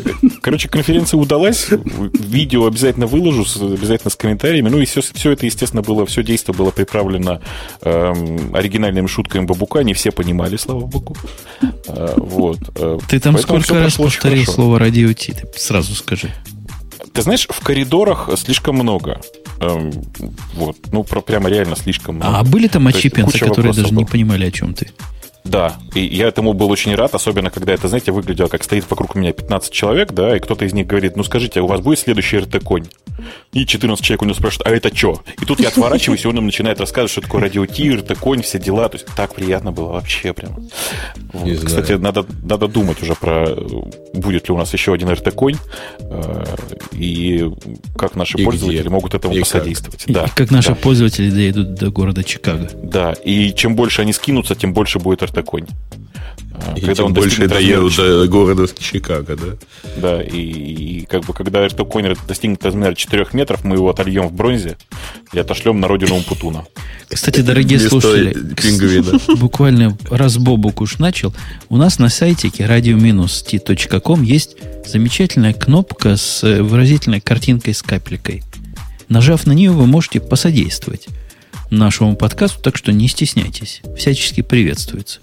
короче, 0.42 0.68
конференция 0.68 1.18
удалась. 1.18 1.68
Видео 1.70 2.66
обязательно 2.66 3.06
выложу, 3.06 3.44
обязательно 3.60 4.10
с 4.10 4.16
комментариями. 4.16 4.68
Ну 4.68 4.78
и 4.78 4.84
все, 4.84 5.00
все 5.00 5.32
это, 5.32 5.46
естественно, 5.46 5.82
было, 5.82 6.04
все 6.06 6.22
действие 6.22 6.54
было 6.54 6.70
приправлено 6.70 7.40
э, 7.80 8.12
оригинальными 8.52 9.06
шутками 9.06 9.46
Бабука. 9.46 9.80
Не 9.80 9.94
все 9.94 10.12
понимали, 10.12 10.56
слава 10.56 10.86
богу. 10.86 11.16
Э, 11.88 12.14
вот. 12.16 12.58
Ты 13.08 13.18
там 13.20 13.34
Поэтому 13.34 13.60
сколько 13.60 13.74
раз 13.74 13.96
повторил 13.96 14.44
слово 14.44 14.78
радио 14.78 15.12
Ти? 15.12 15.32
Ты 15.32 15.58
сразу 15.58 15.94
скажи. 15.94 16.32
Ты 17.16 17.22
знаешь, 17.22 17.46
в 17.48 17.60
коридорах 17.60 18.28
слишком 18.36 18.76
много. 18.76 19.20
Эм, 19.60 19.90
вот, 20.54 20.76
ну, 20.92 21.02
про, 21.02 21.20
прямо 21.20 21.48
реально 21.48 21.76
слишком 21.76 22.16
много. 22.16 22.38
А 22.38 22.44
были 22.44 22.68
там 22.68 22.86
отщепенцы, 22.86 23.38
которые 23.38 23.72
даже 23.72 23.88
было. 23.88 24.00
не 24.00 24.04
понимали, 24.04 24.46
о 24.46 24.50
чем 24.50 24.74
ты? 24.74 24.90
Да, 25.48 25.76
и 25.94 26.00
я 26.00 26.28
этому 26.28 26.52
был 26.52 26.70
очень 26.70 26.94
рад, 26.94 27.14
особенно 27.14 27.50
когда 27.50 27.72
это, 27.72 27.88
знаете, 27.88 28.12
выглядело, 28.12 28.48
как 28.48 28.64
стоит 28.64 28.88
вокруг 28.90 29.14
меня 29.14 29.32
15 29.32 29.72
человек, 29.72 30.12
да, 30.12 30.36
и 30.36 30.40
кто-то 30.40 30.64
из 30.64 30.72
них 30.72 30.86
говорит, 30.86 31.16
ну 31.16 31.24
скажите, 31.24 31.60
а 31.60 31.62
у 31.62 31.66
вас 31.66 31.80
будет 31.80 31.98
следующий 31.98 32.38
РТ-конь? 32.38 32.86
И 33.52 33.64
14 33.64 34.04
человек 34.04 34.22
у 34.22 34.24
него 34.26 34.34
спрашивают, 34.34 34.68
а 34.68 34.70
это 34.70 34.94
что? 34.94 35.22
И 35.40 35.44
тут 35.44 35.60
я 35.60 35.68
отворачиваюсь, 35.68 36.24
и 36.24 36.28
он 36.28 36.38
им 36.38 36.46
начинает 36.46 36.80
рассказывать, 36.80 37.12
что 37.12 37.20
такое 37.22 37.40
радио 37.42 37.64
Ти, 37.66 37.90
РТ-конь, 37.90 38.42
все 38.42 38.58
дела. 38.58 38.88
То 38.88 38.96
есть 38.96 39.06
так 39.16 39.34
приятно 39.34 39.72
было 39.72 39.92
вообще 39.92 40.32
прям. 40.32 40.68
Вот. 41.32 41.64
Кстати, 41.64 41.92
надо, 41.92 42.26
надо 42.42 42.68
думать 42.68 43.02
уже 43.02 43.14
про, 43.14 43.56
будет 44.12 44.48
ли 44.48 44.54
у 44.54 44.58
нас 44.58 44.72
еще 44.72 44.92
один 44.92 45.10
РТ-конь, 45.10 45.56
э, 46.00 46.44
и 46.92 47.50
как 47.96 48.14
наши 48.16 48.38
и 48.38 48.44
пользователи 48.44 48.80
где? 48.80 48.88
могут 48.90 49.14
этому 49.14 49.34
и 49.34 49.40
посодействовать. 49.40 50.04
Как? 50.04 50.14
Да, 50.14 50.24
и 50.24 50.30
как 50.30 50.50
наши 50.50 50.70
да. 50.70 50.74
пользователи 50.74 51.30
доедут 51.30 51.74
до 51.74 51.90
города 51.90 52.22
Чикаго. 52.22 52.70
Да, 52.82 53.12
и 53.12 53.52
чем 53.54 53.74
больше 53.74 54.02
они 54.02 54.12
скинутся, 54.12 54.54
тем 54.54 54.74
больше 54.74 54.98
будет 54.98 55.22
РТ 55.22 55.35
конь. 55.42 55.66
И 56.76 56.80
когда 56.80 57.04
он 57.04 57.12
больше 57.12 57.46
доедут 57.48 57.96
до 57.96 58.26
города 58.28 58.66
Чикаго, 58.78 59.36
да? 59.36 59.56
Да, 59.96 60.22
и, 60.22 60.38
и 60.38 61.06
как 61.06 61.24
бы 61.24 61.32
когда 61.32 61.64
Эртоконер 61.64 62.16
достигнет 62.26 62.64
размера 62.64 62.94
4 62.94 63.26
метров, 63.32 63.64
мы 63.64 63.76
его 63.76 63.90
отольем 63.90 64.28
в 64.28 64.32
бронзе 64.32 64.76
и 65.32 65.38
отошлем 65.38 65.80
на 65.80 65.88
родину 65.88 66.16
Умпутуна. 66.16 66.64
Кстати, 67.08 67.40
дорогие 67.40 67.78
слушатели, 67.78 68.36
буквально 69.36 69.96
раз 70.10 70.38
Бобук 70.38 70.80
уж 70.80 70.98
начал, 70.98 71.34
у 71.68 71.76
нас 71.76 71.98
на 71.98 72.08
сайте 72.08 72.48
radio-t.com 72.48 74.22
есть 74.22 74.56
замечательная 74.86 75.52
кнопка 75.52 76.16
с 76.16 76.42
выразительной 76.42 77.20
картинкой 77.20 77.74
с 77.74 77.82
капелькой. 77.82 78.42
Нажав 79.08 79.46
на 79.46 79.52
нее, 79.52 79.70
вы 79.70 79.86
можете 79.86 80.20
посодействовать 80.20 81.06
нашему 81.70 82.16
подкасту, 82.16 82.60
так 82.62 82.76
что 82.76 82.92
не 82.92 83.08
стесняйтесь. 83.08 83.82
Всячески 83.96 84.40
приветствуется. 84.42 85.20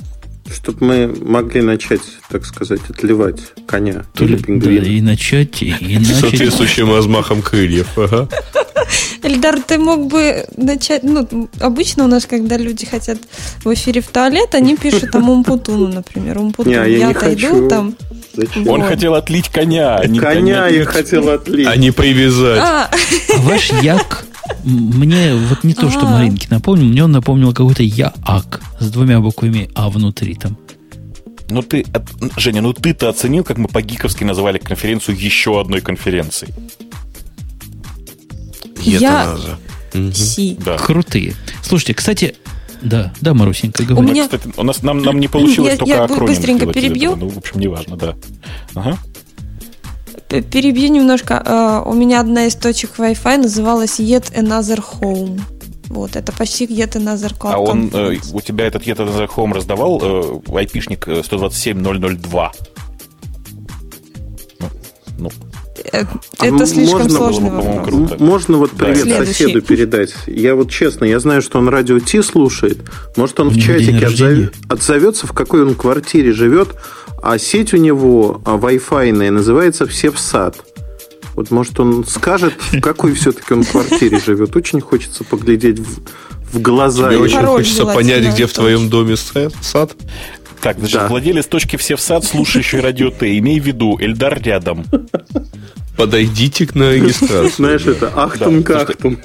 Чтобы 0.52 0.86
мы 0.86 1.08
могли 1.08 1.62
начать, 1.62 2.02
так 2.30 2.46
сказать, 2.46 2.82
отливать 2.90 3.40
коня 3.66 4.04
То 4.14 4.26
или 4.26 4.36
пингвина. 4.36 4.82
Да, 4.82 4.88
и 4.88 5.02
начать, 5.02 5.62
и 5.62 5.72
начать. 6.00 6.18
Соответствующим 6.18 6.94
размахом 6.94 7.42
крыльев. 7.42 7.98
Ага. 7.98 8.28
Эльдар, 9.24 9.62
ты 9.62 9.78
мог 9.78 10.08
бы 10.08 10.46
начать... 10.58 11.04
Ну, 11.04 11.50
обычно 11.62 12.04
у 12.04 12.08
нас, 12.08 12.26
когда 12.26 12.58
люди 12.58 12.86
хотят 12.86 13.20
в 13.64 13.74
эфире 13.74 14.02
в 14.02 14.08
туалет, 14.08 14.54
они 14.54 14.76
пишут 14.76 15.12
там 15.12 15.30
Умпутуну, 15.30 15.88
например. 15.88 16.40
Умпутун, 16.40 16.74
не, 16.74 16.78
я, 16.78 16.86
я 16.86 17.08
не 17.08 17.14
хочу. 17.14 17.70
там... 17.70 17.96
Зачем? 18.36 18.68
Он 18.68 18.82
хотел 18.82 19.14
отлить 19.14 19.50
коня. 19.50 19.96
А 19.96 20.08
не 20.08 20.20
коня 20.20 20.68
я 20.68 20.86
хотел 20.86 21.30
отлить. 21.30 21.68
А 21.68 21.76
не 21.76 21.92
привязать. 21.92 22.60
А, 22.60 22.90
а 22.90 23.38
ваш 23.42 23.72
як 23.82 24.26
мне 24.64 25.36
вот 25.36 25.64
не 25.64 25.74
то, 25.74 25.90
что. 25.90 26.06
Маринки 26.06 26.48
напомнил, 26.50 26.86
мне 26.86 27.04
он 27.04 27.12
напомнил 27.12 27.54
какой-то 27.54 27.84
Яак 27.84 28.62
с 28.80 28.90
двумя 28.90 29.20
буквами 29.20 29.70
А 29.74 29.90
внутри 29.90 30.36
там. 30.36 30.58
Ну 31.50 31.62
ты, 31.62 31.86
Женя, 32.38 32.62
ну 32.62 32.74
ты-то 32.74 33.10
оценил, 33.10 33.44
как 33.44 33.58
мы 33.58 33.68
по-гиковски 33.68 34.24
называли 34.24 34.58
конференцию 34.58 35.18
еще 35.18 35.60
одной 35.60 35.82
конференцией? 35.82 36.54
Я... 38.82 39.38
Си. 40.14 40.58
Да. 40.64 40.78
Крутые. 40.78 41.36
Слушайте, 41.62 41.94
кстати, 41.94 42.36
да, 42.82 43.14
да, 43.22 43.34
Марусенька, 43.34 43.84
говори. 43.84 44.08
У, 44.08 44.10
меня... 44.10 44.24
Кстати, 44.24 44.50
у 44.58 44.64
нас 44.64 44.82
нам, 44.82 45.04
нам 45.04 45.20
не 45.20 45.28
получилось 45.28 45.74
я, 45.86 46.08
только 46.08 46.24
я 46.24 46.28
быстренько 46.28 46.66
перебью. 46.66 47.16
Ну, 47.16 47.30
в 47.30 47.38
общем, 47.38 47.60
неважно, 47.60 47.98
да. 47.98 48.16
Ага 48.74 48.98
перебью 50.42 50.90
немножко. 50.90 51.42
А, 51.46 51.84
у 51.86 51.94
меня 51.94 52.20
одна 52.20 52.46
из 52.46 52.56
точек 52.56 52.92
Wi-Fi 52.98 53.38
называлась 53.38 54.00
Yet 54.00 54.34
Another 54.34 54.84
Home. 55.00 55.40
Вот, 55.90 56.16
это 56.16 56.32
почти 56.32 56.66
Yet 56.66 56.94
Another 56.94 57.38
Cloud 57.38 57.54
А 57.54 57.60
он, 57.60 57.90
э, 57.94 58.18
у 58.32 58.42
тебя 58.42 58.66
этот 58.66 58.84
Yet 58.84 58.98
Another 58.98 59.30
Home 59.36 59.54
раздавал 59.54 60.02
э, 60.02 60.56
айпишник 60.56 61.08
127.002? 61.08 62.52
Ну, 64.60 64.70
ну. 65.20 65.32
Э, 65.92 66.06
а 66.40 66.46
это 66.48 66.64
а 66.64 66.66
слишком 66.66 67.02
можно, 67.02 67.18
сложный 67.18 67.50
было, 67.50 67.62
вопрос. 67.62 67.88
Круто. 67.88 68.24
Можно 68.24 68.58
вот 68.58 68.72
привет 68.72 69.08
да. 69.08 69.26
соседу 69.26 69.62
передать? 69.62 70.14
Я 70.28 70.56
вот 70.56 70.72
честно, 70.72 71.06
я 71.06 71.20
знаю, 71.20 71.42
что 71.42 71.60
он 71.60 71.68
радио 71.68 72.00
Ти 72.00 72.22
слушает. 72.22 72.80
Может, 73.16 73.40
он 73.40 73.50
в 73.50 73.60
чатике 73.60 74.08
отзов... 74.08 74.52
отзовется, 74.70 75.28
в 75.28 75.34
какой 75.34 75.64
он 75.64 75.76
квартире 75.76 76.32
живет, 76.32 76.70
а 77.24 77.38
сеть 77.38 77.74
у 77.74 77.78
него 77.78 78.42
а, 78.46 78.58
Wi-Fi 78.58 79.32
называется 79.32 79.88
все 79.88 80.12
в 80.12 80.20
сад. 80.20 80.58
Вот 81.36 81.52
может 81.52 81.80
он 81.80 82.06
скажет, 82.06 82.54
в 82.72 82.82
какой 82.82 83.14
все-таки 83.14 83.54
он 83.54 83.64
квартире 83.64 84.20
живет. 84.20 84.56
Очень 84.56 84.82
хочется 84.82 85.24
поглядеть 85.24 85.80
в, 85.80 86.02
в 86.52 86.62
глаза. 86.62 87.10
Тебе 87.10 87.20
очень 87.20 87.46
хочется 87.46 87.86
понять, 87.86 88.34
где 88.34 88.46
в 88.46 88.52
твоем 88.52 88.90
доме 88.90 89.16
сад. 89.16 89.96
Так, 90.62 90.80
значит, 90.80 91.00
да. 91.00 91.08
владелец 91.08 91.46
точки 91.46 91.78
все 91.78 91.96
в 91.96 92.02
сад, 92.02 92.26
слушающий 92.26 92.80
радио 92.80 93.10
Т. 93.10 93.38
Имей 93.38 93.60
в 93.60 93.66
виду, 93.66 93.98
Эльдар 94.00 94.42
рядом. 94.42 94.86
Подойдите 95.98 96.66
к 96.66 96.76
на 96.76 96.94
регистрацию. 96.94 97.52
Знаешь, 97.52 97.86
это 97.86 98.08
ахтунг, 98.16 98.70
ахтунг. 98.70 99.20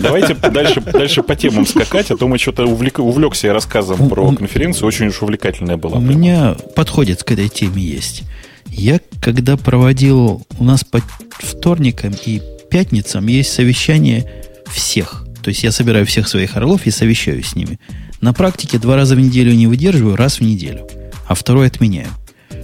Давайте 0.00 0.34
дальше, 0.34 0.80
дальше 0.80 1.22
по 1.22 1.36
темам 1.36 1.66
скакать, 1.66 2.10
а 2.10 2.16
то 2.16 2.26
мы 2.26 2.38
что-то 2.38 2.66
увлек, 2.66 2.98
увлекся 2.98 3.52
рассказом 3.52 4.08
про 4.08 4.32
конференцию. 4.32 4.88
Очень 4.88 5.08
уж 5.08 5.22
увлекательная 5.22 5.76
была. 5.76 5.98
У 5.98 6.00
меня 6.00 6.56
подходит 6.74 7.22
к 7.22 7.32
этой 7.32 7.48
теме 7.48 7.82
есть. 7.82 8.22
Я, 8.66 9.00
когда 9.20 9.56
проводил 9.56 10.46
у 10.58 10.64
нас 10.64 10.84
по 10.84 11.00
вторникам 11.30 12.14
и 12.24 12.40
пятницам 12.70 13.26
есть 13.26 13.52
совещание 13.52 14.30
всех. 14.66 15.24
То 15.42 15.48
есть 15.48 15.62
я 15.62 15.72
собираю 15.72 16.06
всех 16.06 16.28
своих 16.28 16.56
орлов 16.56 16.86
и 16.86 16.90
совещаюсь 16.90 17.48
с 17.48 17.56
ними. 17.56 17.78
На 18.20 18.32
практике 18.32 18.78
два 18.78 18.96
раза 18.96 19.14
в 19.14 19.20
неделю 19.20 19.52
не 19.54 19.66
выдерживаю, 19.66 20.16
раз 20.16 20.40
в 20.40 20.42
неделю. 20.42 20.86
А 21.26 21.34
второй 21.34 21.66
отменяю. 21.66 22.08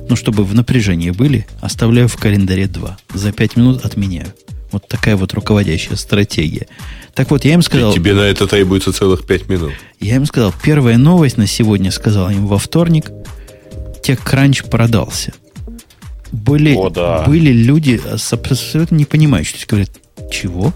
Ну, 0.09 0.17
чтобы 0.17 0.45
в 0.45 0.55
напряжении 0.55 1.11
были, 1.11 1.47
оставляю 1.61 2.09
в 2.09 2.17
календаре 2.17 2.67
два. 2.67 2.99
За 3.15 3.33
пять 3.33 3.57
минут 3.57 3.85
отменяю. 3.85 4.27
Вот 4.75 4.89
такая 4.89 5.15
вот 5.17 5.33
руководящая 5.35 5.97
стратегия. 5.97 6.67
Так 7.15 7.31
вот, 7.31 7.45
я 7.45 7.55
им 7.55 7.63
сказал... 7.63 7.93
И 7.93 7.95
тебе 7.95 8.13
на 8.13 8.23
это 8.23 8.49
требуется 8.49 8.93
целых 8.93 9.25
пять 9.25 9.49
минут. 9.49 9.73
Я 10.01 10.17
им 10.17 10.27
сказал, 10.27 10.53
первая 10.65 10.99
новость 10.99 11.37
на 11.37 11.47
сегодня, 11.47 11.93
сказал 11.93 12.29
им 12.31 12.49
во 12.49 12.59
вторник, 12.59 13.07
TechCrunch 14.03 14.69
продался. 14.69 15.33
Были, 16.33 16.75
О, 16.75 16.91
да. 16.91 17.23
были 17.23 17.53
люди 17.53 18.01
абсолютно 18.33 18.97
не 18.97 19.05
понимающие. 19.05 19.65
Говорят, 19.69 19.91
чего? 20.33 20.73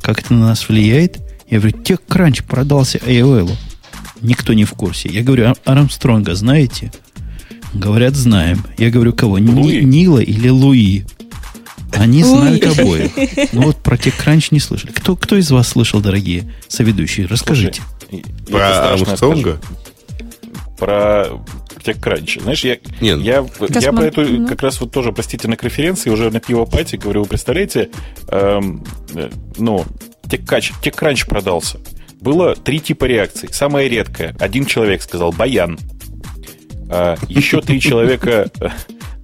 Как 0.00 0.20
это 0.20 0.32
на 0.34 0.46
нас 0.46 0.68
влияет? 0.68 1.18
Я 1.50 1.58
говорю, 1.58 1.76
TechCrunch 1.78 2.44
продался 2.46 2.98
AOL. 2.98 3.50
Никто 4.20 4.52
не 4.52 4.64
в 4.64 4.72
курсе. 4.74 5.08
Я 5.08 5.24
говорю, 5.24 5.52
Армстронга 5.64 6.36
знаете? 6.36 6.92
Говорят, 7.74 8.14
знаем. 8.14 8.64
Я 8.78 8.90
говорю, 8.90 9.12
кого? 9.12 9.34
Луи. 9.34 9.82
Нила 9.82 10.20
или 10.20 10.48
Луи? 10.48 11.04
Они 11.94 12.22
знают 12.22 12.64
обоих. 12.66 13.10
Ну 13.52 13.62
вот 13.62 13.76
про 13.78 13.96
TechCrunch 13.96 14.48
не 14.50 14.60
слышали. 14.60 14.92
Кто, 14.92 15.16
кто 15.16 15.36
из 15.36 15.50
вас 15.50 15.68
слышал, 15.68 16.00
дорогие 16.00 16.52
соведущие? 16.68 17.26
Расскажите. 17.26 17.82
Слушай, 18.08 18.24
про 18.50 18.92
Армстронга? 18.92 19.60
Про 20.78 21.42
TechCrunch. 21.84 22.42
Знаешь, 22.42 22.64
я, 22.64 22.78
Нет. 23.00 23.20
я, 23.20 23.46
я 23.80 23.92
про 23.92 24.04
эту 24.04 24.22
ну. 24.22 24.48
как 24.48 24.62
раз 24.62 24.80
вот 24.80 24.92
тоже, 24.92 25.12
простите, 25.12 25.48
на 25.48 25.56
конференции 25.56 26.10
уже 26.10 26.30
на 26.30 26.40
пивопате 26.40 26.96
говорю, 26.96 27.22
вы 27.22 27.28
представляете, 27.28 27.90
эм, 28.28 28.84
э, 29.14 29.30
ну, 29.58 29.84
TechCrunch, 30.24 30.72
TechCrunch 30.82 31.28
продался. 31.28 31.78
Было 32.20 32.54
три 32.54 32.80
типа 32.80 33.04
реакций. 33.06 33.48
Самая 33.52 33.88
редкая. 33.88 34.34
Один 34.38 34.64
человек 34.64 35.02
сказал 35.02 35.32
«Баян». 35.32 35.78
А, 36.88 37.16
еще 37.28 37.60
три 37.60 37.80
человека 37.80 38.50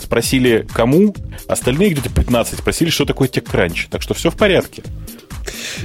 спросили, 0.09 0.67
кому, 0.73 1.15
остальные 1.49 1.91
где-то 1.91 2.09
15 2.09 2.61
спросили, 2.61 2.89
что 2.89 3.05
такое 3.05 3.29
TechCrunch. 3.29 3.89
Так 3.91 4.01
что 4.01 4.15
все 4.15 4.31
в 4.31 4.37
порядке. 4.37 4.83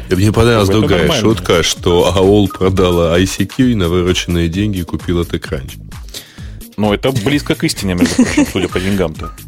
И 0.09 0.15
мне 0.15 0.31
понравилась 0.31 0.69
другая 0.69 1.11
шутка, 1.11 1.61
что 1.61 2.13
AOL 2.15 2.47
продала 2.57 3.19
ICQ 3.19 3.71
и 3.71 3.75
на 3.75 3.89
вырученные 3.89 4.47
деньги 4.47 4.81
купила 4.83 5.23
TechCrunch. 5.23 5.73
Ну, 6.77 6.93
это 6.93 7.11
близко 7.11 7.53
к 7.55 7.65
истине, 7.65 7.95
между 7.95 8.15
прочим, 8.15 8.47
судя 8.51 8.69
по 8.69 8.79
деньгам-то. 8.79 9.31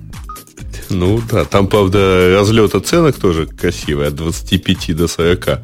Ну 0.90 1.20
да, 1.32 1.46
там, 1.46 1.68
правда, 1.68 2.36
разлет 2.36 2.76
оценок 2.76 3.16
тоже 3.16 3.48
красивый, 3.48 4.08
от 4.08 4.16
25 4.16 4.96
до 4.96 5.08
40. 5.08 5.62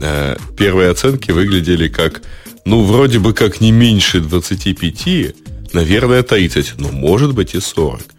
Э, 0.00 0.36
первые 0.56 0.90
оценки 0.90 1.32
выглядели 1.32 1.88
как, 1.88 2.22
ну, 2.64 2.82
вроде 2.82 3.18
бы 3.18 3.34
как 3.34 3.60
не 3.60 3.72
меньше 3.72 4.20
25, 4.20 5.34
наверное, 5.74 6.22
30, 6.22 6.78
но 6.78 6.88
может 6.90 7.34
быть 7.34 7.54
и 7.54 7.60
40. 7.60 8.13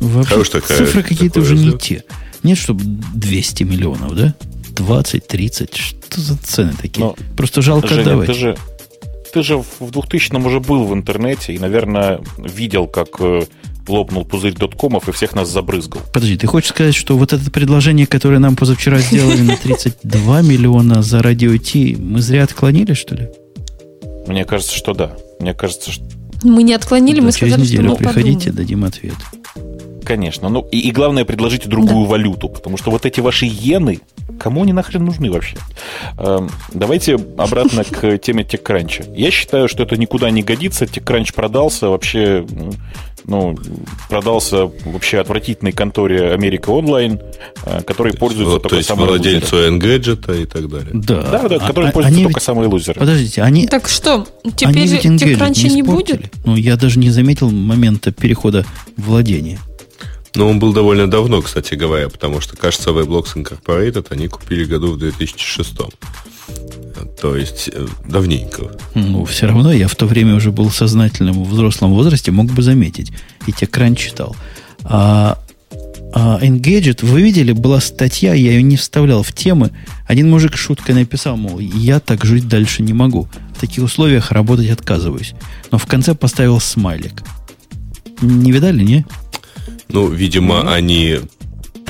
Вообще, 0.00 0.44
такая, 0.44 0.78
цифры 0.78 1.02
какие-то 1.02 1.40
уже 1.40 1.56
не 1.56 1.72
те. 1.76 2.04
Нет, 2.42 2.58
чтобы 2.58 2.82
200 2.84 3.64
миллионов, 3.64 4.14
да? 4.14 4.34
20, 4.70 5.26
30, 5.26 5.76
что 5.76 6.20
за 6.20 6.36
цены 6.36 6.72
такие? 6.80 7.04
Но, 7.04 7.16
Просто 7.36 7.62
жалко 7.62 7.88
Женя, 7.88 8.04
давать. 8.04 8.28
Ты 8.28 8.34
же, 8.34 8.56
ты 9.32 9.42
же 9.42 9.58
в 9.58 9.80
2000-м 9.80 10.46
уже 10.46 10.60
был 10.60 10.84
в 10.84 10.94
интернете 10.94 11.52
и, 11.52 11.58
наверное, 11.58 12.20
видел, 12.38 12.86
как 12.86 13.08
э, 13.18 13.42
лопнул 13.88 14.24
пузырь 14.24 14.54
доткомов 14.54 15.08
и 15.08 15.12
всех 15.12 15.34
нас 15.34 15.50
забрызгал. 15.50 16.02
Подожди, 16.12 16.36
ты 16.36 16.46
хочешь 16.46 16.70
сказать, 16.70 16.94
что 16.94 17.16
вот 17.18 17.32
это 17.32 17.50
предложение, 17.50 18.06
которое 18.06 18.38
нам 18.38 18.56
позавчера 18.56 18.98
сделали 18.98 19.40
на 19.40 19.56
32 19.56 20.42
миллиона 20.42 21.02
за 21.02 21.22
радио 21.22 21.56
Ти, 21.56 21.96
мы 21.98 22.20
зря 22.20 22.44
отклонили, 22.44 22.94
что 22.94 23.16
ли? 23.16 23.28
Мне 24.26 24.44
кажется, 24.44 24.76
что 24.76 24.92
да. 24.92 25.16
Мне 25.40 25.54
кажется, 25.54 25.90
что... 25.90 26.04
Мы 26.44 26.62
не 26.62 26.74
отклонили, 26.74 27.20
мы 27.20 27.32
сказали, 27.32 27.60
через 27.60 27.72
неделю 27.72 27.88
что 27.88 27.90
мы 27.90 27.96
приходите, 27.96 28.50
подумаем. 28.50 28.56
дадим 28.56 28.84
ответ. 28.84 29.14
Конечно. 30.08 30.48
Ну, 30.48 30.66
и, 30.72 30.80
и 30.80 30.90
главное, 30.90 31.26
предложите 31.26 31.68
другую 31.68 32.04
да. 32.04 32.12
валюту, 32.12 32.48
потому 32.48 32.78
что 32.78 32.90
вот 32.90 33.04
эти 33.04 33.20
ваши 33.20 33.44
иены, 33.44 34.00
кому 34.40 34.62
они 34.62 34.72
нахрен 34.72 35.04
нужны 35.04 35.30
вообще? 35.30 35.58
Эм, 36.16 36.48
давайте 36.72 37.16
обратно 37.36 37.84
к 37.84 38.16
теме 38.22 38.42
TechCrunch. 38.42 39.14
Я 39.14 39.30
считаю, 39.30 39.68
что 39.68 39.82
это 39.82 39.98
никуда 39.98 40.30
не 40.30 40.42
годится. 40.42 40.86
TechCrunch 40.86 41.34
продался 41.34 41.90
вообще 41.90 42.46
ну, 43.24 43.54
продался 44.08 44.70
вообще 44.86 45.18
отвратительной 45.18 45.72
конторе 45.72 46.32
Америка 46.32 46.70
Онлайн, 46.70 47.20
э, 47.66 47.82
который 47.82 48.14
пользуется 48.14 48.52
вот, 48.52 48.62
только 48.62 48.70
то 48.70 48.76
есть 48.76 48.88
самые 48.88 49.08
владельцу 49.08 49.56
Engadget 49.68 50.42
и 50.42 50.46
так 50.46 50.70
далее. 50.70 50.88
Да, 50.94 51.20
да, 51.20 51.48
да 51.48 51.58
который 51.58 51.90
а, 51.90 51.92
пользуется 51.92 52.22
только 52.22 52.40
ведь, 52.40 52.44
самые 52.44 52.68
лузеры. 52.68 52.98
Подождите, 52.98 53.42
они... 53.42 53.66
Так 53.66 53.88
что, 53.88 54.26
теперь 54.56 54.84
TechCrunch 54.84 55.68
не, 55.68 55.74
не 55.74 55.82
будет? 55.82 56.32
Ну, 56.46 56.56
я 56.56 56.76
даже 56.76 56.98
не 56.98 57.10
заметил 57.10 57.50
момента 57.50 58.10
перехода 58.10 58.64
владения. 58.96 59.58
Но 60.34 60.48
он 60.48 60.58
был 60.58 60.72
довольно 60.72 61.08
давно, 61.10 61.42
кстати 61.42 61.74
говоря, 61.74 62.08
потому 62.08 62.40
что, 62.40 62.56
кажется, 62.56 62.90
Weblogs 62.90 63.34
Incorporated 63.34 64.06
они 64.10 64.28
купили 64.28 64.64
году 64.64 64.92
в 64.92 64.98
2006. 64.98 65.76
То 67.20 67.36
есть 67.36 67.70
э, 67.72 67.86
давненько. 68.06 68.70
Ну, 68.94 69.24
все 69.24 69.46
равно 69.46 69.72
я 69.72 69.88
в 69.88 69.96
то 69.96 70.06
время 70.06 70.34
уже 70.34 70.52
был 70.52 70.70
сознательным 70.70 71.42
в 71.44 71.48
взрослом 71.48 71.92
возрасте, 71.92 72.30
мог 72.30 72.46
бы 72.46 72.62
заметить. 72.62 73.12
И 73.46 73.52
текран 73.52 73.96
читал. 73.96 74.36
А, 74.84 75.38
а 76.12 76.38
Engadget, 76.40 77.04
вы 77.04 77.22
видели, 77.22 77.52
была 77.52 77.80
статья, 77.80 78.34
я 78.34 78.52
ее 78.52 78.62
не 78.62 78.76
вставлял 78.76 79.22
в 79.22 79.32
темы. 79.32 79.72
Один 80.06 80.30
мужик 80.30 80.56
шуткой 80.56 80.94
написал, 80.94 81.36
мол, 81.36 81.58
я 81.58 82.00
так 82.00 82.24
жить 82.24 82.48
дальше 82.48 82.82
не 82.82 82.92
могу. 82.92 83.28
В 83.56 83.60
таких 83.60 83.84
условиях 83.84 84.30
работать 84.30 84.70
отказываюсь. 84.70 85.34
Но 85.70 85.78
в 85.78 85.86
конце 85.86 86.14
поставил 86.14 86.60
смайлик. 86.60 87.22
Не 88.20 88.52
видали, 88.52 88.82
не? 88.82 89.06
Ну, 89.90 90.08
видимо, 90.08 90.56
mm-hmm. 90.56 90.74
они 90.74 91.18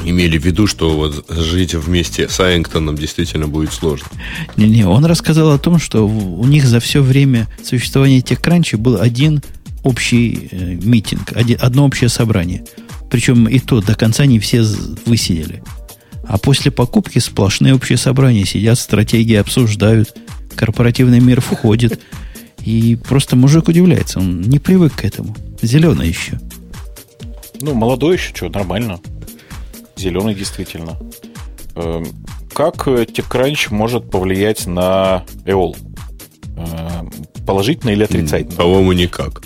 имели 0.05 0.39
в 0.39 0.45
виду, 0.45 0.67
что 0.67 0.97
вот 0.97 1.25
жить 1.29 1.75
вместе 1.75 2.29
с 2.29 2.41
Айнгтоном 2.41 2.97
действительно 2.97 3.49
будет 3.49 3.73
сложно. 3.73 4.09
Не-не, 4.57 4.87
он 4.87 5.05
рассказал 5.05 5.53
о 5.53 5.59
том, 5.59 5.79
что 5.79 6.07
у 6.07 6.45
них 6.47 6.65
за 6.65 6.81
все 6.81 7.03
время 7.03 7.49
существования 7.63 8.21
TechCrunch 8.21 8.77
был 8.77 9.01
один 9.01 9.43
общий 9.83 10.49
э, 10.51 10.75
митинг, 10.75 11.33
один, 11.35 11.59
одно 11.61 11.87
общее 11.87 12.09
собрание. 12.09 12.65
Причем 13.11 13.47
и 13.49 13.59
то 13.59 13.81
до 13.81 13.95
конца 13.95 14.27
не 14.27 14.39
все 14.39 14.63
высидели. 15.07 15.63
А 16.25 16.37
после 16.37 16.71
покупки 16.71 17.19
сплошные 17.19 17.75
общие 17.75 17.97
собрания 17.97 18.45
сидят, 18.45 18.79
стратегии 18.79 19.37
обсуждают, 19.37 20.15
корпоративный 20.55 21.21
мир 21.21 21.41
входит. 21.41 22.01
И 22.65 22.97
просто 22.97 23.35
мужик 23.35 23.69
удивляется, 23.69 24.19
он 24.19 24.43
не 24.43 24.59
привык 24.59 24.97
к 24.97 25.05
этому. 25.05 25.35
Зеленый 25.63 26.09
еще. 26.09 26.39
Ну, 27.61 27.75
молодой 27.75 28.17
еще, 28.17 28.35
что, 28.35 28.49
нормально. 28.49 29.01
Зеленый 29.97 30.35
действительно. 30.35 30.97
Эм, 31.75 32.07
как 32.53 32.87
TechCrunch 32.87 33.69
может 33.71 34.11
повлиять 34.11 34.67
на 34.67 35.25
EOL? 35.45 35.77
Эм, 36.57 37.13
положительно 37.47 37.91
или 37.91 38.05
отрицательно? 38.05 38.57
По-моему, 38.57 38.93
никак. 38.93 39.43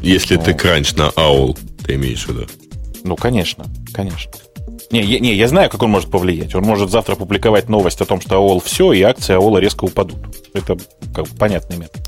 Если 0.00 0.36
ну, 0.36 0.42
TechCrunch 0.42 0.96
на 0.96 1.08
AOL, 1.10 1.58
ты 1.84 1.94
имеешь 1.94 2.24
в 2.26 2.28
виду? 2.28 2.46
Ну, 3.04 3.16
конечно, 3.16 3.66
конечно. 3.92 4.30
Не, 4.90 5.02
я, 5.02 5.18
не, 5.18 5.34
я 5.34 5.48
знаю, 5.48 5.68
как 5.68 5.82
он 5.82 5.90
может 5.90 6.10
повлиять. 6.10 6.54
Он 6.54 6.62
может 6.62 6.90
завтра 6.90 7.14
публиковать 7.14 7.68
новость 7.68 8.00
о 8.00 8.06
том, 8.06 8.20
что 8.20 8.36
AOL 8.36 8.62
все, 8.64 8.92
и 8.92 9.02
акции 9.02 9.36
AOL 9.36 9.60
резко 9.60 9.84
упадут. 9.84 10.18
Это 10.54 10.78
как 11.14 11.28
бы 11.28 11.36
понятный 11.36 11.76
метод. 11.76 12.00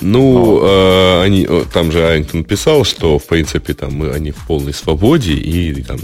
Ну, 0.00 0.60
э, 0.62 1.22
они, 1.22 1.48
там 1.72 1.90
же 1.90 2.06
Айнгтон 2.06 2.44
писал, 2.44 2.84
что, 2.84 3.18
в 3.18 3.26
принципе, 3.26 3.74
там 3.74 3.94
мы, 3.94 4.10
они 4.10 4.30
в 4.30 4.46
полной 4.46 4.72
свободе, 4.72 5.34
и 5.34 5.82
там, 5.82 5.98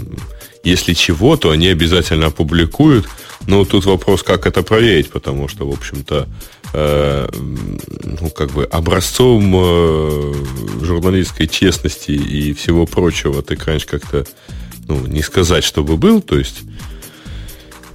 если 0.63 0.93
чего, 0.93 1.37
то 1.37 1.51
они 1.51 1.67
обязательно 1.67 2.27
опубликуют. 2.27 3.07
Но 3.47 3.63
тут 3.65 3.85
вопрос, 3.85 4.23
как 4.23 4.45
это 4.45 4.63
проверить, 4.63 5.09
потому 5.09 5.47
что, 5.47 5.67
в 5.67 5.71
общем-то, 5.71 6.27
э, 6.73 7.29
ну, 8.03 8.29
как 8.29 8.51
бы 8.51 8.65
образцом 8.65 9.53
э, 9.55 10.33
журналистской 10.81 11.47
честности 11.47 12.11
и 12.11 12.53
всего 12.53 12.85
прочего 12.85 13.41
ты 13.41 13.57
раньше 13.65 13.87
как-то, 13.87 14.25
ну, 14.89 15.05
не 15.07 15.21
сказать, 15.21 15.63
чтобы 15.63 15.97
был, 15.97 16.21
то 16.21 16.37
есть 16.37 16.61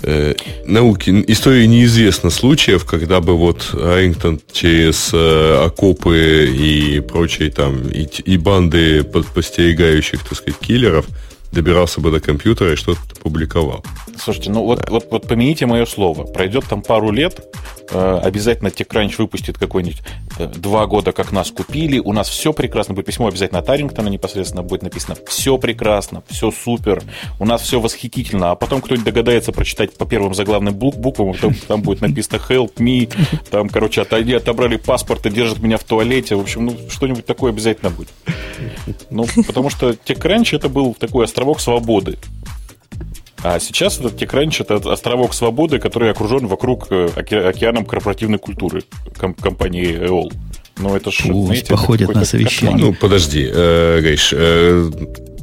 э, 0.03 0.35
науки, 0.65 1.25
истории 1.29 1.67
неизвестно 1.67 2.31
случаев, 2.31 2.85
когда 2.85 3.21
бы 3.21 3.37
вот 3.37 3.71
Рингтон 3.75 4.41
через 4.53 5.11
э, 5.13 5.65
окопы 5.67 6.49
и 6.49 7.01
прочие 7.01 7.51
там, 7.51 7.89
и, 7.89 8.05
и 8.05 8.39
банды 8.39 9.03
подстерегающих, 9.03 10.23
так 10.23 10.39
сказать, 10.39 10.61
киллеров 10.61 11.07
добирался 11.55 12.01
бы 12.01 12.11
до 12.11 12.21
компьютера 12.21 12.73
и 12.73 12.77
что-то 12.77 13.01
публиковал. 13.23 13.85
Слушайте, 14.19 14.51
ну 14.51 14.65
вот, 14.65 14.89
вот, 14.91 15.07
вот 15.11 15.29
помяните 15.29 15.67
мое 15.67 15.87
слово. 15.87 16.25
Пройдет 16.25 16.65
там 16.67 16.83
пару 16.83 17.11
лет, 17.11 17.41
Э, 17.91 18.19
обязательно 18.23 18.69
TechCrunch 18.69 19.17
выпустит 19.19 19.59
какой-нибудь 19.59 20.03
э, 20.39 20.47
два 20.47 20.87
года, 20.87 21.13
как 21.13 21.33
нас 21.33 21.51
купили, 21.51 21.99
у 21.99 22.13
нас 22.13 22.29
все 22.29 22.53
прекрасно, 22.53 22.95
будет 22.95 23.07
письмо 23.07 23.29
обязательно 23.29 23.61
от 23.61 23.69
Арингтона 23.69 24.09
непосредственно 24.09 24.63
будет 24.63 24.83
написано, 24.83 25.17
все 25.27 25.59
прекрасно, 25.59 26.23
все 26.29 26.51
супер, 26.51 27.03
у 27.39 27.45
нас 27.45 27.63
все 27.63 27.81
восхитительно, 27.81 28.53
а 28.53 28.55
потом 28.55 28.81
кто-нибудь 28.81 29.05
догадается 29.05 29.53
прочитать 29.53 29.97
по 29.97 30.07
первым 30.07 30.35
заглавным 30.35 30.75
буквам, 30.75 31.35
там, 31.35 31.55
там 31.55 31.83
будет 31.83 32.01
написано 32.01 32.41
help 32.49 32.77
me, 32.77 33.13
там, 33.51 33.69
короче, 33.69 34.01
отойди, 34.03 34.33
отобрали 34.33 34.77
паспорт 34.77 35.27
и 35.27 35.31
держат 35.31 35.59
меня 35.59 35.77
в 35.77 35.85
туалете, 35.85 36.37
в 36.37 36.41
общем, 36.41 36.67
ну, 36.67 36.77
что-нибудь 36.89 37.27
такое 37.27 37.53
обязательно 37.53 37.91
будет. 37.91 38.13
Ну, 39.11 39.27
потому 39.47 39.71
что 39.71 39.91
TechCrunch 39.91 40.57
это 40.57 40.69
был 40.69 40.95
такой 40.95 41.27
островок 41.45 41.61
свободы. 41.61 42.17
А 43.43 43.61
сейчас 43.61 43.99
этот 43.99 44.21
TechCrunch– 44.21 44.57
это 44.69 44.93
островок 44.93 45.35
свободы, 45.35 45.79
который 45.79 46.11
окружен 46.11 46.47
вокруг 46.47 46.87
э, 46.91 47.11
океаном 47.15 47.85
корпоративной 47.85 48.39
культуры 48.39 48.83
компании 49.19 49.87
EOL. 49.87 50.33
Ну, 50.79 50.97
это 50.97 51.11
же, 51.11 51.25
знаете, 51.25 51.67
походят 51.67 52.11
это 52.11 52.21
на 52.21 52.25
совещание. 52.25 52.87
Ну, 52.87 52.95
подожди, 52.95 53.47
э, 53.53 54.01
Гриш, 54.01 54.33
э, 54.33 54.91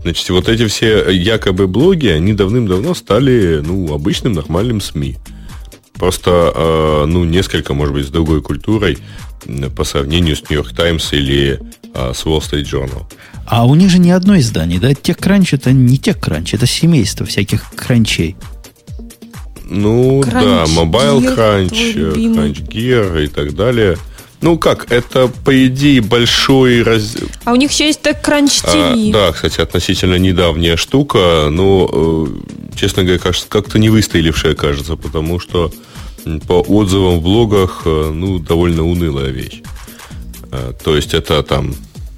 значит, 0.01 0.29
вот 0.29 0.49
эти 0.49 0.65
все 0.65 1.11
якобы 1.11 1.67
блоги, 1.67 2.07
они 2.07 2.33
давным-давно 2.33 2.95
стали, 2.95 3.61
ну, 3.63 3.93
обычным 3.93 4.33
нормальным 4.33 4.81
СМИ. 4.81 5.17
Просто, 5.93 6.51
э, 6.55 7.05
ну, 7.05 7.23
несколько, 7.23 7.75
может 7.75 7.93
быть, 7.93 8.07
с 8.07 8.09
другой 8.09 8.41
культурой 8.41 8.97
по 9.75 9.83
сравнению 9.83 10.35
с 10.35 10.41
Нью-Йорк 10.49 10.73
Таймс 10.75 11.13
или 11.13 11.59
э, 11.93 12.13
с 12.13 12.25
Wall 12.25 12.39
Street 12.39 12.63
Journal. 12.63 13.03
А 13.45 13.65
у 13.65 13.75
них 13.75 13.89
же 13.89 13.99
не 13.99 14.11
одно 14.11 14.37
издание, 14.39 14.79
да? 14.79 14.93
Техкранч 14.93 15.53
это 15.53 15.71
не 15.71 15.97
Техкранч, 15.97 16.53
это 16.53 16.65
семейство 16.65 17.25
всяких 17.25 17.69
кранчей. 17.75 18.35
Ну 19.65 20.21
Crunch 20.21 20.31
да, 20.31 20.63
Mobile 20.65 21.35
Crunch, 21.35 22.15
Crunch 22.15 22.67
Gear 22.67 23.23
и 23.23 23.27
так 23.27 23.55
далее. 23.55 23.97
Ну 24.41 24.57
как, 24.57 24.91
это 24.91 25.27
по 25.27 25.67
идее 25.67 26.01
большой 26.01 26.81
раз... 26.81 27.15
А 27.45 27.53
у 27.53 27.55
них 27.55 27.71
еще 27.71 27.85
есть 27.85 28.01
так 28.01 28.27
Crunch 28.27 28.65
TV. 28.65 29.09
А, 29.09 29.13
да, 29.13 29.31
кстати, 29.31 29.61
относительно 29.61 30.15
недавняя 30.15 30.77
штука, 30.77 31.49
но, 31.51 31.89
э, 31.91 32.75
честно 32.75 33.03
говоря, 33.03 33.19
кажется, 33.19 33.47
как-то 33.47 33.77
не 33.77 33.89
выстрелившая, 33.89 34.55
кажется, 34.55 34.95
потому 34.95 35.39
что 35.39 35.71
по 36.47 36.53
отзывам 36.61 37.19
в 37.19 37.21
блогах, 37.21 37.83
э, 37.85 38.11
ну, 38.13 38.39
довольно 38.39 38.83
унылая 38.83 39.29
вещь. 39.29 39.61
Э, 40.51 40.73
то 40.83 40.95
есть 40.95 41.13
это 41.13 41.43
там 41.43 41.73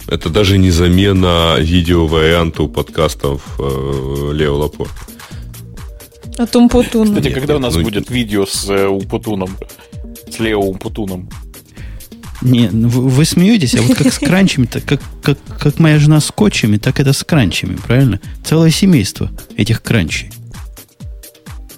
Это 0.08 0.30
даже 0.30 0.58
не 0.58 0.72
замена 0.72 1.56
видео-варианту 1.60 2.68
подкастов 2.68 3.42
э, 3.58 4.32
Лео 4.34 4.58
Лапорта. 4.58 4.94
А 6.38 6.46
Тумпутун. 6.46 7.10
Кстати, 7.10 7.26
Нет, 7.28 7.34
когда 7.36 7.56
у 7.56 7.60
нас 7.60 7.76
ну- 7.76 7.84
будет 7.84 8.10
видео 8.10 8.46
с 8.46 8.70
э, 8.70 8.88
Умпутуном? 8.88 9.56
С 10.30 10.40
Лео 10.40 10.60
Умпутуном? 10.60 11.30
Не, 12.42 12.70
ну 12.70 12.90
вы, 12.90 13.08
вы 13.08 13.26
смеетесь, 13.26 13.76
а 13.76 13.82
вот 13.82 13.96
как 13.96 14.12
с 14.12 14.20
кранчами, 14.20 14.66
так 14.66 14.84
как, 14.84 15.02
как, 15.22 15.38
как 15.60 15.80
моя 15.80 15.98
жена 16.00 16.20
с 16.20 16.26
скотчами, 16.26 16.78
так 16.78 17.00
это 17.00 17.14
с 17.14 17.24
кранчами, 17.24 17.76
правильно? 17.76 18.20
Целое 18.44 18.72
семейство 18.72 19.32
этих 19.56 19.82
кранчей. 19.82 20.30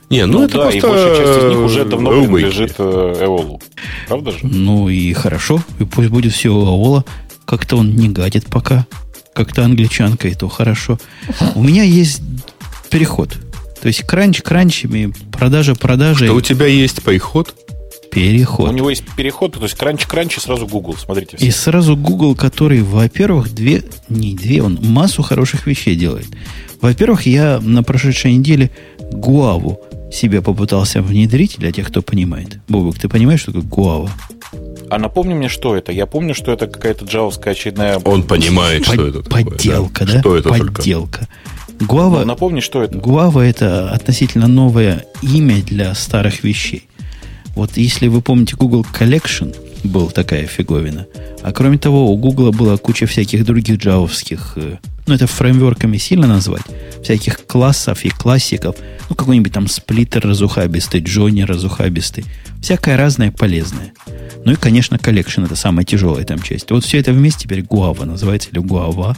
Не, 0.10 0.26
ну, 0.26 0.40
Ну, 0.40 0.46
это 0.46 0.54
да, 0.58 0.62
просто 0.64 0.78
и 0.78 0.82
большая 0.82 1.18
часть 1.18 1.38
из 1.40 1.50
них 1.50 1.60
уже 1.60 1.86
давно 1.86 2.12
рубрики. 2.12 2.32
принадлежит 2.50 2.76
э, 2.78 3.18
Эолу. 3.22 3.62
Правда 4.08 4.32
же? 4.32 4.38
Ну 4.44 4.88
и 4.90 5.14
хорошо, 5.14 5.62
и 5.80 5.84
пусть 5.84 6.10
будет 6.10 6.34
все 6.34 6.50
у 6.50 6.66
Аола. 6.66 7.04
Как-то 7.46 7.78
он 7.78 7.96
не 7.96 8.10
гадит 8.10 8.46
пока. 8.48 8.86
Как-то 9.34 9.66
англичанка, 9.66 10.28
и 10.28 10.34
то 10.36 10.48
хорошо. 10.48 10.98
У 11.56 11.64
меня 11.64 11.84
есть 11.84 12.22
переход. 12.90 13.36
То 13.82 13.88
есть 13.88 14.04
кранч 14.04 14.42
кранчами, 14.42 15.14
продажа 15.32 15.76
продажей, 15.76 16.28
Да 16.28 16.34
у 16.34 16.42
тебя 16.42 16.66
есть 16.68 17.04
приход? 17.04 17.54
переход. 18.16 18.70
У 18.70 18.74
него 18.74 18.90
есть 18.90 19.04
переход, 19.18 19.56
то 19.56 19.64
есть 19.64 19.76
кранч-кранч 19.76 20.38
и 20.38 20.40
сразу 20.40 20.66
Google. 20.66 20.96
Смотрите. 20.96 21.36
все. 21.36 21.48
И 21.48 21.52
сразу 21.52 21.98
Google, 21.98 22.34
который, 22.34 22.82
во-первых, 22.82 23.54
две, 23.54 23.84
не 24.08 24.34
две, 24.34 24.64
он 24.64 24.80
массу 24.82 25.22
хороших 25.22 25.68
вещей 25.68 25.96
делает. 25.98 26.28
Во-первых, 26.80 27.26
я 27.26 27.60
на 27.62 27.84
прошедшей 27.84 28.34
неделе 28.36 28.72
Гуаву 29.12 29.80
себе 30.12 30.42
попытался 30.42 31.02
внедрить, 31.02 31.58
для 31.58 31.72
тех, 31.72 31.88
кто 31.88 32.02
понимает. 32.02 32.60
Бобок, 32.68 32.98
ты 32.98 33.10
понимаешь, 33.10 33.42
что 33.42 33.52
такое 33.52 33.68
Гуава? 33.68 34.12
А 34.90 35.00
напомни 35.00 35.34
мне, 35.34 35.50
что 35.50 35.76
это. 35.76 35.92
Я 35.92 36.06
помню, 36.06 36.34
что 36.34 36.52
это 36.52 36.68
какая-то 36.68 37.06
джавовская 37.06 37.54
очередная... 37.54 38.00
Он 38.00 38.24
понимает, 38.24 38.86
что 38.86 39.08
это 39.08 39.24
такое. 39.24 39.46
Подделка, 39.46 40.06
да? 40.06 40.20
Что 40.20 40.38
это 40.38 40.50
только? 40.50 40.74
Подделка. 40.74 41.28
Ну, 41.80 41.88
Гуава, 41.88 42.24
напомни, 42.24 42.60
что 42.62 42.84
это. 42.84 42.98
Гуава 42.98 43.42
это 43.42 43.92
относительно 43.92 44.48
новое 44.48 45.06
имя 45.22 45.62
для 45.62 45.94
старых 45.96 46.44
вещей. 46.44 46.88
Вот 47.56 47.78
если 47.78 48.08
вы 48.08 48.22
помните 48.22 48.56
Google 48.56 48.86
Collection, 48.98 49.56
был 49.86 50.10
такая 50.12 50.46
фиговина. 50.48 51.08
А 51.42 51.52
кроме 51.52 51.78
того, 51.78 52.12
у 52.12 52.18
Google 52.18 52.52
была 52.52 52.78
куча 52.78 53.06
всяких 53.06 53.46
других 53.46 53.78
джавовских, 53.78 54.54
э, 54.56 54.78
ну 55.08 55.14
это 55.14 55.28
фреймворками 55.28 55.98
сильно 55.98 56.28
назвать, 56.28 56.64
всяких 57.04 57.46
классов 57.46 58.04
и 58.04 58.10
классиков. 58.10 58.76
Ну 59.10 59.16
какой-нибудь 59.16 59.54
там 59.54 59.68
сплиттер 59.68 60.26
разухабистый, 60.28 61.02
Джонни 61.02 61.44
разухабистый. 61.44 62.26
Всякое 62.62 62.98
разное 62.98 63.32
полезное. 63.32 63.94
Ну 64.44 64.54
и, 64.54 64.56
конечно, 64.56 64.96
Collection 64.96 65.46
это 65.46 65.56
самая 65.56 65.86
тяжелая 65.86 66.26
там 66.26 66.42
часть. 66.42 66.72
Вот 66.72 66.84
все 66.84 67.00
это 67.00 67.12
вместе 67.14 67.44
теперь 67.44 67.62
Guava 67.62 68.06
называется, 68.06 68.50
или 68.52 68.60
Guava. 68.62 69.16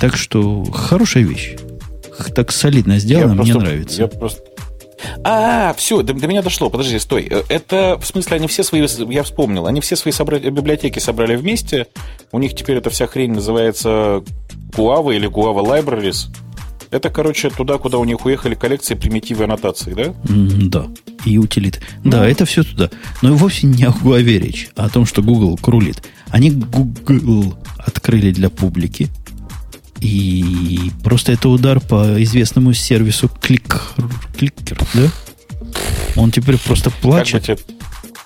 Так 0.00 0.16
что 0.16 0.64
хорошая 0.64 1.24
вещь. 1.24 1.54
Так 2.34 2.52
солидно 2.52 2.98
сделано, 2.98 3.32
Я 3.32 3.42
мне 3.42 3.52
просто- 3.52 3.58
нравится. 3.70 4.02
Я 4.02 4.06
просто... 4.08 4.40
А, 5.24 5.74
все, 5.76 6.02
до, 6.02 6.14
до 6.14 6.26
меня 6.26 6.42
дошло. 6.42 6.70
Подожди, 6.70 6.98
стой. 6.98 7.26
Э, 7.30 7.42
Это, 7.48 7.98
в 8.00 8.06
смысле, 8.06 8.36
они 8.36 8.46
все 8.48 8.62
свои, 8.62 8.86
я 9.10 9.22
вспомнил, 9.22 9.66
они 9.66 9.80
все 9.80 9.96
свои 9.96 10.12
собра- 10.12 10.38
библиотеки 10.50 10.98
собрали 10.98 11.36
вместе. 11.36 11.86
У 12.32 12.38
них 12.38 12.54
теперь 12.54 12.76
эта 12.78 12.90
вся 12.90 13.06
хрень 13.06 13.32
называется 13.32 14.22
Guava 14.72 15.14
или 15.14 15.28
Guava 15.28 15.64
Libraries. 15.64 16.26
Это, 16.90 17.10
короче, 17.10 17.50
туда, 17.50 17.78
куда 17.78 17.98
у 17.98 18.04
них 18.04 18.24
уехали 18.24 18.54
коллекции 18.54 18.94
примитивы 18.94 19.44
аннотации, 19.44 19.94
да? 19.94 20.02
М, 20.28 20.70
Да, 20.70 20.86
и 21.24 21.38
утилит. 21.38 21.80
Ну. 22.04 22.10
Да, 22.12 22.28
это 22.28 22.44
все 22.44 22.62
туда. 22.62 22.88
Но 23.20 23.30
и 23.30 23.32
вовсе 23.32 23.66
не 23.66 23.82
о 23.84 23.90
Гуаве 23.90 24.38
речь, 24.38 24.68
а 24.76 24.84
о 24.84 24.88
том, 24.88 25.04
что 25.04 25.20
Google 25.22 25.56
крулит. 25.60 26.02
Они 26.28 26.50
Google 26.50 27.54
открыли 27.78 28.30
для 28.30 28.48
публики. 28.48 29.08
И 30.00 30.90
просто 31.02 31.32
это 31.32 31.48
удар 31.48 31.80
по 31.80 32.22
известному 32.22 32.72
сервису 32.74 33.28
Клик, 33.40 33.80
Кликер, 34.38 34.78
да? 34.94 35.08
Он 36.16 36.30
теперь 36.30 36.58
просто 36.58 36.90
Как 36.90 37.00
бы 37.00 37.08
плачет. 37.08 37.44
тебе- 37.44 37.58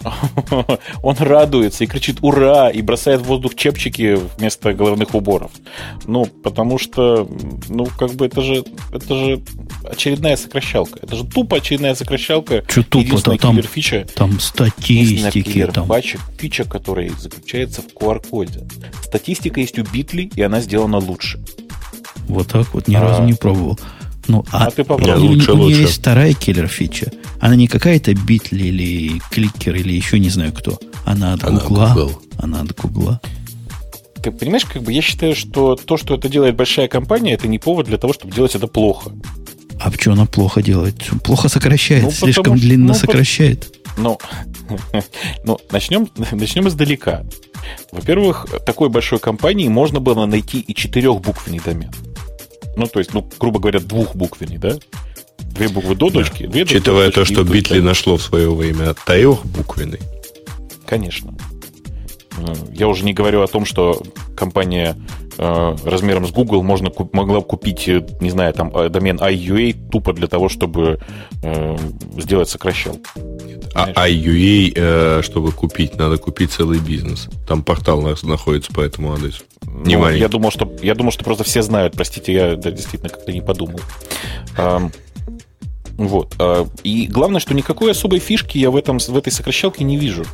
Он 1.03 1.16
радуется 1.19 1.82
и 1.82 1.86
кричит 1.89 2.19
«Ура!» 2.23 2.70
и 2.70 2.82
бросает 2.82 3.20
в 3.20 3.24
воздух 3.24 3.57
чепчики 3.57 4.16
вместо 4.39 4.73
головных 4.73 5.15
уборов. 5.15 5.51
Ну, 6.07 6.27
потому 6.27 6.78
что, 6.78 7.28
ну, 7.69 7.86
как 7.86 8.12
бы 8.15 8.27
это 8.27 8.40
же, 8.40 8.65
это 8.93 9.15
же 9.15 9.43
очередная 9.90 10.36
сокращалка. 10.36 10.98
Это 11.02 11.16
же 11.16 11.24
тупо 11.24 11.56
очередная 11.59 11.94
сокращалка. 11.94 12.62
Чё 12.69 12.82
тупо-то? 12.82 13.36
Там- 13.36 13.56
киллер-фича, 13.56 14.06
Там 14.15 14.39
статистики, 14.40 15.66
там 15.73 15.86
киллер-фича, 15.89 16.19
фича, 16.39 16.65
которая 16.65 17.10
заключается 17.19 17.82
в 17.82 17.86
QR-коде. 17.94 18.66
Статистика 19.02 19.60
есть 19.60 19.78
у 19.78 19.82
Bitly, 19.82 20.32
и 20.35 20.43
она 20.43 20.60
сделана 20.60 20.98
лучше. 20.98 21.40
Вот 22.28 22.48
так 22.48 22.73
вот, 22.74 22.89
ни 22.89 22.94
А. 22.94 23.01
разу 23.01 23.23
не 23.23 23.35
пробовал. 23.35 23.78
Ну, 24.27 24.44
а, 24.52 24.66
А 24.66 24.70
ты 24.70 24.82
у- 24.82 24.85
попробуй. 24.85 25.15
у, 25.27 25.27
Лучше, 25.32 25.52
у 25.52 25.55
нее 25.56 25.65
лучше. 25.65 25.81
есть 25.81 26.01
вторая 26.01 26.35
киллер-фича. 26.35 27.10
Она 27.40 27.56
не 27.56 27.66
какая-то 27.66 28.12
битли 28.15 28.65
или 28.65 29.23
кликер, 29.31 29.74
или 29.77 29.93
еще 29.94 30.19
не 30.19 30.28
знаю 30.28 30.52
кто. 30.52 30.78
Она 31.06 31.32
от 31.32 31.44
Она 31.44 31.60
Гугла. 31.60 31.89
Google. 31.94 32.23
Она 32.39 32.60
от 32.60 32.74
Гугла. 32.77 33.20
Ты 34.23 34.31
понимаешь, 34.32 34.65
как 34.66 34.82
бы 34.82 34.93
я 34.93 35.01
считаю, 35.01 35.35
что 35.35 35.77
то, 35.77 35.97
что 35.97 36.15
это 36.16 36.28
делает 36.28 36.56
большая 36.56 36.89
компания, 36.89 37.32
это 37.35 37.48
не 37.48 37.59
повод 37.59 37.86
для 37.86 37.97
того, 37.98 38.12
чтобы 38.12 38.35
делать 38.35 38.55
это 38.55 38.66
плохо. 38.66 39.12
А 39.81 39.91
что 39.93 40.13
она 40.13 40.27
плохо 40.27 40.63
делает? 40.63 40.97
Плохо 41.23 41.49
сокращает, 41.49 42.03
Ну, 42.05 42.11
потому 42.11 42.33
слишком 42.33 42.57
что- 42.57 42.67
длинно 42.67 42.89
ну, 42.89 42.95
сокращает. 42.95 43.75
Ну, 43.97 44.19
ну 45.45 45.59
начнем, 45.71 46.09
начнем 46.33 46.69
издалека. 46.69 47.25
Во-первых, 47.93 48.47
такой 48.65 48.89
большой 48.89 49.19
компании 49.19 49.69
можно 49.69 50.01
было 50.01 50.27
найти 50.27 50.61
и 50.61 50.75
четырехбуквенный 50.75 51.61
домен. 51.65 51.91
Ну, 52.77 52.87
то 52.87 52.99
есть, 53.01 53.13
ну, 53.13 53.29
грубо 53.41 53.59
говоря, 53.59 53.81
двухбуквенный, 53.81 54.59
да? 54.59 54.79
Две 55.39 55.69
буквы 55.69 55.95
до 55.97 56.11
точки, 56.11 56.47
две 56.47 56.65
до 56.65 56.71
Учитывая 56.71 57.09
то, 57.11 57.21
точки 57.21 57.33
и 57.33 57.35
что 57.35 57.45
до 57.45 57.53
Битли 57.53 57.81
нашло 57.81 58.17
в 58.17 58.23
свое 58.23 58.55
время 58.55 58.95
трехбуквенный. 58.95 60.01
Конечно. 60.87 61.35
Э, 62.37 62.55
Я 62.73 62.89
уже 62.89 63.05
не 63.05 63.13
говорю 63.15 63.43
о 63.43 63.49
том, 63.49 63.65
что 63.65 64.01
компания 64.37 64.97
размером 65.39 66.27
с 66.27 66.32
Google 66.32 66.62
можно, 66.62 66.90
могла 67.12 67.40
купить, 67.40 67.89
э, 67.89 68.05
не 68.20 68.31
знаю, 68.31 68.52
там 68.52 68.77
э, 68.77 68.89
домен 68.89 69.16
IUA 69.16 69.90
тупо 69.90 70.12
для 70.12 70.27
того, 70.27 70.48
чтобы 70.48 70.98
э, 71.43 71.77
сделать 72.19 72.48
сокращалку. 72.48 73.01
А. 73.74 74.09
IUA, 74.09 75.23
чтобы 75.23 75.52
купить, 75.52 75.97
надо 75.97 76.19
купить 76.19 76.51
целый 76.51 76.81
бизнес. 76.81 77.28
Там 77.47 77.62
портал 77.62 78.02
на- 78.02 78.16
находится 78.23 78.73
по 78.73 78.81
этому 78.81 79.12
адресу. 79.12 79.44
Не 79.66 79.97
Ну, 79.97 80.09
я 80.09 80.28
думал, 80.28 80.51
что 80.51 80.70
я 80.82 80.94
думал, 80.94 81.12
что 81.12 81.24
просто 81.24 81.44
все 81.44 81.62
знают. 81.62 81.94
Простите, 81.94 82.32
я 82.32 82.56
да, 82.56 82.70
действительно 82.70 83.10
как-то 83.10 83.32
не 83.32 83.40
подумал. 83.40 83.81
Вот. 85.98 86.35
а, 86.39 86.66
И 86.85 87.06
главное, 87.09 87.40
что 87.40 87.55
никакой 87.55 87.90
особой 87.90 88.20
фишки 88.20 88.56
я 88.56 88.70
в, 88.70 88.77
этом, 88.77 88.98
в 88.98 89.16
этой 89.16 89.32
сокращалке 89.32 89.85
не 89.85 89.97
вижу. 89.97 90.24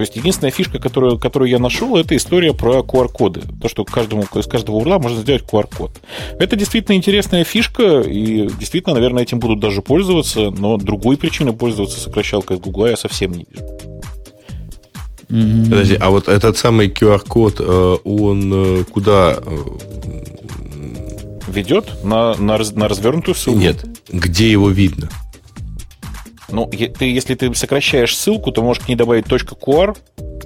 То 0.00 0.04
есть 0.04 0.16
единственная 0.16 0.50
фишка, 0.50 0.78
которую, 0.78 1.18
которую 1.18 1.50
я 1.50 1.58
нашел, 1.58 1.94
это 1.94 2.16
история 2.16 2.54
про 2.54 2.78
QR-коды. 2.78 3.42
То, 3.60 3.68
что 3.68 3.84
каждому, 3.84 4.22
из 4.34 4.46
каждого 4.46 4.76
урла 4.76 4.98
можно 4.98 5.20
сделать 5.20 5.42
QR-код. 5.42 5.90
Это 6.38 6.56
действительно 6.56 6.96
интересная 6.96 7.44
фишка, 7.44 8.00
и 8.00 8.48
действительно, 8.58 8.94
наверное, 8.94 9.24
этим 9.24 9.40
будут 9.40 9.60
даже 9.60 9.82
пользоваться, 9.82 10.50
но 10.52 10.78
другой 10.78 11.18
причины 11.18 11.52
пользоваться 11.52 12.00
сокращалкой 12.00 12.56
из 12.56 12.62
Гугла 12.62 12.86
я 12.86 12.96
совсем 12.96 13.32
не 13.32 13.46
вижу. 13.50 13.62
Подожди, 15.68 15.98
а 16.00 16.08
вот 16.08 16.28
этот 16.28 16.56
самый 16.56 16.88
QR-код, 16.88 17.56
э, 17.58 17.96
он 18.02 18.52
э, 18.80 18.84
куда... 18.84 19.36
э, 19.38 19.58
Ведет 21.46 22.02
на, 22.02 22.34
на, 22.36 22.56
на 22.56 22.88
развернутую 22.88 23.34
ссылку. 23.34 23.58
Нет, 23.58 23.84
где 24.08 24.50
его 24.50 24.70
видно? 24.70 25.10
Ну, 26.52 26.66
ты, 26.66 27.04
если 27.12 27.34
ты 27.34 27.54
сокращаешь 27.54 28.16
ссылку, 28.16 28.52
то 28.52 28.62
можешь 28.62 28.82
к 28.82 28.88
ней 28.88 28.96
добавить 28.96 29.26
.qr, 29.26 29.96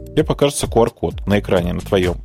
тебе 0.08 0.24
покажется 0.24 0.66
QR-код 0.66 1.26
на 1.26 1.38
экране, 1.40 1.72
на 1.72 1.80
твоем. 1.80 2.16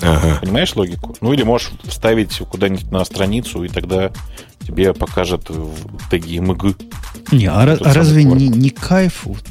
Ага. 0.00 0.38
Понимаешь 0.40 0.74
логику? 0.74 1.16
Ну, 1.20 1.32
или 1.32 1.42
можешь 1.44 1.70
вставить 1.84 2.36
куда-нибудь 2.38 2.90
на 2.90 3.04
страницу, 3.04 3.62
и 3.62 3.68
тогда 3.68 4.10
тебе 4.66 4.92
покажет 4.94 5.48
в 5.48 6.10
теги 6.10 6.38
МГ. 6.38 6.76
Не, 7.30 7.46
а, 7.46 7.64
ра- 7.64 7.76
Тот 7.76 7.86
а 7.86 7.92
разве 7.94 8.24
QR-код. 8.24 8.38
не, 8.38 8.48
не 8.48 8.70
кайф? 8.70 9.22
Вот, 9.24 9.44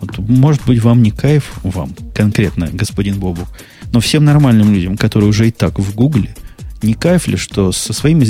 вот, 0.00 0.18
может 0.18 0.64
быть, 0.64 0.82
вам 0.82 1.02
не 1.02 1.10
кайф, 1.10 1.52
вам 1.62 1.94
конкретно, 2.14 2.68
господин 2.72 3.18
Бобу, 3.18 3.42
но 3.92 4.00
всем 4.00 4.24
нормальным 4.24 4.72
людям, 4.72 4.96
которые 4.96 5.28
уже 5.28 5.48
и 5.48 5.50
так 5.50 5.78
в 5.78 5.94
Гугле, 5.94 6.34
не 6.82 6.94
кайф 6.94 7.26
ли, 7.26 7.36
что 7.36 7.72
со 7.72 7.92
своим 7.92 8.22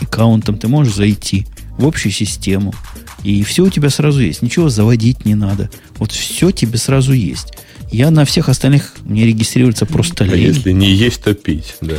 аккаунтом 0.00 0.58
ты 0.58 0.66
можешь 0.66 0.94
зайти 0.94 1.46
в 1.78 1.86
общую 1.86 2.12
систему, 2.12 2.74
и 3.22 3.42
все 3.42 3.64
у 3.64 3.70
тебя 3.70 3.90
сразу 3.90 4.20
есть, 4.20 4.42
ничего 4.42 4.68
заводить 4.68 5.24
не 5.24 5.34
надо. 5.34 5.70
Вот 5.98 6.12
все 6.12 6.50
тебе 6.50 6.78
сразу 6.78 7.12
есть. 7.12 7.48
Я 7.92 8.10
на 8.10 8.24
всех 8.24 8.48
остальных, 8.48 8.94
мне 9.04 9.24
регистрируется 9.26 9.86
просто 9.86 10.24
А 10.24 10.26
лень. 10.26 10.46
если 10.48 10.72
не 10.72 10.90
есть, 10.92 11.22
то 11.22 11.34
пить, 11.34 11.76
да. 11.80 11.96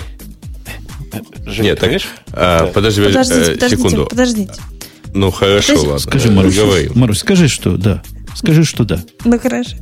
Жень, 1.46 1.66
Нет, 1.66 1.80
так, 1.80 1.92
а, 2.34 2.60
Да. 2.60 2.66
подожди, 2.68 3.04
Подождите, 3.04 3.40
э, 3.40 3.54
подождите, 3.54 3.78
секунду. 3.78 4.06
подождите. 4.08 4.54
Ну, 5.14 5.32
хорошо, 5.32 5.68
Подожди, 5.74 5.88
ладно. 5.88 6.00
Скажи, 6.00 6.32
Марусь. 6.32 6.96
Марусь, 6.96 7.18
скажи, 7.20 7.48
что 7.48 7.78
да. 7.78 8.04
Скажи, 8.36 8.66
что 8.66 8.84
да. 8.84 9.02
Ну 9.24 9.40
хорошо. 9.40 9.76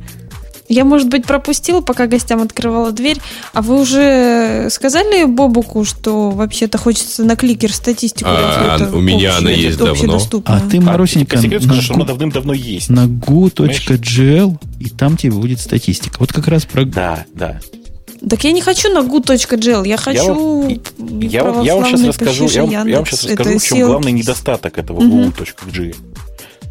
Я, 0.68 0.84
может 0.84 1.08
быть, 1.08 1.24
пропустила, 1.26 1.80
пока 1.80 2.06
гостям 2.06 2.42
открывала 2.42 2.92
дверь. 2.92 3.18
А 3.52 3.62
вы 3.62 3.80
уже 3.80 4.68
сказали 4.70 5.24
Бобуку, 5.24 5.84
что 5.84 6.30
вообще-то 6.30 6.78
хочется 6.78 7.24
на 7.24 7.36
кликер 7.36 7.72
статистику? 7.72 8.28
А, 8.32 8.90
у 8.92 9.00
меня 9.00 9.36
она 9.36 9.50
есть 9.50 9.78
давно. 9.78 10.20
А 10.44 10.60
ты, 10.60 10.78
А, 10.78 10.80
Марусенька, 10.80 11.36
секрету 11.38 11.68
на, 11.68 11.80
что 11.80 11.94
она 11.94 12.04
давным-давно 12.04 12.52
есть. 12.52 12.88
на 12.90 13.06
gu.gl, 13.06 14.58
и 14.80 14.88
там 14.90 15.16
тебе 15.16 15.32
будет 15.32 15.60
статистика. 15.60 16.16
Вот 16.18 16.32
как 16.32 16.48
раз 16.48 16.64
про... 16.64 16.84
Да, 16.84 17.24
да. 17.34 17.60
Так 18.28 18.42
я 18.44 18.52
не 18.52 18.60
хочу 18.62 18.92
на 18.92 19.06
good.gl, 19.06 19.86
я 19.86 19.96
хочу 19.96 20.68
Я, 21.20 21.44
вам- 21.44 21.62
я 21.62 21.76
вам 21.76 21.84
сейчас 21.84 22.02
расскажу, 22.02 22.48
я, 22.48 22.62
я 22.84 22.96
вам 22.96 23.06
сейчас 23.06 23.24
расскажу, 23.24 23.58
в 23.58 23.62
чем 23.64 23.86
главный 23.86 24.12
недостаток 24.12 24.78
этого. 24.78 25.00
Google.g. 25.00 25.94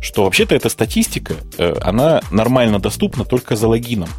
Что 0.02 0.24
вообще-то 0.24 0.56
эта 0.56 0.70
статистика, 0.70 1.36
э, 1.58 1.76
она 1.82 2.22
нормально 2.32 2.80
доступна 2.80 3.26
только 3.26 3.56
за 3.56 3.68
логином. 3.68 4.10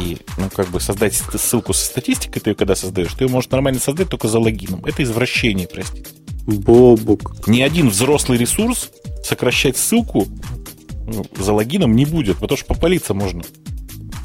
И, 0.00 0.18
ну, 0.38 0.48
как 0.54 0.68
бы 0.68 0.80
создать 0.80 1.14
ссылку 1.14 1.72
со 1.72 1.84
статистикой, 1.84 2.40
ты 2.40 2.50
ее 2.50 2.54
когда 2.54 2.74
создаешь, 2.74 3.12
ты 3.14 3.24
ее 3.24 3.30
можешь 3.30 3.50
нормально 3.50 3.80
создать 3.80 4.08
только 4.08 4.28
за 4.28 4.38
логином. 4.38 4.84
Это 4.84 5.02
извращение, 5.02 5.68
простите. 5.68 6.10
Бобук. 6.46 7.46
Ни 7.46 7.60
один 7.60 7.88
взрослый 7.88 8.38
ресурс 8.38 8.90
сокращать 9.22 9.76
ссылку 9.76 10.26
ну, 11.06 11.24
за 11.36 11.52
логином 11.52 11.94
не 11.94 12.04
будет, 12.04 12.38
потому 12.38 12.56
что 12.56 12.66
попалиться 12.66 13.14
можно. 13.14 13.42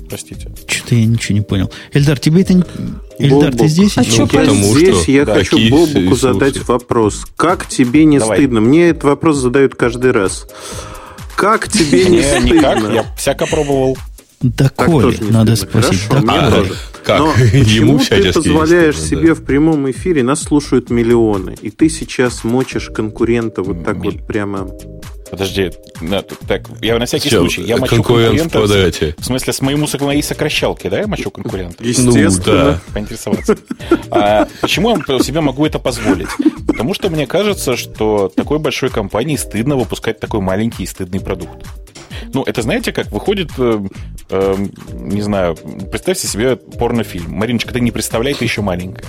Простите. 0.10 0.50
Что-то 0.68 0.96
я 0.96 1.06
ничего 1.06 1.36
не 1.38 1.42
понял. 1.44 1.72
Эльдар, 1.94 2.18
тебе 2.20 2.42
это... 2.42 2.54
не- 2.54 2.64
Эльдар, 3.20 3.54
ты 3.56 3.68
здесь? 3.68 3.98
А 3.98 4.02
еще? 4.02 4.12
чё 4.12 4.22
Я 4.24 4.28
потому 4.28 4.76
здесь 4.76 5.02
что 5.04 5.12
я 5.12 5.26
да, 5.26 5.34
хочу 5.36 5.52
такие 5.52 5.72
Бобуку 5.72 6.16
задать 6.16 6.68
вопрос. 6.68 7.26
Как 7.36 7.68
тебе 7.68 8.06
не 8.06 8.20
Давай. 8.20 8.38
стыдно? 8.38 8.62
Мне 8.62 8.90
этот 8.90 9.04
вопрос 9.06 9.38
задают 9.38 9.76
каждый 9.76 10.12
раз. 10.12 10.48
Как 11.36 11.68
тебе 11.68 12.06
не 12.06 12.18
Не, 12.20 12.52
никак, 12.56 12.78
стыдно? 12.80 12.94
я 12.94 13.06
всяко 13.18 13.46
пробовал. 13.48 13.98
Да, 14.42 14.66
Так 14.70 14.76
Коля, 14.86 15.18
надо 15.30 15.56
стыдно. 15.56 15.82
спросить. 15.82 16.02
Хорошо, 16.08 16.26
Да, 16.28 16.42
мне 16.42 16.56
тоже. 16.56 16.74
Как? 17.04 17.20
Но 17.20 17.34
Ему 17.54 17.98
почему 18.00 18.00
ты 18.00 18.34
позволяешь 18.34 18.96
есть, 18.96 19.08
себе 19.10 19.28
да. 19.30 19.34
в 19.36 19.44
прямом 19.44 19.90
эфире, 19.92 20.24
нас 20.24 20.42
слушают 20.44 20.90
миллионы, 20.90 21.56
и 21.62 21.70
ты 21.72 21.90
сейчас 21.90 22.44
мочишь 22.44 22.90
конкурента 22.94 23.64
вот 23.64 23.84
так 23.84 23.98
Миль- 23.98 24.18
вот 24.18 24.28
прямо... 24.28 24.70
Подожди, 25.30 25.72
на- 26.02 26.22
так, 26.22 26.62
я 26.82 26.98
на 26.98 27.06
всякий 27.06 27.30
Всё, 27.30 27.40
случай, 27.40 27.64
я 27.64 27.78
мочу 27.78 27.96
конкурент 27.96 28.36
в 28.36 28.52
конкурента, 28.52 28.60
в- 28.60 29.22
в 29.22 29.26
смысле, 29.26 29.54
с 29.54 29.62
моему 29.62 29.88
моей 30.00 30.22
сокращалки, 30.24 30.90
да, 30.90 31.00
я 31.00 31.08
мочу 31.08 31.30
конкурента? 31.32 31.84
Естественно. 31.84 32.22
да. 32.46 32.82
Поинтересоваться. 32.94 33.58
А 34.12 34.48
почему 34.62 34.98
я 35.08 35.20
себе 35.20 35.42
могу 35.42 35.66
это 35.66 35.80
позволить? 35.80 36.30
Потому 36.68 36.94
что 36.94 37.10
мне 37.10 37.28
кажется, 37.28 37.76
что 37.76 38.32
такой 38.36 38.60
большой 38.60 38.90
компании 38.90 39.36
стыдно 39.36 39.76
выпускать 39.76 40.20
такой 40.20 40.42
маленький 40.42 40.84
и 40.84 40.86
стыдный 40.86 41.20
продукт. 41.20 41.66
Ну, 42.34 42.44
это 42.44 42.62
знаете, 42.62 42.92
как 42.92 43.12
выходит, 43.12 43.52
э, 43.58 43.82
э, 44.30 44.56
не 44.94 45.22
знаю, 45.22 45.56
представьте 45.56 46.28
себе 46.28 46.56
порнофильм. 46.56 47.32
Мариночка, 47.32 47.74
ты 47.74 47.80
не 47.80 47.92
представляй, 47.92 48.34
ты 48.34 48.46
еще 48.46 48.62
маленькая. 48.62 49.08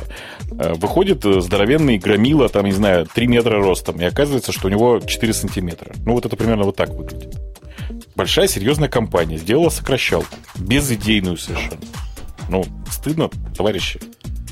Э, 0.59 0.75
выходит 0.75 1.25
э, 1.25 1.41
здоровенный 1.41 1.99
громила, 1.99 2.49
там, 2.49 2.65
не 2.65 2.73
знаю, 2.73 3.07
3 3.13 3.27
метра 3.27 3.59
ростом, 3.59 4.01
и 4.01 4.05
оказывается, 4.05 4.53
что 4.53 4.69
у 4.69 4.71
него 4.71 5.01
4 5.01 5.33
сантиметра. 5.33 5.93
Ну, 6.05 6.13
вот 6.13 6.27
это 6.27 6.37
примерно 6.37 6.65
вот 6.65 6.77
так 6.77 6.91
выглядит. 6.91 7.37
Большая 8.15 8.49
серьезная 8.49 8.89
компания 8.89 9.39
сделала 9.39 9.69
сокращалку. 9.69 10.35
Безидейную 10.57 11.37
совершенно. 11.37 11.81
Ну, 12.49 12.65
стыдно, 12.91 13.31
товарищи. 13.57 14.01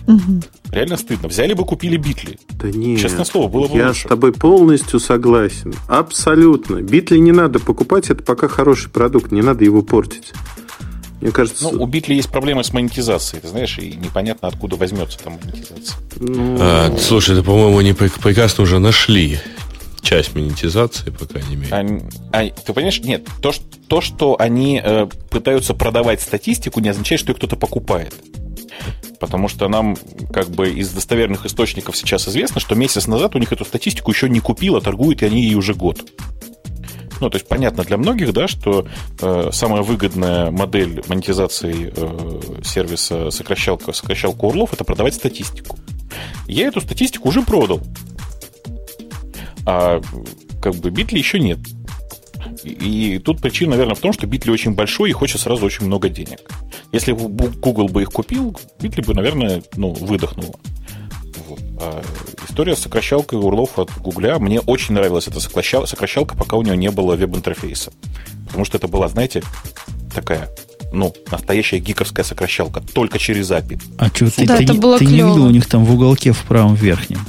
Мгм. 0.07 0.43
Реально 0.71 0.97
стыдно. 0.97 1.29
Взяли 1.29 1.53
бы, 1.55 1.65
купили 1.65 1.97
битли. 1.97 2.39
Да 2.51 2.69
нет. 2.71 3.01
Честное 3.01 3.25
слово, 3.25 3.49
было 3.49 3.67
бы 3.67 3.77
Я 3.79 3.89
лучше. 3.89 4.07
с 4.07 4.09
тобой 4.09 4.33
полностью 4.33 5.01
согласен. 5.01 5.75
Абсолютно. 5.89 6.81
Битли 6.83 7.19
не 7.19 7.33
надо 7.33 7.59
покупать, 7.59 8.11
это 8.11 8.23
пока 8.23 8.49
хороший 8.49 8.91
продукт, 8.91 9.33
не 9.33 9.43
надо 9.43 9.65
его 9.65 9.83
портить. 9.83 10.33
Мне 11.21 11.31
кажется, 11.31 11.65
Ну, 11.73 11.83
у 11.83 11.87
Битли 11.87 12.15
есть 12.15 12.29
проблемы 12.31 12.63
с 12.63 12.73
монетизацией, 12.75 13.41
ты 13.41 13.49
знаешь, 13.49 13.79
и 13.79 13.95
непонятно, 13.97 14.49
откуда 14.49 14.77
возьмется 14.77 15.19
там 15.19 15.39
монетизация. 15.43 15.97
ну, 16.21 16.57
А, 16.61 16.95
слушай, 17.01 17.35
это, 17.35 17.43
по-моему, 17.43 17.79
они 17.79 17.93
прек- 17.93 18.21
прекрасно 18.23 18.65
уже 18.65 18.79
нашли 18.79 19.39
часть 20.03 20.35
монетизации, 20.35 21.11
по 21.11 21.25
крайней 21.25 21.57
мере. 21.57 21.73
Они- 21.75 22.03
а, 22.33 22.45
ты 22.49 22.73
понимаешь, 22.73 23.01
нет, 23.01 23.27
то, 23.41 23.51
что, 23.51 23.65
то, 23.89 24.01
что 24.03 24.37
они 24.39 24.81
э, 24.85 25.09
пытаются 25.31 25.73
продавать 25.75 26.21
статистику, 26.21 26.81
не 26.81 26.91
означает, 26.91 27.19
что 27.21 27.31
ее 27.33 27.37
кто-то 27.37 27.57
покупает. 27.57 28.15
Потому 29.21 29.49
что 29.49 29.69
нам 29.69 29.97
как 30.33 30.49
бы 30.49 30.71
из 30.71 30.91
достоверных 30.91 31.47
источников 31.47 31.97
сейчас 31.97 32.29
известно, 32.29 32.61
что 32.61 32.75
месяц 32.75 33.07
назад 33.07 33.35
у 33.35 33.39
них 33.39 33.53
эту 33.53 33.65
статистику 33.65 34.11
еще 34.11 34.29
не 34.29 34.41
купила, 34.41 34.81
торгуют 34.81 35.23
и 35.23 35.27
они 35.27 35.43
ей 35.43 35.55
уже 35.55 35.75
год. 35.75 36.05
Ну, 37.21 37.31
то 37.31 37.37
есть 37.37 37.49
понятно 37.49 37.83
для 37.85 37.97
многих, 37.97 38.33
да, 38.33 38.47
что 38.47 38.87
э, 39.21 39.49
самая 39.53 39.83
выгодная 39.83 40.51
модель 40.51 41.03
монетизации 41.09 41.93
э, 41.97 42.63
сервиса 42.63 43.31
сокращалка, 43.31 43.93
сокращалка 43.93 44.45
урлов 44.45 44.75
это 44.75 44.85
продавать 44.85 45.15
статистику. 45.15 45.79
Я 46.47 46.69
эту 46.69 46.81
статистику 46.81 47.29
уже 47.29 47.43
продал. 47.43 47.81
А 49.65 50.01
как 50.61 50.75
бы 50.75 50.91
Битли 50.91 51.19
еще 51.19 51.39
нет. 51.39 51.59
И, 52.65 53.15
и 53.15 53.19
тут 53.19 53.41
причина, 53.41 53.71
наверное, 53.73 53.95
в 53.95 54.01
том, 54.01 54.13
что 54.13 54.27
Битли 54.27 54.51
очень 54.51 54.73
большой 54.75 55.11
и 55.11 55.13
хочет 55.13 55.41
сразу 55.41 55.65
очень 55.67 55.87
много 55.87 56.09
денег. 56.09 56.39
Если 56.93 57.13
бы 57.13 57.29
Google 57.29 57.89
бы 57.89 58.03
их 58.03 58.11
купил, 58.11 58.57
Битли 58.81 59.03
бы, 59.03 59.15
наверное, 59.15 59.63
ну, 59.77 59.91
выдохнула. 59.93 60.55
Вот. 61.49 61.61
А 61.81 62.03
история 62.49 62.75
с 62.75 62.81
сокращалкой 62.81 63.39
урлов 63.39 63.79
от 63.79 63.91
Гугля. 63.99 64.39
Мне 64.39 64.61
очень 64.61 64.95
нравилась 64.95 65.29
эта 65.29 65.39
сокращал- 65.41 65.87
сокращалка, 65.87 66.37
пока 66.37 66.57
у 66.57 66.63
нее 66.63 66.77
не 66.77 66.91
было 66.91 67.15
веб-интерфейса. 67.17 67.93
Потому 68.47 68.65
что 68.65 68.79
это 68.79 68.89
была, 68.89 69.09
знаете, 69.09 69.43
такая, 70.15 70.49
ну, 70.93 71.13
настоящая 71.31 71.79
гиковская 71.79 72.25
сокращалка, 72.25 72.81
только 72.81 73.19
через 73.19 73.51
API. 73.51 73.81
А 73.99 74.07
что, 74.09 74.31
ты, 74.31 74.47
Да, 74.47 74.57
ты 74.57 74.65
это 74.65 74.73
не- 74.73 74.79
было 74.81 74.99
ты 74.99 75.05
не 75.05 75.13
видел 75.13 75.45
у 75.45 75.51
них 75.51 75.67
там 75.67 75.85
в 75.85 75.93
уголке 75.95 76.33
в 76.33 76.43
правом 76.45 76.75
верхнем? 76.75 77.21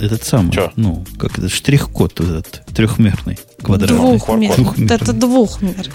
Этот 0.00 0.22
самый, 0.24 0.52
Чё? 0.52 0.70
ну, 0.76 1.04
как 1.18 1.38
это, 1.38 1.48
штрих-код 1.48 2.20
вот 2.20 2.28
этот, 2.28 2.62
трехмерный, 2.74 3.38
квадратный. 3.62 3.96
Двухмер. 3.98 4.54
Двухмерный. 4.56 4.96
Это 4.96 5.12
двухмер. 5.12 5.90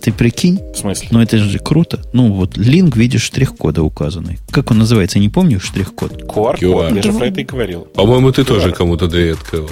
Ты 0.00 0.12
прикинь, 0.12 0.58
В 0.74 0.76
смысле? 0.78 1.08
ну 1.10 1.20
это 1.20 1.38
же 1.38 1.58
круто. 1.58 2.02
Ну 2.12 2.32
вот, 2.32 2.56
линк, 2.56 2.96
видишь, 2.96 3.22
штрих-кода 3.22 3.82
указанный. 3.82 4.38
Как 4.50 4.70
он 4.70 4.78
называется, 4.78 5.18
не 5.18 5.28
помню, 5.30 5.60
штрих-код. 5.60 6.22
QR, 6.24 6.58
QR. 6.58 6.94
я 6.94 7.02
же 7.02 7.12
про 7.12 7.26
это 7.26 7.40
и 7.40 7.44
говорил. 7.44 7.82
По-моему, 7.94 8.30
ты 8.32 8.44
тоже 8.44 8.72
кому-то 8.72 9.06
дверь 9.08 9.32
открыл. 9.32 9.70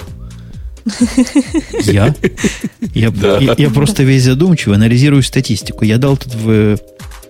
Я? 1.84 2.14
Я, 2.94 3.10
Да. 3.10 3.38
я, 3.38 3.54
я 3.56 3.70
просто 3.70 4.02
весь 4.02 4.24
задумчивый, 4.24 4.76
анализирую 4.76 5.22
статистику. 5.22 5.84
Я 5.84 5.98
дал 5.98 6.16
тут 6.16 6.34
в, 6.34 6.78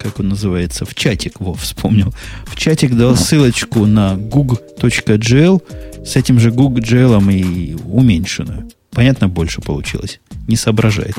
как 0.01 0.19
он 0.19 0.29
называется, 0.29 0.85
в 0.87 0.95
чатик, 0.95 1.41
во, 1.41 1.55
вспомнил. 1.55 2.15
В 2.47 2.57
чатик 2.57 2.97
дал 2.97 3.17
ссылочку 3.17 3.87
на 3.87 4.15
gug.gl 4.15 5.63
с 6.07 6.17
этим 6.17 6.41
же 6.41 6.51
gug.gl 6.51 7.33
и 7.33 7.77
уменьшенную. 7.85 8.71
Понятно, 8.91 9.29
больше 9.29 9.61
получилось. 9.61 10.21
Не 10.49 10.57
соображает. 10.57 11.17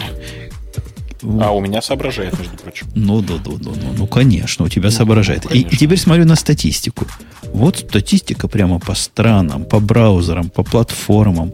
А 1.23 1.51
у 1.51 1.61
меня 1.61 1.81
соображает, 1.81 2.37
между 2.39 2.57
прочим. 2.57 2.87
Ну, 2.95 3.21
да, 3.21 3.35
да, 3.37 3.51
да, 3.51 3.69
ну, 3.75 3.93
ну, 3.95 4.07
конечно, 4.07 4.65
у 4.65 4.69
тебя 4.69 4.89
соображает. 4.89 5.45
ну, 5.45 5.51
и, 5.51 5.59
и 5.59 5.77
теперь 5.77 5.99
смотрю 5.99 6.25
на 6.25 6.35
статистику. 6.35 7.05
Вот 7.53 7.77
статистика 7.77 8.47
прямо 8.47 8.79
по 8.79 8.95
странам, 8.95 9.65
по 9.65 9.79
браузерам, 9.79 10.49
по 10.49 10.63
платформам. 10.63 11.53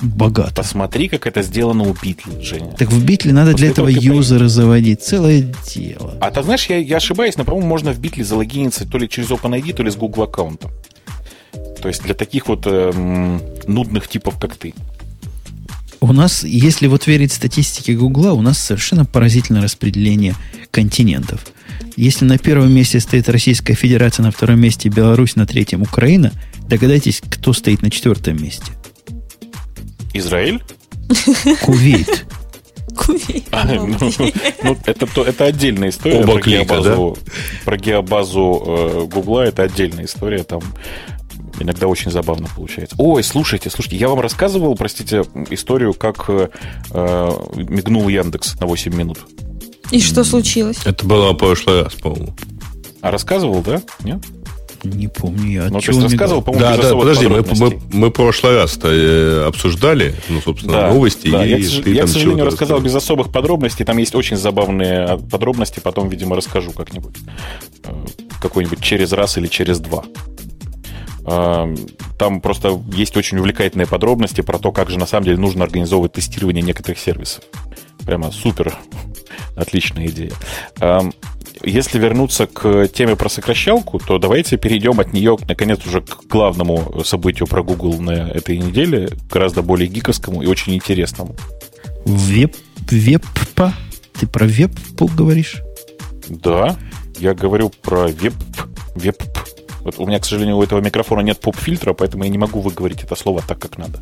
Богато. 0.00 0.54
Посмотри, 0.54 1.08
как 1.08 1.26
это 1.26 1.42
сделано 1.42 1.84
у 1.84 1.94
Битли, 1.94 2.40
Женя. 2.40 2.72
Так 2.78 2.90
в 2.90 3.04
битле 3.04 3.32
надо 3.32 3.52
После 3.52 3.66
для 3.66 3.72
этого 3.72 3.88
юзеры 3.88 4.48
заводить. 4.48 5.02
Целое 5.02 5.54
дело. 5.74 6.16
А 6.20 6.30
ты 6.30 6.42
знаешь, 6.42 6.66
я, 6.66 6.78
я 6.78 6.96
ошибаюсь, 6.96 7.36
но, 7.36 7.44
по-моему, 7.44 7.68
можно 7.68 7.92
в 7.92 7.98
Битле 7.98 8.24
залогиниться 8.24 8.86
то 8.86 8.98
ли 8.98 9.08
через 9.08 9.28
OpenID, 9.30 9.74
то 9.74 9.82
ли 9.82 9.90
с 9.90 9.96
Google 9.96 10.22
аккаунтом. 10.22 10.70
То 11.82 11.88
есть 11.88 12.02
для 12.02 12.14
таких 12.14 12.48
вот 12.48 12.66
эм, 12.66 13.40
нудных 13.66 14.08
типов, 14.08 14.38
как 14.38 14.56
ты. 14.56 14.74
У 16.00 16.12
нас, 16.12 16.44
если 16.44 16.86
вот 16.86 17.06
верить 17.06 17.32
статистике 17.32 17.94
Гугла, 17.94 18.32
у 18.32 18.40
нас 18.40 18.58
совершенно 18.58 19.04
поразительное 19.04 19.62
распределение 19.62 20.34
континентов. 20.70 21.46
Если 21.96 22.24
на 22.24 22.38
первом 22.38 22.72
месте 22.72 23.00
стоит 23.00 23.28
Российская 23.28 23.74
Федерация, 23.74 24.22
на 24.22 24.30
втором 24.30 24.60
месте 24.60 24.88
Беларусь, 24.88 25.36
на 25.36 25.46
третьем 25.46 25.82
Украина, 25.82 26.32
догадайтесь, 26.68 27.20
кто 27.20 27.52
стоит 27.52 27.82
на 27.82 27.90
четвертом 27.90 28.42
месте. 28.42 28.72
Израиль? 30.14 30.62
Кувейт. 31.62 32.26
Кувейт. 32.96 33.44
А, 33.52 33.64
ну, 33.64 33.96
ну, 34.62 34.76
это, 34.84 35.06
то- 35.06 35.24
это 35.24 35.44
отдельная 35.44 35.88
история. 35.90 36.20
Оба 36.22 36.34
про 36.34 36.40
клика, 36.42 36.64
геобазу, 36.64 37.18
про 37.64 37.76
геобазу 37.76 38.62
э, 38.66 39.06
Гугла 39.12 39.42
это 39.42 39.62
отдельная 39.62 40.04
история. 40.04 40.42
Там 40.44 40.60
иногда 41.58 41.86
очень 41.86 42.10
забавно 42.10 42.48
получается. 42.54 42.96
Ой, 42.98 43.22
слушайте, 43.22 43.70
слушайте, 43.70 43.96
я 43.96 44.08
вам 44.08 44.20
рассказывал, 44.20 44.74
простите, 44.76 45.24
историю, 45.50 45.94
как 45.94 46.24
э, 46.28 46.48
э, 46.90 47.30
мигнул 47.54 48.08
Яндекс 48.08 48.58
на 48.60 48.66
8 48.66 48.94
минут. 48.94 49.18
И 49.90 50.00
что 50.00 50.22
случилось? 50.24 50.78
Это 50.84 51.04
было 51.06 51.32
в 51.32 51.36
прошлый 51.36 51.82
раз, 51.82 51.94
по-моему. 51.94 52.34
А 53.02 53.10
рассказывал, 53.10 53.62
да? 53.62 53.82
Нет? 54.04 54.20
Не 54.84 55.08
помню 55.08 55.50
я. 55.50 55.68
Ну, 55.70 55.78
есть 55.78 56.02
рассказывал, 56.02 56.42
по-моему, 56.42 56.64
Да, 56.64 56.76
без 56.76 56.88
да, 56.88 56.96
подожди, 56.96 57.28
мы, 57.28 57.44
мы, 57.58 57.80
мы 57.92 58.10
прошлый 58.10 58.56
раз 58.56 58.78
э, 58.82 59.44
обсуждали, 59.46 60.14
ну, 60.28 60.40
собственно, 60.40 60.72
Да, 60.72 60.88
новости, 60.92 61.30
да. 61.30 61.44
и 61.44 61.50
я, 61.62 61.82
ты 61.82 61.90
я, 61.90 62.00
там 62.02 62.08
к 62.08 62.12
сожалению, 62.12 62.46
рассказал. 62.46 62.80
без 62.80 62.94
особых 62.94 63.30
подробностей. 63.30 63.84
Там 63.84 63.98
есть 63.98 64.14
очень 64.14 64.36
забавные 64.36 65.00
а, 65.00 65.16
подробности, 65.18 65.80
потом, 65.80 66.08
видимо, 66.08 66.36
расскажу 66.36 66.72
как-нибудь. 66.72 67.16
Э, 67.84 67.92
Какой-нибудь 68.40 68.80
через 68.82 69.12
раз 69.12 69.36
или 69.36 69.46
через 69.48 69.80
два. 69.80 70.04
Э, 71.26 71.74
Там 72.18 72.40
просто 72.40 72.80
есть 72.94 73.16
очень 73.16 73.38
увлекательные 73.38 73.86
подробности 73.86 74.40
про 74.40 74.58
то, 74.58 74.72
как 74.72 74.90
же 74.90 74.98
на 74.98 75.06
самом 75.06 75.24
деле 75.24 75.36
нужно 75.36 75.64
организовывать 75.64 76.12
тестирование 76.12 76.62
некоторых 76.62 76.98
сервисов. 76.98 77.44
Прямо 78.04 78.30
супер 78.30 78.76
отличная 79.56 80.06
идея. 80.06 80.32
Если 81.62 81.98
вернуться 81.98 82.46
к 82.46 82.88
теме 82.88 83.16
про 83.16 83.28
сокращалку, 83.28 83.98
то 83.98 84.18
давайте 84.18 84.56
перейдем 84.56 84.98
от 84.98 85.12
нее, 85.12 85.36
наконец, 85.46 85.84
уже 85.86 86.00
к 86.00 86.24
главному 86.26 87.02
событию 87.04 87.46
про 87.46 87.62
Google 87.62 88.00
на 88.00 88.30
этой 88.30 88.56
неделе, 88.56 89.10
гораздо 89.30 89.60
более 89.60 89.86
гиковскому 89.86 90.42
и 90.42 90.46
очень 90.46 90.74
интересному. 90.74 91.36
Веб, 92.06 92.56
веб-па? 92.90 93.74
Ты 94.18 94.26
про 94.26 94.46
веб 94.46 94.72
говоришь? 94.98 95.62
Да, 96.28 96.78
я 97.18 97.34
говорю 97.34 97.70
про 97.82 98.06
веб. 98.08 98.34
веб. 98.94 99.22
Вот 99.80 99.98
у 99.98 100.06
меня, 100.06 100.18
к 100.18 100.24
сожалению, 100.24 100.56
у 100.56 100.62
этого 100.62 100.80
микрофона 100.80 101.20
нет 101.20 101.40
поп-фильтра, 101.40 101.92
поэтому 101.92 102.24
я 102.24 102.30
не 102.30 102.38
могу 102.38 102.60
выговорить 102.60 103.02
это 103.02 103.16
слово 103.16 103.42
так, 103.46 103.58
как 103.58 103.76
надо. 103.76 104.00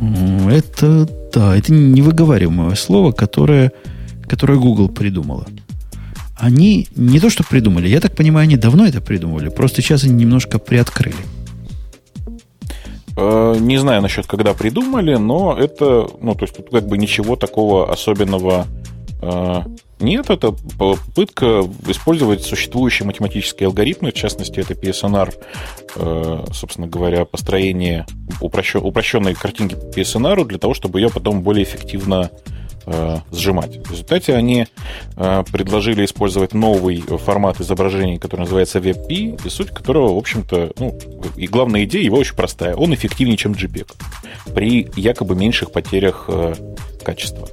Это, 0.00 1.08
да, 1.32 1.56
это 1.56 1.72
невыговариваемое 1.72 2.74
слово, 2.74 3.12
которое, 3.12 3.72
которое 4.28 4.58
Google 4.58 4.88
придумала. 4.88 5.46
Они 6.36 6.86
не 6.94 7.18
то 7.18 7.30
что 7.30 7.44
придумали, 7.44 7.88
я 7.88 8.00
так 8.00 8.14
понимаю, 8.14 8.44
они 8.44 8.56
давно 8.56 8.86
это 8.86 9.00
придумывали, 9.00 9.48
просто 9.48 9.80
сейчас 9.80 10.04
они 10.04 10.12
немножко 10.14 10.58
приоткрыли. 10.58 11.16
Э, 13.16 13.56
Не 13.58 13.78
знаю 13.78 14.02
насчет, 14.02 14.26
когда 14.26 14.52
придумали, 14.52 15.16
но 15.16 15.56
это, 15.58 16.06
ну, 16.20 16.34
то 16.34 16.44
есть 16.44 16.56
тут 16.56 16.68
как 16.70 16.86
бы 16.86 16.98
ничего 16.98 17.36
такого 17.36 17.90
особенного 17.90 18.66
э, 19.22 19.62
нет. 19.98 20.30
Это 20.30 20.52
попытка 20.52 21.62
использовать 21.88 22.42
существующие 22.42 23.06
математические 23.06 23.68
алгоритмы, 23.68 24.10
в 24.10 24.14
частности, 24.14 24.60
это 24.60 24.74
PSNR, 24.74 25.34
э, 25.96 26.44
собственно 26.52 26.86
говоря, 26.86 27.24
построение 27.24 28.06
упрощен- 28.40 28.80
упрощенной 28.80 29.34
картинки 29.34 29.74
PSNR 29.74 30.44
для 30.44 30.58
того, 30.58 30.74
чтобы 30.74 31.00
ее 31.00 31.08
потом 31.08 31.42
более 31.42 31.64
эффективно 31.64 32.30
э, 32.84 33.18
сжимать. 33.32 33.78
В 33.86 33.90
результате 33.90 34.34
они 34.34 34.66
э, 35.16 35.44
предложили 35.50 36.04
использовать 36.04 36.52
новый 36.52 36.98
формат 37.00 37.60
изображений, 37.60 38.18
который 38.18 38.42
называется 38.42 38.78
WebP, 38.78 39.40
и 39.44 39.48
суть 39.48 39.70
которого, 39.70 40.14
в 40.14 40.18
общем-то, 40.18 40.72
ну, 40.78 40.98
и 41.36 41.46
главная 41.46 41.84
идея 41.84 42.04
его 42.04 42.18
очень 42.18 42.36
простая. 42.36 42.76
Он 42.76 42.94
эффективнее, 42.94 43.36
чем 43.36 43.52
JPEG 43.52 43.92
при 44.54 44.88
якобы 44.94 45.34
меньших 45.34 45.72
потерях 45.72 46.28
качества. 47.02 47.48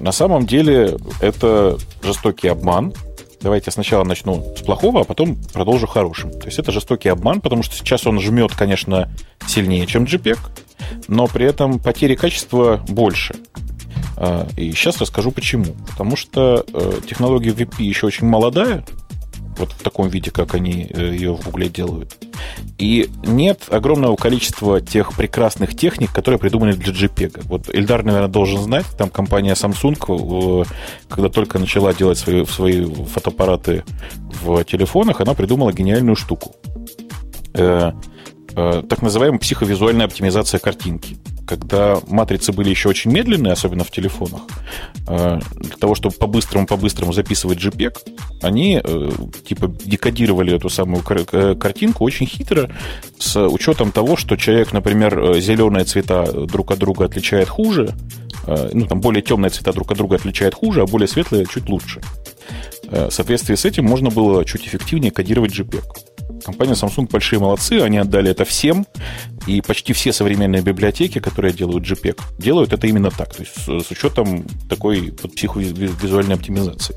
На 0.00 0.12
самом 0.12 0.46
деле 0.46 0.96
это 1.20 1.78
жестокий 2.02 2.48
обман. 2.48 2.94
Давайте 3.42 3.70
сначала 3.70 4.04
начну 4.04 4.54
с 4.56 4.62
плохого, 4.62 5.02
а 5.02 5.04
потом 5.04 5.36
продолжу 5.52 5.86
хорошим. 5.86 6.30
То 6.30 6.46
есть 6.46 6.58
это 6.58 6.72
жестокий 6.72 7.08
обман, 7.08 7.40
потому 7.40 7.62
что 7.62 7.74
сейчас 7.74 8.06
он 8.06 8.20
жмет, 8.20 8.54
конечно, 8.54 9.10
сильнее, 9.46 9.86
чем 9.86 10.04
JPEG, 10.04 10.38
но 11.08 11.26
при 11.26 11.46
этом 11.46 11.78
потери 11.78 12.14
качества 12.14 12.84
больше. 12.88 13.36
А, 14.16 14.46
И 14.56 14.72
сейчас 14.72 14.98
расскажу 15.00 15.30
почему. 15.32 15.74
Потому 15.90 16.16
что 16.16 16.64
э, 16.72 17.00
технология 17.06 17.50
VP 17.50 17.82
еще 17.82 18.06
очень 18.06 18.26
молодая, 18.26 18.84
вот 19.60 19.72
в 19.72 19.82
таком 19.82 20.08
виде, 20.08 20.30
как 20.30 20.54
они 20.54 20.86
э, 20.90 21.12
ее 21.12 21.36
в 21.36 21.44
Гугле 21.44 21.68
делают. 21.68 22.16
И 22.78 23.08
нет 23.22 23.64
огромного 23.68 24.16
количества 24.16 24.80
тех 24.80 25.14
прекрасных 25.14 25.76
техник, 25.76 26.12
которые 26.12 26.38
придуманы 26.38 26.72
для 26.72 26.92
JPEG. 26.92 27.42
Вот 27.44 27.72
Эльдар, 27.72 28.02
наверное, 28.04 28.28
должен 28.28 28.60
знать, 28.60 28.86
там 28.98 29.10
компания 29.10 29.52
Samsung, 29.52 30.64
э, 30.64 30.64
когда 31.08 31.28
только 31.28 31.58
начала 31.58 31.92
делать 31.94 32.18
свои, 32.18 32.44
свои 32.44 32.84
фотоаппараты 32.84 33.84
в 34.42 34.64
телефонах, 34.64 35.20
она 35.20 35.34
придумала 35.34 35.72
гениальную 35.72 36.16
штуку. 36.16 36.56
Э, 38.56 38.82
так 38.88 39.02
называемая 39.02 39.38
психовизуальная 39.38 40.06
оптимизация 40.06 40.58
картинки. 40.58 41.16
Когда 41.46 41.98
матрицы 42.08 42.52
были 42.52 42.70
еще 42.70 42.88
очень 42.88 43.10
медленные, 43.10 43.52
особенно 43.52 43.84
в 43.84 43.90
телефонах, 43.90 44.42
э, 45.08 45.40
для 45.54 45.76
того, 45.76 45.94
чтобы 45.94 46.14
по-быстрому-по-быстрому 46.16 47.12
записывать 47.12 47.58
JPEG, 47.58 47.96
они 48.42 48.80
э, 48.82 49.10
типа 49.46 49.68
декодировали 49.84 50.54
эту 50.54 50.68
самую 50.68 51.02
кар- 51.02 51.56
картинку 51.56 52.04
очень 52.04 52.26
хитро, 52.26 52.70
с 53.18 53.36
учетом 53.48 53.92
того, 53.92 54.16
что 54.16 54.36
человек, 54.36 54.72
например, 54.72 55.38
зеленые 55.40 55.84
цвета 55.84 56.24
друг 56.46 56.70
от 56.70 56.78
друга 56.78 57.04
отличает 57.04 57.48
хуже, 57.48 57.94
ну, 58.46 58.86
там 58.86 59.00
более 59.00 59.22
темные 59.22 59.50
цвета 59.50 59.72
друг 59.72 59.92
от 59.92 59.98
друга 59.98 60.16
отличает 60.16 60.54
хуже, 60.54 60.82
а 60.82 60.86
более 60.86 61.06
светлые 61.06 61.46
чуть 61.46 61.68
лучше. 61.68 62.00
В 62.90 63.10
соответствии 63.10 63.54
с 63.54 63.64
этим 63.64 63.84
можно 63.84 64.10
было 64.10 64.44
чуть 64.44 64.66
эффективнее 64.66 65.12
кодировать 65.12 65.52
JPEG. 65.52 65.84
Компания 66.44 66.72
Samsung 66.72 67.08
большие 67.10 67.38
молодцы, 67.38 67.74
они 67.80 67.98
отдали 67.98 68.30
это 68.30 68.44
всем, 68.44 68.86
и 69.46 69.60
почти 69.60 69.92
все 69.92 70.12
современные 70.12 70.62
библиотеки, 70.62 71.18
которые 71.18 71.52
делают 71.52 71.84
JPEG, 71.84 72.20
делают 72.38 72.72
это 72.72 72.86
именно 72.86 73.10
так, 73.10 73.34
то 73.34 73.42
есть 73.42 73.54
с, 73.56 73.86
с 73.86 73.90
учетом 73.90 74.44
такой 74.68 75.14
вот 75.22 75.34
психовизуальной 75.34 76.34
оптимизации. 76.34 76.94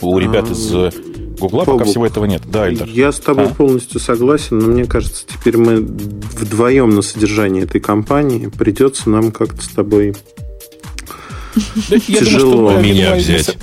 У 0.00 0.18
ребят 0.18 0.50
из 0.50 0.74
э, 0.74 0.90
Гугла 1.38 1.64
пока 1.64 1.84
всего 1.84 2.04
этого 2.06 2.26
нет. 2.26 2.42
Да, 2.46 2.68
Эльдар? 2.68 2.88
Я 2.88 3.10
с 3.10 3.20
тобой 3.20 3.46
А? 3.46 3.54
полностью 3.54 4.00
согласен, 4.00 4.58
но 4.58 4.66
мне 4.68 4.84
кажется, 4.84 5.24
теперь 5.26 5.56
мы 5.56 5.76
вдвоем 5.76 6.90
на 6.90 7.00
содержании 7.02 7.62
этой 7.62 7.80
компании 7.80 8.48
придется 8.48 9.08
нам 9.08 9.32
как-то 9.32 9.62
с 9.62 9.68
тобой 9.68 10.14
Тяжело 12.06 12.50
думаю, 12.56 12.70
что 12.70 12.78
мы- 12.78 12.82
меня 12.82 13.14
взять. 13.14 13.56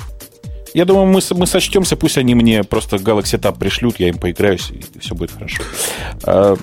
Я 0.73 0.85
думаю, 0.85 1.07
мы, 1.07 1.19
мы 1.31 1.47
сочтемся, 1.47 1.95
пусть 1.95 2.17
они 2.17 2.35
мне 2.35 2.63
просто 2.63 2.97
Galaxy 2.97 3.39
Tab 3.39 3.57
пришлют, 3.59 3.99
я 3.99 4.09
им 4.09 4.17
поиграюсь, 4.17 4.71
и 4.71 4.99
все 4.99 5.15
будет 5.15 5.31
хорошо. 5.31 5.63
А, 6.23 6.55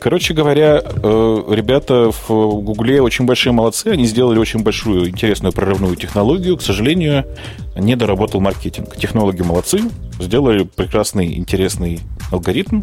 Короче 0.00 0.34
говоря, 0.34 0.80
э, 0.84 1.44
ребята 1.50 2.10
в 2.10 2.28
Гугле 2.28 3.00
очень 3.00 3.24
большие 3.24 3.52
молодцы, 3.52 3.88
они 3.88 4.04
сделали 4.06 4.38
очень 4.38 4.62
большую 4.62 5.08
интересную 5.08 5.52
прорывную 5.52 5.96
технологию. 5.96 6.56
К 6.56 6.62
сожалению, 6.62 7.24
не 7.76 7.96
доработал 7.96 8.40
маркетинг. 8.40 8.96
Технологи 8.96 9.42
молодцы, 9.42 9.80
сделали 10.18 10.64
прекрасный, 10.64 11.36
интересный 11.36 12.00
алгоритм. 12.30 12.82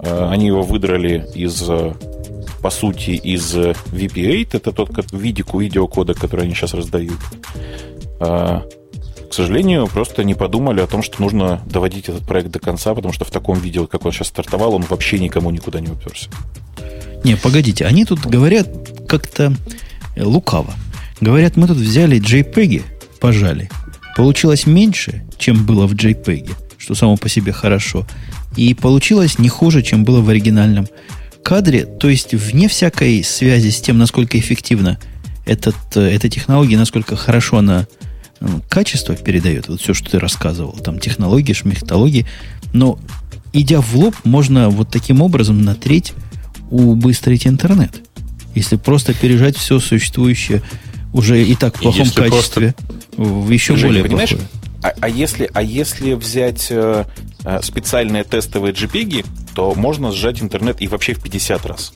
Э, 0.00 0.28
Они 0.30 0.46
его 0.46 0.62
выдрали 0.62 1.26
из 1.34 1.62
по 2.62 2.68
сути, 2.68 3.12
из 3.12 3.56
э, 3.56 3.72
VP8, 3.92 4.48
это 4.52 4.72
тот 4.72 4.94
как 4.94 5.12
видику 5.12 5.60
видеокодек, 5.60 6.18
который 6.18 6.44
они 6.44 6.54
сейчас 6.54 6.74
раздают. 6.74 7.18
К 9.30 9.32
сожалению, 9.32 9.86
просто 9.86 10.24
не 10.24 10.34
подумали 10.34 10.80
о 10.80 10.88
том, 10.88 11.04
что 11.04 11.22
нужно 11.22 11.62
доводить 11.64 12.08
этот 12.08 12.26
проект 12.26 12.50
до 12.50 12.58
конца, 12.58 12.92
потому 12.96 13.14
что 13.14 13.24
в 13.24 13.30
таком 13.30 13.60
виде, 13.60 13.86
как 13.86 14.04
он 14.04 14.10
сейчас 14.10 14.26
стартовал, 14.26 14.74
он 14.74 14.82
вообще 14.82 15.20
никому 15.20 15.52
никуда 15.52 15.78
не 15.78 15.86
уперся. 15.86 16.28
Не, 17.22 17.36
погодите, 17.36 17.86
они 17.86 18.04
тут 18.04 18.26
говорят 18.26 18.68
как-то 19.06 19.54
э, 20.16 20.24
лукаво. 20.24 20.74
Говорят, 21.20 21.56
мы 21.56 21.68
тут 21.68 21.76
взяли 21.76 22.20
JPEG, 22.20 22.82
пожали. 23.20 23.70
Получилось 24.16 24.66
меньше, 24.66 25.22
чем 25.38 25.64
было 25.64 25.86
в 25.86 25.94
JPEG, 25.94 26.50
что 26.76 26.96
само 26.96 27.16
по 27.16 27.28
себе 27.28 27.52
хорошо. 27.52 28.08
И 28.56 28.74
получилось 28.74 29.38
не 29.38 29.48
хуже, 29.48 29.84
чем 29.84 30.02
было 30.02 30.20
в 30.20 30.28
оригинальном 30.28 30.88
кадре. 31.44 31.84
То 31.84 32.08
есть, 32.08 32.34
вне 32.34 32.66
всякой 32.66 33.22
связи 33.22 33.68
с 33.68 33.80
тем, 33.80 33.96
насколько 33.96 34.36
эффективно 34.40 34.98
этот, 35.46 35.76
э, 35.94 36.00
эта 36.00 36.28
технология, 36.28 36.76
насколько 36.76 37.14
хорошо 37.14 37.58
она 37.58 37.86
качество 38.68 39.14
передает, 39.14 39.68
вот 39.68 39.80
все, 39.80 39.94
что 39.94 40.10
ты 40.10 40.18
рассказывал, 40.18 40.72
там 40.72 40.98
технологии, 40.98 41.52
шмехтологии, 41.52 42.26
но 42.72 42.98
идя 43.52 43.80
в 43.80 43.94
лоб, 43.96 44.14
можно 44.24 44.70
вот 44.70 44.88
таким 44.90 45.20
образом 45.22 45.62
натреть 45.62 46.12
убыстрить 46.70 47.46
интернет. 47.46 48.02
Если 48.54 48.76
просто 48.76 49.14
пережать 49.14 49.56
все 49.56 49.78
существующее 49.78 50.62
уже 51.12 51.42
и 51.42 51.54
так 51.54 51.76
в 51.76 51.80
плохом 51.80 52.02
Если 52.02 52.28
качестве 52.28 52.74
в 53.16 53.50
еще 53.50 53.76
Женя, 53.76 53.88
более 53.88 54.04
понимаешь, 54.04 54.30
плохое. 54.30 54.48
А, 54.82 54.92
а 55.00 55.08
если, 55.08 55.50
а 55.52 55.62
если 55.62 56.14
взять 56.14 56.68
э, 56.70 57.04
э, 57.44 57.60
специальные 57.62 58.24
тестовые 58.24 58.72
JPEG, 58.72 59.26
то 59.54 59.74
можно 59.74 60.10
сжать 60.12 60.42
интернет 60.42 60.80
и 60.80 60.86
вообще 60.86 61.14
в 61.14 61.22
50 61.22 61.66
раз. 61.66 61.92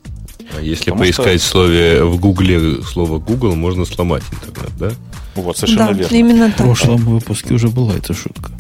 А 0.57 0.61
если 0.61 0.91
Потому 0.91 1.01
поискать 1.01 1.41
в 1.41 1.45
слове 1.45 2.05
в 2.05 2.19
Гугле 2.21 2.83
слово 2.83 3.19
Google, 3.19 3.55
можно 3.55 3.85
сломать 3.85 4.23
интернет, 4.31 4.73
да? 4.79 4.91
Вот, 5.35 5.57
совершенно 5.57 5.89
да, 5.89 5.93
верно. 5.93 6.15
именно 6.15 6.47
В 6.49 6.55
так. 6.55 6.67
прошлом 6.67 6.97
выпуске 6.99 7.55
уже 7.55 7.69
была 7.69 7.95
эта 7.95 8.15
шутка. 8.15 8.51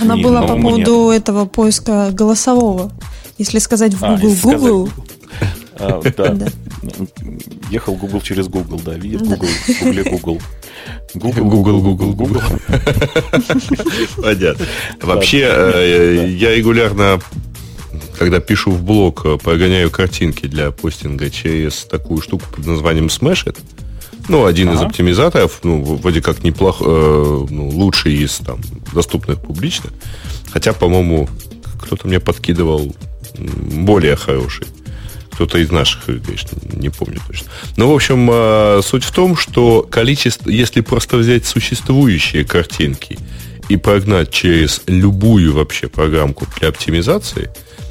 Она 0.00 0.16
Не, 0.16 0.22
была 0.22 0.42
по 0.42 0.48
по-моему, 0.48 0.84
поводу 0.84 1.10
этого 1.10 1.44
поиска 1.44 2.10
голосового. 2.10 2.90
Если 3.38 3.58
сказать 3.58 3.94
в 3.94 4.04
А, 4.04 4.16
Google 4.16 4.34
сказать 4.36 4.58
Google, 4.60 4.88
А, 5.78 6.00
да. 6.16 6.28
Да. 6.34 6.46
Ехал 7.70 7.96
Google 7.96 8.20
через 8.20 8.48
Google, 8.48 8.80
да, 8.84 8.94
видит. 8.94 9.22
Google, 9.22 9.46
в 9.46 9.82
Гугле 9.82 10.04
Google. 10.04 10.40
Google, 11.14 11.44
Google, 11.44 11.80
Google, 11.80 12.12
Google. 12.14 12.42
Понятно. 14.22 14.66
Вообще, 15.02 15.48
э, 15.48 16.28
я 16.36 16.54
регулярно 16.54 17.20
когда 18.18 18.40
пишу 18.40 18.70
в 18.70 18.82
блог, 18.82 19.24
э, 19.24 19.38
прогоняю 19.42 19.90
картинки 19.90 20.46
для 20.46 20.70
постинга 20.70 21.30
через 21.30 21.84
такую 21.84 22.20
штуку 22.22 22.44
под 22.54 22.66
названием 22.66 23.06
Smash 23.06 23.56
Ну, 24.28 24.44
один 24.46 24.68
ага. 24.68 24.78
из 24.78 24.82
оптимизаторов, 24.82 25.60
ну, 25.62 25.82
вроде 25.82 26.22
как 26.22 26.42
неплох, 26.42 26.78
э, 26.80 27.46
ну, 27.50 27.68
лучший 27.68 28.14
из 28.14 28.36
там 28.38 28.60
доступных 28.92 29.40
публично. 29.40 29.90
Хотя, 30.52 30.72
по-моему, 30.72 31.28
кто-то 31.82 32.06
мне 32.08 32.20
подкидывал 32.20 32.94
более 33.38 34.16
хороший. 34.16 34.66
Кто-то 35.32 35.58
из 35.58 35.70
наших, 35.70 36.04
конечно, 36.04 36.56
не 36.72 36.90
помню 36.90 37.20
точно. 37.26 37.48
Но, 37.76 37.90
в 37.90 37.94
общем, 37.94 38.28
э, 38.30 38.80
суть 38.84 39.02
в 39.02 39.10
том, 39.10 39.36
что 39.36 39.82
количество, 39.82 40.48
если 40.48 40.80
просто 40.80 41.16
взять 41.16 41.44
существующие 41.44 42.44
картинки 42.44 43.18
и 43.68 43.76
прогнать 43.76 44.30
через 44.30 44.82
любую 44.86 45.52
вообще 45.52 45.88
программку 45.88 46.46
для 46.58 46.68
оптимизации, 46.68 47.50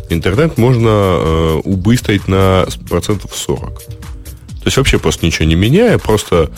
интернет 0.10 0.58
можно 0.58 0.88
э, 0.90 1.62
убыстрить 1.64 2.28
на 2.28 2.66
процентов 2.90 3.36
40. 3.36 3.80
То 3.80 4.68
есть 4.68 4.78
вообще 4.78 5.00
просто 5.00 5.26
ничего 5.26 5.46
не 5.46 5.56
меняя, 5.56 5.98
просто 5.98 6.52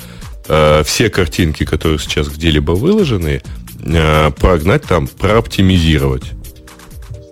э, 0.47 0.83
все 0.85 1.09
картинки, 1.09 1.65
которые 1.65 1.99
сейчас 1.99 2.27
где-либо 2.27 2.71
выложены, 2.73 3.41
э, 3.83 4.31
прогнать 4.31 4.83
там, 4.83 5.07
прооптимизировать 5.07 6.23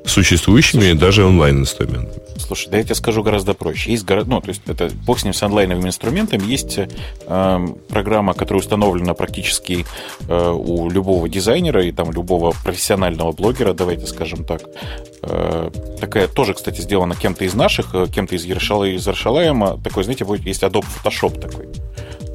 существующими 0.06 0.94
даже 0.94 1.26
онлайн-инструментами. 1.26 2.22
Слушай, 2.43 2.69
да 2.69 2.77
я 2.77 2.83
тебе 2.83 2.95
скажу 2.95 3.23
гораздо 3.23 3.53
проще. 3.53 3.91
Есть, 3.91 4.07
ну, 4.09 4.41
то 4.41 4.49
есть 4.49 4.61
это 4.67 4.89
бог 5.05 5.19
с 5.19 5.23
ним 5.23 5.33
с 5.33 5.41
онлайновыми 5.43 5.87
инструментами. 5.87 6.43
Есть 6.43 6.77
э, 6.77 7.67
программа, 7.89 8.33
которая 8.33 8.61
установлена 8.61 9.13
практически 9.13 9.85
э, 10.27 10.49
у 10.49 10.89
любого 10.89 11.29
дизайнера 11.29 11.83
и 11.83 11.91
там 11.91 12.11
любого 12.11 12.53
профессионального 12.63 13.31
блогера, 13.31 13.73
давайте 13.73 14.05
скажем 14.07 14.43
так. 14.43 14.61
Э, 15.21 15.69
такая 15.99 16.27
тоже, 16.27 16.53
кстати, 16.53 16.81
сделана 16.81 17.15
кем-то 17.15 17.45
из 17.45 17.53
наших, 17.53 17.95
э, 17.95 18.07
кем-то 18.13 18.35
из 18.35 18.43
Ершала 18.43 18.83
из 18.83 19.07
Ершалаема. 19.07 19.79
Такой, 19.81 20.03
знаете, 20.03 20.25
будет 20.25 20.45
есть 20.45 20.63
Adobe 20.63 20.85
Photoshop 20.85 21.39
такой. 21.39 21.67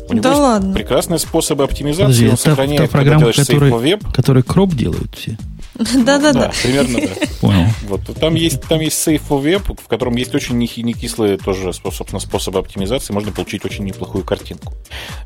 У 0.09 0.13
него 0.15 0.23
да 0.23 0.31
есть 0.31 0.41
ладно. 0.41 0.75
прекрасные 0.75 1.19
способы 1.19 1.65
оптимизации. 1.65 2.05
Подожди, 2.05 2.29
он 2.29 2.37
та, 2.37 2.37
сохраняет, 2.37 2.81
та 2.83 2.89
программа, 2.89 3.33
который, 3.33 3.99
который 4.13 4.43
кроп 4.43 4.75
делают 4.75 5.15
все. 5.15 5.37
Да-да-да. 6.05 6.51
Примерно, 6.63 7.01
да. 7.01 7.27
Понял. 7.41 7.67
Вот. 7.83 8.01
Там 8.19 8.35
есть, 8.35 8.63
там 8.63 8.81
есть 8.81 9.07
Safe 9.07 9.21
for 9.29 9.43
Web, 9.43 9.79
в 9.81 9.87
котором 9.87 10.17
есть 10.17 10.35
очень 10.35 10.59
не 10.59 10.67
кислые 10.67 11.39
тоже, 11.39 11.73
собственно, 11.73 12.19
способы 12.19 12.59
оптимизации. 12.59 13.13
Можно 13.13 13.31
получить 13.31 13.65
очень 13.65 13.85
неплохую 13.85 14.25
картинку. 14.25 14.73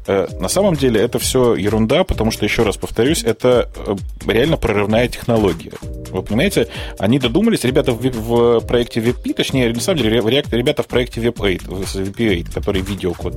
Э, 0.07 0.29
на 0.39 0.49
самом 0.49 0.77
деле 0.77 1.01
это 1.01 1.19
все 1.19 1.55
ерунда, 1.55 2.05
потому 2.05 2.31
что, 2.31 2.45
еще 2.45 2.65
раз 2.65 2.77
повторюсь, 2.77 3.25
это 3.25 3.71
э, 3.75 3.97
реально 4.31 4.59
прорывная 4.59 5.09
технология. 5.09 5.73
Вы 6.11 6.23
понимаете, 6.23 6.69
они 6.99 7.19
додумались, 7.19 7.65
ребята 7.65 7.93
в, 7.93 8.03
в 8.03 8.61
проекте 8.67 9.01
WebP, 9.01 9.33
точнее, 9.33 9.73
на 9.73 9.81
самом 9.81 10.03
деле, 10.03 10.21
ребята 10.21 10.83
в 10.83 10.87
проекте 10.87 11.23
WebP8, 11.23 11.67
WebP8, 11.67 12.53
который 12.53 12.83
видеокод, 12.83 13.35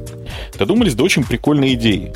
додумались 0.57 0.95
до 0.95 1.03
очень 1.03 1.23
прикольной 1.36 1.74
идеи. 1.74 2.14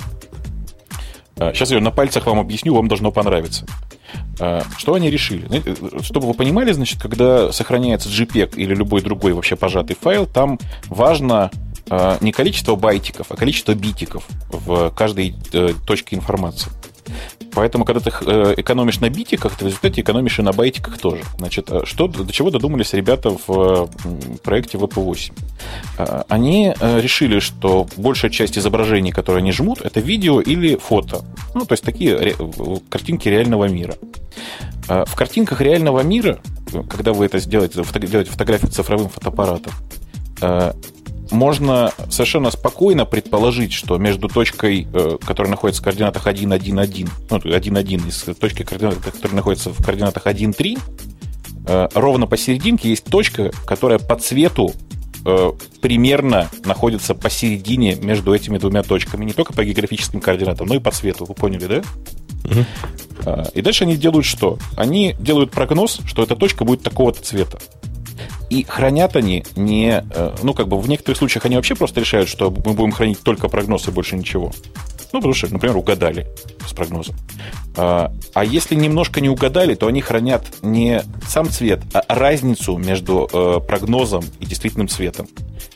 Сейчас 1.36 1.72
э, 1.72 1.76
я 1.76 1.82
на 1.82 1.92
пальцах 1.92 2.26
вам 2.26 2.40
объясню, 2.40 2.74
вам 2.74 2.88
должно 2.88 3.12
понравиться. 3.12 3.66
А, 4.40 4.64
что 4.78 4.94
они 4.94 5.10
решили? 5.10 5.46
Чтобы 6.02 6.28
вы 6.28 6.34
понимали, 6.34 6.72
значит, 6.72 7.02
когда 7.02 7.52
сохраняется 7.52 8.08
JPEG 8.08 8.56
или 8.56 8.74
любой 8.74 9.02
другой 9.02 9.34
вообще 9.34 9.58
пожатый 9.58 9.98
файл, 10.00 10.26
там 10.26 10.58
важно 10.88 11.52
а, 11.90 12.18
не 12.22 12.32
количество 12.32 12.76
байтиков, 12.76 13.28
а 13.30 13.36
количество 13.36 13.74
битиков 13.74 14.26
в 14.52 14.90
каждой 14.92 15.36
э, 15.52 15.74
точке 15.86 16.16
информации. 16.16 16.72
Поэтому, 17.54 17.86
когда 17.86 18.00
ты 18.00 18.12
э, 18.26 18.54
экономишь 18.58 19.00
на 19.00 19.10
битиках, 19.10 19.56
ты 19.56 19.66
в 19.66 19.68
результате 19.68 20.02
экономишь 20.02 20.40
и 20.40 20.42
на 20.42 20.54
байтиках 20.54 20.98
тоже. 20.98 21.24
Значит, 21.38 21.70
э, 21.72 21.82
что, 21.86 22.08
до 22.08 22.32
чего 22.32 22.52
додумались 22.52 22.94
ребята 22.94 23.36
в 23.48 23.90
проекте 24.44 24.78
VP8? 24.78 25.34
Э, 25.98 26.24
они 26.30 26.74
решили, 26.80 27.40
что 27.40 27.88
большая 27.98 28.32
часть 28.32 28.58
изображений, 28.58 29.12
которые 29.12 29.42
они 29.42 29.52
жмут, 29.52 29.82
это 29.82 30.00
видео 30.00 30.42
или 30.42 30.76
фото. 30.76 31.24
Ну, 31.56 31.66
то 31.66 31.74
есть 31.74 31.84
такие 31.84 32.36
картинки 32.90 33.28
реального 33.28 33.66
мира. 33.66 33.96
В 34.88 35.16
картинках 35.16 35.62
реального 35.62 36.02
мира, 36.02 36.40
когда 36.90 37.14
вы 37.14 37.26
это 37.26 37.40
сделаете, 37.40 37.84
делаете 38.08 38.32
фотографию 38.32 38.72
цифровым 38.72 39.10
фотоаппаратом, 39.10 39.74
можно 41.32 41.92
совершенно 42.10 42.52
спокойно 42.52 43.06
предположить, 43.06 43.74
что 43.74 43.98
между 43.98 44.28
точкой, 44.28 44.88
э, 44.92 45.18
которая 45.26 45.52
находится 45.52 45.82
в 45.82 45.86
координатах 45.86 46.28
1, 46.28 46.52
1, 46.52 46.80
1, 46.80 47.10
ну, 47.30 47.38
1, 47.44 47.78
1, 47.78 48.02
и 48.08 48.34
точкой, 48.34 48.64
которая 48.64 48.96
находится 49.32 49.70
в 49.72 49.84
координатах 49.84 50.28
1, 50.28 50.54
3, 50.54 50.78
э, 51.68 51.88
ровно 51.94 52.28
посерединке 52.28 52.90
есть 52.90 53.06
точка, 53.06 53.52
которая 53.66 54.00
по 54.00 54.16
цвету 54.16 54.74
э, 55.26 55.52
примерно 55.82 56.50
находится 56.66 57.14
посередине 57.14 57.96
между 57.96 58.34
этими 58.34 58.58
двумя 58.58 58.84
точками, 58.84 59.26
не 59.26 59.34
только 59.34 59.54
по 59.54 59.64
географическим 59.64 60.22
координатам, 60.22 60.68
но 60.68 60.76
и 60.76 60.80
по 60.80 60.92
цвету. 60.92 61.26
Вы 61.26 61.36
поняли, 61.36 61.66
да? 61.66 61.82
Угу. 62.46 62.66
И 63.54 63.62
дальше 63.62 63.84
они 63.84 63.98
делают 63.98 64.26
что? 64.26 64.58
Они 64.78 65.16
делают 65.20 65.52
прогноз, 65.52 66.00
что 66.06 66.24
эта 66.24 66.36
точка 66.36 66.64
будет 66.64 66.84
такого-то 66.84 67.22
цвета. 67.22 67.60
И 68.50 68.64
хранят 68.64 69.16
они 69.16 69.44
не... 69.56 70.04
Э, 70.14 70.36
ну, 70.44 70.54
как 70.54 70.68
бы 70.68 70.80
в 70.80 70.90
некоторых 70.90 71.18
случаях 71.18 71.46
они 71.46 71.56
вообще 71.56 71.76
просто 71.76 72.00
решают, 72.00 72.30
что 72.30 72.52
мы 72.52 72.74
будем 72.74 72.92
хранить 72.92 73.22
только 73.22 73.48
прогноз 73.48 73.88
и 73.88 73.92
больше 73.92 74.16
ничего. 74.16 74.52
Ну, 75.12 75.20
потому 75.20 75.34
что, 75.34 75.52
например, 75.52 75.76
угадали 75.76 76.28
с 76.68 76.74
прогнозом. 76.74 77.16
А, 77.76 78.12
а 78.34 78.46
если 78.46 78.76
немножко 78.76 79.22
не 79.22 79.30
угадали, 79.30 79.74
то 79.74 79.88
они 79.88 80.02
хранят 80.02 80.46
не 80.62 81.02
сам 81.28 81.50
цвет, 81.50 81.82
а 81.94 82.04
разницу 82.14 82.78
между 82.78 83.28
э, 83.32 83.60
прогнозом 83.66 84.24
и 84.40 84.46
действительным 84.46 84.88
цветом. 84.88 85.28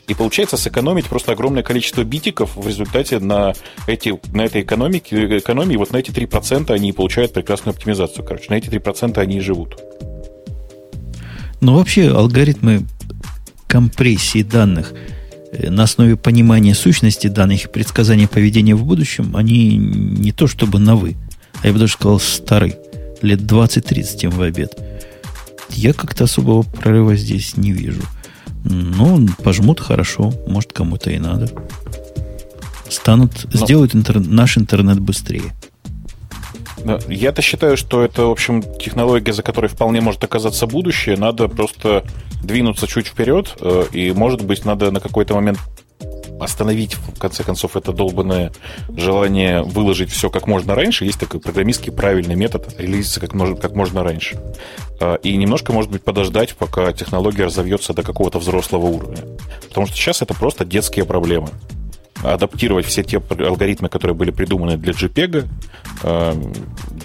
И 0.06 0.14
получается 0.14 0.56
сэкономить 0.56 1.06
просто 1.06 1.32
огромное 1.32 1.62
количество 1.62 2.04
битиков 2.04 2.56
в 2.56 2.66
результате 2.66 3.18
на, 3.18 3.54
эти, 3.86 4.18
на 4.32 4.42
этой 4.42 4.62
экономике, 4.62 5.38
экономии, 5.38 5.76
вот 5.76 5.92
на 5.92 5.96
эти 5.96 6.10
3% 6.10 6.70
они 6.72 6.92
получают 6.92 7.32
прекрасную 7.32 7.74
оптимизацию. 7.74 8.24
Короче, 8.24 8.46
на 8.50 8.54
эти 8.54 8.68
3% 8.68 9.18
они 9.18 9.38
и 9.38 9.40
живут. 9.40 9.80
Но 11.64 11.76
вообще 11.76 12.10
алгоритмы 12.10 12.84
компрессии 13.66 14.42
данных 14.42 14.92
э, 15.50 15.70
на 15.70 15.84
основе 15.84 16.14
понимания 16.14 16.74
сущности 16.74 17.28
данных 17.28 17.64
и 17.64 17.68
предсказания 17.68 18.28
поведения 18.28 18.74
в 18.74 18.84
будущем, 18.84 19.34
они 19.34 19.78
не 19.78 20.30
то 20.32 20.46
чтобы 20.46 20.78
новы, 20.78 21.16
а 21.62 21.68
я 21.68 21.72
бы 21.72 21.78
даже 21.78 21.94
сказал 21.94 22.20
старый, 22.20 22.76
лет 23.22 23.40
20-30 23.40 24.24
им 24.24 24.30
в 24.32 24.42
обед. 24.42 24.78
Я 25.70 25.94
как-то 25.94 26.24
особого 26.24 26.64
прорыва 26.64 27.16
здесь 27.16 27.56
не 27.56 27.72
вижу. 27.72 28.02
Ну, 28.64 29.26
пожмут 29.42 29.80
хорошо, 29.80 30.34
может, 30.46 30.70
кому-то 30.74 31.10
и 31.12 31.18
надо. 31.18 31.50
Станут, 32.90 33.46
Но... 33.54 33.64
сделают 33.64 33.94
интер, 33.94 34.20
наш 34.20 34.58
интернет 34.58 35.00
быстрее. 35.00 35.54
Я-то 37.08 37.42
считаю, 37.42 37.76
что 37.76 38.02
это, 38.02 38.26
в 38.26 38.30
общем, 38.30 38.62
технология, 38.62 39.32
за 39.32 39.42
которой 39.42 39.68
вполне 39.68 40.00
может 40.00 40.22
оказаться 40.22 40.66
будущее. 40.66 41.16
Надо 41.16 41.48
просто 41.48 42.04
двинуться 42.42 42.86
чуть 42.86 43.06
вперед, 43.06 43.56
э, 43.60 43.84
и, 43.92 44.12
может 44.12 44.44
быть, 44.44 44.64
надо 44.64 44.90
на 44.90 45.00
какой-то 45.00 45.34
момент 45.34 45.58
остановить, 46.40 46.94
в 46.94 47.18
конце 47.18 47.42
концов, 47.42 47.76
это 47.76 47.92
долбанное 47.92 48.52
желание 48.96 49.62
выложить 49.62 50.10
все 50.10 50.28
как 50.30 50.46
можно 50.46 50.74
раньше. 50.74 51.04
Есть 51.04 51.20
такой 51.20 51.40
программистский 51.40 51.92
правильный 51.92 52.34
метод 52.34 52.74
релизиться 52.78 53.20
как 53.20 53.34
можно, 53.34 53.56
как 53.56 53.74
можно 53.74 54.02
раньше. 54.02 54.38
Э, 55.00 55.16
и 55.22 55.36
немножко, 55.36 55.72
может 55.72 55.90
быть, 55.90 56.02
подождать, 56.02 56.54
пока 56.54 56.92
технология 56.92 57.46
разовьется 57.46 57.94
до 57.94 58.02
какого-то 58.02 58.38
взрослого 58.38 58.86
уровня. 58.86 59.22
Потому 59.68 59.86
что 59.86 59.96
сейчас 59.96 60.22
это 60.22 60.34
просто 60.34 60.64
детские 60.64 61.04
проблемы 61.04 61.48
адаптировать 62.24 62.86
все 62.86 63.02
те 63.02 63.18
алгоритмы, 63.18 63.88
которые 63.88 64.16
были 64.16 64.30
придуманы 64.30 64.76
для 64.76 64.92
JPEG, 64.92 65.46
э, 66.02 66.52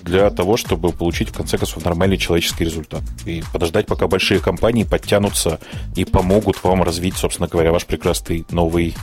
для 0.04 0.30
того, 0.30 0.58
чтобы 0.58 0.92
получить, 0.92 1.30
в 1.30 1.34
конце 1.34 1.58
концов, 1.58 1.84
нормальный 1.84 2.18
человеческий 2.18 2.64
результат. 2.64 3.02
И 3.26 3.44
подождать, 3.54 3.86
пока 3.86 4.08
большие 4.08 4.40
компании 4.40 4.84
подтянутся 4.84 5.60
и 5.96 6.06
помогут 6.06 6.64
вам 6.64 6.84
развить, 6.84 7.18
собственно 7.18 7.48
говоря, 7.48 7.72
ваш 7.72 7.86
прекрасный 7.86 8.46
новый 8.50 8.96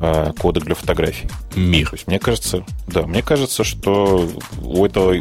э, 0.00 0.32
кодек 0.38 0.64
для 0.64 0.74
фотографий. 0.74 1.28
Мир. 1.56 1.88
То 1.90 1.96
есть, 1.96 2.06
мне 2.06 2.18
кажется, 2.18 2.64
да, 2.86 3.02
мне 3.02 3.22
кажется, 3.22 3.64
что 3.64 4.30
у 4.62 4.84
этого 4.84 5.20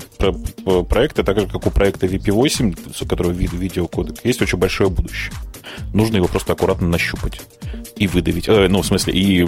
проекта, 0.84 1.24
так 1.24 1.40
же, 1.40 1.48
как 1.48 1.66
у 1.66 1.72
проекта 1.72 2.08
VP8, 2.08 2.96
с 2.96 3.08
которого 3.08 3.32
видеокодек, 3.32 4.24
есть 4.24 4.42
очень 4.42 4.58
большое 4.58 4.90
будущее. 4.90 5.34
Нужно 5.94 6.18
его 6.18 6.28
просто 6.28 6.54
аккуратно 6.54 6.88
нащупать 6.88 7.42
и 7.96 8.08
выдавить. 8.08 8.48
Э, 8.48 8.68
ну, 8.70 8.82
в 8.82 8.86
смысле, 8.86 9.14
и 9.14 9.48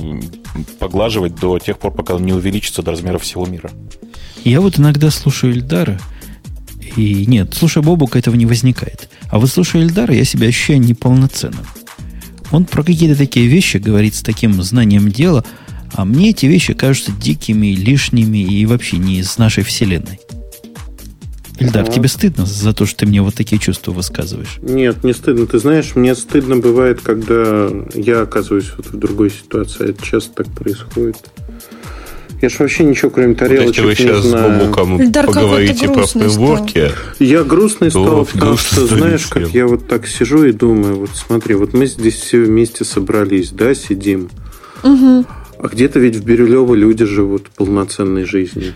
поглаживать 0.80 1.36
до 1.36 1.60
тех 1.60 1.78
пор, 1.78 1.94
пока 1.94 2.16
он 2.16 2.26
не 2.26 2.34
увеличится 2.34 2.82
до 2.82 2.92
размера 2.92 3.18
всего 3.18 3.46
мира. 3.46 3.72
Я 4.44 4.62
вот 4.62 4.80
иногда 4.80 5.12
слушаю 5.12 5.54
Эльдара, 5.54 6.00
и 6.96 7.26
нет, 7.26 7.54
слушая 7.54 7.84
Бобука, 7.84 8.18
этого 8.18 8.36
не 8.36 8.46
возникает. 8.46 9.10
А 9.30 9.38
вот 9.40 9.50
слушая 9.50 9.84
Эльдара, 9.84 10.14
я 10.14 10.24
себя 10.26 10.48
ощущаю 10.48 10.80
неполноценным. 10.80 11.66
Он 12.52 12.66
про 12.66 12.84
какие-то 12.84 13.18
такие 13.18 13.48
вещи 13.48 13.78
говорит 13.78 14.16
с 14.16 14.22
таким 14.22 14.62
знанием 14.64 15.10
дела, 15.10 15.44
А 15.94 16.06
мне 16.06 16.30
эти 16.30 16.46
вещи 16.46 16.74
кажутся 16.76 17.12
дикими, 17.12 17.68
лишними 17.74 18.38
и 18.38 18.64
вообще 18.68 18.98
не 18.98 19.18
из 19.20 19.40
нашей 19.40 19.64
вселенной. 19.64 20.20
Ильдар, 21.58 21.86
Так. 21.86 21.96
тебе 21.96 22.08
стыдно 22.08 22.46
за 22.46 22.74
то, 22.74 22.86
что 22.86 23.00
ты 23.00 23.06
мне 23.08 23.22
вот 23.24 23.34
такие 23.34 23.60
чувства 23.60 23.92
высказываешь? 23.92 24.60
Нет, 24.62 25.04
не 25.04 25.14
стыдно. 25.14 25.48
Ты 25.48 25.58
знаешь, 25.60 25.96
мне 25.96 26.16
стыдно 26.16 26.58
бывает, 26.58 27.02
когда 27.02 27.70
я 27.96 28.22
оказываюсь 28.22 28.72
вот 28.78 28.86
в 28.86 28.98
другой 28.98 29.32
ситуации. 29.32 29.90
Это 29.90 30.06
часто 30.06 30.44
так 30.44 30.48
происходит. 30.54 31.18
Я 32.42 32.50
ж 32.50 32.60
вообще 32.60 32.84
ничего, 32.86 33.10
кроме 33.12 33.36
тарелочек, 33.36 33.84
вы 33.84 33.90
не 33.90 33.96
сейчас 33.96 34.24
с 34.24 34.28
знаю. 34.30 34.60
Бобуком 34.60 35.02
Ильдар, 35.02 35.26
какой 35.26 35.42
ты 35.42 35.48
поговорите 35.48 35.86
про 35.88 35.94
грустный 35.96 36.22
фреймворки, 36.30 36.92
Я 37.20 37.44
грустный 37.44 37.90
стал, 37.90 38.04
Вот, 38.16 38.30
потому 38.30 38.52
грустно 38.52 38.86
что, 38.86 38.96
знаешь, 38.96 39.26
как 39.28 39.44
всем. 39.44 39.56
я 39.56 39.68
вот 39.68 39.88
так 39.88 40.08
сижу 40.08 40.46
и 40.46 40.52
думаю, 40.54 40.96
вот 41.00 41.10
смотри, 41.16 41.56
вот 41.56 41.74
мы 41.74 41.86
здесь 41.86 42.16
все 42.16 42.40
вместе 42.42 42.86
собрались, 42.86 43.50
да, 43.52 43.74
сидим. 43.76 44.30
Мгм. 44.84 45.26
А 45.62 45.68
где-то 45.68 46.00
ведь 46.00 46.16
в 46.16 46.24
Бирюлево 46.24 46.74
люди 46.76 47.04
живут 47.04 47.50
полноценной 47.50 48.24
жизнью. 48.24 48.74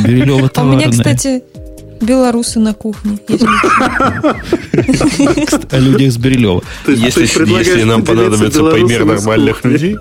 Бирюлево 0.00 0.40
А 0.42 0.44
у 0.44 0.48
товарное. 0.48 0.76
меня, 0.86 0.90
кстати, 0.90 1.42
белорусы 2.02 2.58
на 2.58 2.74
кухне. 2.74 3.18
если 3.26 3.46
О 5.70 5.78
людях 5.78 6.12
с 6.12 6.16
есть 6.86 7.16
если, 7.16 7.82
нам 7.84 8.04
понадобится 8.04 8.64
пример 8.64 9.04
нормальных 9.04 9.64
людей, 9.64 9.96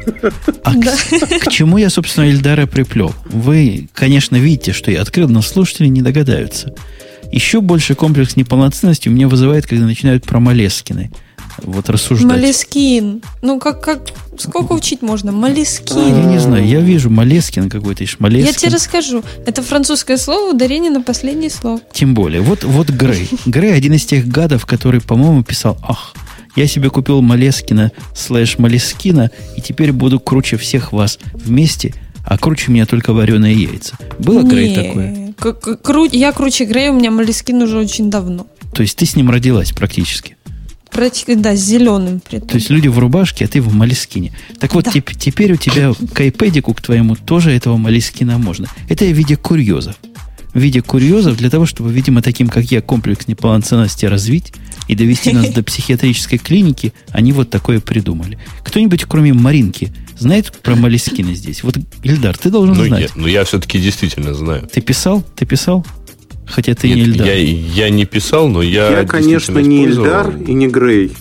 А 0.63 0.73
к, 0.73 1.45
к 1.45 1.49
чему 1.49 1.77
я, 1.77 1.89
собственно, 1.89 2.25
Ильдара 2.29 2.65
приплел? 2.65 3.13
Вы, 3.25 3.87
конечно, 3.93 4.35
видите, 4.35 4.73
что 4.73 4.91
я 4.91 5.01
открыл, 5.01 5.29
но 5.29 5.41
слушатели 5.41 5.87
не 5.87 6.01
догадаются. 6.01 6.73
Еще 7.31 7.61
больше 7.61 7.95
комплекс 7.95 8.35
неполноценности 8.35 9.07
у 9.07 9.11
меня 9.11 9.27
вызывает, 9.27 9.65
когда 9.65 9.85
начинают 9.85 10.25
про 10.25 10.39
Малескины 10.39 11.11
вот 11.63 11.89
рассуждать. 11.89 12.27
Малескин. 12.27 13.21
Ну, 13.41 13.59
как, 13.59 13.81
как, 13.83 13.99
сколько 14.37 14.73
учить 14.73 15.01
можно? 15.01 15.29
Я 15.29 15.35
Малескин. 15.35 16.29
не 16.29 16.39
знаю, 16.39 16.65
я 16.67 16.79
вижу 16.79 17.09
Малескин 17.09 17.69
какой-то, 17.69 18.03
и 18.03 18.07
Шмалескин. 18.07 18.45
Я 18.47 18.53
тебе 18.53 18.71
расскажу. 18.71 19.23
Это 19.45 19.61
французское 19.61 20.17
слово, 20.17 20.51
ударение 20.53 20.91
на 20.91 21.01
последнее 21.01 21.49
слово. 21.49 21.81
Тем 21.93 22.13
более. 22.13 22.41
Вот, 22.41 22.63
вот 22.63 22.89
Грей. 22.89 23.29
Грей 23.45 23.73
один 23.73 23.93
из 23.93 24.05
тех 24.05 24.27
гадов, 24.27 24.65
который, 24.65 25.01
по-моему, 25.01 25.43
писал, 25.43 25.77
ах, 25.83 26.13
я 26.55 26.67
себе 26.67 26.89
купил 26.89 27.21
Малескина 27.21 27.91
слэш 28.15 28.57
Малескина, 28.57 29.31
и 29.55 29.61
теперь 29.61 29.91
буду 29.91 30.19
круче 30.19 30.57
всех 30.57 30.91
вас 30.91 31.17
вместе, 31.33 31.93
а 32.25 32.37
круче 32.37 32.71
меня 32.71 32.85
только 32.85 33.13
вареные 33.13 33.55
яйца. 33.55 33.95
Было 34.19 34.43
Грей 34.43 34.75
такое? 34.75 35.33
к- 35.37 35.79
кру- 35.83 36.09
Я 36.11 36.31
круче 36.33 36.65
Грея, 36.65 36.91
у 36.91 36.93
меня 36.95 37.09
Малескин 37.09 37.61
уже 37.61 37.77
очень 37.77 38.09
давно. 38.11 38.47
То 38.73 38.83
есть 38.83 38.95
ты 38.97 39.05
с 39.05 39.15
ним 39.15 39.29
родилась 39.31 39.71
практически. 39.71 40.37
Практи- 40.91 41.35
Да, 41.35 41.55
с 41.55 41.59
зеленым. 41.59 42.19
при 42.19 42.39
том. 42.39 42.47
То 42.49 42.55
есть 42.55 42.69
люди 42.69 42.87
в 42.87 42.99
рубашке, 42.99 43.45
а 43.45 43.47
ты 43.47 43.61
в 43.61 43.73
Малескине. 43.73 44.31
Так 44.59 44.73
вот, 44.73 44.85
Да. 44.85 44.91
теп- 44.91 45.15
теперь 45.17 45.53
у 45.53 45.55
тебя 45.55 45.93
к 46.13 46.19
айпэдику 46.19 46.73
к 46.73 46.81
твоему 46.81 47.15
тоже 47.15 47.51
этого 47.51 47.77
Малескина 47.77 48.37
можно. 48.37 48.67
Это 48.89 49.05
в 49.05 49.11
виде 49.11 49.35
курьезов. 49.37 49.95
В 50.53 50.59
виде 50.59 50.81
курьезов 50.81 51.37
для 51.37 51.49
того, 51.49 51.65
чтобы, 51.65 51.93
видимо, 51.93 52.21
таким, 52.21 52.49
как 52.49 52.65
я, 52.71 52.81
комплекс 52.81 53.25
неполноценности 53.27 54.05
развить 54.05 54.51
и 54.89 54.95
довести 54.95 55.31
нас 55.31 55.47
до 55.53 55.63
психиатрической 55.63 56.39
клиники, 56.39 56.93
они 57.11 57.31
вот 57.31 57.49
такое 57.49 57.79
придумали. 57.79 58.37
Кто-нибудь, 58.63 59.05
кроме 59.05 59.31
Маринки, 59.33 59.93
знает 60.19 60.51
про 60.61 60.75
Малескина 60.75 61.33
здесь? 61.35 61.63
Вот, 61.63 61.77
Ильдар, 62.03 62.37
ты 62.37 62.49
должен 62.49 62.75
ну, 62.75 62.85
знать. 62.85 62.99
нет, 62.99 63.11
ну 63.15 63.27
я 63.27 63.45
все-таки 63.45 63.79
действительно 63.79 64.33
знаю. 64.33 64.67
Ты 64.71 64.81
писал? 64.81 65.23
Ты 65.37 65.45
писал? 65.45 65.85
Хотя 66.51 66.75
ты 66.75 66.89
не 66.89 66.95
Нет, 66.95 67.07
Ильдар. 67.07 67.27
я, 67.27 67.33
я 67.35 67.89
не 67.89 68.05
писал, 68.05 68.47
но 68.47 68.61
я 68.61 68.89
Я, 68.99 69.05
конечно, 69.05 69.59
не. 69.59 69.85
Ильдар 69.85 70.35
и 70.47 70.53
не 70.53 70.67
Грей. 70.67 71.13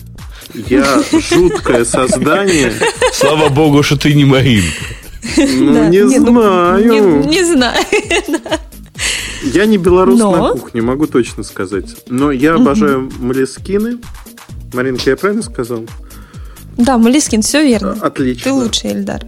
Я 0.53 1.01
жуткое 1.11 1.85
создание. 1.85 2.73
Слава 3.13 3.49
богу, 3.49 3.83
что 3.83 3.97
ты 3.97 4.13
не 4.13 4.25
Марин. 4.25 4.63
Ну, 5.37 5.73
Да, 5.73 5.87
не 5.89 6.01
ну, 6.01 6.09
знаю. 6.09 6.91
Не, 6.91 7.27
не 7.27 7.43
знаю. 7.43 7.77
Я 9.43 9.65
не 9.65 9.77
белорус 9.77 10.19
на 10.19 10.49
кухне, 10.51 10.81
могу 10.81 11.07
точно 11.07 11.41
сказать. 11.43 11.95
Но 12.07 12.31
я 12.31 12.53
обожаю 12.55 13.09
Малескины. 13.19 13.97
Маринка, 14.73 15.09
я 15.09 15.17
правильно 15.17 15.41
сказал? 15.41 15.85
Да, 16.77 16.99
Малескин, 16.99 17.41
все 17.41 17.65
верно. 17.65 17.97
Отлично. 18.01 18.43
Ты 18.43 18.53
лучший, 18.53 18.91
Эльдар. 18.91 19.25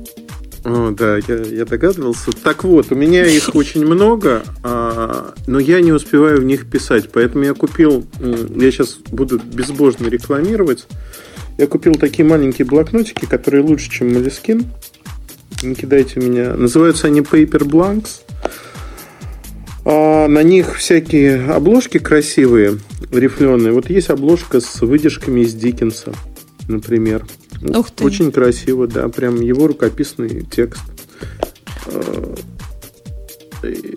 О, 0.65 0.91
да, 0.91 1.17
я, 1.17 1.35
я 1.35 1.65
догадывался. 1.65 2.31
Так 2.31 2.63
вот, 2.63 2.91
у 2.91 2.95
меня 2.95 3.25
их 3.25 3.53
очень 3.53 3.85
много, 3.85 4.43
а, 4.63 5.33
но 5.45 5.59
я 5.59 5.81
не 5.81 5.91
успеваю 5.91 6.39
в 6.39 6.45
них 6.45 6.69
писать. 6.69 7.09
Поэтому 7.11 7.43
я 7.43 7.53
купил, 7.53 8.05
я 8.19 8.71
сейчас 8.71 8.97
буду 9.11 9.39
безбожно 9.39 10.07
рекламировать. 10.07 10.87
Я 11.57 11.67
купил 11.67 11.95
такие 11.95 12.25
маленькие 12.25 12.65
блокнотики, 12.65 13.25
которые 13.25 13.63
лучше, 13.63 13.91
чем 13.91 14.07
Moleskine. 14.07 14.65
Не 15.61 15.75
кидайте 15.75 16.19
меня. 16.19 16.55
Называются 16.55 17.07
они 17.07 17.19
Paper 17.19 17.63
Blanks. 17.63 18.21
А 19.85 20.27
на 20.27 20.43
них 20.43 20.77
всякие 20.77 21.45
обложки 21.51 21.97
красивые, 21.97 22.79
рифленые. 23.11 23.73
Вот 23.73 23.89
есть 23.89 24.09
обложка 24.09 24.61
с 24.61 24.79
выдержками 24.81 25.41
из 25.41 25.53
Диккенса, 25.53 26.13
например. 26.67 27.25
Ух 27.61 27.91
ты. 27.91 28.03
Очень 28.03 28.31
красиво, 28.31 28.87
да. 28.87 29.07
Прям 29.09 29.41
его 29.41 29.67
рукописный 29.67 30.43
текст. 30.49 30.81
И- 33.63 33.95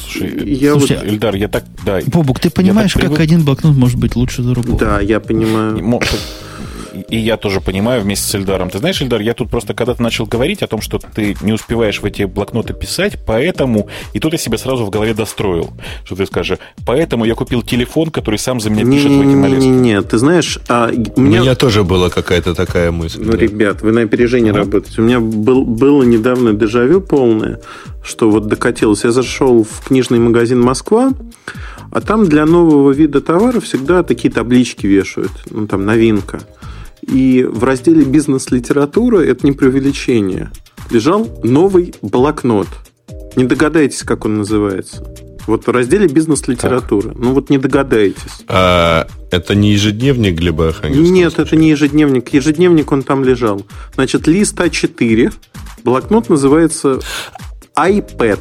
Слушай, 0.00 0.48
я 0.54 0.72
Слушайте, 0.72 1.04
вот- 1.04 1.12
Ильдар, 1.12 1.34
я 1.34 1.48
так, 1.48 1.64
да, 1.84 2.00
Бобук, 2.06 2.40
ты 2.40 2.48
понимаешь, 2.50 2.94
как 2.94 3.02
привык- 3.04 3.20
один 3.20 3.44
блокнот 3.44 3.76
может 3.76 3.98
быть 3.98 4.16
лучше 4.16 4.42
другого? 4.42 4.78
да, 4.78 5.00
я 5.00 5.20
понимаю. 5.20 5.84
И 7.08 7.16
я 7.16 7.36
тоже 7.36 7.60
понимаю 7.60 8.02
вместе 8.02 8.26
с 8.26 8.34
Эльдаром. 8.34 8.70
Ты 8.70 8.78
знаешь, 8.78 9.00
Эльдар, 9.00 9.20
я 9.20 9.34
тут 9.34 9.50
просто 9.50 9.74
когда-то 9.74 10.02
начал 10.02 10.26
говорить 10.26 10.62
о 10.62 10.66
том, 10.66 10.80
что 10.80 10.98
ты 10.98 11.36
не 11.42 11.52
успеваешь 11.52 12.00
в 12.00 12.04
эти 12.04 12.24
блокноты 12.24 12.74
писать, 12.74 13.18
поэтому... 13.26 13.88
И 14.12 14.20
тут 14.20 14.32
я 14.32 14.38
себе 14.38 14.58
сразу 14.58 14.84
в 14.84 14.90
голове 14.90 15.14
достроил, 15.14 15.70
что 16.04 16.16
ты 16.16 16.26
скажешь. 16.26 16.58
Поэтому 16.86 17.24
я 17.24 17.34
купил 17.34 17.62
телефон, 17.62 18.10
который 18.10 18.38
сам 18.38 18.60
за 18.60 18.70
меня 18.70 18.84
пишет 18.84 19.10
в 19.10 19.20
эти 19.20 19.34
молитвы. 19.34 19.64
Не-не-не, 19.66 20.02
ты 20.02 20.18
знаешь, 20.18 20.58
а, 20.68 20.90
у 20.90 21.20
У 21.20 21.22
меня... 21.22 21.40
меня 21.40 21.54
тоже 21.54 21.84
была 21.84 22.10
какая-то 22.10 22.54
такая 22.54 22.90
мысль. 22.92 23.22
Ну, 23.22 23.32
да. 23.32 23.38
ребят, 23.38 23.82
вы 23.82 23.92
на 23.92 24.02
опережении 24.02 24.50
Ага. 24.50 24.60
работаете. 24.60 25.00
У 25.00 25.04
меня 25.04 25.20
был, 25.20 25.64
было 25.64 26.02
недавно 26.02 26.52
дежавю 26.52 27.00
полное, 27.00 27.60
что 28.04 28.30
вот 28.30 28.46
докатилось. 28.46 29.04
Я 29.04 29.12
зашел 29.12 29.64
в 29.64 29.86
книжный 29.86 30.18
магазин 30.18 30.60
«Москва», 30.60 31.12
а 31.90 32.00
там 32.00 32.26
для 32.26 32.46
нового 32.46 32.90
вида 32.90 33.20
товара 33.20 33.60
всегда 33.60 34.02
такие 34.02 34.32
таблички 34.32 34.86
вешают. 34.86 35.32
Ну, 35.50 35.66
там 35.66 35.84
новинка. 35.84 36.40
И 37.06 37.44
в 37.44 37.64
разделе 37.64 38.04
«Бизнес-литература» 38.04 39.18
это 39.18 39.44
не 39.46 39.52
преувеличение. 39.52 40.50
Лежал 40.90 41.28
новый 41.42 41.94
блокнот. 42.02 42.68
Не 43.36 43.44
догадаетесь, 43.44 44.02
как 44.02 44.24
он 44.24 44.38
называется. 44.38 45.04
Вот 45.46 45.66
в 45.66 45.70
разделе 45.70 46.06
«Бизнес-литература». 46.06 47.12
Ну, 47.16 47.32
вот 47.32 47.50
не 47.50 47.58
догадаетесь. 47.58 48.44
А 48.46 49.08
это 49.30 49.54
не 49.54 49.72
ежедневник 49.72 50.34
Глеба 50.34 50.68
Архангельского? 50.68 51.12
Нет, 51.12 51.38
это 51.38 51.56
не 51.56 51.70
ежедневник. 51.70 52.32
Ежедневник 52.32 52.92
он 52.92 53.02
там 53.02 53.24
лежал. 53.24 53.62
Значит, 53.94 54.28
лист 54.28 54.58
А4. 54.60 55.32
Блокнот 55.82 56.28
называется 56.28 57.00
iPad. 57.76 58.38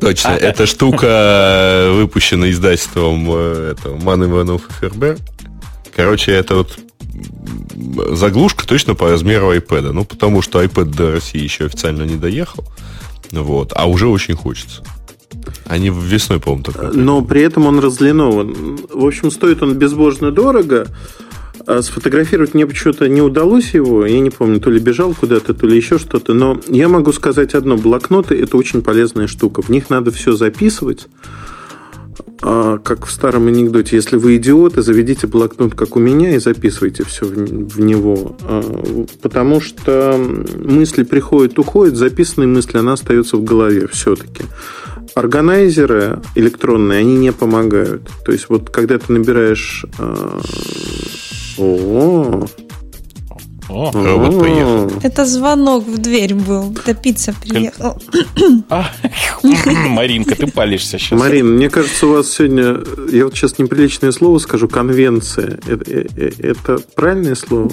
Точно, 0.00 0.30
А, 0.30 0.36
эта 0.36 0.66
штука 0.66 1.06
э, 1.06 1.92
выпущена 1.92 2.50
издательством 2.50 3.26
э, 3.30 3.72
этого, 3.72 3.96
Ман 3.96 4.24
Иванов 4.24 4.68
и 4.68 4.72
ФРБ. 4.72 5.18
Короче, 5.96 6.32
это 6.32 6.56
вот 6.56 6.78
заглушка 8.12 8.66
точно 8.66 8.94
по 8.94 9.08
размеру 9.10 9.54
iPad. 9.54 9.92
Ну, 9.92 10.04
потому 10.04 10.42
что 10.42 10.62
iPad 10.62 10.84
до 10.96 11.12
России 11.12 11.42
еще 11.42 11.66
официально 11.66 12.02
не 12.02 12.16
доехал. 12.16 12.64
Вот, 13.30 13.72
а 13.74 13.88
уже 13.88 14.08
очень 14.08 14.34
хочется. 14.34 14.82
Они 15.66 15.90
весной, 15.90 16.40
по-моему, 16.40 16.64
такой. 16.64 16.94
Но 16.94 17.22
при 17.22 17.42
этом 17.42 17.66
он 17.66 17.80
разлинован. 17.80 18.78
В 18.92 19.04
общем, 19.04 19.30
стоит 19.30 19.62
он 19.62 19.74
безбожно 19.74 20.30
дорого. 20.30 20.86
А 21.66 21.82
Сфотографировать 21.82 22.54
мне 22.54 22.66
почему-то 22.66 23.08
не 23.08 23.22
удалось 23.22 23.72
его. 23.74 24.04
Я 24.04 24.20
не 24.20 24.30
помню, 24.30 24.60
то 24.60 24.70
ли 24.70 24.78
бежал 24.78 25.14
куда-то, 25.14 25.54
то 25.54 25.66
ли 25.66 25.76
еще 25.76 25.98
что-то. 25.98 26.34
Но 26.34 26.60
я 26.68 26.88
могу 26.88 27.12
сказать 27.12 27.54
одно. 27.54 27.76
Блокноты– 27.76 28.38
это 28.42 28.56
очень 28.56 28.82
полезная 28.82 29.26
штука. 29.26 29.62
В 29.62 29.70
них 29.70 29.88
надо 29.90 30.10
все 30.10 30.32
записывать. 30.32 31.06
А, 32.42 32.78
как 32.78 33.06
в 33.06 33.10
старом 33.10 33.46
анекдоте, 33.46 33.96
если 33.96 34.16
вы 34.16 34.36
идиоты, 34.36 34.82
заведите 34.82 35.26
блокнот, 35.26 35.74
как 35.74 35.96
у 35.96 36.00
меня, 36.00 36.34
и 36.34 36.38
записывайте 36.38 37.04
все 37.04 37.26
в, 37.26 37.80
него. 37.80 38.36
А, 38.42 38.62
потому 39.22 39.60
что 39.60 40.18
мысли 40.56 41.04
приходят, 41.04 41.58
уходят, 41.58 41.96
записанные 41.96 42.48
мысли, 42.48 42.78
она 42.78 42.94
остается 42.94 43.36
в 43.36 43.44
голове 43.44 43.86
все-таки. 43.88 44.44
Органайзеры 45.14 46.20
электронные, 46.34 47.00
они 47.00 47.16
не 47.16 47.32
помогают. 47.32 48.10
То 48.24 48.32
есть, 48.32 48.46
вот 48.48 48.70
когда 48.70 48.98
ты 48.98 49.12
набираешь... 49.12 49.86
а, 49.98 50.40
О, 51.56 52.46
Робот 53.68 54.40
приехал. 54.40 54.90
Это 55.02 55.24
звонок 55.24 55.86
в 55.86 55.98
дверь 55.98 56.34
был. 56.34 56.72
Это 56.72 56.94
пицца 56.94 57.34
приехала. 57.40 57.98
а, 58.68 58.86
Маринка, 59.88 60.34
ты 60.36 60.46
палишься 60.46 60.98
сейчас. 60.98 61.18
Марин, 61.18 61.56
мне 61.56 61.70
кажется, 61.70 62.06
у 62.06 62.12
вас 62.12 62.30
сегодня, 62.30 62.78
я 63.10 63.24
вот 63.24 63.34
сейчас 63.34 63.58
неприличное 63.58 64.12
слово 64.12 64.38
скажу, 64.38 64.68
конвенция. 64.68 65.58
Это, 65.66 65.90
э- 65.90 66.06
э- 66.16 66.32
это 66.38 66.78
правильное 66.94 67.34
слово? 67.34 67.70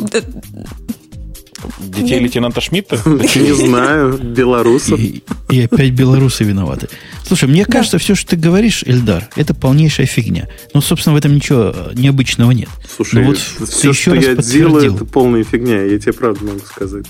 Детей 1.80 2.20
лейтенанта 2.20 2.62
Шмидта? 2.62 3.00
Не 3.06 3.54
знаю, 3.54 4.18
белорусов. 4.18 5.00
И, 5.00 5.24
и 5.50 5.62
опять 5.62 5.92
белорусы 5.92 6.44
виноваты. 6.44 6.90
Слушай, 7.26 7.50
мне 7.50 7.66
кажется, 7.66 7.98
все, 7.98 8.16
что 8.16 8.32
ты 8.32 8.36
говоришь, 8.36 8.84
Эльдар, 8.86 9.30
это 9.36 9.54
полнейшая 9.54 10.06
фигня. 10.06 10.48
Ну, 10.74 10.82
собственно, 10.82 11.14
в 11.16 11.18
этом 11.18 11.36
ничего 11.36 11.74
необычного 11.94 12.52
нет. 12.52 12.70
Слушай, 12.96 13.22
Ну 13.22 13.28
вот 13.28 13.38
ты 13.58 13.66
все, 13.66 13.90
еще 13.90 14.02
что 14.02 14.16
раз 14.16 14.26
я 14.26 14.36
делаю, 14.36 14.96
это 14.96 15.06
полная 15.06 15.44
фигня, 15.44 15.82
я 15.84 16.00
тебе 16.00 16.14
правда 16.14 16.44
могу 16.46 16.60
сказать. 16.60 17.06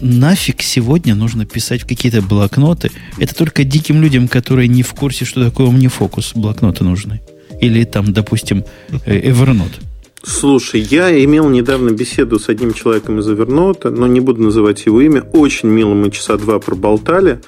Нафиг 0.00 0.62
сегодня 0.62 1.14
нужно 1.14 1.46
писать 1.46 1.82
в 1.82 1.86
какие-то 1.86 2.20
блокноты. 2.20 2.90
Это 3.18 3.34
только 3.34 3.64
диким 3.64 4.02
людям, 4.02 4.28
которые 4.28 4.68
не 4.68 4.82
в 4.82 4.92
курсе, 4.92 5.24
что 5.24 5.42
такое 5.44 5.68
OmniFocus, 5.68 6.32
блокноты 6.34 6.84
нужны. 6.84 7.22
Или 7.60 7.84
там, 7.84 8.12
допустим, 8.12 8.64
э, 9.06 9.30
Evernote. 9.30 9.80
Слушай, 10.26 10.80
я 10.80 11.24
имел 11.24 11.48
недавно 11.48 11.90
беседу 11.90 12.40
с 12.40 12.48
одним 12.48 12.74
человеком 12.74 13.20
из 13.20 13.28
Evernote, 13.28 13.90
но 13.90 14.08
не 14.08 14.18
буду 14.18 14.42
называть 14.42 14.84
его 14.84 15.00
имя. 15.00 15.22
Очень 15.32 15.68
мило 15.68 15.94
мы 15.94 16.10
часа 16.10 16.36
два 16.36 16.58
проболтали. 16.58 17.40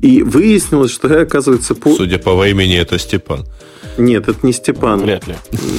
И 0.00 0.22
выяснилось, 0.22 0.92
что 0.92 1.12
я, 1.12 1.22
оказывается, 1.22 1.74
по... 1.74 1.92
Судя 1.92 2.18
по 2.18 2.36
времени, 2.36 2.76
это 2.76 2.98
Степан. 3.00 3.46
Нет, 3.98 4.28
это 4.28 4.46
не 4.46 4.52
Степан. 4.52 5.00
Вряд 5.00 5.26
ли. 5.26 5.34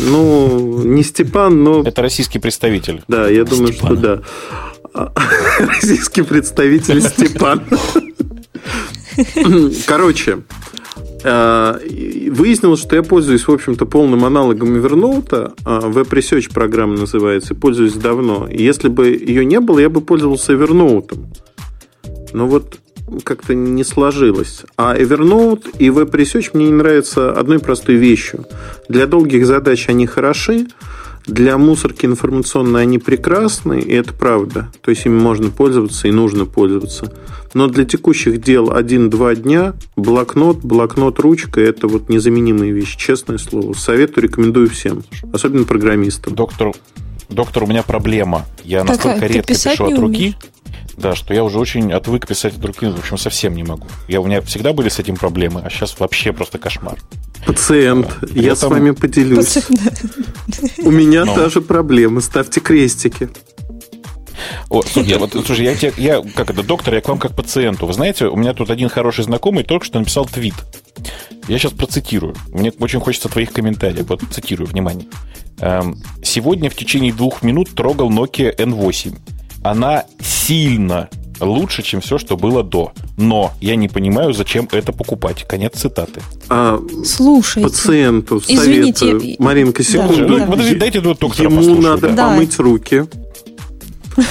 Ну, 0.10 0.84
не 0.84 1.04
Степан, 1.04 1.64
но... 1.64 1.84
Это 1.84 2.02
российский 2.02 2.40
представитель. 2.40 3.02
Да, 3.08 3.30
я 3.30 3.46
думаю, 3.46 3.72
Степана. 3.72 3.98
что 3.98 4.02
да. 4.02 4.22
А, 4.94 5.14
Российский 5.60 6.22
представитель 6.22 7.02
Степан. 7.02 7.64
Короче, 9.86 10.40
выяснилось, 11.24 12.82
что 12.82 12.96
я 12.96 13.04
пользуюсь, 13.04 13.48
в 13.48 13.52
общем-то, 13.52 13.86
полным 13.86 14.26
аналогом 14.26 14.76
Evernote. 14.76 15.54
а, 15.66 15.80
Web 15.90 16.10
Research 16.10 16.54
программа 16.54 16.98
называется. 16.98 17.56
Пользуюсь 17.56 17.94
давно. 17.94 18.48
Если 18.52 18.90
бы 18.90 19.08
ее 19.08 19.46
не 19.46 19.60
было, 19.60 19.80
я 19.80 19.90
бы 19.90 20.02
пользовался 20.02 20.54
Evernote. 20.54 21.18
Но 22.34 22.48
вот 22.48 22.80
как-то 23.24 23.54
не 23.54 23.84
сложилось. 23.84 24.64
А 24.78 24.98
Evernote 24.98 25.78
и 25.80 25.88
Web 25.88 26.12
Research 26.12 26.52
мне 26.54 26.66
не 26.66 26.74
нравятся 26.74 27.32
одной 27.32 27.60
простой 27.60 27.96
вещью. 27.96 28.46
Для 28.90 29.08
долгих 29.08 29.46
задач 29.46 29.88
они 29.90 30.08
хороши, 30.08 30.68
для 31.26 31.58
мусорки 31.58 32.06
информационной 32.06 32.82
они 32.82 33.00
прекрасны, 33.00 33.80
и 33.80 33.94
это 33.94 34.14
правда. 34.14 34.72
То 34.82 34.92
есть 34.92 35.06
ими 35.06 35.18
можно 35.18 35.50
пользоваться 35.50 36.08
и 36.08 36.12
нужно 36.12 36.46
пользоваться. 36.46 37.14
Но 37.54 37.68
для 37.68 37.86
текущих 37.86 38.42
дел 38.42 38.72
1-2 38.72 39.36
дня 39.36 39.74
блокнот, 39.96 40.58
блокнот, 40.64 41.20
ручка– 41.20 41.62
это 41.62 41.88
вот 41.88 42.10
незаменимые 42.10 42.72
вещи, 42.72 42.98
честное 42.98 43.38
слово. 43.38 43.74
Советую, 43.74 44.24
рекомендую 44.24 44.70
всем, 44.70 45.04
особенно 45.32 45.66
программистам. 45.66 46.36
Доктор, 46.36 46.74
доктор, 47.30 47.64
у 47.64 47.68
меня 47.68 47.84
проблема. 47.84 48.46
Я 48.64 48.80
Какая? 48.80 48.96
настолько 48.96 49.28
Ты 49.28 49.34
редко 49.34 49.54
пишу 49.54 49.86
от 49.86 50.00
руки, 50.00 50.04
умеешь? 50.04 50.36
Да, 50.98 51.16
что 51.16 51.34
я 51.34 51.44
уже 51.44 51.60
очень 51.60 51.92
отвык 51.92 52.28
писать 52.28 52.58
от 52.58 52.66
руки, 52.66 52.86
в 52.86 52.98
общем, 53.00 53.18
совсем 53.18 53.56
не 53.56 53.64
могу. 53.64 53.88
Я, 54.08 54.22
у 54.22 54.26
меня 54.26 54.42
всегда 54.42 54.74
были 54.74 54.90
с 54.90 55.00
этим 55.00 55.16
проблемы, 55.16 55.62
а 55.64 55.70
сейчас 55.70 56.00
вообще 56.00 56.34
просто 56.34 56.58
кошмар. 56.58 56.98
Пациент, 57.46 58.08
я 58.32 58.56
с 58.56 58.64
вами 58.64 58.92
поделюсь. 58.92 59.58
У 60.80 60.92
меня 60.92 61.26
Ну. 61.26 61.36
та 61.36 61.50
же 61.50 61.62
проблема. 61.62 62.22
Ставьте 62.22 62.60
крестики. 62.62 63.30
О, 64.70 64.82
слушай, 64.82 65.18
вот, 65.18 65.32
слушай, 65.46 65.66
я, 65.66 65.76
тебе, 65.76 65.94
я 65.98 66.22
как 66.36 66.50
это, 66.50 66.64
доктор, 66.64 66.96
я 66.96 67.02
к 67.02 67.08
вам 67.08 67.18
как 67.18 67.36
пациенту. 67.36 67.86
Вы 67.86 67.94
знаете, 67.94 68.26
у 68.28 68.36
меня 68.36 68.54
тут 68.54 68.70
один 68.70 68.90
хороший 68.90 69.24
знакомый 69.24 69.64
только 69.64 69.86
что 69.86 70.00
написал 70.00 70.26
твит. 70.26 70.56
Я 71.48 71.58
сейчас 71.58 71.74
процитирую. 71.74 72.36
Мне 72.50 72.72
очень 72.80 73.00
хочется 73.00 73.30
твоих 73.30 73.52
комментариев. 73.52 74.06
Вот 74.08 74.22
цитирую, 74.32 74.68
внимание. 74.68 75.08
Эм, 75.60 76.02
Сегодня 76.24 76.70
в 76.70 76.76
течение 76.76 77.14
двух 77.14 77.42
минут 77.44 77.70
трогал 77.76 78.10
Nokia 78.10 78.56
N8. 78.56 79.18
Она 79.64 80.06
сильно 80.22 81.10
лучше, 81.40 81.82
чем 81.84 82.00
все, 82.02 82.18
что 82.18 82.38
было 82.38 82.64
до. 82.64 82.94
Но 83.18 83.52
я 83.62 83.76
не 83.76 83.88
понимаю, 83.90 84.34
зачем 84.34 84.68
это 84.72 84.92
покупать. 84.94 85.46
Конец 85.48 85.74
цитаты. 85.80 86.22
А 86.50 86.80
Слушайте. 87.06 87.70
пациенту 87.70 88.42
Извините, 88.48 89.00
советую. 89.00 89.22
и- 89.32 89.36
Маринка, 89.42 89.84
Да, 89.84 89.90
секунду. 89.90 90.38
да. 90.38 90.46
Подожди, 90.46 90.76
дайте 90.76 91.02
тут 91.02 91.20
доктора 91.20 91.50
Ему 91.50 91.58
послушаю, 91.58 91.84
надо 91.84 92.02
да. 92.10 92.14
Да. 92.16 92.28
помыть 92.30 92.60
руки. 92.60 93.06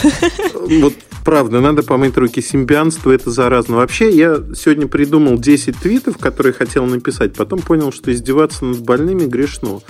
Вот 0.81 0.95
правда, 1.25 1.61
надо 1.61 1.83
помыть 1.83 2.17
руки. 2.17 2.41
Симбианство 2.41 3.11
это 3.11 3.31
заразно. 3.31 3.77
Вообще, 3.77 4.11
я 4.17 4.39
сегодня 4.57 4.87
придумал 4.87 5.39
10 5.39 5.77
твитов, 5.77 6.19
которые 6.19 6.53
хотел 6.53 6.85
написать. 6.87 7.35
Потом 7.35 7.61
понял, 7.61 7.93
что 7.93 8.13
издеваться 8.13 8.65
над 8.65 8.81
больными 8.81 9.27
грешно. 9.27 9.81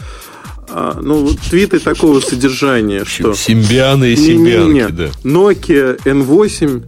А, 0.75 0.99
ну, 1.03 1.29
твиты 1.51 1.79
такого 1.79 2.21
содержания, 2.21 3.05
что... 3.05 3.35
Симбианы 3.35 4.13
и 4.13 4.17
симбианки, 4.17 4.93
да. 4.93 5.11
Nokia 5.23 6.01
N8 6.03 6.85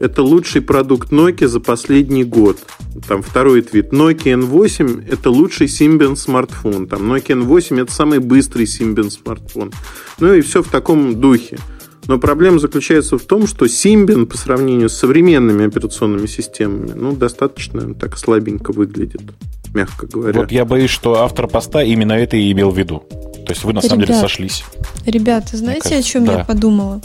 это 0.00 0.22
лучший 0.22 0.60
продукт 0.60 1.10
Nokia 1.10 1.46
за 1.46 1.60
последний 1.60 2.24
год. 2.24 2.58
Там 3.06 3.22
второй 3.22 3.62
твит. 3.62 3.92
Nokia 3.92 4.40
N8 4.40 5.08
это 5.08 5.30
лучший 5.30 5.66
Symbian 5.66 6.16
смартфон. 6.16 6.86
Там 6.86 7.12
Nokia 7.12 7.40
N8 7.40 7.82
это 7.82 7.92
самый 7.92 8.18
быстрый 8.20 8.64
Symbian 8.64 9.10
смартфон. 9.10 9.72
Ну 10.20 10.32
и 10.32 10.40
все 10.40 10.62
в 10.62 10.68
таком 10.68 11.20
духе. 11.20 11.58
Но 12.06 12.18
проблема 12.18 12.58
заключается 12.58 13.18
в 13.18 13.22
том, 13.22 13.46
что 13.46 13.66
Symbian 13.66 14.26
по 14.26 14.36
сравнению 14.36 14.88
с 14.88 14.94
современными 14.94 15.66
операционными 15.66 16.26
системами, 16.26 16.92
ну, 16.94 17.14
достаточно 17.14 17.94
так 17.94 18.16
слабенько 18.16 18.72
выглядит, 18.72 19.20
мягко 19.74 20.06
говоря. 20.06 20.40
Вот 20.40 20.50
я 20.50 20.64
боюсь, 20.64 20.90
что 20.90 21.22
автор 21.22 21.48
поста 21.48 21.82
именно 21.82 22.12
это 22.12 22.36
и 22.36 22.50
имел 22.50 22.70
в 22.70 22.78
виду. 22.78 23.04
То 23.48 23.52
есть 23.54 23.64
вы 23.64 23.72
на 23.72 23.80
самом 23.80 24.00
деле 24.00 24.08
Ребят. 24.12 24.20
сошлись. 24.20 24.62
Ребята, 25.06 25.56
знаете, 25.56 25.96
о 25.96 26.02
чем 26.02 26.26
да. 26.26 26.38
я 26.38 26.44
подумала? 26.44 27.00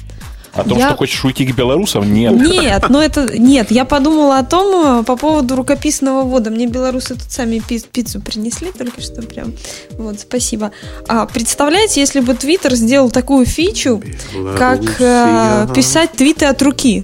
О 0.53 0.63
том, 0.63 0.77
Я- 0.77 0.89
что 0.89 0.97
хочешь 0.97 1.23
уйти 1.25 1.45
к 1.47 1.55
белорусам? 1.55 2.13
Нет. 2.13 2.33
Нет, 2.33 2.89
но 2.89 3.01
это 3.01 3.27
нет. 3.39 3.71
Я 3.71 3.85
подумала 3.85 4.37
о 4.37 4.43
том 4.43 4.99
э, 4.99 5.03
по 5.03 5.15
поводу 5.15 5.55
рукописного 5.55 6.23
ввода. 6.23 6.51
Мне 6.51 6.67
белорусы 6.67 7.15
тут 7.15 7.31
сами 7.31 7.59
пи- 7.59 7.79
пиццу 7.91 8.19
принесли 8.21 8.71
только 8.71 9.01
что 9.01 9.21
прям. 9.23 9.53
Вот, 9.91 10.19
спасибо. 10.19 10.71
А 11.07 11.25
представляете, 11.25 12.01
если 12.01 12.19
бы 12.19 12.35
Твиттер 12.35 12.75
сделал 12.75 13.09
такую 13.09 13.45
фичу, 13.47 14.03
как 14.57 14.81
э, 14.99 15.63
Белоруссия. 15.63 15.73
писать 15.73 16.11
твиты 16.11 16.45
от 16.45 16.61
руки? 16.61 17.03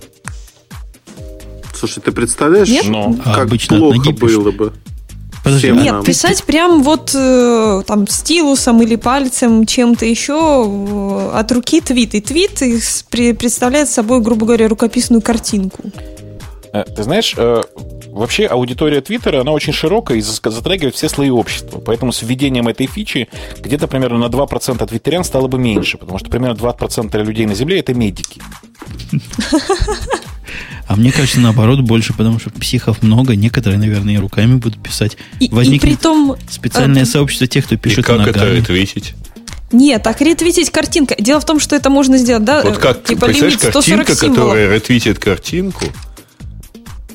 Слушай, 1.74 2.02
ты 2.04 2.12
представляешь, 2.12 2.68
Нет? 2.68 2.86
Но 2.88 3.16
А 3.24 3.34
как 3.36 3.46
обычно 3.48 3.78
плохо 3.78 4.14
пишут. 4.14 4.44
было 4.44 4.52
бы? 4.52 4.74
Подожди, 5.50 5.70
а 5.70 5.74
Нет, 5.74 5.94
нам. 5.94 6.04
писать 6.04 6.44
прям 6.44 6.84
вот 6.84 7.12
э, 7.16 7.82
там 7.88 8.08
стилусом 8.08 8.82
или 8.84 8.96
пальцем, 8.96 9.66
чем-то 9.66 10.06
еще 10.06 10.34
э, 10.34 11.38
от 11.38 11.52
руки 11.52 11.82
твит. 11.82 12.14
И 12.14 12.22
твит 12.22 12.60
представляет 13.38 13.90
собой, 13.90 14.22
грубо 14.22 14.46
говоря, 14.46 14.68
рукописную 14.68 15.22
картинку. 15.22 15.84
Э, 16.72 16.84
Ты 16.84 17.04
знаешь, 17.04 17.34
э, 17.36 17.62
вообще 18.08 18.46
аудитория 18.46 19.02
Твиттера, 19.02 19.42
она 19.42 19.52
очень 19.52 19.74
широкая 19.74 20.20
и 20.20 20.22
затрагивает 20.22 20.96
все 20.96 21.10
слои 21.10 21.32
общества. 21.32 21.80
Поэтому 21.80 22.12
с 22.12 22.22
введением 22.22 22.68
этой 22.68 22.86
фичи 22.86 23.28
где-то 23.60 23.88
примерно 23.88 24.20
на 24.20 24.26
2% 24.26 24.86
твиттерян 24.88 25.24
стало 25.24 25.48
бы 25.48 25.58
меньше, 25.58 25.98
потому 25.98 26.20
что 26.20 26.30
примерно 26.30 26.56
2% 26.56 27.24
людей 27.24 27.48
на 27.48 27.56
Земле— 27.56 27.80
это 27.82 27.96
медики. 27.96 28.40
А 30.90 30.96
мне 30.96 31.12
кажется, 31.12 31.40
наоборот, 31.40 31.82
больше, 31.82 32.14
потому 32.14 32.40
что 32.40 32.50
психов 32.50 33.04
много, 33.04 33.36
некоторые, 33.36 33.78
наверное, 33.78 34.16
и 34.16 34.18
руками 34.18 34.56
будут 34.56 34.82
писать. 34.82 35.18
И, 35.40 35.46
и 35.46 35.50
Возникнет 35.54 35.82
при 35.84 35.96
том... 35.96 36.36
специальное 36.50 37.04
э, 37.04 37.06
сообщество 37.06 37.46
тех, 37.46 37.66
кто 37.66 37.76
И 37.76 37.78
пишет 37.78 38.08
как 38.08 38.28
это 38.28 38.40
ногами. 38.40 38.58
ретвитить? 38.58 39.14
Нет, 39.72 40.02
так 40.02 40.20
ретвитить 40.20 40.72
картинка. 40.72 41.16
Дело 41.20 41.40
в 41.40 41.46
том, 41.46 41.60
что 41.60 41.76
это 41.76 41.92
можно 41.92 42.18
сделать, 42.18 42.44
да? 42.44 42.64
Вот 42.64 42.80
как, 42.80 43.04
типа 43.04 43.28
представляешь, 43.28 43.60
лимит 43.62 43.72
140 43.72 43.98
картинка, 44.08 44.16
символов. 44.20 44.36
которая 44.48 44.74
ретвитит 44.74 45.20
картинку, 45.20 45.86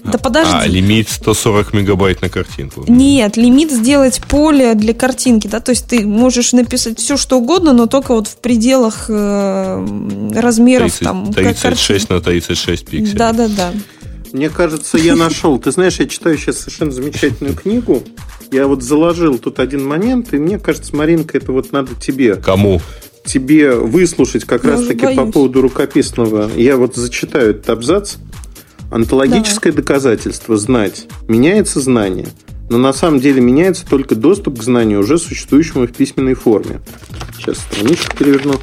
Да 0.04 0.18
подожди. 0.18 0.52
а 0.52 0.66
лимит 0.66 1.08
140 1.08 1.72
мегабайт 1.72 2.20
на 2.20 2.28
картинку. 2.28 2.84
Нет, 2.86 3.36
лимит 3.36 3.70
сделать 3.70 4.20
поле 4.28 4.74
для 4.74 4.92
картинки, 4.92 5.46
да, 5.46 5.60
то 5.60 5.70
есть 5.70 5.86
ты 5.86 6.06
можешь 6.06 6.52
написать 6.52 6.98
все, 6.98 7.16
что 7.16 7.38
угодно, 7.38 7.72
но 7.72 7.86
только 7.86 8.12
вот 8.12 8.28
в 8.28 8.36
пределах 8.36 9.06
э, 9.08 9.86
размеров 10.34 10.92
30 10.92 11.00
там. 11.00 11.32
как 11.32 11.56
36 11.56 12.10
на 12.10 12.20
36 12.20 12.86
пикселей. 12.86 13.14
Да, 13.14 13.32
да, 13.32 13.48
да. 13.48 13.72
Мне 14.32 14.50
кажется, 14.50 14.98
я 14.98 15.14
нашел. 15.14 15.58
Ты 15.58 15.70
знаешь, 15.70 16.00
я 16.00 16.06
читаю 16.06 16.36
сейчас 16.36 16.58
совершенно 16.58 16.90
замечательную 16.90 17.54
книгу. 17.54 18.02
Я 18.50 18.66
вот 18.66 18.82
заложил 18.82 19.38
тут 19.38 19.58
один 19.60 19.86
момент, 19.86 20.34
и 20.34 20.38
мне 20.38 20.58
кажется, 20.58 20.94
Маринка, 20.94 21.38
это 21.38 21.52
вот 21.52 21.72
надо 21.72 21.94
тебе, 21.94 22.34
Кому? 22.34 22.80
тебе 23.24 23.74
выслушать 23.74 24.44
как 24.44 24.64
Я 24.64 24.70
раз 24.70 24.80
уже 24.80 24.88
таки 24.94 25.14
по 25.14 25.26
поводу 25.26 25.62
рукописного. 25.62 26.50
Я 26.56 26.76
вот 26.76 26.96
зачитаю 26.96 27.50
этот 27.50 27.70
абзац. 27.70 28.16
Онтологическое 28.94 29.72
доказательство 29.72 30.56
знать. 30.56 31.08
Меняется 31.26 31.80
знание. 31.80 32.28
Но 32.70 32.78
на 32.78 32.92
самом 32.92 33.18
деле 33.18 33.40
меняется 33.40 33.84
только 33.84 34.14
доступ 34.14 34.60
к 34.60 34.62
знанию, 34.62 35.00
уже 35.00 35.18
существующему 35.18 35.88
в 35.88 35.92
письменной 35.92 36.34
форме. 36.34 36.80
Сейчас 37.36 37.58
страничку 37.58 38.16
переверну. 38.16 38.54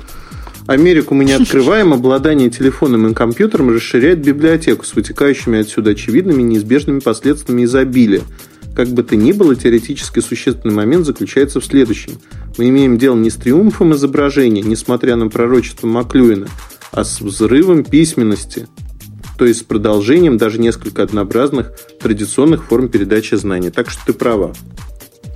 Америку 0.68 1.16
мы 1.16 1.26
не 1.26 1.34
открываем, 1.34 1.92
обладание 1.94 2.50
телефоном 2.50 3.08
и 3.08 3.14
компьютером 3.14 3.72
расширяет 3.72 4.20
библиотеку 4.20 4.86
с 4.86 4.96
вытекающими 4.96 5.60
отсюда 5.60 5.92
очевидными 5.92 6.42
неизбежными 6.44 7.00
последствиями 7.02 7.66
изобилия. 7.66 8.22
Как 8.74 8.88
бы 8.88 9.04
то 9.04 9.18
ни 9.18 9.34
было, 9.34 9.54
теоретически 9.58 10.22
существенный 10.22 10.74
момент 10.74 11.06
заключается 11.06 11.60
в 11.60 11.66
следующем. 11.66 12.14
Мы 12.58 12.70
имеем 12.70 12.98
дело 12.98 13.18
не 13.18 13.32
с 13.32 13.36
триумфом 13.36 13.96
изображения, 13.96 14.62
несмотря 14.62 15.18
на 15.18 15.28
пророчество 15.28 15.88
Маклюина, 15.88 16.48
а 16.94 17.04
с 17.04 17.20
взрывом 17.20 17.84
письменности, 17.84 18.70
то 19.42 19.48
есть 19.48 19.62
с 19.62 19.64
продолжением 19.64 20.38
даже 20.38 20.60
несколько 20.60 21.02
однообразных 21.02 21.74
традиционных 22.00 22.64
форм 22.66 22.90
передачи 22.90 23.34
знаний. 23.34 23.72
Так 23.72 23.90
что 23.90 24.06
ты 24.06 24.14
права. 24.14 24.54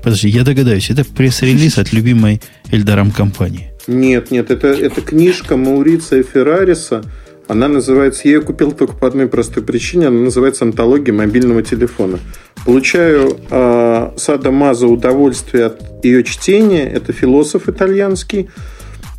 Подожди, 0.03 0.30
я 0.30 0.44
догадаюсь, 0.44 0.91
это 0.91 1.03
пресс-релиз 1.03 1.80
от 1.80 1.91
любимой 1.91 2.40
Эльдаром 2.72 3.10
компании. 3.10 3.72
Нет, 3.88 4.30
нет, 4.30 4.52
это, 4.52 4.68
это 4.68 5.02
книжка 5.02 5.57
Маурица 5.57 6.22
Феррариса. 6.22 7.03
Она 7.48 7.68
называется, 7.68 8.22
я 8.26 8.36
ее 8.36 8.41
купил 8.41 8.73
только 8.73 8.94
по 8.94 9.07
одной 9.07 9.27
простой 9.27 9.64
причине, 9.64 10.10
она 10.10 10.19
называется 10.19 10.65
«Антология 10.65 11.11
мобильного 11.11 11.64
телефона». 11.64 12.19
Получаю 12.64 13.40
э, 13.49 14.11
Сада 14.18 14.52
Маза 14.52 14.86
удовольствие 14.86 15.65
от 15.65 16.06
ее 16.06 16.23
чтения. 16.23 16.88
Это 16.88 17.11
философ 17.11 17.68
итальянский. 17.68 18.52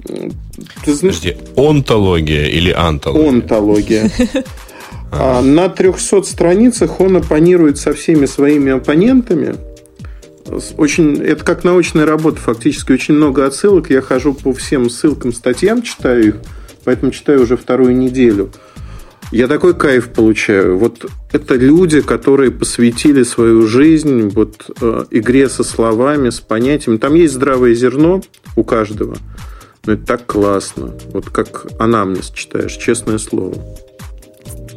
Ты 0.05 0.95
знаешь... 0.95 1.17
Подожди, 1.17 1.37
онтология 1.57 2.47
или 2.47 2.71
антология? 2.71 3.29
Онтология. 3.29 4.11
А 5.13 5.41
на 5.41 5.69
300 5.69 6.23
страницах 6.25 7.01
он 7.01 7.17
оппонирует 7.17 7.79
со 7.79 7.93
всеми 7.93 8.27
своими 8.27 8.73
оппонентами. 8.73 9.57
Очень, 10.77 11.21
это 11.23 11.45
как 11.45 11.65
научная 11.65 12.07
работа, 12.07 12.39
фактически 12.39 12.93
очень 12.93 13.15
много 13.15 13.47
отсылок. 13.47 13.91
Я 13.91 14.01
хожу 14.01 14.35
по 14.35 14.53
всем 14.53 14.91
ссылкам, 14.91 15.33
статьям, 15.33 15.83
читаю 15.83 16.29
их, 16.29 16.37
поэтому 16.85 17.11
читаю 17.13 17.43
уже 17.43 17.57
вторую 17.57 17.97
неделю. 17.97 18.51
Я 19.33 19.49
такой 19.49 19.75
кайф 19.75 20.11
получаю. 20.11 20.79
Вот 20.79 21.05
это 21.33 21.57
люди, 21.57 22.01
которые 22.01 22.53
посвятили 22.53 23.25
свою 23.25 23.67
жизнь 23.67 24.29
вот 24.29 24.71
э, 24.81 25.05
игре 25.11 25.49
со 25.49 25.65
словами, 25.65 26.31
с 26.31 26.39
понятием. 26.39 26.99
Там 26.99 27.15
есть 27.15 27.35
здравое 27.35 27.75
зерно 27.75 28.23
у 28.55 28.63
каждого. 28.63 29.17
Но 29.85 29.95
это 29.95 30.07
так 30.07 30.27
классно. 30.27 30.95
Вот 31.13 31.29
как 31.31 31.67
анамнез 31.81 32.31
читаешь, 32.31 32.77
честное 32.77 33.19
слово 33.19 33.57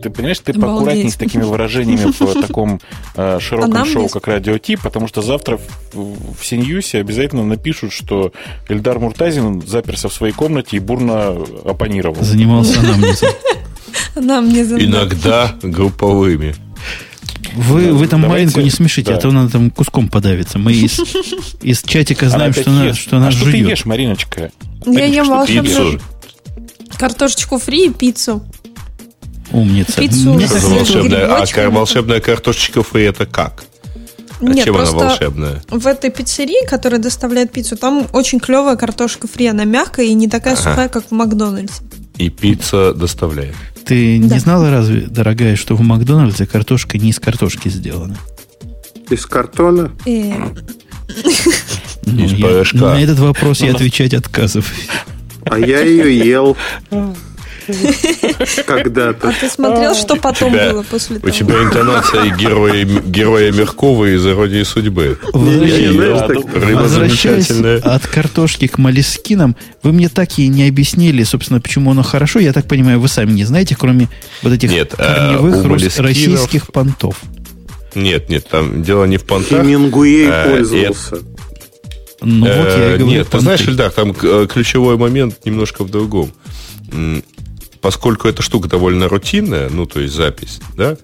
ты 0.02 0.10
понимаешь, 0.10 0.40
ты 0.40 0.52
Обалдеть. 0.52 0.62
поаккуратней 0.62 1.12
с 1.12 1.16
такими 1.16 1.44
выражениями 1.44 2.12
в 2.12 2.42
таком 2.48 2.80
э, 3.16 3.40
широком 3.40 3.82
а 3.82 3.86
шоу, 3.86 4.10
как 4.10 4.28
Радио 4.28 4.58
Ти, 4.58 4.76
потому 4.76 5.08
что 5.08 5.22
завтра 5.22 5.60
в, 5.94 6.36
в 6.36 6.46
Синьюсе 6.46 7.00
обязательно 7.00 7.44
напишут, 7.44 7.92
что 7.92 8.32
Эльдар 8.68 9.00
Муртазин 9.00 9.62
заперся 9.66 10.10
в 10.10 10.14
своей 10.14 10.34
комнате 10.34 10.78
и 10.78 10.80
бурно 10.80 11.30
оппонировал. 11.66 12.24
Занимался 12.24 12.80
анамнезом. 12.80 13.30
Анамнезом. 14.16 14.80
Иногда 14.80 15.56
групповыми. 15.62 16.56
Вы, 17.56 17.94
вы 17.94 18.08
там 18.08 18.22
Давайте, 18.22 18.46
Маринку 18.46 18.62
не 18.62 18.70
смешите, 18.70 19.12
да. 19.12 19.18
а 19.18 19.22
то 19.22 19.30
она 19.30 19.48
там 19.48 19.72
куском 19.72 20.08
подавится. 20.08 20.60
Мы 20.60 20.74
из, 20.74 21.00
из 21.62 21.82
чатика 21.82 22.30
знаем, 22.30 22.54
что 22.54 22.70
она, 22.70 22.94
что 22.94 23.18
она 23.18 23.28
а 23.28 23.32
жует. 23.32 23.56
что 23.56 23.66
ты 23.66 23.70
ешь, 23.72 23.86
Мариночка? 23.86 24.52
Я 24.86 25.06
ем 25.06 25.28
волшебную 25.28 26.00
картошечку 26.98 27.58
фри 27.58 27.88
и 27.88 27.90
пиццу. 27.90 28.44
Умница. 29.52 30.00
Пиццу 30.00 30.34
волшебная, 30.34 31.26
а 31.26 31.70
волшебная 31.70 32.20
картошечка 32.20 32.84
фри 32.84 33.04
это 33.04 33.26
как? 33.26 33.64
А 34.42 34.46
Нет, 34.46 34.66
чем 34.66 34.78
она 34.78 34.92
волшебная? 34.92 35.62
В 35.70 35.86
этой 35.86 36.12
пиццерии, 36.12 36.66
которая 36.66 37.00
доставляет 37.00 37.52
пиццу, 37.52 37.76
там 37.76 38.08
очень 38.14 38.40
клевая 38.40 38.78
картошка 38.78 39.28
фри. 39.28 39.48
Она 39.48 39.66
мягкая 39.66 40.06
и 40.06 40.14
не 40.14 40.28
такая 40.28 40.54
ага. 40.54 40.64
сухая, 40.64 40.90
как 40.90 41.08
в 41.08 41.12
Макдональдсе. 41.12 41.84
И 42.18 42.30
пицца 42.30 42.94
доставляет. 42.94 43.56
Ты 43.86 44.20
да. 44.20 44.36
не 44.36 44.40
знала 44.40 44.70
разве, 44.70 45.02
дорогая, 45.02 45.56
что 45.56 45.76
в 45.76 45.82
Макдональдсе 45.82 46.46
картошка 46.46 46.98
не 46.98 47.10
из 47.10 47.20
картошки 47.20 47.70
сделана? 47.70 48.18
Из 49.10 49.26
картона? 49.26 49.92
Э. 50.06 50.34
Ну, 52.06 52.26
из 52.26 52.34
я, 52.34 52.80
на 52.80 53.02
этот 53.02 53.20
вопрос 53.20 53.62
я 53.62 53.72
отвечать 53.72 54.14
отказываюсь. 54.14 54.90
А 55.46 55.60
я 55.60 55.82
ее 55.82 56.18
ел. 56.18 56.58
Когда-то. 58.66 59.30
А 59.30 59.34
ты 59.34 59.50
смотрел, 59.50 59.96
что 59.96 60.16
потом 60.16 60.54
было 60.54 60.84
после 60.84 61.20
того? 61.20 61.28
У 61.28 61.32
тебя 61.32 61.64
интонация 61.64 62.36
героя, 62.36 63.52
Меркова 63.52 64.16
из 64.16 64.26
«Иронии 64.26 64.64
судьбы». 64.64 65.18
Возвращаясь 65.34 67.52
от 67.52 68.08
картошки 68.08 68.68
к 68.68 68.78
молескинам, 68.78 69.56
вы 69.84 69.94
мне 69.94 70.10
так 70.10 70.38
и 70.38 70.48
не 70.48 70.68
объяснили, 70.68 71.24
собственно, 71.24 71.62
почему 71.62 71.92
оно 71.92 72.04
хорошо. 72.04 72.40
Я 72.40 72.54
так 72.54 72.68
понимаю, 72.68 73.00
вы 73.00 73.08
сами 73.08 73.32
не 73.32 73.46
знаете, 73.46 73.76
кроме 73.78 74.10
вот 74.42 74.54
этих 74.54 74.72
нет, 74.72 74.94
корневых 74.96 75.66
а, 75.66 76.04
российских 76.04 76.72
понтов. 76.72 77.22
Нет, 77.96 78.30
нет, 78.30 78.48
там 78.48 78.84
дело 78.84 79.06
не 79.06 79.18
в 79.18 79.26
понтах. 79.26 79.62
Хемингуэй 79.62 80.28
а, 80.30 80.50
пользовался. 80.50 81.20
Ну, 82.22 82.46
вот 82.46 82.68
я 82.68 82.96
и 82.96 82.98
говорю, 82.98 83.06
Нет, 83.06 83.30
ты 83.30 83.40
знаешь, 83.40 83.62
Ильдар, 83.62 83.92
там 83.92 84.14
э, 84.22 84.48
ключевой 84.52 84.98
момент 84.98 85.46
немножко 85.46 85.84
в 85.84 85.90
другом 85.90 86.32
поскольку 87.82 88.28
эта 88.28 88.42
штука 88.42 88.68
довольно 88.68 89.08
рутинная, 89.08 89.70
ну, 89.70 89.86
то 89.86 90.00
есть 90.00 90.14
запись, 90.14 90.60
да, 90.76 90.98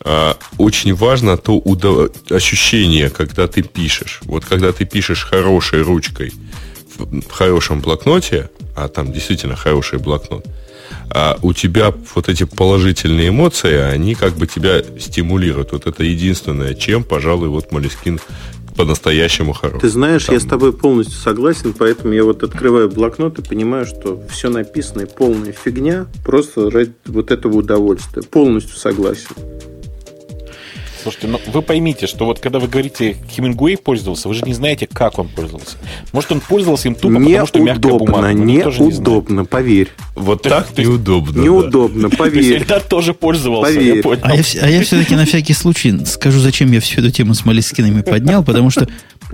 а, 0.00 0.36
очень 0.58 0.94
важно 0.94 1.36
то 1.36 1.56
удов... 1.56 2.10
ощущение, 2.30 3.10
когда 3.10 3.46
ты 3.46 3.62
пишешь. 3.62 4.20
Вот 4.24 4.44
когда 4.44 4.72
ты 4.72 4.84
пишешь 4.84 5.24
хорошей 5.24 5.82
ручкой 5.82 6.32
в 6.98 7.30
хорошем 7.30 7.80
блокноте, 7.80 8.50
а 8.76 8.88
там 8.88 9.12
действительно 9.12 9.56
хороший 9.56 9.98
блокнот, 9.98 10.44
а 11.10 11.38
у 11.42 11.52
тебя 11.52 11.94
вот 12.14 12.28
эти 12.28 12.44
положительные 12.44 13.28
эмоции, 13.28 13.76
они 13.76 14.14
как 14.14 14.36
бы 14.36 14.46
тебя 14.46 14.82
стимулируют. 14.98 15.72
Вот 15.72 15.86
это 15.86 16.02
единственное, 16.02 16.74
чем, 16.74 17.04
пожалуй, 17.04 17.48
вот 17.48 17.70
Молескин 17.70 18.18
по-настоящему 18.76 19.52
хороший. 19.52 19.80
Ты 19.82 19.88
знаешь, 19.88 20.26
Там... 20.26 20.34
я 20.34 20.40
с 20.40 20.44
тобой 20.44 20.72
полностью 20.72 21.18
согласен, 21.18 21.74
поэтому 21.76 22.12
я 22.12 22.24
вот 22.24 22.42
открываю 22.42 22.90
блокнот 22.90 23.38
и 23.38 23.42
понимаю, 23.42 23.86
что 23.86 24.22
все 24.30 24.48
написано 24.48 25.06
полная 25.06 25.52
фигня, 25.52 26.06
просто 26.24 26.70
ради 26.70 26.92
вот 27.06 27.30
этого 27.30 27.56
удовольствия. 27.56 28.22
Полностью 28.22 28.76
согласен. 28.76 29.26
Слушайте, 31.02 31.26
ну 31.26 31.40
вы 31.52 31.62
поймите, 31.62 32.06
что 32.06 32.26
вот 32.26 32.38
когда 32.38 32.60
вы 32.60 32.68
говорите, 32.68 33.16
Хемингуэй 33.28 33.76
пользовался, 33.76 34.28
вы 34.28 34.34
же 34.34 34.42
не 34.42 34.54
знаете, 34.54 34.86
как 34.86 35.18
он 35.18 35.28
пользовался. 35.28 35.76
Может, 36.12 36.30
он 36.30 36.40
пользовался 36.40 36.88
им 36.88 36.94
тупо, 36.94 37.18
не 37.18 37.30
потому 37.30 37.46
что 37.46 37.58
мягкая 37.58 37.92
бумага. 37.94 38.32
Неудобно, 38.32 39.40
не 39.40 39.44
поверь. 39.44 39.88
Вот 40.14 40.42
так 40.42 40.78
неудобно. 40.78 41.40
Неудобно, 41.40 42.08
поверь. 42.16 42.58
Эльдар 42.58 42.80
тоже 42.80 43.14
пользовался, 43.14 43.74
поверь. 43.74 43.96
я 43.96 44.02
понял. 44.02 44.20
А 44.22 44.36
я, 44.36 44.42
а 44.62 44.68
я 44.68 44.82
все-таки 44.82 45.16
на 45.16 45.24
всякий 45.24 45.54
случай 45.54 46.04
скажу, 46.06 46.38
зачем 46.38 46.70
я 46.70 46.80
всю 46.80 47.00
эту 47.00 47.10
тему 47.10 47.34
с 47.34 47.44
Малискинами 47.44 48.02
поднял, 48.02 48.44
потому 48.44 48.70
что 48.70 48.86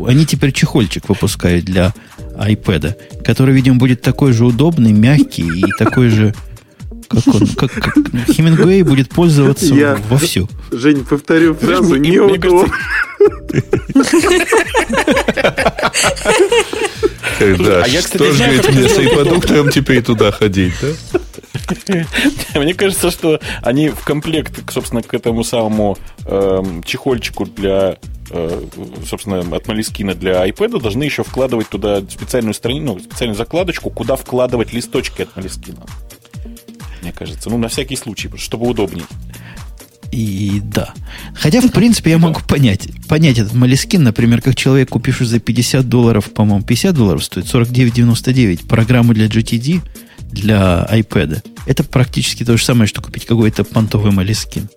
они 0.07 0.25
теперь 0.25 0.53
чехольчик 0.53 1.09
выпускают 1.09 1.67
для 1.67 1.93
iPad, 2.39 2.97
который, 3.23 3.55
видимо, 3.55 3.77
будет 3.79 4.01
такой 4.01 4.33
же 4.33 4.47
удобный, 4.47 4.93
мягкий 4.93 5.61
и 5.61 5.65
такой 5.79 6.09
же 6.09 6.35
как 7.09 7.27
он, 7.35 7.47
как, 7.49 7.73
как 7.73 7.95
Хемингуэй 8.31 8.83
будет 8.83 9.09
пользоваться 9.11 9.75
Я, 9.75 9.99
вовсю. 10.09 10.49
Жень, 10.71 11.05
повторю 11.05 11.55
фразу, 11.55 11.97
неудобно. 11.97 12.73
Да, 17.41 17.85
а 17.85 17.89
я, 17.89 18.01
кстати, 18.03 18.17
что 18.17 18.33
же, 18.33 18.45
говорит, 18.45 18.69
мне 18.73 18.89
с 18.89 19.15
продуктом 19.15 19.71
теперь 19.71 20.03
туда 20.03 20.33
ходить, 20.33 20.75
да? 20.81 20.89
Мне 22.61 22.75
кажется, 22.75 23.11
что 23.11 23.41
они 23.63 23.91
в 23.91 24.01
комплект, 24.05 24.73
собственно, 24.73 25.03
к 25.03 25.15
этому 25.15 25.45
самому 25.45 25.97
э, 26.25 26.63
чехольчику 26.85 27.47
для 27.47 27.99
э, 28.31 28.63
собственно, 29.07 29.41
от 29.57 29.69
Малискина 29.69 30.15
для 30.15 30.47
iPad 30.49 30.81
должны 30.81 31.05
еще 31.05 31.23
вкладывать 31.23 31.69
туда 31.69 32.01
специальную 32.01 32.55
страницу, 32.55 32.95
ну, 32.95 32.99
специальную 33.01 33.37
закладочку, 33.37 33.91
куда 33.91 34.17
вкладывать 34.17 34.73
листочки 34.73 35.23
от 35.23 35.37
Малискина 35.37 35.85
мне 37.03 37.13
кажется. 37.13 37.51
Ну, 37.51 37.59
на 37.59 37.69
всякий 37.69 37.97
случай, 37.97 38.31
чтобы 38.37 38.69
удобнее. 38.69 39.07
И 40.11 40.63
да. 40.65 40.95
Хотя, 41.35 41.61
в 41.61 41.71
принципе, 41.71 42.11
я 42.13 42.19
могу 42.19 42.41
понять. 42.41 42.89
Понять 43.09 43.39
этот 43.39 43.55
Малискин, 43.55 44.03
например, 44.03 44.41
как 44.41 44.57
человек, 44.57 44.89
купивший 44.91 45.27
за 45.27 45.39
50 45.39 45.89
долларов, 45.89 46.33
по-моему, 46.33 46.65
50 46.65 46.95
долларов 46.95 47.25
стоит, 47.25 47.47
49,99 47.47 48.67
программу 48.67 49.13
для 49.13 49.27
GTD, 49.27 49.83
для 50.33 50.87
iPad. 50.91 51.43
Это 51.67 51.85
практически 51.85 52.45
то 52.45 52.57
же 52.57 52.65
самое, 52.65 52.87
что 52.87 53.03
купить 53.03 53.27
какой-то 53.27 53.65
понтовый 53.65 54.13
Малискин. 54.13 54.69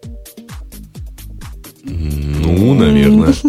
Ну, 1.83 2.73
наверное. 2.73 3.33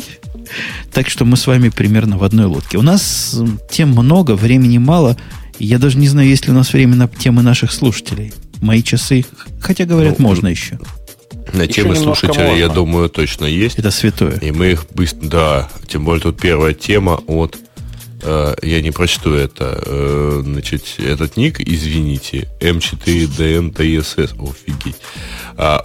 Так 0.92 1.08
что 1.08 1.24
мы 1.24 1.38
с 1.38 1.46
вами 1.46 1.70
примерно 1.70 2.18
в 2.18 2.24
одной 2.24 2.44
лодке. 2.44 2.76
У 2.76 2.82
нас 2.82 3.40
тем 3.70 3.92
много, 3.92 4.32
времени 4.32 4.76
мало. 4.76 5.16
Я 5.58 5.78
даже 5.78 5.96
не 5.96 6.08
знаю, 6.08 6.28
есть 6.28 6.44
ли 6.44 6.52
у 6.52 6.54
нас 6.54 6.74
время 6.74 6.94
на 6.94 7.08
темы 7.08 7.40
наших 7.40 7.72
слушателей 7.72 8.34
мои 8.62 8.82
часы. 8.82 9.24
Хотя, 9.60 9.84
говорят, 9.84 10.18
ну, 10.18 10.28
можно 10.28 10.48
еще. 10.48 10.78
На 11.52 11.66
темы 11.66 11.96
слушателя, 11.96 12.54
я 12.54 12.68
думаю, 12.68 13.10
точно 13.10 13.44
есть. 13.44 13.78
Это 13.78 13.90
святое. 13.90 14.38
И 14.38 14.50
мы 14.52 14.72
их 14.72 14.86
быстро... 14.90 15.26
Да, 15.26 15.68
тем 15.86 16.04
более 16.04 16.22
тут 16.22 16.40
первая 16.40 16.72
тема 16.72 17.20
от... 17.26 17.58
Э, 18.22 18.54
я 18.62 18.80
не 18.80 18.90
прочту 18.90 19.34
это. 19.34 19.82
Э, 19.84 20.40
значит, 20.44 20.84
этот 20.98 21.36
ник, 21.36 21.60
извините, 21.60 22.48
М4DNTSS. 22.60 24.34
Офигеть. 24.40 24.96
А, 25.56 25.84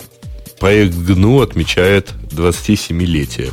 проект 0.59 0.93
GNU 0.93 1.43
отмечает 1.43 2.13
27-летие. 2.29 3.51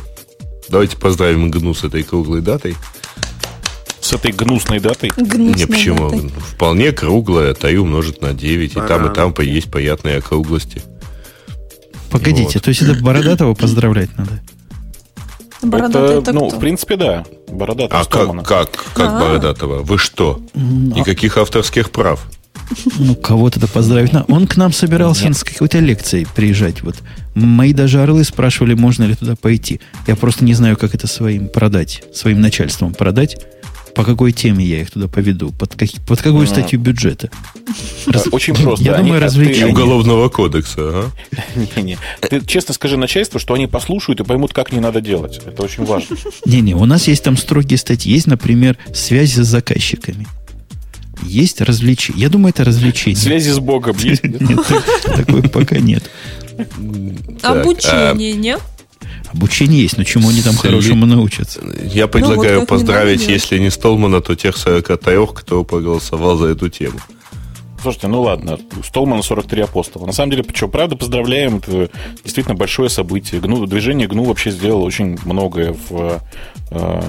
Давайте 0.69 0.97
поздравим 0.97 1.49
GNU 1.51 1.73
с 1.73 1.83
этой 1.83 2.03
круглой 2.03 2.41
датой. 2.41 2.75
С 4.05 4.13
этой 4.13 4.31
гнусной 4.31 4.79
датой? 4.79 5.09
Гнусной 5.17 5.55
Не, 5.55 5.65
почему? 5.65 6.11
датой. 6.11 6.29
Вполне 6.29 6.91
круглая, 6.91 7.55
таю 7.55 7.81
умножить 7.81 8.21
на 8.21 8.33
9, 8.33 8.71
и 8.73 8.75
там, 8.75 9.11
и 9.11 9.15
там 9.15 9.33
есть 9.39 9.71
приятные 9.71 10.17
округлости. 10.17 10.83
Погодите, 12.11 12.53
Вот. 12.53 12.63
то 12.63 12.69
есть 12.69 12.83
это 12.83 12.93
Бородатого 13.01 13.55
поздравлять 13.55 14.15
надо? 14.15 14.43
Бородатый 15.63 16.19
это 16.19 16.33
ну, 16.33 16.49
кто? 16.49 16.57
в 16.57 16.59
принципе, 16.59 16.97
да. 16.97 17.25
Бородатый 17.51 17.93
А 17.93 18.05
как, 18.05 18.45
как, 18.45 18.71
как 18.93 19.09
А. 19.09 19.19
Бородатого? 19.19 19.81
Вы 19.81 19.97
что? 19.97 20.39
Никаких 20.53 21.39
авторских 21.39 21.89
прав. 21.89 22.27
Ну, 22.99 23.15
кого-то 23.15 23.67
поздравить. 23.67 24.11
Он 24.27 24.45
к 24.45 24.55
нам 24.55 24.71
собирался 24.71 25.33
с 25.33 25.43
какой-то 25.43 25.79
лекцией 25.79 26.27
приезжать. 26.35 26.83
Вот 26.83 26.95
мои 27.33 27.73
даже 27.73 28.03
орлы 28.03 28.23
спрашивали, 28.23 28.75
можно 28.75 29.05
ли 29.05 29.15
туда 29.15 29.35
пойти. 29.35 29.81
Я 30.05 30.15
просто 30.15 30.45
не 30.45 30.53
знаю, 30.53 30.77
как 30.77 30.93
это 30.93 31.07
своим 31.07 31.47
продать, 31.47 32.03
своим 32.13 32.39
начальством 32.39 32.93
продать. 32.93 33.37
По 33.95 34.03
какой 34.03 34.33
теме 34.33 34.65
я 34.65 34.81
их 34.81 34.91
туда 34.91 35.07
поведу? 35.07 35.51
Под, 35.51 35.73
как- 35.75 35.89
под 36.05 36.21
какую 36.21 36.45
статью 36.47 36.79
бюджета? 36.79 37.29
Раз- 38.07 38.27
Очень 38.31 38.53
просто. 38.55 38.83
Я 38.83 38.95
Они- 38.95 39.09
думаю, 39.09 39.25
а 39.25 39.29
они- 39.29 39.63
Уголовного 39.71 40.27
кодекса, 40.29 40.81
ага. 40.81 41.11
Не-не. 41.75 41.97
Ты 42.21 42.41
честно 42.45 42.73
скажи 42.73 42.97
начальству, 42.97 43.39
что 43.39 43.53
они 43.53 43.67
послушают 43.67 44.19
и 44.19 44.23
поймут, 44.23 44.53
как 44.53 44.71
не 44.73 44.79
надо 44.81 44.99
делать. 45.01 45.39
Это 45.45 45.63
очень 45.63 45.85
важно. 45.85 46.17
Не-не, 46.45 46.75
у 46.75 46.85
нас 46.85 47.07
есть 47.07 47.23
там 47.23 47.37
строгие 47.37 47.77
статьи. 47.77 48.11
Есть, 48.13 48.27
например, 48.27 48.77
связи 48.93 49.39
с 49.41 49.45
заказчиками. 49.47 50.27
Есть 51.23 51.61
развлечения. 51.61 52.19
Я 52.23 52.29
думаю, 52.29 52.49
это 52.49 52.65
развлечение. 52.65 53.15
Связи 53.19 53.49
с 53.49 53.59
Богом 53.59 53.95
есть? 53.99 54.23
Нет, 54.23 54.59
так- 54.67 55.15
такой 55.25 55.43
пока 55.43 55.79
нет. 55.79 56.03
Обучение, 57.41 58.33
не? 58.33 58.57
Обучение 59.35 59.81
есть, 59.81 59.97
но 59.97 60.03
чему 60.03 60.29
они 60.29 60.41
там 60.41 60.53
Сли- 60.55 60.69
хорошему 60.69 61.05
научатся? 61.05 61.61
Я 61.83 62.07
предлагаю 62.07 62.61
вот 62.61 62.69
как 62.69 62.69
поздравить, 62.69 63.27
не 63.27 63.33
если 63.33 63.57
не 63.59 63.69
Столмана, 63.69 64.21
то 64.21 64.35
тех 64.35 64.55
43, 64.55 65.27
кто 65.35 65.63
проголосовал 65.63 66.37
за 66.37 66.47
эту 66.47 66.69
тему. 66.69 66.99
Слушайте, 67.85 68.07
ну 68.07 68.21
ладно, 68.23 68.57
Столман 68.83 69.21
43 69.21 69.61
апостола. 69.61 70.07
На 70.07 70.11
самом 70.11 70.31
деле, 70.31 70.45
что, 70.55 70.67
правда, 70.67 70.95
поздравляем, 70.95 71.57
это 71.57 71.91
действительно 72.23 72.55
большое 72.55 72.89
событие. 72.89 73.39
GNU, 73.39 73.67
движение 73.67 74.07
GNU 74.07 74.25
вообще 74.25 74.49
сделало 74.49 74.81
очень 74.85 75.19
многое 75.23 75.75
в, 75.87 76.19
э, 76.71 77.01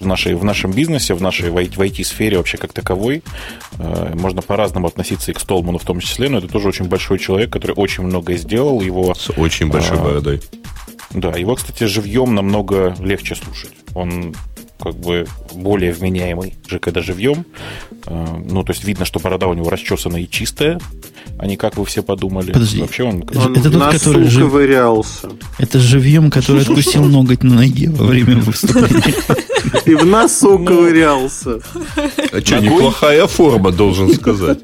в, 0.00 0.06
нашей, 0.06 0.34
в 0.34 0.44
нашем 0.44 0.72
бизнесе, 0.72 1.14
в 1.14 1.22
нашей 1.22 1.48
в 1.48 1.56
IT-сфере 1.56 2.36
вообще 2.36 2.58
как 2.58 2.74
таковой. 2.74 3.22
Э, 3.78 4.12
Можно 4.14 4.42
по-разному 4.42 4.86
относиться 4.88 5.30
и 5.30 5.34
к 5.34 5.40
Столману 5.40 5.78
в 5.78 5.84
том 5.84 6.00
числе, 6.00 6.28
но 6.28 6.38
это 6.38 6.48
тоже 6.48 6.68
очень 6.68 6.84
большой 6.84 7.18
человек, 7.18 7.50
который 7.50 7.72
очень 7.72 8.04
многое 8.04 8.36
сделал. 8.36 8.82
Его 8.82 9.14
С 9.14 9.30
очень 9.30 9.68
большой 9.68 9.96
А. 9.96 10.38
Да, 11.12 11.30
его, 11.30 11.54
кстати, 11.54 11.84
живьем 11.84 12.34
намного 12.34 12.94
легче 13.00 13.34
слушать. 13.34 13.72
Он 13.94 14.34
как 14.80 14.94
бы 14.94 15.26
более 15.54 15.92
вменяемый, 15.92 16.54
же 16.68 16.78
когда 16.78 17.02
живьем. 17.02 17.44
Э, 18.06 18.26
Ну, 18.48 18.62
то 18.62 18.72
есть 18.72 18.84
видно, 18.84 19.04
что 19.04 19.18
борода 19.18 19.48
у 19.48 19.54
него 19.54 19.70
расчесана 19.70 20.18
и 20.18 20.28
чистая, 20.30 20.78
а 21.38 21.46
не 21.46 21.56
как 21.56 21.76
вы 21.76 21.84
все 21.84 22.02
подумали. 22.02 22.52
Подожди. 22.52 22.80
Вообще 22.80 23.02
он... 23.04 23.22
Это- 23.22 23.38
Он 23.40 23.56
это 23.56 23.68
в 23.70 23.72
тот, 23.72 23.80
который 24.04 24.24
жив-. 24.28 24.52
Это 25.58 25.78
живьем, 25.80 26.30
который 26.30 26.62
откусил 26.62 27.04
ноготь 27.16 27.42
на 27.42 27.54
ноге 27.54 27.90
во 27.90 28.04
время 28.06 28.36
выступления. 28.36 29.14
И 29.86 29.94
в 29.96 30.04
носу 30.06 30.58
ковырялся. 30.60 31.58
А 32.32 32.40
что, 32.40 32.60
неплохая 32.60 33.26
форма, 33.26 33.72
должен 33.72 34.14
сказать. 34.14 34.58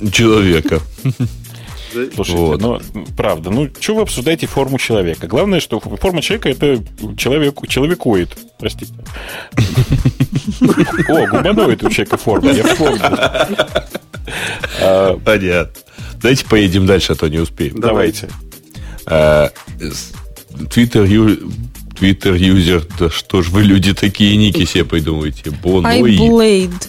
Человека. 0.12 0.80
Слушайте, 2.14 2.38
Вот. 2.38 2.60
ну, 2.60 2.80
правда, 3.16 3.50
ну, 3.50 3.68
что 3.80 3.94
вы 3.94 4.02
обсуждаете 4.02 4.46
форму 4.46 4.78
человека? 4.78 5.26
Главное, 5.26 5.60
что 5.60 5.78
форма 5.80 6.22
человека– 6.22 6.48
это 6.50 6.82
человек, 7.16 7.56
человекоид, 7.68 8.30
простите. 8.58 8.92
О, 11.08 11.26
гуманоид 11.26 11.82
у 11.84 11.90
человека 11.90 12.16
форма, 12.16 12.50
я 12.52 12.64
вспомнил. 12.64 13.00
А, 14.80 15.18
Понятно. 15.24 15.72
Давайте 16.22 16.44
поедем 16.46 16.86
дальше, 16.86 17.12
а 17.12 17.14
то 17.16 17.28
не 17.28 17.38
успеем. 17.38 17.78
Давайте. 17.80 18.28
А, 19.06 19.50
Твиттер 20.70 21.04
ю- 21.04 21.52
Твиттер 21.98 22.34
юзер, 22.34 22.86
да 22.98 23.10
что 23.10 23.42
ж 23.42 23.50
вы 23.50 23.62
люди 23.62 23.92
такие 23.94 24.36
ники 24.36 24.64
себе 24.64 24.84
придумываете? 24.84 25.50
Боной. 25.50 26.16
iBlade. 26.16 26.88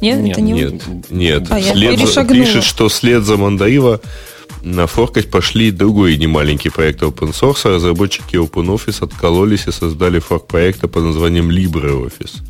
Нет, 0.00 0.20
Нет, 0.20 0.32
это 0.32 0.40
не 0.40 0.52
Нет, 0.52 0.82
нет. 1.10 1.42
А, 1.50 1.60
След 1.60 1.98
за- 1.98 2.24
пишет, 2.24 2.64
что 2.64 2.88
след 2.88 3.22
за 3.22 3.36
Мандаива 3.36 4.00
на 4.62 4.86
форкать 4.86 5.30
пошли 5.30 5.70
другой 5.70 6.16
немаленький 6.16 6.70
проект 6.70 7.02
open 7.02 7.32
source. 7.32 7.60
а 7.64 7.68
Разработчики 7.70 8.36
OpenOffice 8.36 9.04
откололись 9.04 9.66
и 9.66 9.72
создали 9.72 10.18
форк 10.18 10.46
проекта 10.46 10.88
под 10.88 11.04
названием 11.04 11.50
LibreOffice. 11.50 12.42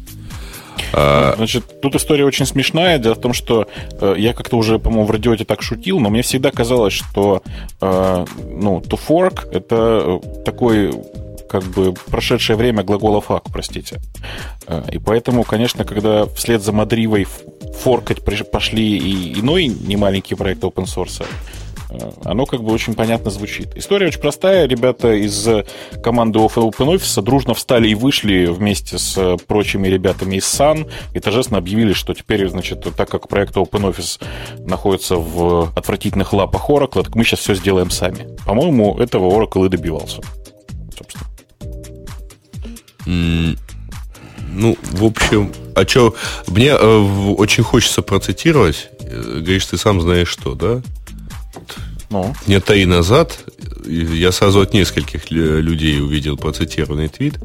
А, 0.93 1.35
Значит, 1.37 1.81
тут 1.83 1.95
история 1.95 2.25
очень 2.25 2.47
смешная. 2.47 2.99
Дело 2.99 3.15
в 3.15 3.21
том, 3.21 3.33
что 3.33 3.69
э, 4.01 4.15
я 4.19 4.33
как-то 4.33 4.57
уже, 4.57 4.79
по-моему, 4.79 5.05
в 5.07 5.11
радиоте 5.11 5.45
так 5.45 5.63
шутил, 5.63 6.01
но 6.01 6.11
мне 6.11 6.23
всегда 6.23 6.51
казалось, 6.51 6.93
что 6.95 7.43
э, 7.81 8.25
ну, 8.51 8.81
to 8.81 8.99
fork— 9.09 9.49
это 9.53 10.21
э, 10.23 10.43
такой 10.45 10.93
как 11.51 11.65
бы 11.65 11.93
прошедшее 11.93 12.57
время 12.57 12.85
глагола 12.85 13.21
fuck, 13.21 13.43
простите. 13.53 14.01
Э, 14.69 14.83
И 14.93 14.99
поэтому, 14.99 15.43
конечно, 15.43 15.85
когда 15.85 16.27
вслед 16.27 16.63
за 16.63 16.73
Мадривой 16.73 17.27
форкать 17.83 18.23
пошли 18.25 18.97
и 18.97 19.41
иной 19.41 19.67
немаленький 19.67 20.37
проект 20.37 20.63
open 20.63 20.85
source, 20.85 21.25
э, 21.91 22.11
оно 22.25 22.47
как 22.47 22.63
бы 22.63 22.73
очень 22.73 22.95
понятно 22.95 23.33
звучит. 23.33 23.77
История 23.77 24.07
очень 24.07 24.21
простая. 24.21 24.69
Ребята 24.69 25.13
из 25.13 25.49
команды 26.05 26.39
OpenOffice 26.39 27.21
дружно 27.21 27.55
встали 27.55 27.89
и 27.89 27.97
вышли 27.97 28.47
вместе 28.47 28.99
с 28.99 29.37
прочими 29.49 29.89
ребятами 29.89 30.37
из 30.37 30.45
Sun 30.45 30.89
и 31.15 31.19
торжественно 31.19 31.59
объявили, 31.59 31.95
что 31.95 32.15
теперь, 32.15 32.49
значит, 32.49 32.87
так 32.97 33.11
как 33.11 33.27
проект 33.27 33.57
OpenOffice 33.57 34.21
находится 34.67 35.17
в 35.17 35.73
отвратительных 35.75 36.33
лапах 36.33 36.71
Oracle, 36.71 37.03
так 37.03 37.17
мы 37.17 37.25
сейчас 37.25 37.41
все 37.41 37.55
сделаем 37.57 37.91
сами. 37.91 38.37
По-моему, 38.47 38.99
этого 38.99 39.29
Oracle 39.31 39.67
и 39.67 39.69
добивался. 39.69 40.23
Ну, 44.53 44.77
в 44.93 45.05
общем, 45.05 45.53
а 45.77 45.87
что, 45.87 46.15
мне 46.49 46.69
э, 46.69 46.99
очень 47.37 47.63
хочется 47.63 48.03
процитировать. 48.03 48.89
Э, 49.01 49.39
Говоришь, 49.41 49.67
ты 49.67 49.77
сам 49.79 50.01
знаешь 50.01 50.29
что, 50.29 50.55
да? 50.55 50.83
Ну, 52.11 52.35
Дня 52.47 52.61
три 52.61 52.85
назад 52.87 53.39
э, 53.87 53.91
я 53.91 54.33
сразу 54.33 54.61
от 54.61 54.75
нескольких 54.75 55.31
лю- 55.31 55.61
людей 55.61 56.01
увидел 56.01 56.37
процитированный 56.37 57.09
твит 57.09 57.39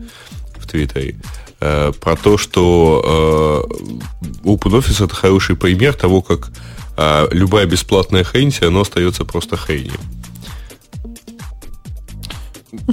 в 0.57 0.67
Твиттере 0.67 1.15
э, 1.59 1.91
про 2.01 2.15
то, 2.15 2.37
что 2.39 3.67
э, 3.71 4.23
OpenOffice 4.43 5.05
это 5.05 5.13
хороший 5.15 5.55
пример 5.55 5.93
того, 5.93 6.23
как 6.23 6.49
э, 6.97 7.27
любая 7.31 7.67
бесплатная 7.67 8.23
хрень, 8.23 8.49
все 8.49 8.63
равно 8.63 8.81
остается 8.81 9.25
просто 9.25 9.57
хренью. 9.57 9.99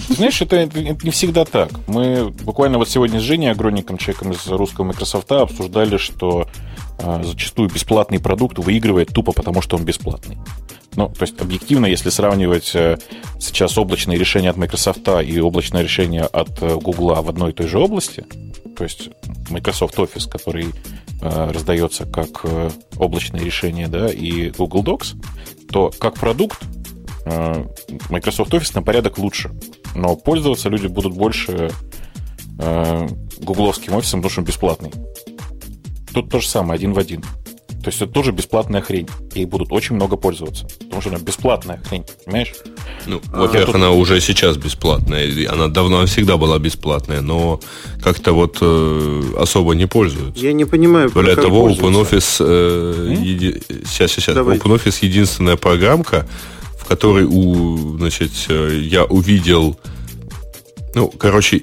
Знаешь, 0.09 0.41
это, 0.43 0.57
это 0.57 0.79
не 1.05 1.11
всегда 1.11 1.45
так. 1.45 1.71
Мы 1.87 2.31
буквально 2.31 2.79
вот 2.79 2.89
сегодня 2.89 3.21
с 3.21 3.23
Женей 3.23 3.51
Огронником, 3.51 3.99
человеком 3.99 4.33
из 4.33 4.47
русского 4.47 4.85
Microsoft, 4.85 5.31
обсуждали, 5.33 5.97
что 5.97 6.47
э, 6.99 7.23
зачастую 7.25 7.69
бесплатный 7.71 8.21
продукт 8.21 8.59
выигрывает 8.59 9.09
тупо 9.09 9.33
потому, 9.33 9.63
что 9.63 9.77
он 9.77 9.85
бесплатный. 9.85 10.39
Ну, 10.95 11.09
то 11.09 11.23
есть, 11.23 11.41
объективно, 11.41 11.87
если 11.87 12.11
сравнивать 12.11 12.73
э, 12.75 12.99
сейчас 13.41 13.79
облачные 13.79 14.19
решения 14.19 14.51
от 14.51 14.57
Microsoft 14.57 15.09
и 15.25 15.41
облачное 15.41 15.83
решение 15.83 16.23
от 16.23 16.63
э, 16.63 16.77
Google 16.77 17.23
в 17.23 17.29
одной 17.29 17.51
и 17.51 17.55
той 17.55 17.67
же 17.67 17.79
области, 17.79 18.25
то 18.77 18.85
есть 18.85 19.11
Microsoft 19.49 19.99
Office, 19.99 20.29
который 20.29 20.67
э, 21.21 21.51
раздается 21.51 22.05
как 22.05 22.41
э, 22.45 22.71
облачное 22.99 23.41
решение, 23.41 23.89
да, 23.89 24.09
и 24.09 24.51
Google 24.51 24.83
Docs, 24.83 25.17
то 25.71 25.91
как 25.99 26.15
продукт 26.15 26.59
Microsoft 27.25 28.53
Office 28.53 28.73
на 28.75 28.83
порядок 28.83 29.19
лучше. 29.19 29.51
Но 29.95 30.17
пользоваться 30.17 30.69
люди 30.69 30.87
будут 30.87 31.15
больше 31.15 31.71
э, 32.59 33.09
гугловским 33.41 33.95
офисом, 33.95 34.21
потому 34.21 34.31
что 34.31 34.41
он 34.41 34.47
бесплатный. 34.47 34.91
Тут 36.13 36.31
то 36.31 36.41
же 36.41 36.49
самое, 36.49 36.75
один 36.77 36.93
в 36.93 36.99
один. 36.99 37.23
То 37.83 37.89
есть 37.89 38.01
это 38.01 38.13
тоже 38.13 38.31
бесплатная 38.31 38.81
хрень. 38.81 39.09
И 39.35 39.45
будут 39.45 39.73
очень 39.73 39.97
много 39.97 40.17
пользоваться. 40.17 40.67
Потому 40.79 41.01
что 41.01 41.11
она 41.11 41.19
бесплатная 41.19 41.81
хрень, 41.89 42.05
понимаешь? 42.25 42.53
Ну, 43.07 43.21
во-первых, 43.33 43.67
тут- 43.67 43.75
она 43.75 43.91
уже 43.91 44.21
сейчас 44.21 44.57
бесплатная. 44.57 45.29
Она 45.51 45.67
давно 45.67 46.07
всегда 46.07 46.37
была 46.37 46.59
бесплатная, 46.61 47.21
но 47.23 47.61
как-то 48.01 48.33
вот 48.35 48.59
э, 48.61 49.23
особо 49.37 49.75
не 49.75 49.87
пользуются. 49.87 50.45
Я 50.45 50.53
не 50.53 50.65
понимаю, 50.65 51.11
Более 51.11 51.35
того. 51.35 51.69
OpenOffice, 51.71 52.37
э, 52.41 53.15
еди- 53.19 53.63
сейчас, 53.85 54.13
сейчас, 54.13 54.37
Давай. 54.37 54.59
OpenOffice 54.59 54.99
единственная 55.05 55.57
программка, 55.57 56.29
в 56.83 56.89
которой 56.89 57.25
у, 57.25 57.97
значит, 57.99 58.33
э, 58.49 58.81
я 58.83 59.05
увидел, 59.05 59.79
ну, 60.95 61.09
короче, 61.09 61.63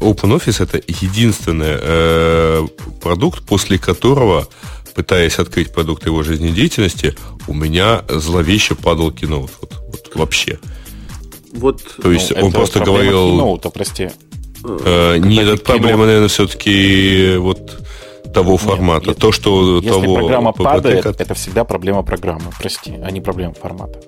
OpenOffice 0.00 0.62
это 0.62 0.82
единственный 0.86 1.76
э, 1.80 2.66
продукт, 3.00 3.46
после 3.46 3.78
которого, 3.78 4.46
пытаясь 4.94 5.38
открыть 5.38 5.72
продукт 5.72 6.06
его 6.06 6.22
жизнедеятельности, 6.22 7.14
у 7.46 7.54
меня 7.54 8.02
зловеще 8.08 8.74
падал 8.74 9.10
кино. 9.10 9.40
Вот, 9.60 9.72
вот 9.88 10.10
вообще. 10.14 10.58
Вот 11.52 11.82
То 12.02 12.12
есть 12.12 12.30
Ну, 12.30 12.42
он 12.42 12.48
это 12.48 12.58
просто 12.58 12.80
говорил... 12.80 13.40
Keynote, 13.40 13.70
прости. 13.72 14.10
Э, 14.64 15.16
нет, 15.18 15.48
это 15.48 15.64
проблема, 15.64 16.04
наверное, 16.04 16.28
все-таки 16.28 17.36
вот 17.38 17.80
того 18.34 18.58
формата. 18.58 19.08
Нет, 19.08 19.18
То, 19.18 19.32
что 19.32 19.76
Если 19.76 19.88
того 19.88 20.14
программа 20.16 20.52
падает, 20.52 21.06
это 21.06 21.34
всегда 21.34 21.64
проблема 21.64 22.02
программы, 22.02 22.50
прости, 22.58 22.98
а 23.02 23.10
не 23.10 23.22
проблема 23.22 23.54
формата. 23.54 23.98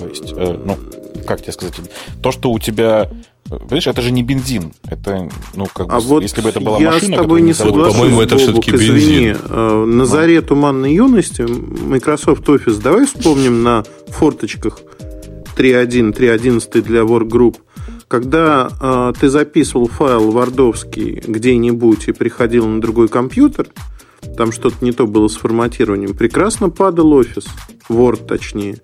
То 0.00 0.06
есть, 0.08 0.32
э, 0.36 0.58
ну, 0.64 0.76
как 1.26 1.42
тебе 1.42 1.52
сказать, 1.52 1.74
то, 2.22 2.32
что 2.32 2.50
у 2.50 2.58
тебя... 2.58 3.10
э, 3.50 3.56
Понимаешь, 3.58 3.86
это 3.86 4.00
же 4.02 4.10
не 4.10 4.22
бензин. 4.22 4.72
Это, 4.88 5.28
ну, 5.54 5.66
как 5.72 5.88
бы, 5.88 5.92
А 5.94 6.00
вот 6.00 6.22
если 6.22 6.40
бы 6.40 6.48
это 6.48 6.60
была 6.60 6.78
я 6.78 6.92
машина... 6.92 7.16
с 7.16 7.20
тобой 7.20 7.42
не 7.42 7.52
соглашусь, 7.52 7.94
По-моему, 7.94 8.22
это 8.22 8.38
все-таки 8.38 8.70
извини. 8.74 9.28
бензин. 9.28 9.36
Э, 9.48 9.84
На 9.86 10.04
заре 10.06 10.40
туманной 10.40 10.94
юности 10.94 11.42
Microsoft 11.42 12.48
Office, 12.48 12.80
давай 12.82 13.06
вспомним 13.06 13.62
на 13.62 13.84
форточках 14.08 14.80
3.1, 15.56 16.16
3.11 16.16 16.80
для 16.82 17.00
Workgroup, 17.02 17.56
когда 18.08 18.70
э, 18.80 19.12
ты 19.20 19.28
записывал 19.28 19.86
файл 19.88 20.30
вардовский 20.30 21.22
где-нибудь 21.26 22.08
и 22.08 22.12
приходил 22.12 22.66
на 22.66 22.80
другой 22.80 23.08
компьютер, 23.08 23.68
там 24.36 24.52
что-то 24.52 24.76
не 24.84 24.92
то 24.92 25.06
было 25.06 25.28
с 25.28 25.36
форматированием, 25.36 26.14
прекрасно 26.14 26.70
падал 26.70 27.12
офис, 27.12 27.44
Word 27.88 28.26
точнее. 28.26 28.78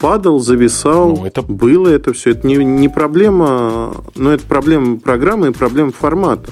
Падал, 0.00 0.40
зависал, 0.40 1.16
Ну, 1.16 1.26
это- 1.26 1.42
было 1.42 1.88
это 1.88 2.12
все. 2.14 2.30
Это 2.30 2.46
не, 2.46 2.56
не 2.56 2.88
проблема, 2.88 3.94
но 4.16 4.32
это 4.32 4.44
проблема 4.46 4.98
программы 4.98 5.48
и 5.48 5.52
проблема 5.52 5.92
формата. 5.92 6.50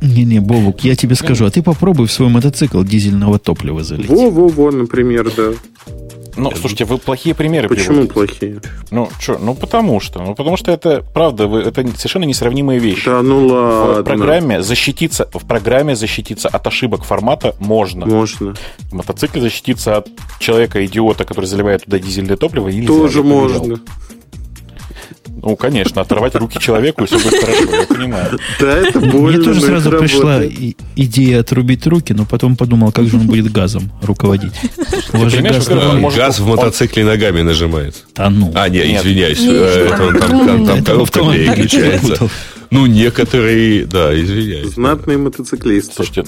Не-не, 0.00 0.40
Бобук, 0.40 0.80
я 0.80 0.94
тебе 0.94 1.14
скажу, 1.16 1.44
а 1.44 1.50
ты 1.50 1.62
попробуй 1.62 2.06
в 2.06 2.12
свой 2.12 2.28
мотоцикл 2.28 2.82
дизельного 2.84 3.38
топлива 3.38 3.82
залить. 3.82 4.08
Во-во-во, 4.08 4.70
например, 4.70 5.30
да. 5.36 5.50
Ну, 6.38 6.52
слушайте, 6.56 6.84
вы 6.84 6.98
плохие 6.98 7.34
примеры 7.34 7.68
Почему 7.68 8.06
приводите. 8.06 8.12
плохие? 8.12 8.60
Ну, 8.90 9.08
что? 9.18 9.38
Ну, 9.38 9.54
потому 9.54 10.00
что. 10.00 10.22
Ну, 10.22 10.34
потому 10.34 10.56
что 10.56 10.70
это, 10.70 11.02
правда, 11.12 11.46
вы- 11.46 11.60
это 11.60 11.86
совершенно 11.96 12.24
несравнимые 12.24 12.78
вещи. 12.78 13.04
Да 13.06 13.22
ну 13.22 13.46
ладно. 13.46 14.02
В 14.02 14.04
программе 14.04 14.62
защититься, 14.62 15.28
в 15.32 15.46
программе 15.46 15.96
защититься 15.96 16.48
от 16.48 16.66
ошибок 16.66 17.04
формата 17.04 17.54
можно. 17.58 18.06
Можно. 18.06 18.54
В 18.90 18.94
мотоцикле 18.94 19.42
защититься 19.42 19.96
от 19.96 20.08
человека-идиота, 20.38 21.24
который 21.24 21.46
заливает 21.46 21.84
туда 21.84 21.98
дизельное 21.98 22.36
топливо, 22.36 22.68
нельзя. 22.68 22.86
Тоже 22.86 23.18
я 23.18 23.24
проверял. 23.24 23.78
Ну, 25.42 25.56
конечно, 25.56 26.02
оторвать 26.02 26.34
руки 26.34 26.58
человеку, 26.58 27.04
и 27.04 27.06
все 27.06 27.18
будет 27.18 27.40
хорошо, 27.40 27.64
я 27.70 27.86
понимаю. 27.86 28.38
Да, 28.60 28.78
это 28.78 29.00
больно. 29.00 29.36
Мне 29.38 29.44
тоже 29.44 29.60
сразу 29.60 29.90
пришла 29.92 30.42
идея 30.96 31.40
отрубить 31.40 31.86
руки, 31.86 32.12
но 32.12 32.24
потом 32.24 32.56
подумал, 32.56 32.92
как 32.92 33.06
же 33.06 33.16
он 33.16 33.26
будет 33.26 33.52
газом 33.52 33.90
руководить. 34.02 34.52
Газ 35.12 36.38
в 36.40 36.46
мотоцикле 36.46 37.04
ногами 37.04 37.42
нажимается. 37.42 38.00
Да 38.14 38.30
ну. 38.30 38.52
А, 38.54 38.68
нет, 38.68 38.86
извиняюсь. 38.86 39.40
Э, 39.40 39.88
это 39.92 40.04
он 40.04 40.18
там, 40.18 40.30
там- 40.30 40.66
там 40.66 40.76
Это 40.78 40.84
коробка 40.84 41.20
переключается. 41.32 42.28
Ну, 42.70 42.86
некоторые, 42.86 43.86
да, 43.86 44.18
извиняюсь. 44.18 44.74
Знатные 44.74 45.16
мотоциклисты. 45.18 45.94
Слушайте, 45.94 46.24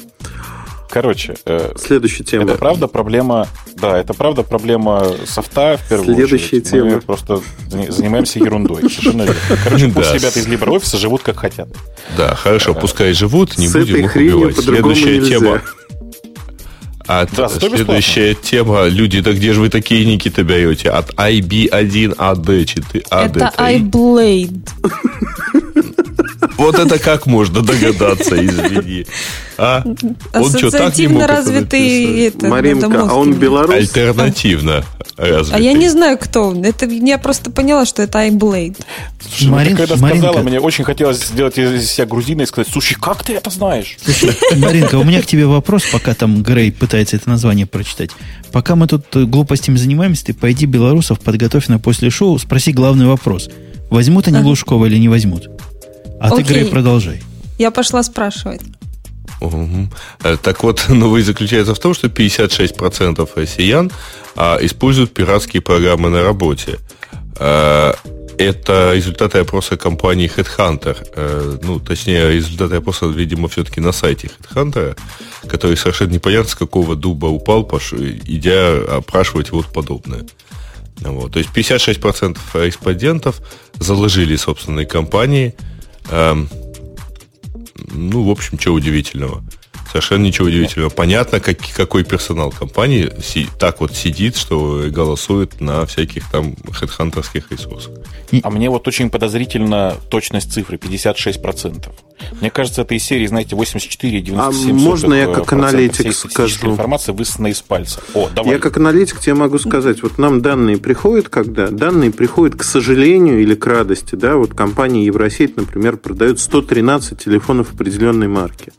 короче, 0.90 1.36
э, 1.46 1.72
Следующая 1.78 2.24
тема. 2.24 2.44
это 2.44 2.56
правда 2.56 2.86
проблема, 2.88 3.46
да, 3.76 3.98
это 3.98 4.12
правда 4.14 4.42
проблема 4.42 5.06
софта 5.26 5.78
в 5.82 5.88
первую 5.88 6.14
Следующая 6.14 6.58
очередь. 6.58 6.72
Мы 6.72 6.90
тема. 6.90 7.00
просто 7.00 7.40
зани- 7.68 7.90
занимаемся 7.90 8.38
ерундой. 8.40 8.82
Совершенно 8.90 9.22
верно. 9.22 9.36
Короче, 9.64 9.88
пусть 9.94 10.08
Да. 10.10 10.14
ребята 10.18 10.38
из 10.40 10.46
LibreOffice 10.46 10.98
живут 10.98 11.22
как 11.22 11.38
хотят. 11.38 11.68
Да, 12.16 12.34
хорошо, 12.34 12.74
пускай 12.74 13.12
живут, 13.14 13.56
не 13.58 13.68
С 13.68 13.72
будем 13.72 14.04
этой 14.06 14.24
их 14.26 14.36
убивать. 14.36 14.56
Следующая 14.58 15.16
нельзя. 15.18 15.38
тема. 15.38 15.62
А 17.06 17.26
Да, 17.36 17.48
следующая 17.48 18.34
тема. 18.34 18.86
Люди, 18.86 19.20
да 19.20 19.32
где 19.32 19.52
же 19.52 19.60
вы 19.60 19.68
такие 19.68 20.04
ники-то 20.04 20.44
берете? 20.44 20.90
От 20.90 21.10
IB1 21.14 22.14
AD4. 22.16 23.04
Это 23.10 23.52
AD3. 23.56 23.90
iBlade. 23.90 24.68
Вот 26.56 26.78
это 26.78 26.98
как 26.98 27.26
можно 27.26 27.62
догадаться, 27.62 28.34
извини. 28.44 29.06
А? 29.56 29.82
Он 30.34 30.50
что, 30.50 30.70
так 30.70 30.96
не 30.98 31.08
мог 31.08 31.26
развитый 31.26 32.26
это, 32.26 32.48
Маринка, 32.48 33.06
а 33.08 33.14
он 33.14 33.34
белорус? 33.34 33.74
Альтернативно 33.74 34.84
развитый. 35.16 35.56
А 35.56 35.60
я 35.60 35.72
не 35.72 35.88
знаю, 35.88 36.18
кто 36.18 36.48
он. 36.48 36.64
Это 36.64 36.86
я 36.86 37.18
просто 37.18 37.50
поняла, 37.50 37.84
что 37.84 38.02
это 38.02 38.26
iBlade. 38.26 38.76
Слушай, 39.20 39.48
ну, 39.48 39.54
Марин- 39.54 39.76
ты 39.76 39.86
когда 39.86 39.96
сказала, 39.96 40.32
Маринка. 40.32 40.42
мне 40.42 40.60
очень 40.60 40.84
хотелось 40.84 41.24
сделать 41.26 41.58
из 41.58 41.90
себя 41.90 42.06
грузина 42.06 42.42
и 42.42 42.46
сказать, 42.46 42.68
слушай, 42.72 42.94
как 42.94 43.22
ты 43.22 43.34
это 43.34 43.50
знаешь? 43.50 43.96
Слушай, 44.02 44.36
Маринка, 44.56 44.96
у 44.96 45.04
меня 45.04 45.22
к 45.22 45.26
тебе 45.26 45.46
вопрос, 45.46 45.84
пока 45.92 46.14
там 46.14 46.42
Грей 46.42 46.72
пытается 46.72 47.16
это 47.16 47.28
название 47.28 47.66
прочитать. 47.66 48.10
Пока 48.52 48.76
мы 48.76 48.86
тут 48.86 49.04
э, 49.14 49.24
глупостями 49.24 49.76
занимаемся, 49.76 50.26
ты 50.26 50.34
пойди 50.34 50.66
белорусов, 50.66 51.20
подготовь 51.20 51.68
на 51.68 51.78
после 51.78 52.10
шоу, 52.10 52.38
спроси 52.38 52.72
главный 52.72 53.06
вопрос. 53.06 53.48
Возьмут 53.90 54.28
они 54.28 54.36
Ага. 54.36 54.44
Глушкова 54.44 54.86
или 54.86 54.98
не 54.98 55.08
возьмут? 55.08 55.48
А 56.20 56.30
ты, 56.30 56.42
Окей. 56.42 56.44
Грей, 56.60 56.64
продолжай. 56.66 57.22
Я 57.58 57.70
пошла 57.70 58.02
спрашивать. 58.02 58.60
Э, 60.22 60.36
Так 60.42 60.62
вот, 60.62 60.84
новость 60.88 61.26
заключается 61.26 61.74
в 61.74 61.78
том, 61.78 61.94
что 61.94 62.08
56% 62.08 63.28
россиян 63.36 63.90
а, 64.36 64.58
используют 64.60 65.12
пиратские 65.14 65.62
программы 65.62 66.08
на 66.10 66.22
работе. 66.22 66.78
Э, 67.38 67.92
Это 68.38 68.92
результаты 68.94 69.38
опроса 69.38 69.76
компании 69.76 70.30
Headhunter. 70.34 70.96
Э, 71.16 71.58
Ну, 71.62 71.78
точнее, 71.80 72.30
результаты 72.32 72.76
опроса, 72.76 73.06
видимо, 73.06 73.48
все-таки 73.48 73.80
на 73.80 73.92
сайте 73.92 74.30
Headhunter, 74.54 74.96
который 75.48 75.76
совершенно 75.76 76.12
непонятно, 76.12 76.48
с 76.50 76.54
какого 76.54 76.94
дуба 76.96 77.26
упал, 77.26 77.64
пош- 77.64 77.92
идя 78.26 78.96
опрашивать 78.98 79.52
вот 79.52 79.66
подобное. 79.66 80.22
Вот. 81.00 81.32
То 81.32 81.38
есть 81.38 81.50
56% 81.54 82.38
респондентов 82.54 83.40
заложили 83.74 84.36
собственные 84.36 84.86
компании. 84.86 85.54
Эм, 86.10 86.48
ну, 87.92 88.24
в 88.24 88.30
общем, 88.30 88.58
чего 88.58 88.74
удивительного. 88.74 89.42
Совершенно 89.90 90.22
ничего 90.24 90.46
удивительного. 90.46 90.90
Понятно, 90.90 91.40
как, 91.40 91.58
какой 91.74 92.04
персонал 92.04 92.50
компании 92.52 93.10
си- 93.22 93.48
так 93.58 93.80
вот 93.80 93.94
сидит, 93.96 94.36
что 94.36 94.84
голосует 94.88 95.60
на 95.60 95.84
всяких 95.86 96.30
там 96.30 96.54
хедхантерских 96.72 97.50
ресурсах. 97.50 97.92
А 98.42 98.50
мне 98.50 98.70
вот 98.70 98.86
очень 98.86 99.10
подозрительно 99.10 99.96
точность 100.08 100.52
цифры, 100.52 100.76
56%. 100.76 101.88
Мне 102.40 102.50
кажется, 102.50 102.82
это 102.82 102.94
из 102.94 103.02
серии, 103.02 103.26
знаете, 103.26 103.56
84 103.56 104.20
97 104.20 104.70
А 104.70 104.74
можно 104.74 105.14
я 105.14 105.26
как 105.26 105.46
процентов 105.46 105.52
аналитик 105.72 106.14
скажу? 106.14 106.70
информации 106.70 107.12
высосана 107.12 107.48
из 107.48 107.60
пальца. 107.60 108.00
О, 108.14 108.28
давай. 108.34 108.52
Я 108.52 108.58
как 108.58 108.76
аналитик 108.76 109.18
тебе 109.20 109.34
могу 109.34 109.58
сказать, 109.58 110.02
вот 110.02 110.18
нам 110.18 110.40
данные 110.40 110.76
приходят 110.78 111.28
когда? 111.28 111.68
Данные 111.68 112.12
приходят, 112.12 112.56
к 112.56 112.62
сожалению 112.62 113.40
или 113.40 113.54
к 113.54 113.66
радости, 113.66 114.14
да, 114.14 114.36
вот 114.36 114.54
компания 114.54 115.04
Евросеть, 115.04 115.56
например, 115.56 115.96
продает 115.96 116.38
113 116.38 117.18
телефонов 117.18 117.72
определенной 117.72 118.28
марки. 118.28 118.72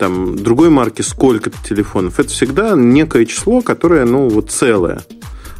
Там 0.00 0.34
другой 0.34 0.70
марки 0.70 1.02
сколько-то 1.02 1.58
телефонов. 1.62 2.18
Это 2.18 2.30
всегда 2.30 2.74
некое 2.74 3.26
число, 3.26 3.60
которое, 3.60 4.06
ну, 4.06 4.30
вот 4.30 4.50
целое. 4.50 5.02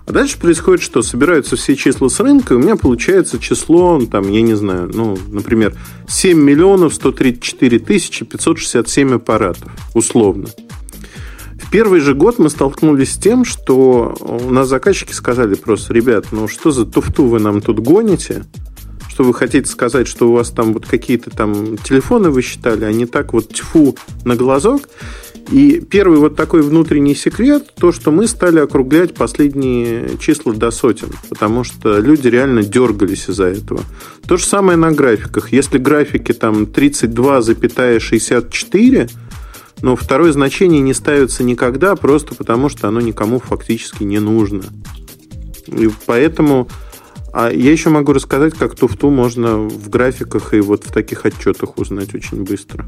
А 0.06 0.12
дальше 0.12 0.38
происходит, 0.38 0.82
что 0.82 1.02
собираются 1.02 1.56
все 1.56 1.76
числа 1.76 2.08
с 2.08 2.18
рынка, 2.20 2.54
и 2.54 2.56
у 2.56 2.60
меня 2.60 2.76
получается 2.76 3.38
число, 3.38 4.00
там, 4.10 4.30
я 4.32 4.40
не 4.40 4.54
знаю, 4.54 4.90
ну, 4.94 5.18
например, 5.28 5.76
7 6.08 6.40
миллионов 6.40 6.94
134 6.94 7.78
тысячи 7.80 8.24
567 8.24 9.16
аппаратов, 9.16 9.70
условно. 9.92 10.48
В 11.62 11.70
первый 11.70 12.00
же 12.00 12.14
год 12.14 12.38
мы 12.38 12.48
столкнулись 12.48 13.12
с 13.12 13.18
тем, 13.18 13.44
что 13.44 14.16
у 14.20 14.50
нас 14.50 14.68
заказчики 14.68 15.12
сказали 15.12 15.54
просто, 15.54 15.92
ребят, 15.92 16.28
ну 16.32 16.48
что 16.48 16.70
за 16.70 16.86
туфту 16.86 17.26
вы 17.26 17.40
нам 17.40 17.60
тут 17.60 17.80
гоните? 17.80 18.46
Что 19.20 19.26
вы 19.26 19.34
хотите 19.34 19.68
сказать, 19.68 20.08
что 20.08 20.30
у 20.30 20.32
вас 20.32 20.48
там 20.48 20.72
вот 20.72 20.86
какие-то 20.86 21.28
там 21.28 21.76
телефоны 21.76 22.30
вы 22.30 22.40
считали, 22.40 22.86
а 22.86 22.92
не 22.92 23.04
так 23.04 23.34
вот 23.34 23.52
тьфу 23.52 23.94
на 24.24 24.34
глазок? 24.34 24.88
И 25.50 25.80
первый 25.80 26.18
вот 26.18 26.36
такой 26.36 26.62
внутренний 26.62 27.14
секрет, 27.14 27.70
то, 27.78 27.92
что 27.92 28.12
мы 28.12 28.26
стали 28.26 28.60
округлять 28.60 29.12
последние 29.12 30.16
числа 30.18 30.54
до 30.54 30.70
сотен, 30.70 31.10
потому 31.28 31.64
что 31.64 31.98
люди 31.98 32.28
реально 32.28 32.62
дергались 32.62 33.28
из-за 33.28 33.48
этого. 33.48 33.82
То 34.26 34.38
же 34.38 34.46
самое 34.46 34.78
на 34.78 34.90
графиках. 34.90 35.52
Если 35.52 35.76
графики 35.76 36.32
там 36.32 36.62
32,64, 36.62 39.10
но 39.82 39.96
второе 39.96 40.32
значение 40.32 40.80
не 40.80 40.94
ставится 40.94 41.44
никогда, 41.44 41.94
просто 41.94 42.34
потому 42.34 42.70
что 42.70 42.88
оно 42.88 43.02
никому 43.02 43.38
фактически 43.38 44.02
не 44.02 44.18
нужно. 44.18 44.62
И 45.66 45.90
поэтому... 46.06 46.70
А 47.32 47.50
я 47.50 47.72
еще 47.72 47.90
могу 47.90 48.12
рассказать, 48.12 48.54
как 48.54 48.74
туфту 48.74 49.10
можно 49.10 49.56
в 49.56 49.88
графиках 49.88 50.54
и 50.54 50.60
вот 50.60 50.84
в 50.84 50.92
таких 50.92 51.24
отчетах 51.26 51.78
узнать 51.78 52.14
очень 52.14 52.44
быстро. 52.44 52.86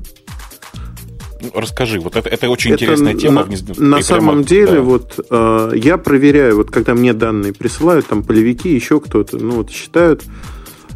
Расскажи, 1.54 1.98
вот 1.98 2.14
это, 2.16 2.28
это 2.28 2.48
очень 2.48 2.72
Это 2.72 2.84
интересная 2.84 3.14
тема. 3.14 3.46
На, 3.76 3.96
на 3.96 4.02
самом 4.02 4.44
деле, 4.44 4.74
да. 4.74 4.80
вот 4.80 5.26
э, 5.28 5.72
я 5.74 5.98
проверяю, 5.98 6.56
вот 6.56 6.70
когда 6.70 6.94
мне 6.94 7.12
данные 7.12 7.52
присылают, 7.52 8.06
там 8.06 8.22
полевики, 8.22 8.72
еще 8.72 9.00
кто-то, 9.00 9.38
ну 9.38 9.56
вот 9.56 9.70
считают, 9.70 10.22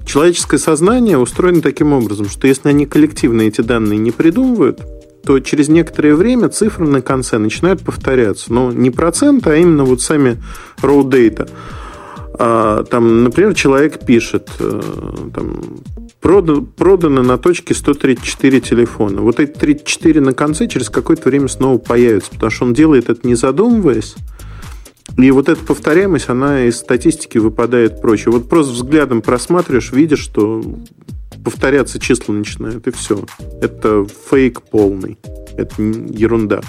человеческое 0.07 0.59
сознание 0.59 1.19
устроено 1.19 1.63
таким 1.63 1.93
образом, 1.93 2.29
что 2.29 2.47
если 2.47 2.69
они 2.69 2.87
коллективно 2.87 3.43
эти 3.43 3.61
данные 3.61 3.99
не 3.99 4.13
придумывают, 4.13 4.81
то 5.25 5.41
через 5.41 5.69
некоторое 5.69 6.15
время 6.15 6.49
цифры 6.49 6.87
на 6.87 7.03
конце 7.03 7.39
начинают 7.39 7.83
повторяться. 7.83 8.53
Но 8.53 8.71
не 8.71 8.91
процент, 8.91 9.47
а 9.49 9.57
именно 9.57 9.85
вот 9.85 10.01
сами 10.01 10.41
raw 10.81 11.03
data. 11.03 11.51
А, 12.39 12.85
там, 12.85 13.25
например, 13.25 13.55
человек 13.55 14.05
пишет, 14.05 14.51
э, 14.59 14.81
там, 15.35 15.61
продано 16.21 17.23
на 17.23 17.39
точке 17.39 17.75
134 17.75 18.61
телефона. 18.61 19.23
Вот 19.23 19.41
эти 19.41 19.53
34 19.53 20.21
на 20.21 20.35
конце 20.35 20.67
через 20.67 20.91
какое-то 20.91 21.29
время 21.29 21.49
снова 21.49 21.79
появятся, 21.79 22.31
потому 22.33 22.51
что 22.51 22.65
он 22.65 22.75
делает 22.75 23.09
это 23.09 23.27
не 23.27 23.35
задумываясь. 23.35 24.17
И 25.17 25.31
вот 25.31 25.49
эта 25.49 25.65
повторяемость, 25.65 26.29
она 26.29 26.65
из 26.65 26.77
статистики 26.77 27.39
выпадает 27.39 28.03
прочее. 28.03 28.33
Вот 28.33 28.49
просто 28.49 28.73
взглядом 28.73 29.23
просматриваешь, 29.23 29.93
видишь, 29.93 30.19
что 30.19 30.63
повторяться 31.43 31.99
числа 31.99 32.35
начинают, 32.35 32.87
и 32.87 32.91
все. 32.91 33.25
Это 33.63 34.05
фейк 34.29 34.63
полный. 34.63 35.19
Это 35.57 35.81
ерунда. 35.81 36.61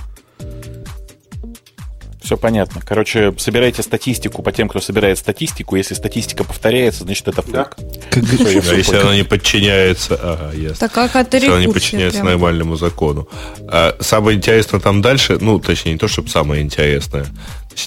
Все 2.27 2.35
понятно. 2.35 2.81
Короче, 2.85 3.33
собирайте 3.37 3.81
статистику 3.81 4.43
по 4.43 4.51
тем, 4.51 4.67
кто 4.67 4.81
собирает 4.81 5.17
статистику. 5.17 5.77
Если 5.77 5.93
статистика 5.93 6.43
повторяется, 6.43 7.05
значит, 7.05 7.25
это 7.29 7.41
фейк. 7.41 7.53
Как... 7.53 7.77
Если 8.11 8.97
она 8.97 9.15
не 9.15 9.23
подчиняется... 9.23 10.19
Ага, 10.21 10.51
ясно. 10.53 10.89
Так 10.89 10.91
как 10.91 11.33
Если 11.33 11.47
она 11.47 11.61
не 11.61 11.71
подчиняется 11.71 12.19
прям. 12.19 12.31
нормальному 12.33 12.75
закону. 12.75 13.29
А 13.69 13.95
самое 14.01 14.35
интересное 14.35 14.81
там 14.81 15.01
дальше, 15.01 15.37
ну, 15.39 15.57
точнее, 15.61 15.93
не 15.93 15.97
то, 15.97 16.09
чтобы 16.09 16.27
самое 16.27 16.61
интересное, 16.61 17.27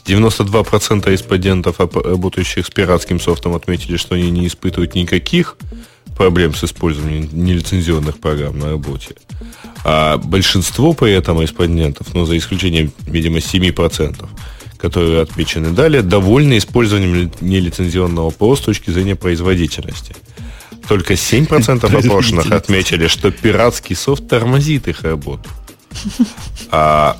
92% 0.06 1.10
респондентов, 1.10 1.78
работающих 1.78 2.64
с 2.64 2.70
пиратским 2.70 3.20
софтом, 3.20 3.54
отметили, 3.54 3.98
что 3.98 4.14
они 4.14 4.30
не 4.30 4.46
испытывают 4.46 4.94
никаких 4.94 5.58
проблем 6.16 6.54
с 6.54 6.64
использованием 6.64 7.28
нелицензионных 7.30 8.20
программ 8.20 8.58
на 8.58 8.70
работе. 8.70 9.16
А 9.84 10.18
большинство 10.18 10.92
при 10.92 11.12
этом 11.12 11.40
респондентов, 11.40 12.08
ну, 12.14 12.26
за 12.26 12.36
исключением, 12.36 12.92
видимо, 13.06 13.38
7%, 13.38 14.28
которые 14.76 15.22
отмечены 15.22 15.70
далее, 15.70 16.02
довольны 16.02 16.58
использованием 16.58 17.30
нелицензионного 17.40 18.30
ПО 18.30 18.56
с 18.56 18.60
точки 18.60 18.90
зрения 18.90 19.16
производительности. 19.16 20.14
Только 20.88 21.14
7% 21.14 21.84
опрошенных 22.06 22.50
отметили, 22.52 23.06
что 23.06 23.30
пиратский 23.30 23.96
софт 23.96 24.28
тормозит 24.28 24.88
их 24.88 25.02
работу. 25.02 25.48
А 26.72 27.16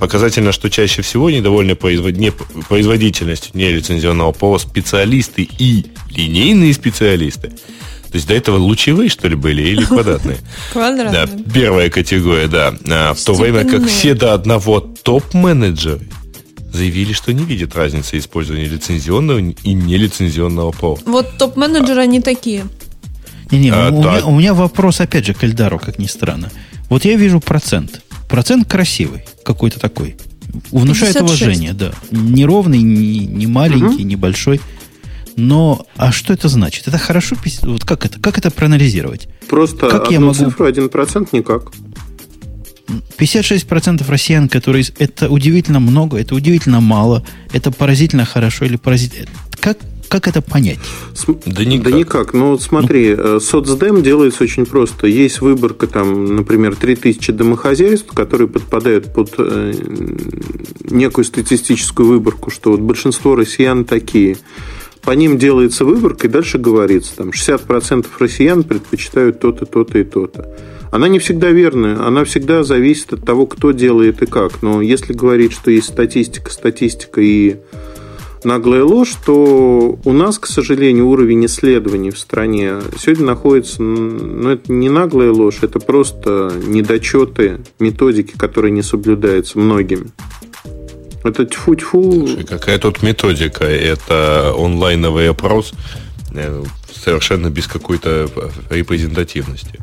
показательно, 0.00 0.50
что 0.50 0.68
чаще 0.70 1.02
всего 1.02 1.30
недовольны 1.30 1.76
производ... 1.76 2.16
не... 2.16 2.32
производительностью 2.32 3.52
нелицензионного 3.54 4.32
ПО 4.32 4.58
специалисты 4.58 5.48
и 5.58 5.86
линейные 6.10 6.72
специалисты– 6.72 7.52
то 8.10 8.16
есть 8.16 8.26
до 8.26 8.34
этого 8.34 8.56
лучевые, 8.56 9.08
что 9.08 9.28
ли, 9.28 9.36
были 9.36 9.62
или 9.62 9.84
квадратные? 9.84 10.38
Квадратные. 10.72 11.26
Да, 11.26 11.52
первая 11.52 11.90
категория, 11.90 12.48
да. 12.48 12.74
А 12.86 13.14
в 13.14 13.20
то 13.20 13.34
время 13.34 13.64
как 13.64 13.86
все 13.86 14.14
до 14.14 14.34
одного 14.34 14.80
топ-менеджеры 14.80 16.08
заявили, 16.72 17.12
что 17.12 17.32
не 17.32 17.44
видят 17.44 17.76
разницы 17.76 18.18
использования 18.18 18.66
лицензионного 18.66 19.38
и 19.38 19.74
нелицензионного 19.74 20.72
ПО. 20.72 20.98
Вот 21.06 21.38
топ-менеджеры, 21.38 22.00
они 22.00 22.20
такие. 22.20 22.66
Не-не, 23.52 23.70
а, 23.70 23.90
у, 23.90 24.00
меня, 24.00 24.26
у 24.26 24.34
меня 24.36 24.54
вопрос 24.54 25.00
опять 25.00 25.26
же 25.26 25.34
к 25.34 25.44
Эльдару, 25.44 25.78
как 25.78 25.98
ни 25.98 26.06
странно. 26.06 26.50
Вот 26.88 27.04
я 27.04 27.16
вижу 27.16 27.40
процент. 27.40 28.02
Процент 28.28 28.68
красивый, 28.68 29.24
какой-то 29.44 29.78
такой. 29.78 30.16
Внушает 30.70 31.14
56. 31.14 31.20
уважение, 31.20 31.72
да. 31.72 31.92
Неровный, 32.10 32.82
не, 32.82 33.20
не 33.20 33.46
маленький, 33.46 34.02
угу. 34.02 34.08
небольшой. 34.08 34.60
Но, 35.40 35.86
а 35.96 36.12
что 36.12 36.34
это 36.34 36.48
значит? 36.48 36.86
Это 36.86 36.98
хорошо? 36.98 37.34
Вот 37.62 37.84
как 37.84 38.04
это, 38.04 38.20
как 38.20 38.36
это 38.36 38.50
проанализировать? 38.50 39.28
Просто 39.48 39.88
как 39.88 40.10
я 40.10 40.20
могу... 40.20 40.34
цифру 40.34 40.68
1% 40.68 41.28
никак. 41.32 41.72
56% 43.18 44.04
россиян, 44.08 44.48
которые... 44.48 44.84
Это 44.98 45.30
удивительно 45.30 45.80
много, 45.80 46.18
это 46.18 46.34
удивительно 46.34 46.80
мало, 46.80 47.24
это 47.52 47.70
поразительно 47.70 48.26
хорошо 48.26 48.66
или 48.66 48.76
поразительно... 48.76 49.28
Как, 49.60 49.78
как 50.08 50.28
это 50.28 50.42
понять? 50.42 50.78
Да 51.46 51.64
никак. 51.64 51.84
Да 51.84 51.98
никак. 51.98 52.34
Ну, 52.34 52.50
вот 52.50 52.62
смотри, 52.62 53.14
ну. 53.14 53.36
Э, 53.36 53.40
соцдем 53.40 54.02
делается 54.02 54.44
очень 54.44 54.66
просто. 54.66 55.06
Есть 55.06 55.40
выборка, 55.40 55.86
там, 55.86 56.36
например, 56.36 56.76
3000 56.76 57.32
домохозяйств, 57.32 58.12
которые 58.12 58.48
подпадают 58.48 59.14
под 59.14 59.32
э, 59.38 59.72
некую 60.90 61.24
статистическую 61.24 62.08
выборку, 62.08 62.50
что 62.50 62.72
вот 62.72 62.80
большинство 62.80 63.36
россиян 63.36 63.86
такие– 63.86 64.36
по 65.02 65.12
ним 65.12 65.38
делается 65.38 65.84
выборка, 65.84 66.26
и 66.26 66.30
дальше 66.30 66.58
говорится, 66.58 67.16
там 67.16 67.30
60% 67.30 68.06
россиян 68.18 68.62
предпочитают 68.62 69.40
то-то, 69.40 69.66
то-то 69.66 69.98
и 69.98 70.04
то-то. 70.04 70.56
Она 70.90 71.08
не 71.08 71.18
всегда 71.18 71.50
верная, 71.50 72.04
она 72.04 72.24
всегда 72.24 72.64
зависит 72.64 73.12
от 73.12 73.24
того, 73.24 73.46
кто 73.46 73.70
делает 73.70 74.22
и 74.22 74.26
как. 74.26 74.62
Но 74.62 74.82
если 74.82 75.12
говорить, 75.12 75.52
что 75.52 75.70
есть 75.70 75.88
статистика, 75.88 76.50
статистика 76.50 77.20
и 77.20 77.56
наглая 78.42 78.84
ложь, 78.84 79.14
то 79.24 79.98
у 80.04 80.12
нас, 80.12 80.38
к 80.38 80.46
сожалению, 80.46 81.08
уровень 81.08 81.46
исследований 81.46 82.10
в 82.10 82.18
стране 82.18 82.76
сегодня 82.98 83.26
находится, 83.26 83.82
ну, 83.82 84.48
это 84.48 84.72
не 84.72 84.88
наглая 84.88 85.30
ложь, 85.30 85.58
это 85.62 85.78
просто 85.78 86.52
недочеты 86.66 87.60
методики, 87.78 88.36
которые 88.36 88.72
не 88.72 88.82
соблюдаются 88.82 89.58
многими. 89.58 90.06
Это 91.22 91.44
тьфу-тьфу. 91.44 92.28
Какая 92.48 92.78
тут 92.78 93.02
методика? 93.02 93.64
Это 93.64 94.54
онлайновый 94.56 95.28
опрос 95.28 95.72
э, 96.32 96.62
совершенно 96.92 97.50
без 97.50 97.66
какой-то 97.66 98.30
репрезентативности. 98.70 99.78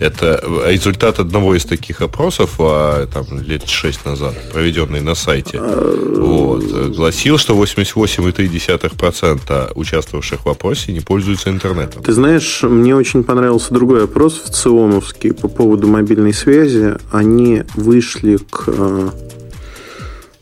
Это 0.00 0.40
результат 0.66 1.18
одного 1.18 1.56
из 1.56 1.64
таких 1.64 2.02
опросов 2.02 2.60
а, 2.60 3.06
там, 3.06 3.24
лет 3.40 3.68
шесть 3.68 4.04
назад, 4.04 4.36
проведенный 4.52 5.00
на 5.00 5.16
сайте. 5.16 5.60
Вот, 5.60 6.62
гласил, 6.94 7.36
что 7.36 7.60
88,3% 7.60 9.72
участвовавших 9.74 10.46
в 10.46 10.48
опросе 10.48 10.92
не 10.92 11.00
пользуются 11.00 11.50
интернетом. 11.50 12.04
Ты 12.04 12.12
знаешь, 12.12 12.62
мне 12.62 12.94
очень 12.94 13.24
понравился 13.24 13.74
другой 13.74 14.04
опрос 14.04 14.40
в 14.40 14.50
ЦИОМовский 14.50 15.32
по 15.32 15.48
поводу 15.48 15.88
мобильной 15.88 16.32
связи. 16.32 16.94
Они 17.10 17.64
вышли 17.74 18.36
к 18.36 18.68
э, 18.68 19.10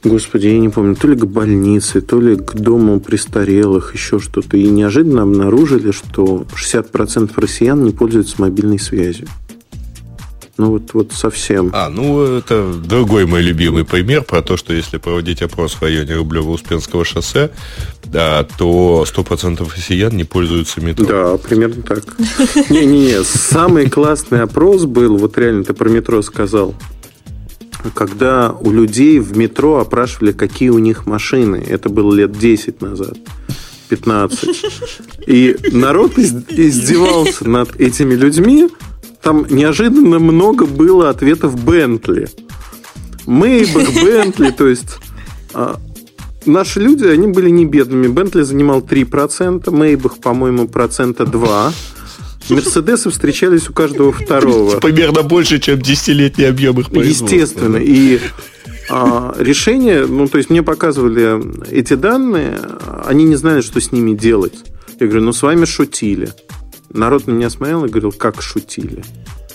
Господи, 0.06 0.46
я 0.46 0.58
не 0.58 0.68
помню, 0.68 0.94
то 0.94 1.08
ли 1.08 1.16
к 1.16 1.24
больнице, 1.24 2.00
то 2.00 2.20
ли 2.20 2.36
к 2.36 2.54
дому 2.54 3.00
престарелых, 3.00 3.94
еще 3.94 4.20
что-то. 4.20 4.56
И 4.56 4.68
неожиданно 4.68 5.22
обнаружили, 5.22 5.90
что 5.90 6.46
60% 6.54 7.32
россиян 7.36 7.82
не 7.82 7.90
пользуются 7.90 8.36
мобильной 8.38 8.78
связью. 8.78 9.26
Ну 10.58 10.70
вот, 10.70 10.94
вот 10.94 11.12
совсем. 11.12 11.70
А, 11.74 11.90
ну 11.90 12.22
это 12.22 12.72
другой 12.72 13.26
мой 13.26 13.42
любимый 13.42 13.84
пример 13.84 14.22
про 14.22 14.40
то, 14.40 14.56
что 14.56 14.72
если 14.72 14.96
проводить 14.96 15.42
опрос 15.42 15.74
в 15.74 15.82
районе 15.82 16.14
Рублево-Успенского 16.14 17.04
шоссе, 17.04 17.50
да, 18.04 18.46
то 18.56 19.04
100% 19.06 19.68
россиян 19.74 20.16
не 20.16 20.24
пользуются 20.24 20.80
метро. 20.80 21.06
Да, 21.06 21.36
примерно 21.36 21.82
так. 21.82 22.04
Не-не-не, 22.70 23.22
самый 23.24 23.90
классный 23.90 24.40
опрос 24.40 24.84
был, 24.84 25.18
вот 25.18 25.36
реально 25.36 25.64
ты 25.64 25.74
про 25.74 25.90
метро 25.90 26.22
сказал 26.22 26.74
когда 27.94 28.52
у 28.52 28.70
людей 28.70 29.18
в 29.18 29.36
метро 29.36 29.78
опрашивали, 29.78 30.32
какие 30.32 30.70
у 30.70 30.78
них 30.78 31.06
машины. 31.06 31.64
Это 31.66 31.88
было 31.88 32.12
лет 32.14 32.32
10 32.38 32.80
назад. 32.80 33.16
15. 33.88 34.48
И 35.26 35.56
народ 35.72 36.18
издевался 36.18 37.48
над 37.48 37.76
этими 37.76 38.14
людьми. 38.14 38.68
Там 39.22 39.46
неожиданно 39.48 40.18
много 40.18 40.66
было 40.66 41.10
ответов 41.10 41.62
Бентли. 41.64 42.28
Мейбах, 43.26 43.92
Бентли, 43.94 44.50
то 44.50 44.68
есть 44.68 44.98
а, 45.52 45.80
наши 46.44 46.80
люди, 46.80 47.04
они 47.04 47.26
были 47.26 47.50
не 47.50 47.64
бедными. 47.64 48.06
Бентли 48.06 48.42
занимал 48.42 48.80
3%, 48.80 49.68
Мейбах, 49.70 50.18
по-моему, 50.18 50.68
процента 50.68 51.24
2%. 51.24 51.72
Мерседесы 52.48 53.10
встречались 53.10 53.68
у 53.68 53.72
каждого 53.72 54.12
второго. 54.12 54.76
Примерно 54.80 55.22
больше, 55.22 55.58
чем 55.58 55.80
десятилетний 55.80 56.48
объем 56.48 56.78
их 56.80 56.90
производства. 56.90 57.24
Естественно. 57.26 57.76
И 57.76 58.20
а, 58.88 59.34
решение, 59.38 60.06
ну, 60.06 60.28
то 60.28 60.38
есть 60.38 60.50
мне 60.50 60.62
показывали 60.62 61.70
эти 61.70 61.94
данные, 61.94 62.58
они 63.04 63.24
не 63.24 63.36
знали, 63.36 63.60
что 63.60 63.80
с 63.80 63.92
ними 63.92 64.14
делать. 64.14 64.54
Я 65.00 65.06
говорю, 65.06 65.24
ну, 65.24 65.32
с 65.32 65.42
вами 65.42 65.64
шутили. 65.64 66.30
Народ 66.90 67.26
на 67.26 67.32
меня 67.32 67.50
смотрел 67.50 67.84
и 67.84 67.88
говорил, 67.88 68.12
как 68.12 68.40
шутили. 68.40 69.04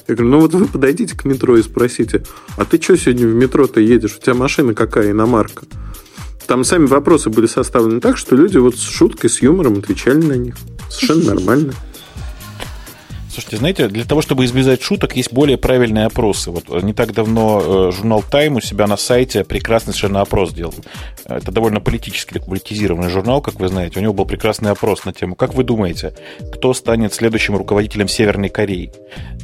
Я 0.07 0.15
говорю, 0.15 0.31
ну 0.31 0.39
вот 0.41 0.53
вы 0.53 0.65
подойдите 0.65 1.17
к 1.17 1.23
метро 1.23 1.55
и 1.57 1.61
спросите, 1.61 2.23
а 2.57 2.65
ты 2.65 2.81
что 2.81 2.97
сегодня 2.97 3.27
в 3.27 3.33
метро-то 3.33 3.79
едешь? 3.79 4.17
У 4.17 4.21
тебя 4.21 4.33
машина 4.33 4.73
какая, 4.73 5.11
иномарка? 5.11 5.63
Там 6.47 6.65
сами 6.65 6.85
вопросы 6.85 7.29
были 7.29 7.45
составлены 7.45 8.01
так, 8.01 8.17
что 8.17 8.35
люди 8.35 8.57
вот 8.57 8.75
с 8.75 8.81
шуткой, 8.81 9.29
с 9.29 9.41
юмором 9.41 9.77
отвечали 9.79 10.21
на 10.21 10.33
них. 10.33 10.55
Совершенно 10.89 11.35
нормально. 11.35 11.73
Слушайте, 13.31 13.57
знаете, 13.57 13.87
для 13.87 14.03
того, 14.03 14.21
чтобы 14.21 14.43
избежать 14.43 14.81
шуток, 14.81 15.15
есть 15.15 15.31
более 15.31 15.57
правильные 15.57 16.07
опросы. 16.07 16.51
Вот 16.51 16.83
не 16.83 16.91
так 16.91 17.13
давно 17.13 17.61
э, 17.63 17.91
журнал 17.93 18.25
Time 18.29 18.57
у 18.57 18.59
себя 18.59 18.87
на 18.87 18.97
сайте 18.97 19.45
прекрасный 19.45 19.93
совершенно 19.93 20.19
опрос 20.19 20.51
делал. 20.51 20.73
Это 21.23 21.49
довольно 21.49 21.79
политически 21.79 22.39
политизированный 22.39 23.09
журнал, 23.09 23.41
как 23.41 23.57
вы 23.61 23.69
знаете. 23.69 23.99
У 23.99 24.01
него 24.01 24.11
был 24.11 24.25
прекрасный 24.25 24.71
опрос 24.71 25.05
на 25.05 25.13
тему, 25.13 25.35
как 25.35 25.53
вы 25.53 25.63
думаете, 25.63 26.13
кто 26.53 26.73
станет 26.73 27.13
следующим 27.13 27.55
руководителем 27.55 28.09
Северной 28.09 28.49
Кореи? 28.49 28.91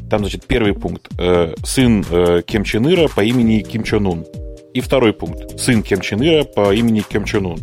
Там, 0.10 0.20
значит, 0.20 0.46
первый 0.46 0.74
пункт. 0.74 1.08
Э, 1.18 1.54
сын 1.64 2.06
э, 2.12 2.42
Ким 2.46 2.66
Чен 2.66 2.92
Ира 2.92 3.08
по 3.08 3.22
имени 3.22 3.62
Ким 3.62 3.84
Чен 3.84 4.06
Ун. 4.06 4.26
И 4.74 4.82
второй 4.82 5.14
пункт. 5.14 5.58
Сын 5.58 5.82
Ким 5.82 6.02
Чен 6.02 6.22
Ира 6.22 6.44
по 6.44 6.74
имени 6.76 7.04
Ким 7.10 7.24
Чен 7.24 7.46
Ун. 7.46 7.60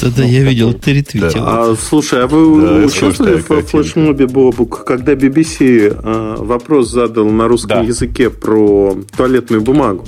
Да-да, 0.00 0.24
я 0.24 0.42
видел, 0.42 0.72
ты 0.72 0.94
ретвитил. 0.94 1.42
А, 1.44 1.74
слушай, 1.76 2.24
а 2.24 2.26
вы 2.26 2.84
участвовали 2.84 3.36
в 3.36 3.62
флешмобе 3.66 4.26
Бобук, 4.26 4.84
когда 4.84 5.12
BBC 5.14 6.44
вопрос 6.44 6.90
задал 6.90 7.26
на 7.26 7.48
русском 7.48 7.86
языке 7.86 8.30
про 8.30 8.96
туалетную 9.16 9.62
бумагу? 9.62 10.04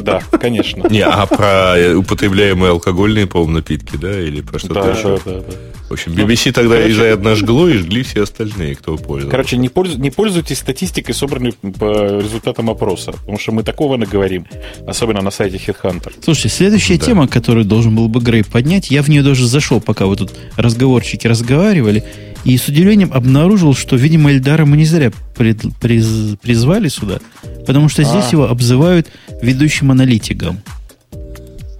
Да, 0.00 0.22
конечно. 0.40 0.86
Не, 0.88 1.02
а 1.02 1.26
про 1.26 1.76
употребляемые 1.96 2.70
алкогольные, 2.70 3.26
по-моему, 3.26 3.54
напитки, 3.54 3.96
да? 3.96 4.18
Или 4.20 4.40
про 4.40 4.58
что-то 4.58 4.82
да, 4.82 4.90
еще? 4.90 5.20
Да, 5.24 5.32
да, 5.32 5.40
да. 5.40 5.54
В 5.88 5.92
общем, 5.92 6.12
BBC 6.12 6.42
ну, 6.46 6.52
тогда 6.52 6.74
короче, 6.76 6.92
изрядно 6.92 7.34
жгло 7.34 7.68
и 7.68 7.78
жгли 7.78 8.02
все 8.02 8.24
остальные, 8.24 8.74
кто 8.76 8.96
пользовался. 8.96 9.30
Короче, 9.30 9.56
не, 9.56 9.70
польз, 9.70 9.96
не 9.96 10.10
пользуйтесь 10.10 10.58
статистикой, 10.58 11.14
собранной 11.14 11.52
по 11.52 12.20
результатам 12.20 12.68
опроса, 12.68 13.12
потому 13.12 13.38
что 13.38 13.52
мы 13.52 13.62
такого 13.62 13.96
наговорим, 13.96 14.46
особенно 14.86 15.22
на 15.22 15.30
сайте 15.30 15.56
HeadHunter. 15.56 16.12
Слушайте, 16.22 16.50
следующая 16.50 16.98
да. 16.98 17.06
тема, 17.06 17.28
которую 17.28 17.64
должен 17.64 17.96
был 17.96 18.08
бы 18.08 18.20
Грей 18.20 18.44
поднять, 18.44 18.90
я 18.90 19.02
в 19.02 19.08
нее 19.08 19.22
даже 19.22 19.46
зашел, 19.46 19.80
пока 19.80 20.04
вы 20.04 20.16
тут 20.16 20.34
разговорчики 20.56 21.26
разговаривали, 21.26 22.04
и 22.44 22.56
с 22.56 22.68
удивлением 22.68 23.12
обнаружил, 23.12 23.74
что, 23.74 23.96
видимо, 23.96 24.32
Эльдара 24.32 24.64
мы 24.64 24.76
не 24.76 24.84
зря 24.84 25.12
пред, 25.36 25.62
приз, 25.80 26.36
призвали 26.40 26.88
сюда, 26.88 27.18
потому 27.66 27.88
что 27.88 28.02
здесь 28.02 28.26
а. 28.28 28.32
его 28.32 28.48
обзывают 28.48 29.08
ведущим 29.42 29.90
аналитиком 29.90 30.60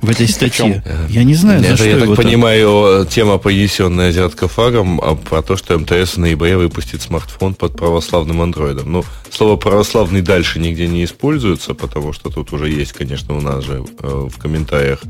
в 0.00 0.10
этой 0.10 0.28
статье. 0.28 0.82
Я 1.08 1.24
не 1.24 1.34
знаю, 1.34 1.60
Это, 1.60 1.76
за 1.76 1.88
я 1.88 1.96
что 1.96 2.06
так 2.06 2.16
понимаю, 2.16 3.06
тема, 3.06 3.38
понесенная 3.38 4.10
азиаткофагом, 4.10 5.00
а 5.00 5.16
про 5.16 5.42
то, 5.42 5.56
что 5.56 5.78
МТС 5.78 6.14
в 6.14 6.18
ноябре 6.18 6.56
выпустит 6.56 7.02
смартфон 7.02 7.54
под 7.54 7.76
православным 7.76 8.40
андроидом. 8.40 8.92
Ну, 8.92 9.04
слово 9.30 9.56
православный 9.56 10.22
дальше 10.22 10.60
нигде 10.60 10.86
не 10.86 11.04
используется, 11.04 11.74
потому 11.74 12.12
что 12.12 12.30
тут 12.30 12.52
уже 12.52 12.70
есть, 12.70 12.92
конечно, 12.92 13.36
у 13.36 13.40
нас 13.40 13.64
же 13.64 13.84
э, 14.00 14.28
в 14.30 14.38
комментариях 14.38 15.00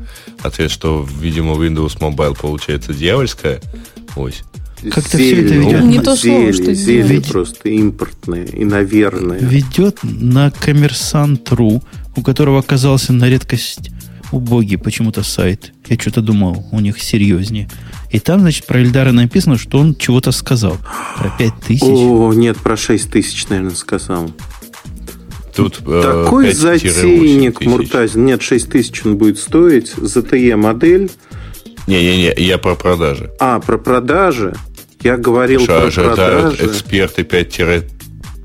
ответ, 0.41 0.71
что, 0.71 1.07
видимо, 1.19 1.53
Windows 1.53 1.99
Mobile 1.99 2.37
получается 2.39 2.93
дьявольская 2.93 3.61
ось. 4.15 4.41
Как-то 4.83 5.17
все 5.17 5.41
это 5.41 5.53
ведет... 5.55 5.83
Не 5.83 5.99
то 5.99 6.15
слово, 6.15 6.53
что 6.53 6.73
зелье 6.73 7.03
ведь... 7.03 7.27
просто 7.27 7.69
импортное 7.69 8.45
и 8.45 8.63
наверное. 8.63 9.39
Ведет 9.39 9.99
на 10.03 10.51
коммерсант.ру, 10.51 11.83
у 12.15 12.21
которого 12.21 12.59
оказался 12.59 13.13
на 13.13 13.29
редкость 13.29 13.91
убогий 14.31 14.77
почему-то 14.77 15.23
сайт. 15.23 15.73
Я 15.87 15.97
что-то 15.97 16.21
думал, 16.21 16.65
у 16.71 16.79
них 16.79 17.01
серьезнее. 17.01 17.69
И 18.11 18.19
там, 18.19 18.41
значит, 18.41 18.65
про 18.65 18.79
Эльдара 18.79 19.11
написано, 19.11 19.57
что 19.57 19.79
он 19.79 19.95
чего-то 19.95 20.31
сказал. 20.31 20.77
Про 21.17 21.29
5 21.37 21.53
тысяч. 21.67 21.83
О, 21.83 22.33
нет, 22.33 22.57
про 22.57 22.77
6 22.77 23.09
тысяч, 23.09 23.47
наверное, 23.49 23.75
сказал. 23.75 24.31
Тут, 25.55 25.81
э, 25.85 26.23
Такой 26.23 26.53
затейник 26.53 27.61
Муртазин. 27.61 28.25
Нет, 28.25 28.41
6 28.41 28.69
тысяч 28.69 29.05
он 29.05 29.17
будет 29.17 29.39
стоить. 29.39 29.93
ZTE 29.97 30.55
модель. 30.55 31.11
Не-не-не, 31.87 32.33
я 32.37 32.57
про 32.57 32.75
продажи. 32.75 33.31
А, 33.39 33.59
про 33.59 33.77
продажи. 33.77 34.55
Я 35.01 35.17
говорил 35.17 35.65
Ша, 35.65 35.89
про 35.89 35.91
продажи. 35.91 36.65
Эксперты 36.65 37.23
5 37.23 37.59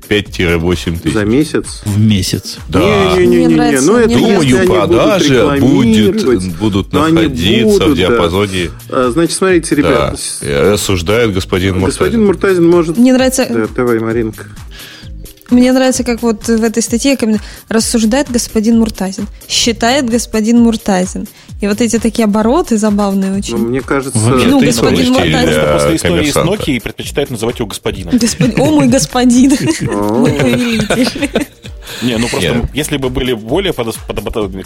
5-8 0.07 0.99
тысяч. 0.99 1.13
За 1.13 1.25
месяц? 1.25 1.81
В 1.85 1.99
месяц. 1.99 2.57
Да. 2.69 2.79
Не-не-не. 3.17 3.81
Ну, 3.81 3.97
это 3.97 4.09
Думаю, 4.09 4.67
продажи 4.67 5.57
будет, 5.59 6.55
будут 6.57 6.93
находиться 6.93 7.65
будут, 7.65 7.89
в 7.89 7.95
диапазоне. 7.97 8.69
Да. 8.89 9.11
Значит, 9.11 9.35
смотрите, 9.35 9.75
ребята. 9.75 10.15
Да. 10.41 10.71
Рассуждает 10.71 11.33
господин 11.33 11.79
Муртазин. 11.79 12.03
Господин 12.03 12.25
Муртазин 12.25 12.69
может... 12.69 12.97
Мне 12.97 13.13
нравится... 13.13 13.47
Да, 13.49 13.67
давай, 13.75 13.99
Маринка. 13.99 14.45
Мне 15.49 15.71
нравится, 15.71 16.03
как 16.03 16.23
вот 16.23 16.47
в 16.47 16.63
этой 16.63 16.81
статье 16.81 17.17
рассуждает 17.69 18.31
господин 18.31 18.79
Муртазин, 18.79 19.27
считает 19.47 20.09
господин 20.09 20.59
Муртазин. 20.59 21.27
И 21.61 21.67
вот 21.67 21.79
эти 21.81 21.99
такие 21.99 22.25
обороты 22.25 22.77
забавные 22.77 23.37
очень. 23.37 23.57
Ну, 23.57 23.67
мне 23.67 23.81
кажется... 23.81 24.19
Ну, 24.19 24.63
господин 24.63 25.13
Муртазин. 25.13 25.71
После 25.73 25.95
истории 25.95 26.31
с 26.31 26.35
Nokia 26.35 26.81
предпочитает 26.81 27.31
называть 27.31 27.59
его 27.59 27.67
господином. 27.67 28.19
О, 28.57 28.65
мой 28.71 28.87
господин. 28.87 29.51
Мой 29.81 30.33
повелитель. 30.33 31.29
Не, 32.01 32.17
ну 32.17 32.27
просто, 32.27 32.55
Нет. 32.55 32.65
если 32.73 32.97
бы 32.97 33.09
были 33.09 33.33
более 33.33 33.73
подос, 33.73 33.97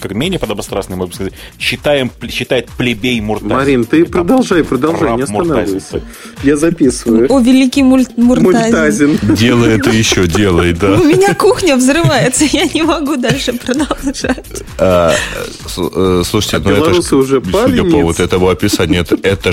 как 0.01 0.13
менее 0.13 0.39
подобострастные, 0.39 0.97
мы 0.97 1.07
бы 1.07 1.13
сказали, 1.13 1.33
считаем, 1.59 2.11
считает 2.29 2.69
плебей 2.77 3.19
Муртазин. 3.21 3.55
Марин, 3.55 3.85
ты 3.85 4.05
продолжай, 4.05 4.63
продолжай, 4.63 5.15
не 5.15 5.23
останавливайся. 5.23 6.01
Я 6.43 6.57
записываю. 6.57 7.31
О, 7.31 7.39
великий 7.39 7.83
муль, 7.83 8.05
Муртазин. 8.17 8.53
Муртазин. 8.53 9.19
Делай 9.35 9.77
это 9.77 9.89
еще, 9.89 10.27
делай, 10.27 10.73
да. 10.73 10.93
У 10.93 11.03
меня 11.03 11.33
кухня 11.33 11.75
взрывается, 11.75 12.45
я 12.45 12.65
не 12.65 12.83
могу 12.83 13.15
дальше 13.17 13.53
продолжать. 13.53 14.45
А, 14.77 15.13
э, 15.77 16.23
слушайте, 16.25 16.57
а 16.57 16.59
ну 16.59 16.71
это 16.71 16.93
же, 16.93 17.15
уже 17.15 17.41
судя 17.43 17.83
по 17.83 17.97
вот 17.97 18.19
этого 18.19 18.51
описания, 18.51 19.05
это 19.23 19.51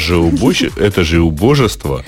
же 1.05 1.21
убожество. 1.21 2.05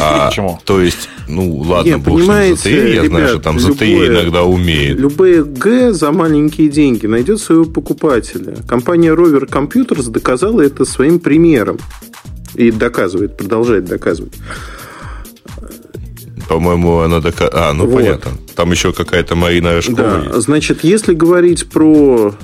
А, 0.00 0.28
Почему? 0.30 0.58
То 0.64 0.80
есть, 0.80 1.08
ну, 1.28 1.56
ладно, 1.56 1.90
Нет, 1.90 2.00
бог 2.00 2.18
понимаете, 2.18 2.70
ZTE, 2.70 2.88
я 2.88 3.02
ребят, 3.02 3.06
знаю, 3.06 3.28
что 3.28 3.38
там 3.40 3.56
ZTE 3.56 4.06
иногда 4.08 4.44
умеет. 4.44 4.98
Любые 4.98 5.44
Г 5.44 5.92
за 5.92 6.12
маленькие 6.12 6.68
деньги 6.68 7.06
найдет 7.06 7.40
своего 7.40 7.64
покупателя. 7.64 8.56
Компания 8.68 9.14
Rover 9.14 9.48
Computers 9.48 10.10
доказала 10.10 10.60
это 10.60 10.84
своим 10.84 11.18
примером. 11.18 11.78
И 12.54 12.70
доказывает, 12.70 13.36
продолжает 13.36 13.86
доказывать. 13.86 14.34
По-моему, 16.48 16.98
она 16.98 17.20
доказывает. 17.20 17.54
А, 17.54 17.72
ну 17.72 17.86
вот. 17.86 17.94
понятно. 17.94 18.32
Там 18.54 18.70
еще 18.70 18.92
какая-то 18.92 19.34
Марина 19.36 19.72
Рыжкова 19.72 19.96
Да, 19.96 20.22
есть. 20.26 20.40
значит, 20.42 20.84
если 20.84 21.14
говорить 21.14 21.70
про... 21.70 22.34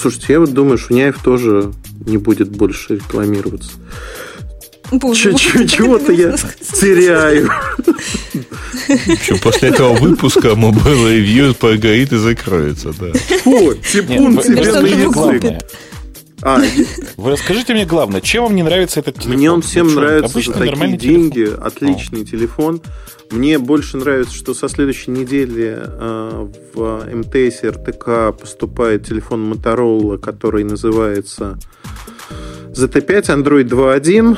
Слушайте, 0.00 0.32
я 0.32 0.40
вот 0.40 0.54
думаю, 0.54 0.78
что 0.78 0.94
Няев 0.94 1.18
тоже 1.22 1.72
не 2.06 2.16
будет 2.16 2.48
больше 2.48 2.94
рекламироваться. 2.96 3.72
Чего-то 4.90 6.12
я 6.12 6.36
теряю. 6.80 7.50
Что, 9.22 9.36
после 9.42 9.70
этого 9.70 9.94
выпуска 9.94 10.48
Mobile 10.48 11.18
Review 11.18 11.54
прогорит 11.54 12.12
и 12.12 12.16
закроется, 12.16 12.92
да. 12.98 13.12
Фу, 13.42 13.74
типун 13.74 14.38
тебе 14.38 14.72
на 14.72 14.86
язык. 14.86 15.62
А, 16.42 16.60
Вы 17.16 17.30
расскажите 17.30 17.72
мне 17.72 17.86
главное, 17.86 18.20
чем 18.20 18.44
вам 18.44 18.54
не 18.54 18.62
нравится 18.62 19.00
этот 19.00 19.16
телефон? 19.16 19.36
Мне 19.36 19.50
он 19.50 19.62
всем 19.62 19.88
ну, 19.88 20.00
нравится 20.00 20.30
Обычно 20.30 20.52
за 20.52 20.58
такие 20.60 20.96
деньги, 20.96 21.32
телефон. 21.46 21.66
отличный 21.66 22.22
О. 22.22 22.24
телефон. 22.24 22.82
Мне 23.30 23.58
больше 23.58 23.96
нравится, 23.96 24.34
что 24.34 24.54
со 24.54 24.68
следующей 24.68 25.10
недели 25.10 25.76
э, 25.76 26.48
в 26.74 27.06
МТС 27.12 27.64
РТК 27.64 28.38
поступает 28.38 29.06
телефон 29.06 29.52
Motorola, 29.52 30.18
который 30.18 30.62
называется 30.62 31.58
ZT5 32.76 33.42
Android 33.42 33.68
2.1 33.68 34.36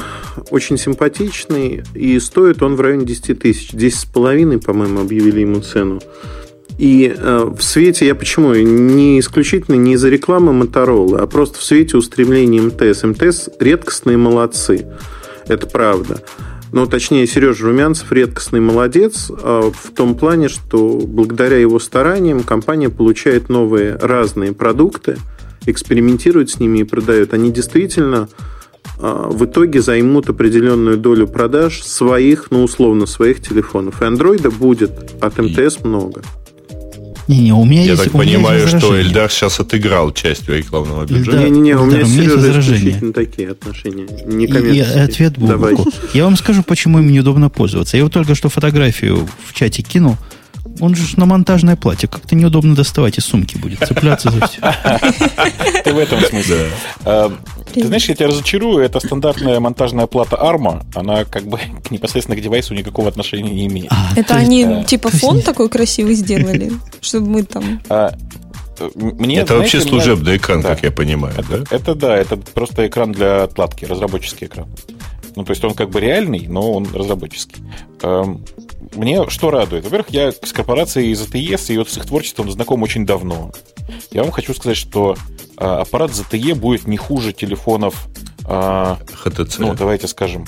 очень 0.51 0.79
симпатичный, 0.79 1.83
и 1.95 2.21
стоит 2.21 2.63
он 2.63 2.77
в 2.77 2.81
районе 2.81 3.05
10 3.05 3.37
тысяч. 3.41 3.71
10,5, 3.73 4.65
по-моему, 4.65 5.01
объявили 5.01 5.41
ему 5.41 5.61
цену. 5.61 6.01
И 6.79 7.13
э, 7.17 7.51
в 7.53 7.61
свете, 7.61 8.07
я 8.07 8.15
почему, 8.15 8.55
не 8.55 9.19
исключительно 9.19 9.75
не 9.75 9.95
из-за 9.95 10.09
рекламы 10.09 10.53
Motorola, 10.53 11.19
а 11.19 11.27
просто 11.27 11.59
в 11.59 11.65
свете 11.65 11.97
устремления 11.97 12.63
МТС. 12.63 13.03
МТС 13.03 13.49
редкостные 13.59 14.17
молодцы, 14.17 14.87
это 15.49 15.67
правда. 15.67 16.23
Ну, 16.71 16.87
точнее, 16.87 17.27
Сережа 17.27 17.65
Румянцев 17.65 18.13
редкостный 18.13 18.61
молодец 18.61 19.31
э, 19.31 19.73
в 19.75 19.91
том 19.97 20.15
плане, 20.15 20.49
что 20.49 21.01
благодаря 21.05 21.57
его 21.57 21.81
стараниям 21.81 22.45
компания 22.45 22.89
получает 22.89 23.49
новые 23.49 23.97
разные 23.97 24.53
продукты– 24.53 25.19
экспериментируют 25.71 26.51
с 26.51 26.59
ними 26.59 26.81
и 26.81 26.85
продают, 26.85 27.35
они 27.35 27.51
действительно 27.51 28.29
а, 29.01 29.29
в 29.31 29.45
итоге 29.45 29.81
займут 29.81 30.29
определенную 30.29 30.97
долю 30.97 31.29
продаж 31.29 31.83
своих, 31.83 32.51
ну, 32.51 32.65
условно, 32.65 33.07
своих 33.07 33.41
телефонов. 33.41 34.03
И 34.03 34.05
андроида 34.05 34.51
будет 34.51 34.93
от 35.21 35.39
МТС 35.39 35.85
много. 35.85 36.23
Не-не, 37.29 37.53
у 37.53 37.65
меня 37.67 37.83
Я 37.83 37.91
есть, 37.91 38.05
так 38.05 38.13
понимаю, 38.15 38.67
что 38.67 38.99
Эльдар 38.99 39.31
сейчас 39.31 39.61
отыграл 39.61 40.13
частью 40.13 40.57
рекламного 40.57 41.05
бюджета. 41.05 41.37
Не-не-не, 41.39 41.77
у 41.77 41.85
меня 41.85 42.05
Сережа 42.07 42.61
исключительно 42.61 43.13
такие 43.13 43.51
отношения, 43.51 44.09
не 44.25 44.47
И 44.47 44.81
ответ 44.81 45.37
Бубуку. 45.37 45.91
Я 46.15 46.25
вам 46.25 46.37
скажу, 46.37 46.63
почему 46.63 47.01
им 47.01 47.13
неудобно 47.13 47.51
пользоваться. 47.51 47.99
Я 47.99 48.05
вот 48.05 48.15
только 48.15 48.35
что 48.35 48.49
фотографию 48.49 49.29
в 49.47 49.53
чате 49.53 49.83
кинул– 49.83 50.17
он 50.81 50.95
же 50.95 51.19
на 51.19 51.27
монтажное 51.27 51.77
платье. 51.77 52.09
Как-то 52.09 52.35
неудобно 52.35 52.75
доставать 52.75 53.19
из 53.19 53.25
сумки 53.25 53.57
будет. 53.57 53.81
Цепляться 53.87 54.31
за 54.31 54.47
все. 54.47 54.61
Ты 55.85 55.93
в 55.93 55.99
этом 55.99 56.21
смысле. 56.21 56.71
А, 57.05 57.33
ты 57.73 57.87
знаешь, 57.87 58.09
я 58.09 58.15
тебя 58.15 58.29
разочарую, 58.29 58.85
это 58.85 59.01
стандартная 59.01 59.61
монтажная 59.61 60.07
плата 60.07 60.37
ARMA, 60.37 60.85
она 60.95 61.25
как 61.25 61.45
бы 61.45 61.61
непосредственно 61.91 62.37
к 62.37 62.43
девайсу 62.43 62.75
никакого 62.75 63.09
отношения 63.09 63.51
не 63.51 63.67
имеет. 63.67 63.93
А, 63.93 64.11
это 64.17 64.35
они 64.35 64.85
типа 64.85 65.11
фон 65.11 65.43
такой 65.43 65.69
красивый 65.69 66.15
сделали, 66.15 66.73
чтобы 67.01 67.29
мы 67.29 67.43
там... 67.43 67.81
А, 67.89 68.15
мне, 68.95 69.39
это 69.39 69.55
знаете, 69.55 69.55
вообще 69.55 69.81
служебный 69.81 70.33
меня... 70.33 70.37
экран, 70.37 70.63
да. 70.63 70.69
как 70.69 70.85
я 70.85 70.93
понимаю, 70.93 71.35
это, 71.37 71.59
да? 71.59 71.77
Это 71.77 71.95
да, 71.95 72.17
это 72.17 72.37
просто 72.37 72.87
экран 72.87 73.13
для 73.13 73.45
отладки, 73.45 73.85
разработческий 73.85 74.47
экран. 74.47 74.69
Ну, 75.35 75.45
то 75.45 75.51
есть 75.51 75.65
он 75.65 75.75
как 75.75 75.91
бы 75.91 76.01
реальный, 76.01 76.47
но 76.49 76.73
он 76.73 76.87
разработческий 76.93 77.63
мне 78.95 79.29
что 79.29 79.51
радует? 79.51 79.85
Во-первых, 79.85 80.11
я 80.11 80.31
с 80.33 80.53
корпорацией 80.53 81.13
ZTS 81.13 81.73
и 81.75 81.79
вот 81.79 81.91
с 81.91 81.97
их 81.97 82.07
творчеством 82.07 82.51
знаком 82.51 82.83
очень 82.83 83.07
давно. 83.07 83.53
Я 84.11 84.23
вам 84.23 84.31
хочу 84.33 84.55
сказать, 84.55 84.77
что 84.77 85.17
а, 85.57 85.81
аппарат 85.83 86.11
ZTE 86.11 86.55
будет 86.55 86.87
не 86.87 86.97
хуже 86.97 87.33
телефонов 87.33 88.07
а, 88.45 88.99
HTC. 89.25 89.57
Ну, 89.59 89.75
давайте 89.75 90.07
скажем, 90.09 90.47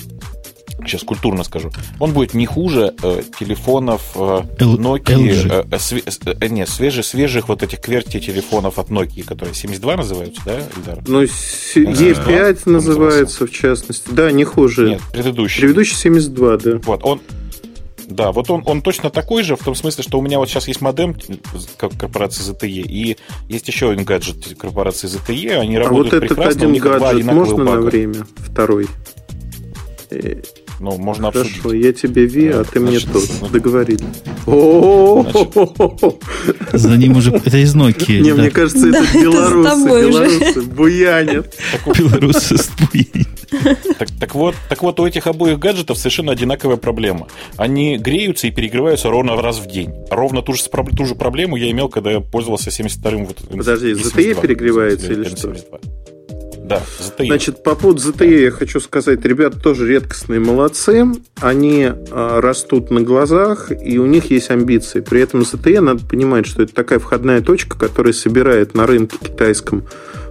сейчас 0.87 1.03
культурно 1.03 1.45
скажу, 1.45 1.71
он 1.99 2.13
будет 2.13 2.33
не 2.35 2.47
хуже 2.47 2.95
э, 3.03 3.23
телефонов 3.39 4.13
э, 4.15 4.43
Nokia, 4.59 5.65
э, 5.71 5.77
све- 5.77 6.37
э, 6.41 6.49
не, 6.49 6.67
свежих, 6.67 7.05
свежих 7.05 7.49
вот 7.49 7.63
этих 7.63 7.81
кверти 7.81 8.19
телефонов 8.19 8.79
от 8.79 8.89
Nokia, 8.89 9.25
которые 9.25 9.55
72 9.55 9.97
называются, 9.97 10.41
да, 10.47 10.59
Эльдар? 10.77 10.99
Ну, 11.07 11.27
с- 11.27 11.77
E5 11.77 12.63
называется, 12.65 13.47
в 13.47 13.51
частности. 13.53 14.09
Да, 14.11 14.33
не 14.33 14.45
хуже. 14.45 14.89
Нет, 14.91 15.03
предыдущий. 15.13 15.61
Предыдущий 15.61 15.97
72, 15.97 16.57
да. 16.57 16.71
Вот, 16.85 17.05
он, 17.05 17.21
да, 18.11 18.33
вот 18.33 18.51
он, 18.51 18.63
он 18.67 18.83
точно 18.83 19.11
такой 19.11 19.43
же, 19.43 19.57
в 19.57 19.65
том 19.65 19.75
смысле, 19.75 20.03
что 20.05 20.19
у 20.19 20.23
меня 20.23 20.39
вот 20.39 20.49
сейчас 20.49 20.69
есть 20.69 20.81
модем 20.81 21.17
как 21.77 21.97
корпорации 21.97 22.43
ZTE, 22.43 22.67
и 22.67 23.17
есть 23.49 23.69
еще 23.69 23.91
один 23.91 24.05
гаджет 24.05 24.57
корпорации 24.59 25.09
ZTE, 25.09 25.59
они 25.59 25.77
А 25.77 25.81
вот 25.81 25.89
работают 25.89 26.25
этот 26.25 26.37
прекрасно, 26.37 26.67
у 26.67 26.71
один 26.71 26.83
два 26.83 26.99
гаджет 26.99 27.17
одинаковых 27.17 27.49
можно 27.49 27.65
на 27.65 27.71
бага. 27.71 27.81
время? 27.83 28.27
Второй. 28.37 28.87
Ну, 30.81 30.97
можно 30.97 31.31
Хорошо, 31.31 31.51
обсудить. 31.57 31.85
я 31.85 31.93
тебе 31.93 32.25
Ви, 32.27 32.49
а 32.49 32.65
ты 32.65 32.81
мне 32.81 32.99
Значит, 32.99 33.13
тот. 33.13 33.23
ну- 33.43 33.49
Договорились. 33.49 34.01
За 36.73 36.97
ним 36.97 37.17
уже... 37.17 37.31
Это 37.33 37.59
из 37.59 37.75
Nokia. 37.77 38.21
Не, 38.21 38.33
мне 38.33 38.51
кажется, 38.51 38.89
это 38.89 39.05
белорусы. 39.13 39.87
Белорусы 39.87 40.63
буянят. 40.63 41.55
Белорусы. 41.99 42.57
Так, 43.99 44.09
так 44.19 44.35
вот, 44.35 44.55
так 44.69 44.83
вот, 44.83 44.99
у 45.01 45.07
этих 45.07 45.27
обоих 45.27 45.59
гаджетов 45.59 45.99
совершенно 45.99 46.33
одинаковая 46.33 46.77
проблема. 46.77 47.27
Они 47.57 47.99
греются 47.99 48.47
и 48.47 48.51
перегреваются 48.51 49.11
ровно 49.11 49.37
раз 49.37 49.59
в 49.59 49.67
день. 49.67 49.93
Ровно 50.11 50.41
ту 50.41 50.55
же, 50.55 50.63
спро- 50.63 50.97
ту 50.97 51.05
же 51.05 51.15
проблему 51.15 51.57
я 51.57 51.71
имел, 51.71 51.89
когда 51.89 52.11
я 52.13 52.21
пользовался 52.21 52.71
72-м. 52.71 53.27
Вот, 53.27 53.37
Подожди, 53.51 53.93
ZTE 53.93 54.11
72, 54.15 54.41
перегревается 54.43 55.13
или 55.13 55.25
что? 55.25 55.55
N72. 56.71 56.79
Да, 56.79 56.83
ZTE. 57.01 57.27
Значит, 57.27 57.63
по 57.63 57.75
поводу 57.75 58.01
ZTE 58.01 58.43
я 58.43 58.51
хочу 58.51 58.81
сказать, 58.81 59.25
ребята 59.25 59.59
тоже 59.61 59.89
редкостные 59.89 60.41
молодцы. 60.41 61.07
Они 61.41 61.89
а, 61.89 62.41
растут 62.41 62.91
на 62.91 63.01
глазах, 63.01 63.71
и 63.71 63.99
у 63.99 64.07
них 64.07 64.31
есть 64.31 64.51
амбиции. 64.51 65.01
При 65.01 65.21
этом 65.21 65.41
ZTE 65.41 65.81
надо 65.81 66.07
понимать, 66.07 66.47
что 66.47 66.63
это 66.63 66.75
такая 66.75 66.99
входная 66.99 67.41
точка, 67.41 67.79
которая 67.79 68.13
собирает 68.13 68.75
на 68.75 68.87
рынке 68.87 69.17
китайском 69.21 69.85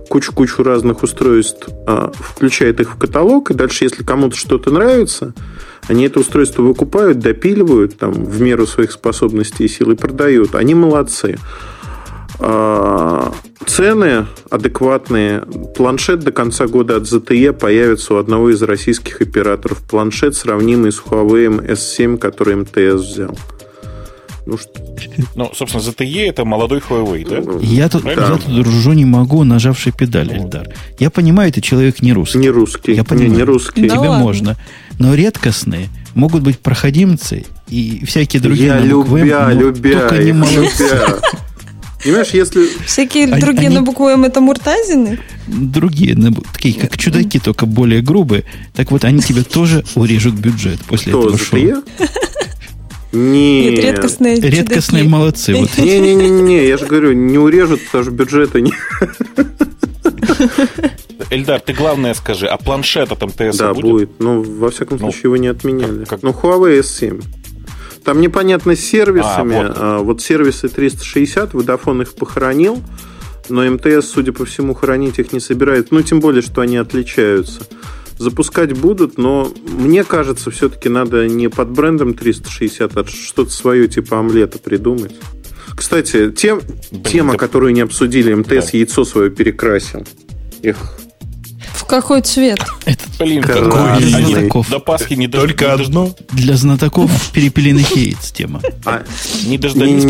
кучу-кучу 0.10 0.64
разных 0.64 1.04
устройств, 1.04 1.70
а, 1.86 2.12
включает 2.16 2.80
их 2.80 2.96
в 2.96 2.98
каталог, 2.98 3.52
и 3.52 3.54
дальше, 3.54 3.84
если 3.84 4.04
кому-то 4.04 4.36
что-то 4.36 4.72
нравится, 4.72 5.34
они 5.88 6.06
это 6.06 6.20
устройство 6.20 6.64
выкупают, 6.64 7.20
допиливают 7.20 7.98
там, 7.98 8.12
в 8.12 8.42
меру 8.42 8.66
своих 8.66 8.92
способностей 8.92 9.66
и 9.66 9.68
сил 9.68 9.92
и 9.92 9.96
продают. 9.96 10.56
Они 10.56 10.74
молодцы. 10.76 11.38
А, 12.40 13.32
Цены 13.66 14.26
адекватные. 14.50 15.42
Планшет 15.76 16.20
до 16.22 16.32
конца 16.32 16.68
года 16.68 16.96
от 16.98 17.04
ZTE 17.04 17.54
появится 17.54 18.14
у 18.16 18.18
одного 18.18 18.50
из 18.50 18.62
российских 18.62 19.22
операторов. 19.22 19.80
Планшет, 19.90 20.36
сравнимый 20.36 20.92
с 20.92 21.00
Huawei 21.02 21.72
S7, 21.74 22.18
который 22.18 22.56
МТС 22.56 23.02
взял. 23.04 23.38
Ну 24.46 24.58
что, 24.58 24.72
Ну, 25.36 25.52
собственно, 25.54 25.82
ZTE 25.84 26.28
это 26.30 26.46
молодой 26.46 26.80
Huawei, 26.80 27.28
да? 27.30 27.60
Я 27.62 27.90
тут, 27.90 28.02
Правильно? 28.04 28.26
я 28.26 28.38
тут 28.38 28.66
ржу 28.68 28.94
не 28.94 29.06
могу, 29.06 29.44
нажавший 29.44 29.92
педаль, 29.92 30.32
Эльдар. 30.34 30.70
Я 30.98 31.12
понимаю, 31.12 31.52
ты 31.52 31.62
человек 31.62 32.02
не 32.02 32.14
русский. 32.14 32.40
не 32.40 32.50
русский. 32.50 32.94
Я 32.94 33.04
понимаю. 33.04 33.32
не 33.34 33.44
русский. 33.44 33.82
Да 33.88 33.90
Тебе 33.98 34.08
ладно. 34.08 34.24
можно. 34.24 34.56
Но 34.98 35.14
редкостные 35.14 35.90
могут 36.16 36.42
быть 36.42 36.58
проходимцы 36.60 37.46
и 37.68 38.04
всякие 38.06 38.42
другие 38.42 38.68
Я 38.70 38.80
любя, 38.80 39.52
любя, 39.52 40.08
только 40.10 40.24
не 40.24 40.32
молодцы. 40.34 40.84
любя. 40.84 41.20
Понимаешь, 42.04 42.30
если... 42.30 42.68
Всякие 42.86 43.26
Они- 43.26 43.42
другие 43.42 43.68
они- 43.68 43.76
на 43.76 43.82
букву 43.82 44.08
М 44.08 44.24
это 44.24 44.40
муртазины? 44.42 45.20
Другие, 45.48 46.16
на 46.16 46.32
такие 46.54 46.74
как 46.80 46.98
чудаки, 46.98 47.40
только 47.40 47.66
более 47.66 48.02
грубые. 48.02 48.46
Так 48.74 48.92
вот, 48.92 49.04
они 49.04 49.22
тебе 49.22 49.44
тоже 49.44 49.84
урежут 49.96 50.36
бюджет 50.36 50.80
после 50.88 51.12
Кто, 51.12 51.24
этого 51.28 51.38
шоу. 51.38 51.60
Нет. 51.60 51.84
Нет, 53.12 53.84
редкостные 53.84 54.36
Редкостные 54.40 55.04
чудаки. 55.04 55.08
молодцы. 55.08 55.56
Вот. 55.56 55.78
Не-не-не, 55.78 56.68
я 56.68 56.78
же 56.78 56.86
говорю, 56.86 57.14
не 57.14 57.38
урежут, 57.40 57.84
потому 57.86 58.04
что 58.04 58.14
бюджета 58.14 58.62
не... 58.62 58.72
Эльдар, 61.32 61.60
ты 61.60 61.74
главное 61.74 62.14
скажи, 62.14 62.46
а 62.48 62.58
планшет 62.58 63.12
от 63.12 63.22
МТС 63.22 63.58
Да, 63.58 63.74
будет? 63.74 63.86
будет. 63.86 64.10
Ну, 64.20 64.42
во 64.42 64.70
всяком 64.72 64.98
Ну, 65.00 65.06
случае, 65.12 65.22
его 65.26 65.38
не 65.38 65.48
отменяли. 65.48 66.00
как- 66.06 66.22
как- 66.22 66.24
Ну, 66.24 66.32
Huawei 66.32 66.80
S7. 66.80 67.22
Там 68.10 68.22
непонятно 68.22 68.76
с 68.76 68.80
сервисами. 68.80 69.56
А, 69.56 69.68
вот. 69.68 69.78
А, 69.78 70.00
вот 70.00 70.22
сервисы 70.24 70.68
360, 70.68 71.54
Vodafone 71.54 72.02
их 72.02 72.16
похоронил, 72.16 72.82
но 73.50 73.64
МТС, 73.70 74.08
судя 74.08 74.32
по 74.32 74.46
всему, 74.46 74.74
хоронить 74.74 75.20
их 75.20 75.32
не 75.32 75.40
собирает. 75.40 75.92
Ну, 75.92 76.02
тем 76.02 76.20
более, 76.20 76.42
что 76.42 76.62
они 76.62 76.78
отличаются. 76.78 77.62
Запускать 78.18 78.74
будут, 78.76 79.20
но 79.20 79.54
мне 79.64 80.04
кажется, 80.04 80.50
все-таки 80.50 80.90
надо 80.90 81.28
не 81.28 81.50
под 81.50 81.70
брендом 81.70 82.16
360, 82.16 82.98
а 82.98 83.06
что-то 83.06 83.52
свое 83.52 83.88
типа 83.88 84.18
омлета 84.18 84.58
придумать. 84.58 85.14
Кстати, 85.78 86.32
тем, 86.32 86.62
Блин, 86.90 87.04
тема, 87.04 87.32
да- 87.34 87.38
которую 87.38 87.74
не 87.74 87.82
обсудили, 87.82 88.34
МТС 88.34 88.72
Да. 88.72 88.78
яйцо 88.80 89.06
свое 89.06 89.30
перекрасил. 89.30 90.04
Эх, 90.64 90.78
какой 91.90 92.22
цвет? 92.22 92.60
Блин, 93.20 93.42
Какой 93.44 93.94
они 93.94 94.06
знатоков. 94.06 94.70
до 94.70 94.80
Пасхи 94.80 95.14
не, 95.16 95.28
дож- 95.28 95.42
Только 95.42 95.66
не 95.66 95.72
дож- 95.78 95.88
одно. 95.88 96.16
Для 96.32 96.56
знатоков 96.56 97.12
перепелиных 97.34 97.96
яиц 97.96 98.32
тема. 98.32 98.62
а, 98.86 99.04
не 99.46 99.58
дождались. 99.58 100.04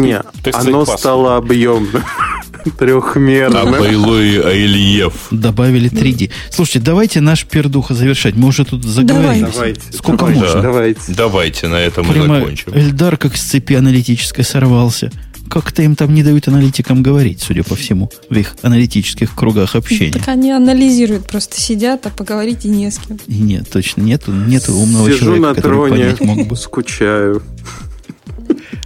Так 0.43 0.53
сказать, 0.55 0.67
оно 0.67 0.85
стало 0.85 1.37
объемным. 1.37 2.03
Трехмерным. 2.77 3.57
А 3.57 3.79
Байлой 3.79 4.41
Айлиев. 4.41 5.13
Добавили 5.31 5.89
3D. 5.89 6.29
Слушайте, 6.51 6.79
давайте 6.81 7.21
наш 7.21 7.45
пердуха 7.45 7.93
завершать. 7.93 8.35
Мы 8.35 8.49
уже 8.49 8.65
тут 8.65 8.83
заговорились. 8.83 9.53
Давайте. 9.53 9.81
Сколько 9.93 10.19
давайте, 10.25 10.41
можно? 10.41 10.61
Давайте. 10.61 11.01
Давайте 11.07 11.67
на 11.67 11.75
этом 11.75 12.05
мы 12.07 12.13
Прямо 12.13 12.39
закончим. 12.39 12.73
Эльдар 12.75 13.17
как 13.17 13.37
с 13.37 13.41
цепи 13.41 13.73
аналитической 13.73 14.43
сорвался. 14.43 15.09
Как-то 15.49 15.81
им 15.81 15.95
там 15.95 16.13
не 16.13 16.23
дают 16.23 16.47
аналитикам 16.47 17.01
говорить, 17.03 17.41
судя 17.41 17.63
по 17.63 17.75
всему, 17.75 18.11
в 18.29 18.35
их 18.37 18.55
аналитических 18.61 19.33
кругах 19.35 19.75
общения. 19.75 20.11
Так 20.13 20.27
они 20.27 20.51
анализируют, 20.51 21.25
просто 21.27 21.59
сидят, 21.59 22.05
а 22.05 22.09
поговорить 22.09 22.65
и 22.65 22.69
не 22.69 22.91
с 22.91 22.99
кем. 22.99 23.17
И 23.27 23.33
нет, 23.39 23.69
точно 23.69 24.01
нету, 24.01 24.31
нету 24.31 24.73
умного 24.73 25.07
Сижу 25.09 25.25
человека, 25.25 25.47
на 25.47 25.55
который 25.55 25.89
троне, 25.89 26.03
понять 26.03 26.21
мог 26.21 26.47
бы. 26.47 26.55
скучаю. 26.55 27.41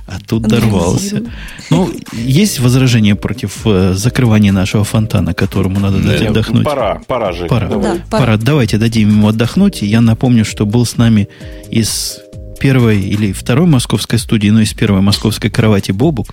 А 0.08 0.18
тут 0.28 0.44
дорвался. 0.44 1.24
Ну, 1.70 1.90
есть 2.14 2.60
возражения 2.60 3.16
против 3.16 3.62
э, 3.66 3.94
закрывания 3.96 4.52
нашего 4.52 4.84
фонтана, 4.84 5.34
которому 5.34 5.80
надо 5.80 6.00
дать 6.00 6.22
Да. 6.22 6.30
отдохнуть? 6.30 6.66
Пора, 6.66 7.02
пора 7.08 7.32
же. 7.32 7.46
Пора. 7.46 7.68
Да, 7.70 7.98
Пора. 8.12 8.38
Давайте 8.38 8.78
дадим 8.78 9.10
ему 9.10 9.28
отдохнуть. 9.30 9.82
И 9.82 9.86
я 9.88 10.02
напомню, 10.02 10.44
что 10.46 10.66
был 10.66 10.86
с 10.86 10.98
нами 10.98 11.30
из 11.72 12.20
первой 12.64 13.02
или 13.02 13.34
второй 13.34 13.68
московской 13.68 14.18
студии, 14.18 14.48
но 14.48 14.62
из 14.62 14.74
первой 14.74 15.02
московской 15.02 15.50
кровати 15.50 15.92
Бобук. 15.92 16.28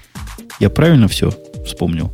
Я 0.61 0.71
правильно 0.71 1.09
все 1.09 1.33
вспомнил? 1.67 2.13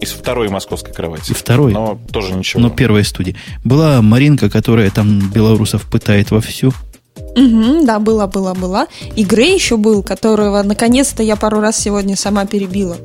Из 0.00 0.10
второй 0.10 0.48
московской 0.48 0.92
кровати. 0.92 1.30
И 1.30 1.32
второй. 1.32 1.72
Но 1.72 1.96
тоже 2.10 2.34
ничего. 2.34 2.60
Но 2.60 2.70
первой 2.70 3.04
студии. 3.04 3.36
Была 3.62 4.02
Маринка, 4.02 4.50
которая 4.50 4.90
там 4.90 5.30
белорусов 5.30 5.88
пытает 5.88 6.32
вовсю. 6.32 6.72
Мгм, 7.36 7.86
да, 7.86 8.00
была, 8.00 8.26
была, 8.26 8.52
была. 8.52 8.88
И 9.14 9.24
Грей 9.24 9.54
еще 9.54 9.76
был, 9.76 10.02
которого 10.02 10.60
наконец-то 10.64 11.22
я 11.22 11.36
пару 11.36 11.60
раз 11.60 11.78
сегодня 11.78 12.16
сама 12.16 12.46
перебила. 12.46 12.96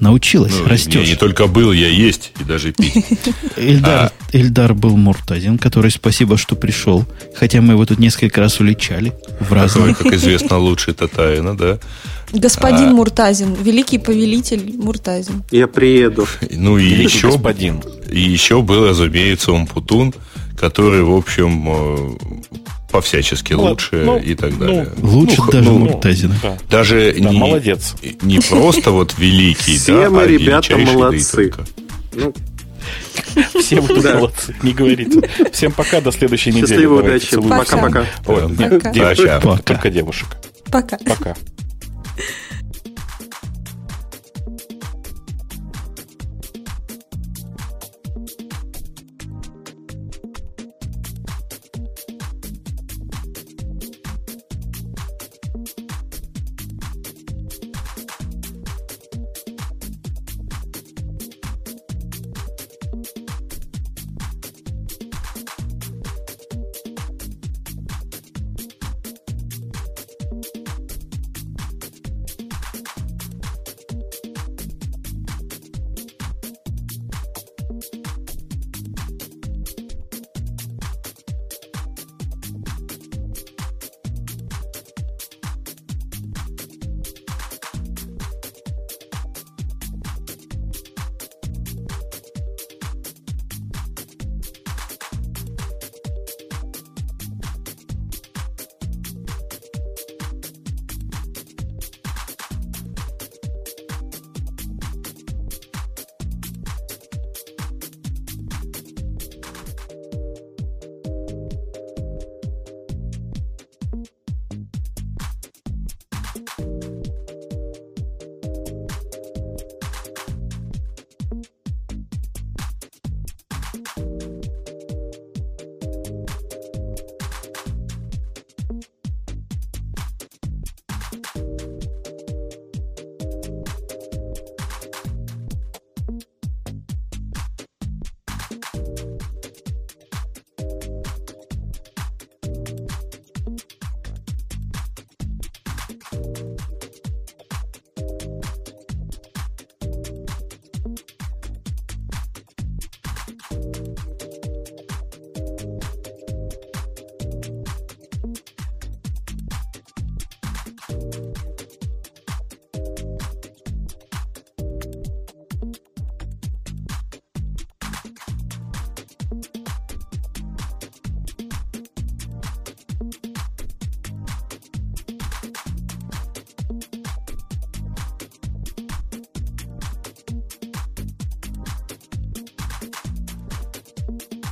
Научилась, 0.00 0.52
Ну, 0.58 0.66
растешь. 0.68 0.94
я 1.02 1.06
не 1.06 1.14
только 1.16 1.46
был, 1.46 1.72
я 1.72 1.88
есть 1.88 2.32
и 2.40 2.44
даже 2.44 2.72
пить. 2.72 3.04
Эльдар, 3.56 4.10
Эльдар 4.32 4.74
был 4.74 4.96
Муртазин, 4.96 5.56
который 5.58 5.90
спасибо, 5.90 6.36
что 6.36 6.56
пришел. 6.56 7.06
Хотя 7.36 7.60
мы 7.60 7.74
его 7.74 7.86
тут 7.86 7.98
несколько 7.98 8.40
раз 8.40 8.58
уличали 8.60 9.12
в 9.40 9.52
разные. 9.52 9.94
как 9.94 10.06
известно, 10.14 10.58
лучше 10.58 10.92
Татарина, 10.94 11.56
да. 11.56 11.78
Господин 12.32 12.88
А. 12.88 12.92
Муртазин, 12.92 13.54
великий 13.54 13.98
повелитель 13.98 14.74
Муртазин. 14.76 15.44
Я 15.52 15.68
приеду. 15.68 16.26
Ну 16.50 16.76
и 16.78 16.84
Великий 16.86 17.04
еще, 17.04 17.28
господин. 17.30 17.80
и 18.10 18.20
еще 18.20 18.62
был, 18.62 18.88
разумеется, 18.88 19.52
Умпутун, 19.52 20.12
который, 20.58 21.02
в 21.02 21.12
общем, 21.14 21.64
э, 21.68 22.16
по-всячески 22.94 23.54
Ну, 23.54 23.64
лучше 23.64 23.96
ну, 24.04 24.18
и 24.18 24.36
так 24.36 24.52
ну, 24.52 24.58
далее. 24.58 24.88
Лучше 25.02 25.38
Ну, 25.38 25.50
даже 25.50 25.70
ну, 25.72 25.78
Муртазина. 25.78 26.36
Да. 26.40 26.58
Даже 26.70 27.12
Да, 27.18 27.30
не, 27.30 27.38
молодец. 27.38 27.96
не 28.22 28.38
просто 28.38 28.92
вот 28.92 29.18
великий, 29.18 29.76
Все 29.78 30.02
да, 30.04 30.10
мы, 30.10 30.22
а 30.22 30.26
ребята, 30.28 30.78
молодцы. 30.78 31.52
Ну, 32.12 32.32
Все 33.58 33.80
вы 33.80 34.00
Да. 34.00 34.14
молодцы, 34.14 34.54
не 34.62 34.72
говорите. 34.72 35.28
Всем 35.52 35.72
пока, 35.72 36.00
до 36.00 36.12
следующей 36.12 36.50
недели. 36.50 36.66
счастливо, 36.66 37.02
Давайте, 37.02 37.36
удачи. 37.36 37.68
Пока-пока. 37.68 39.58
Только 39.64 39.90
девушек. 39.90 40.28
Пока. 40.70 40.96
Пока. 40.98 41.34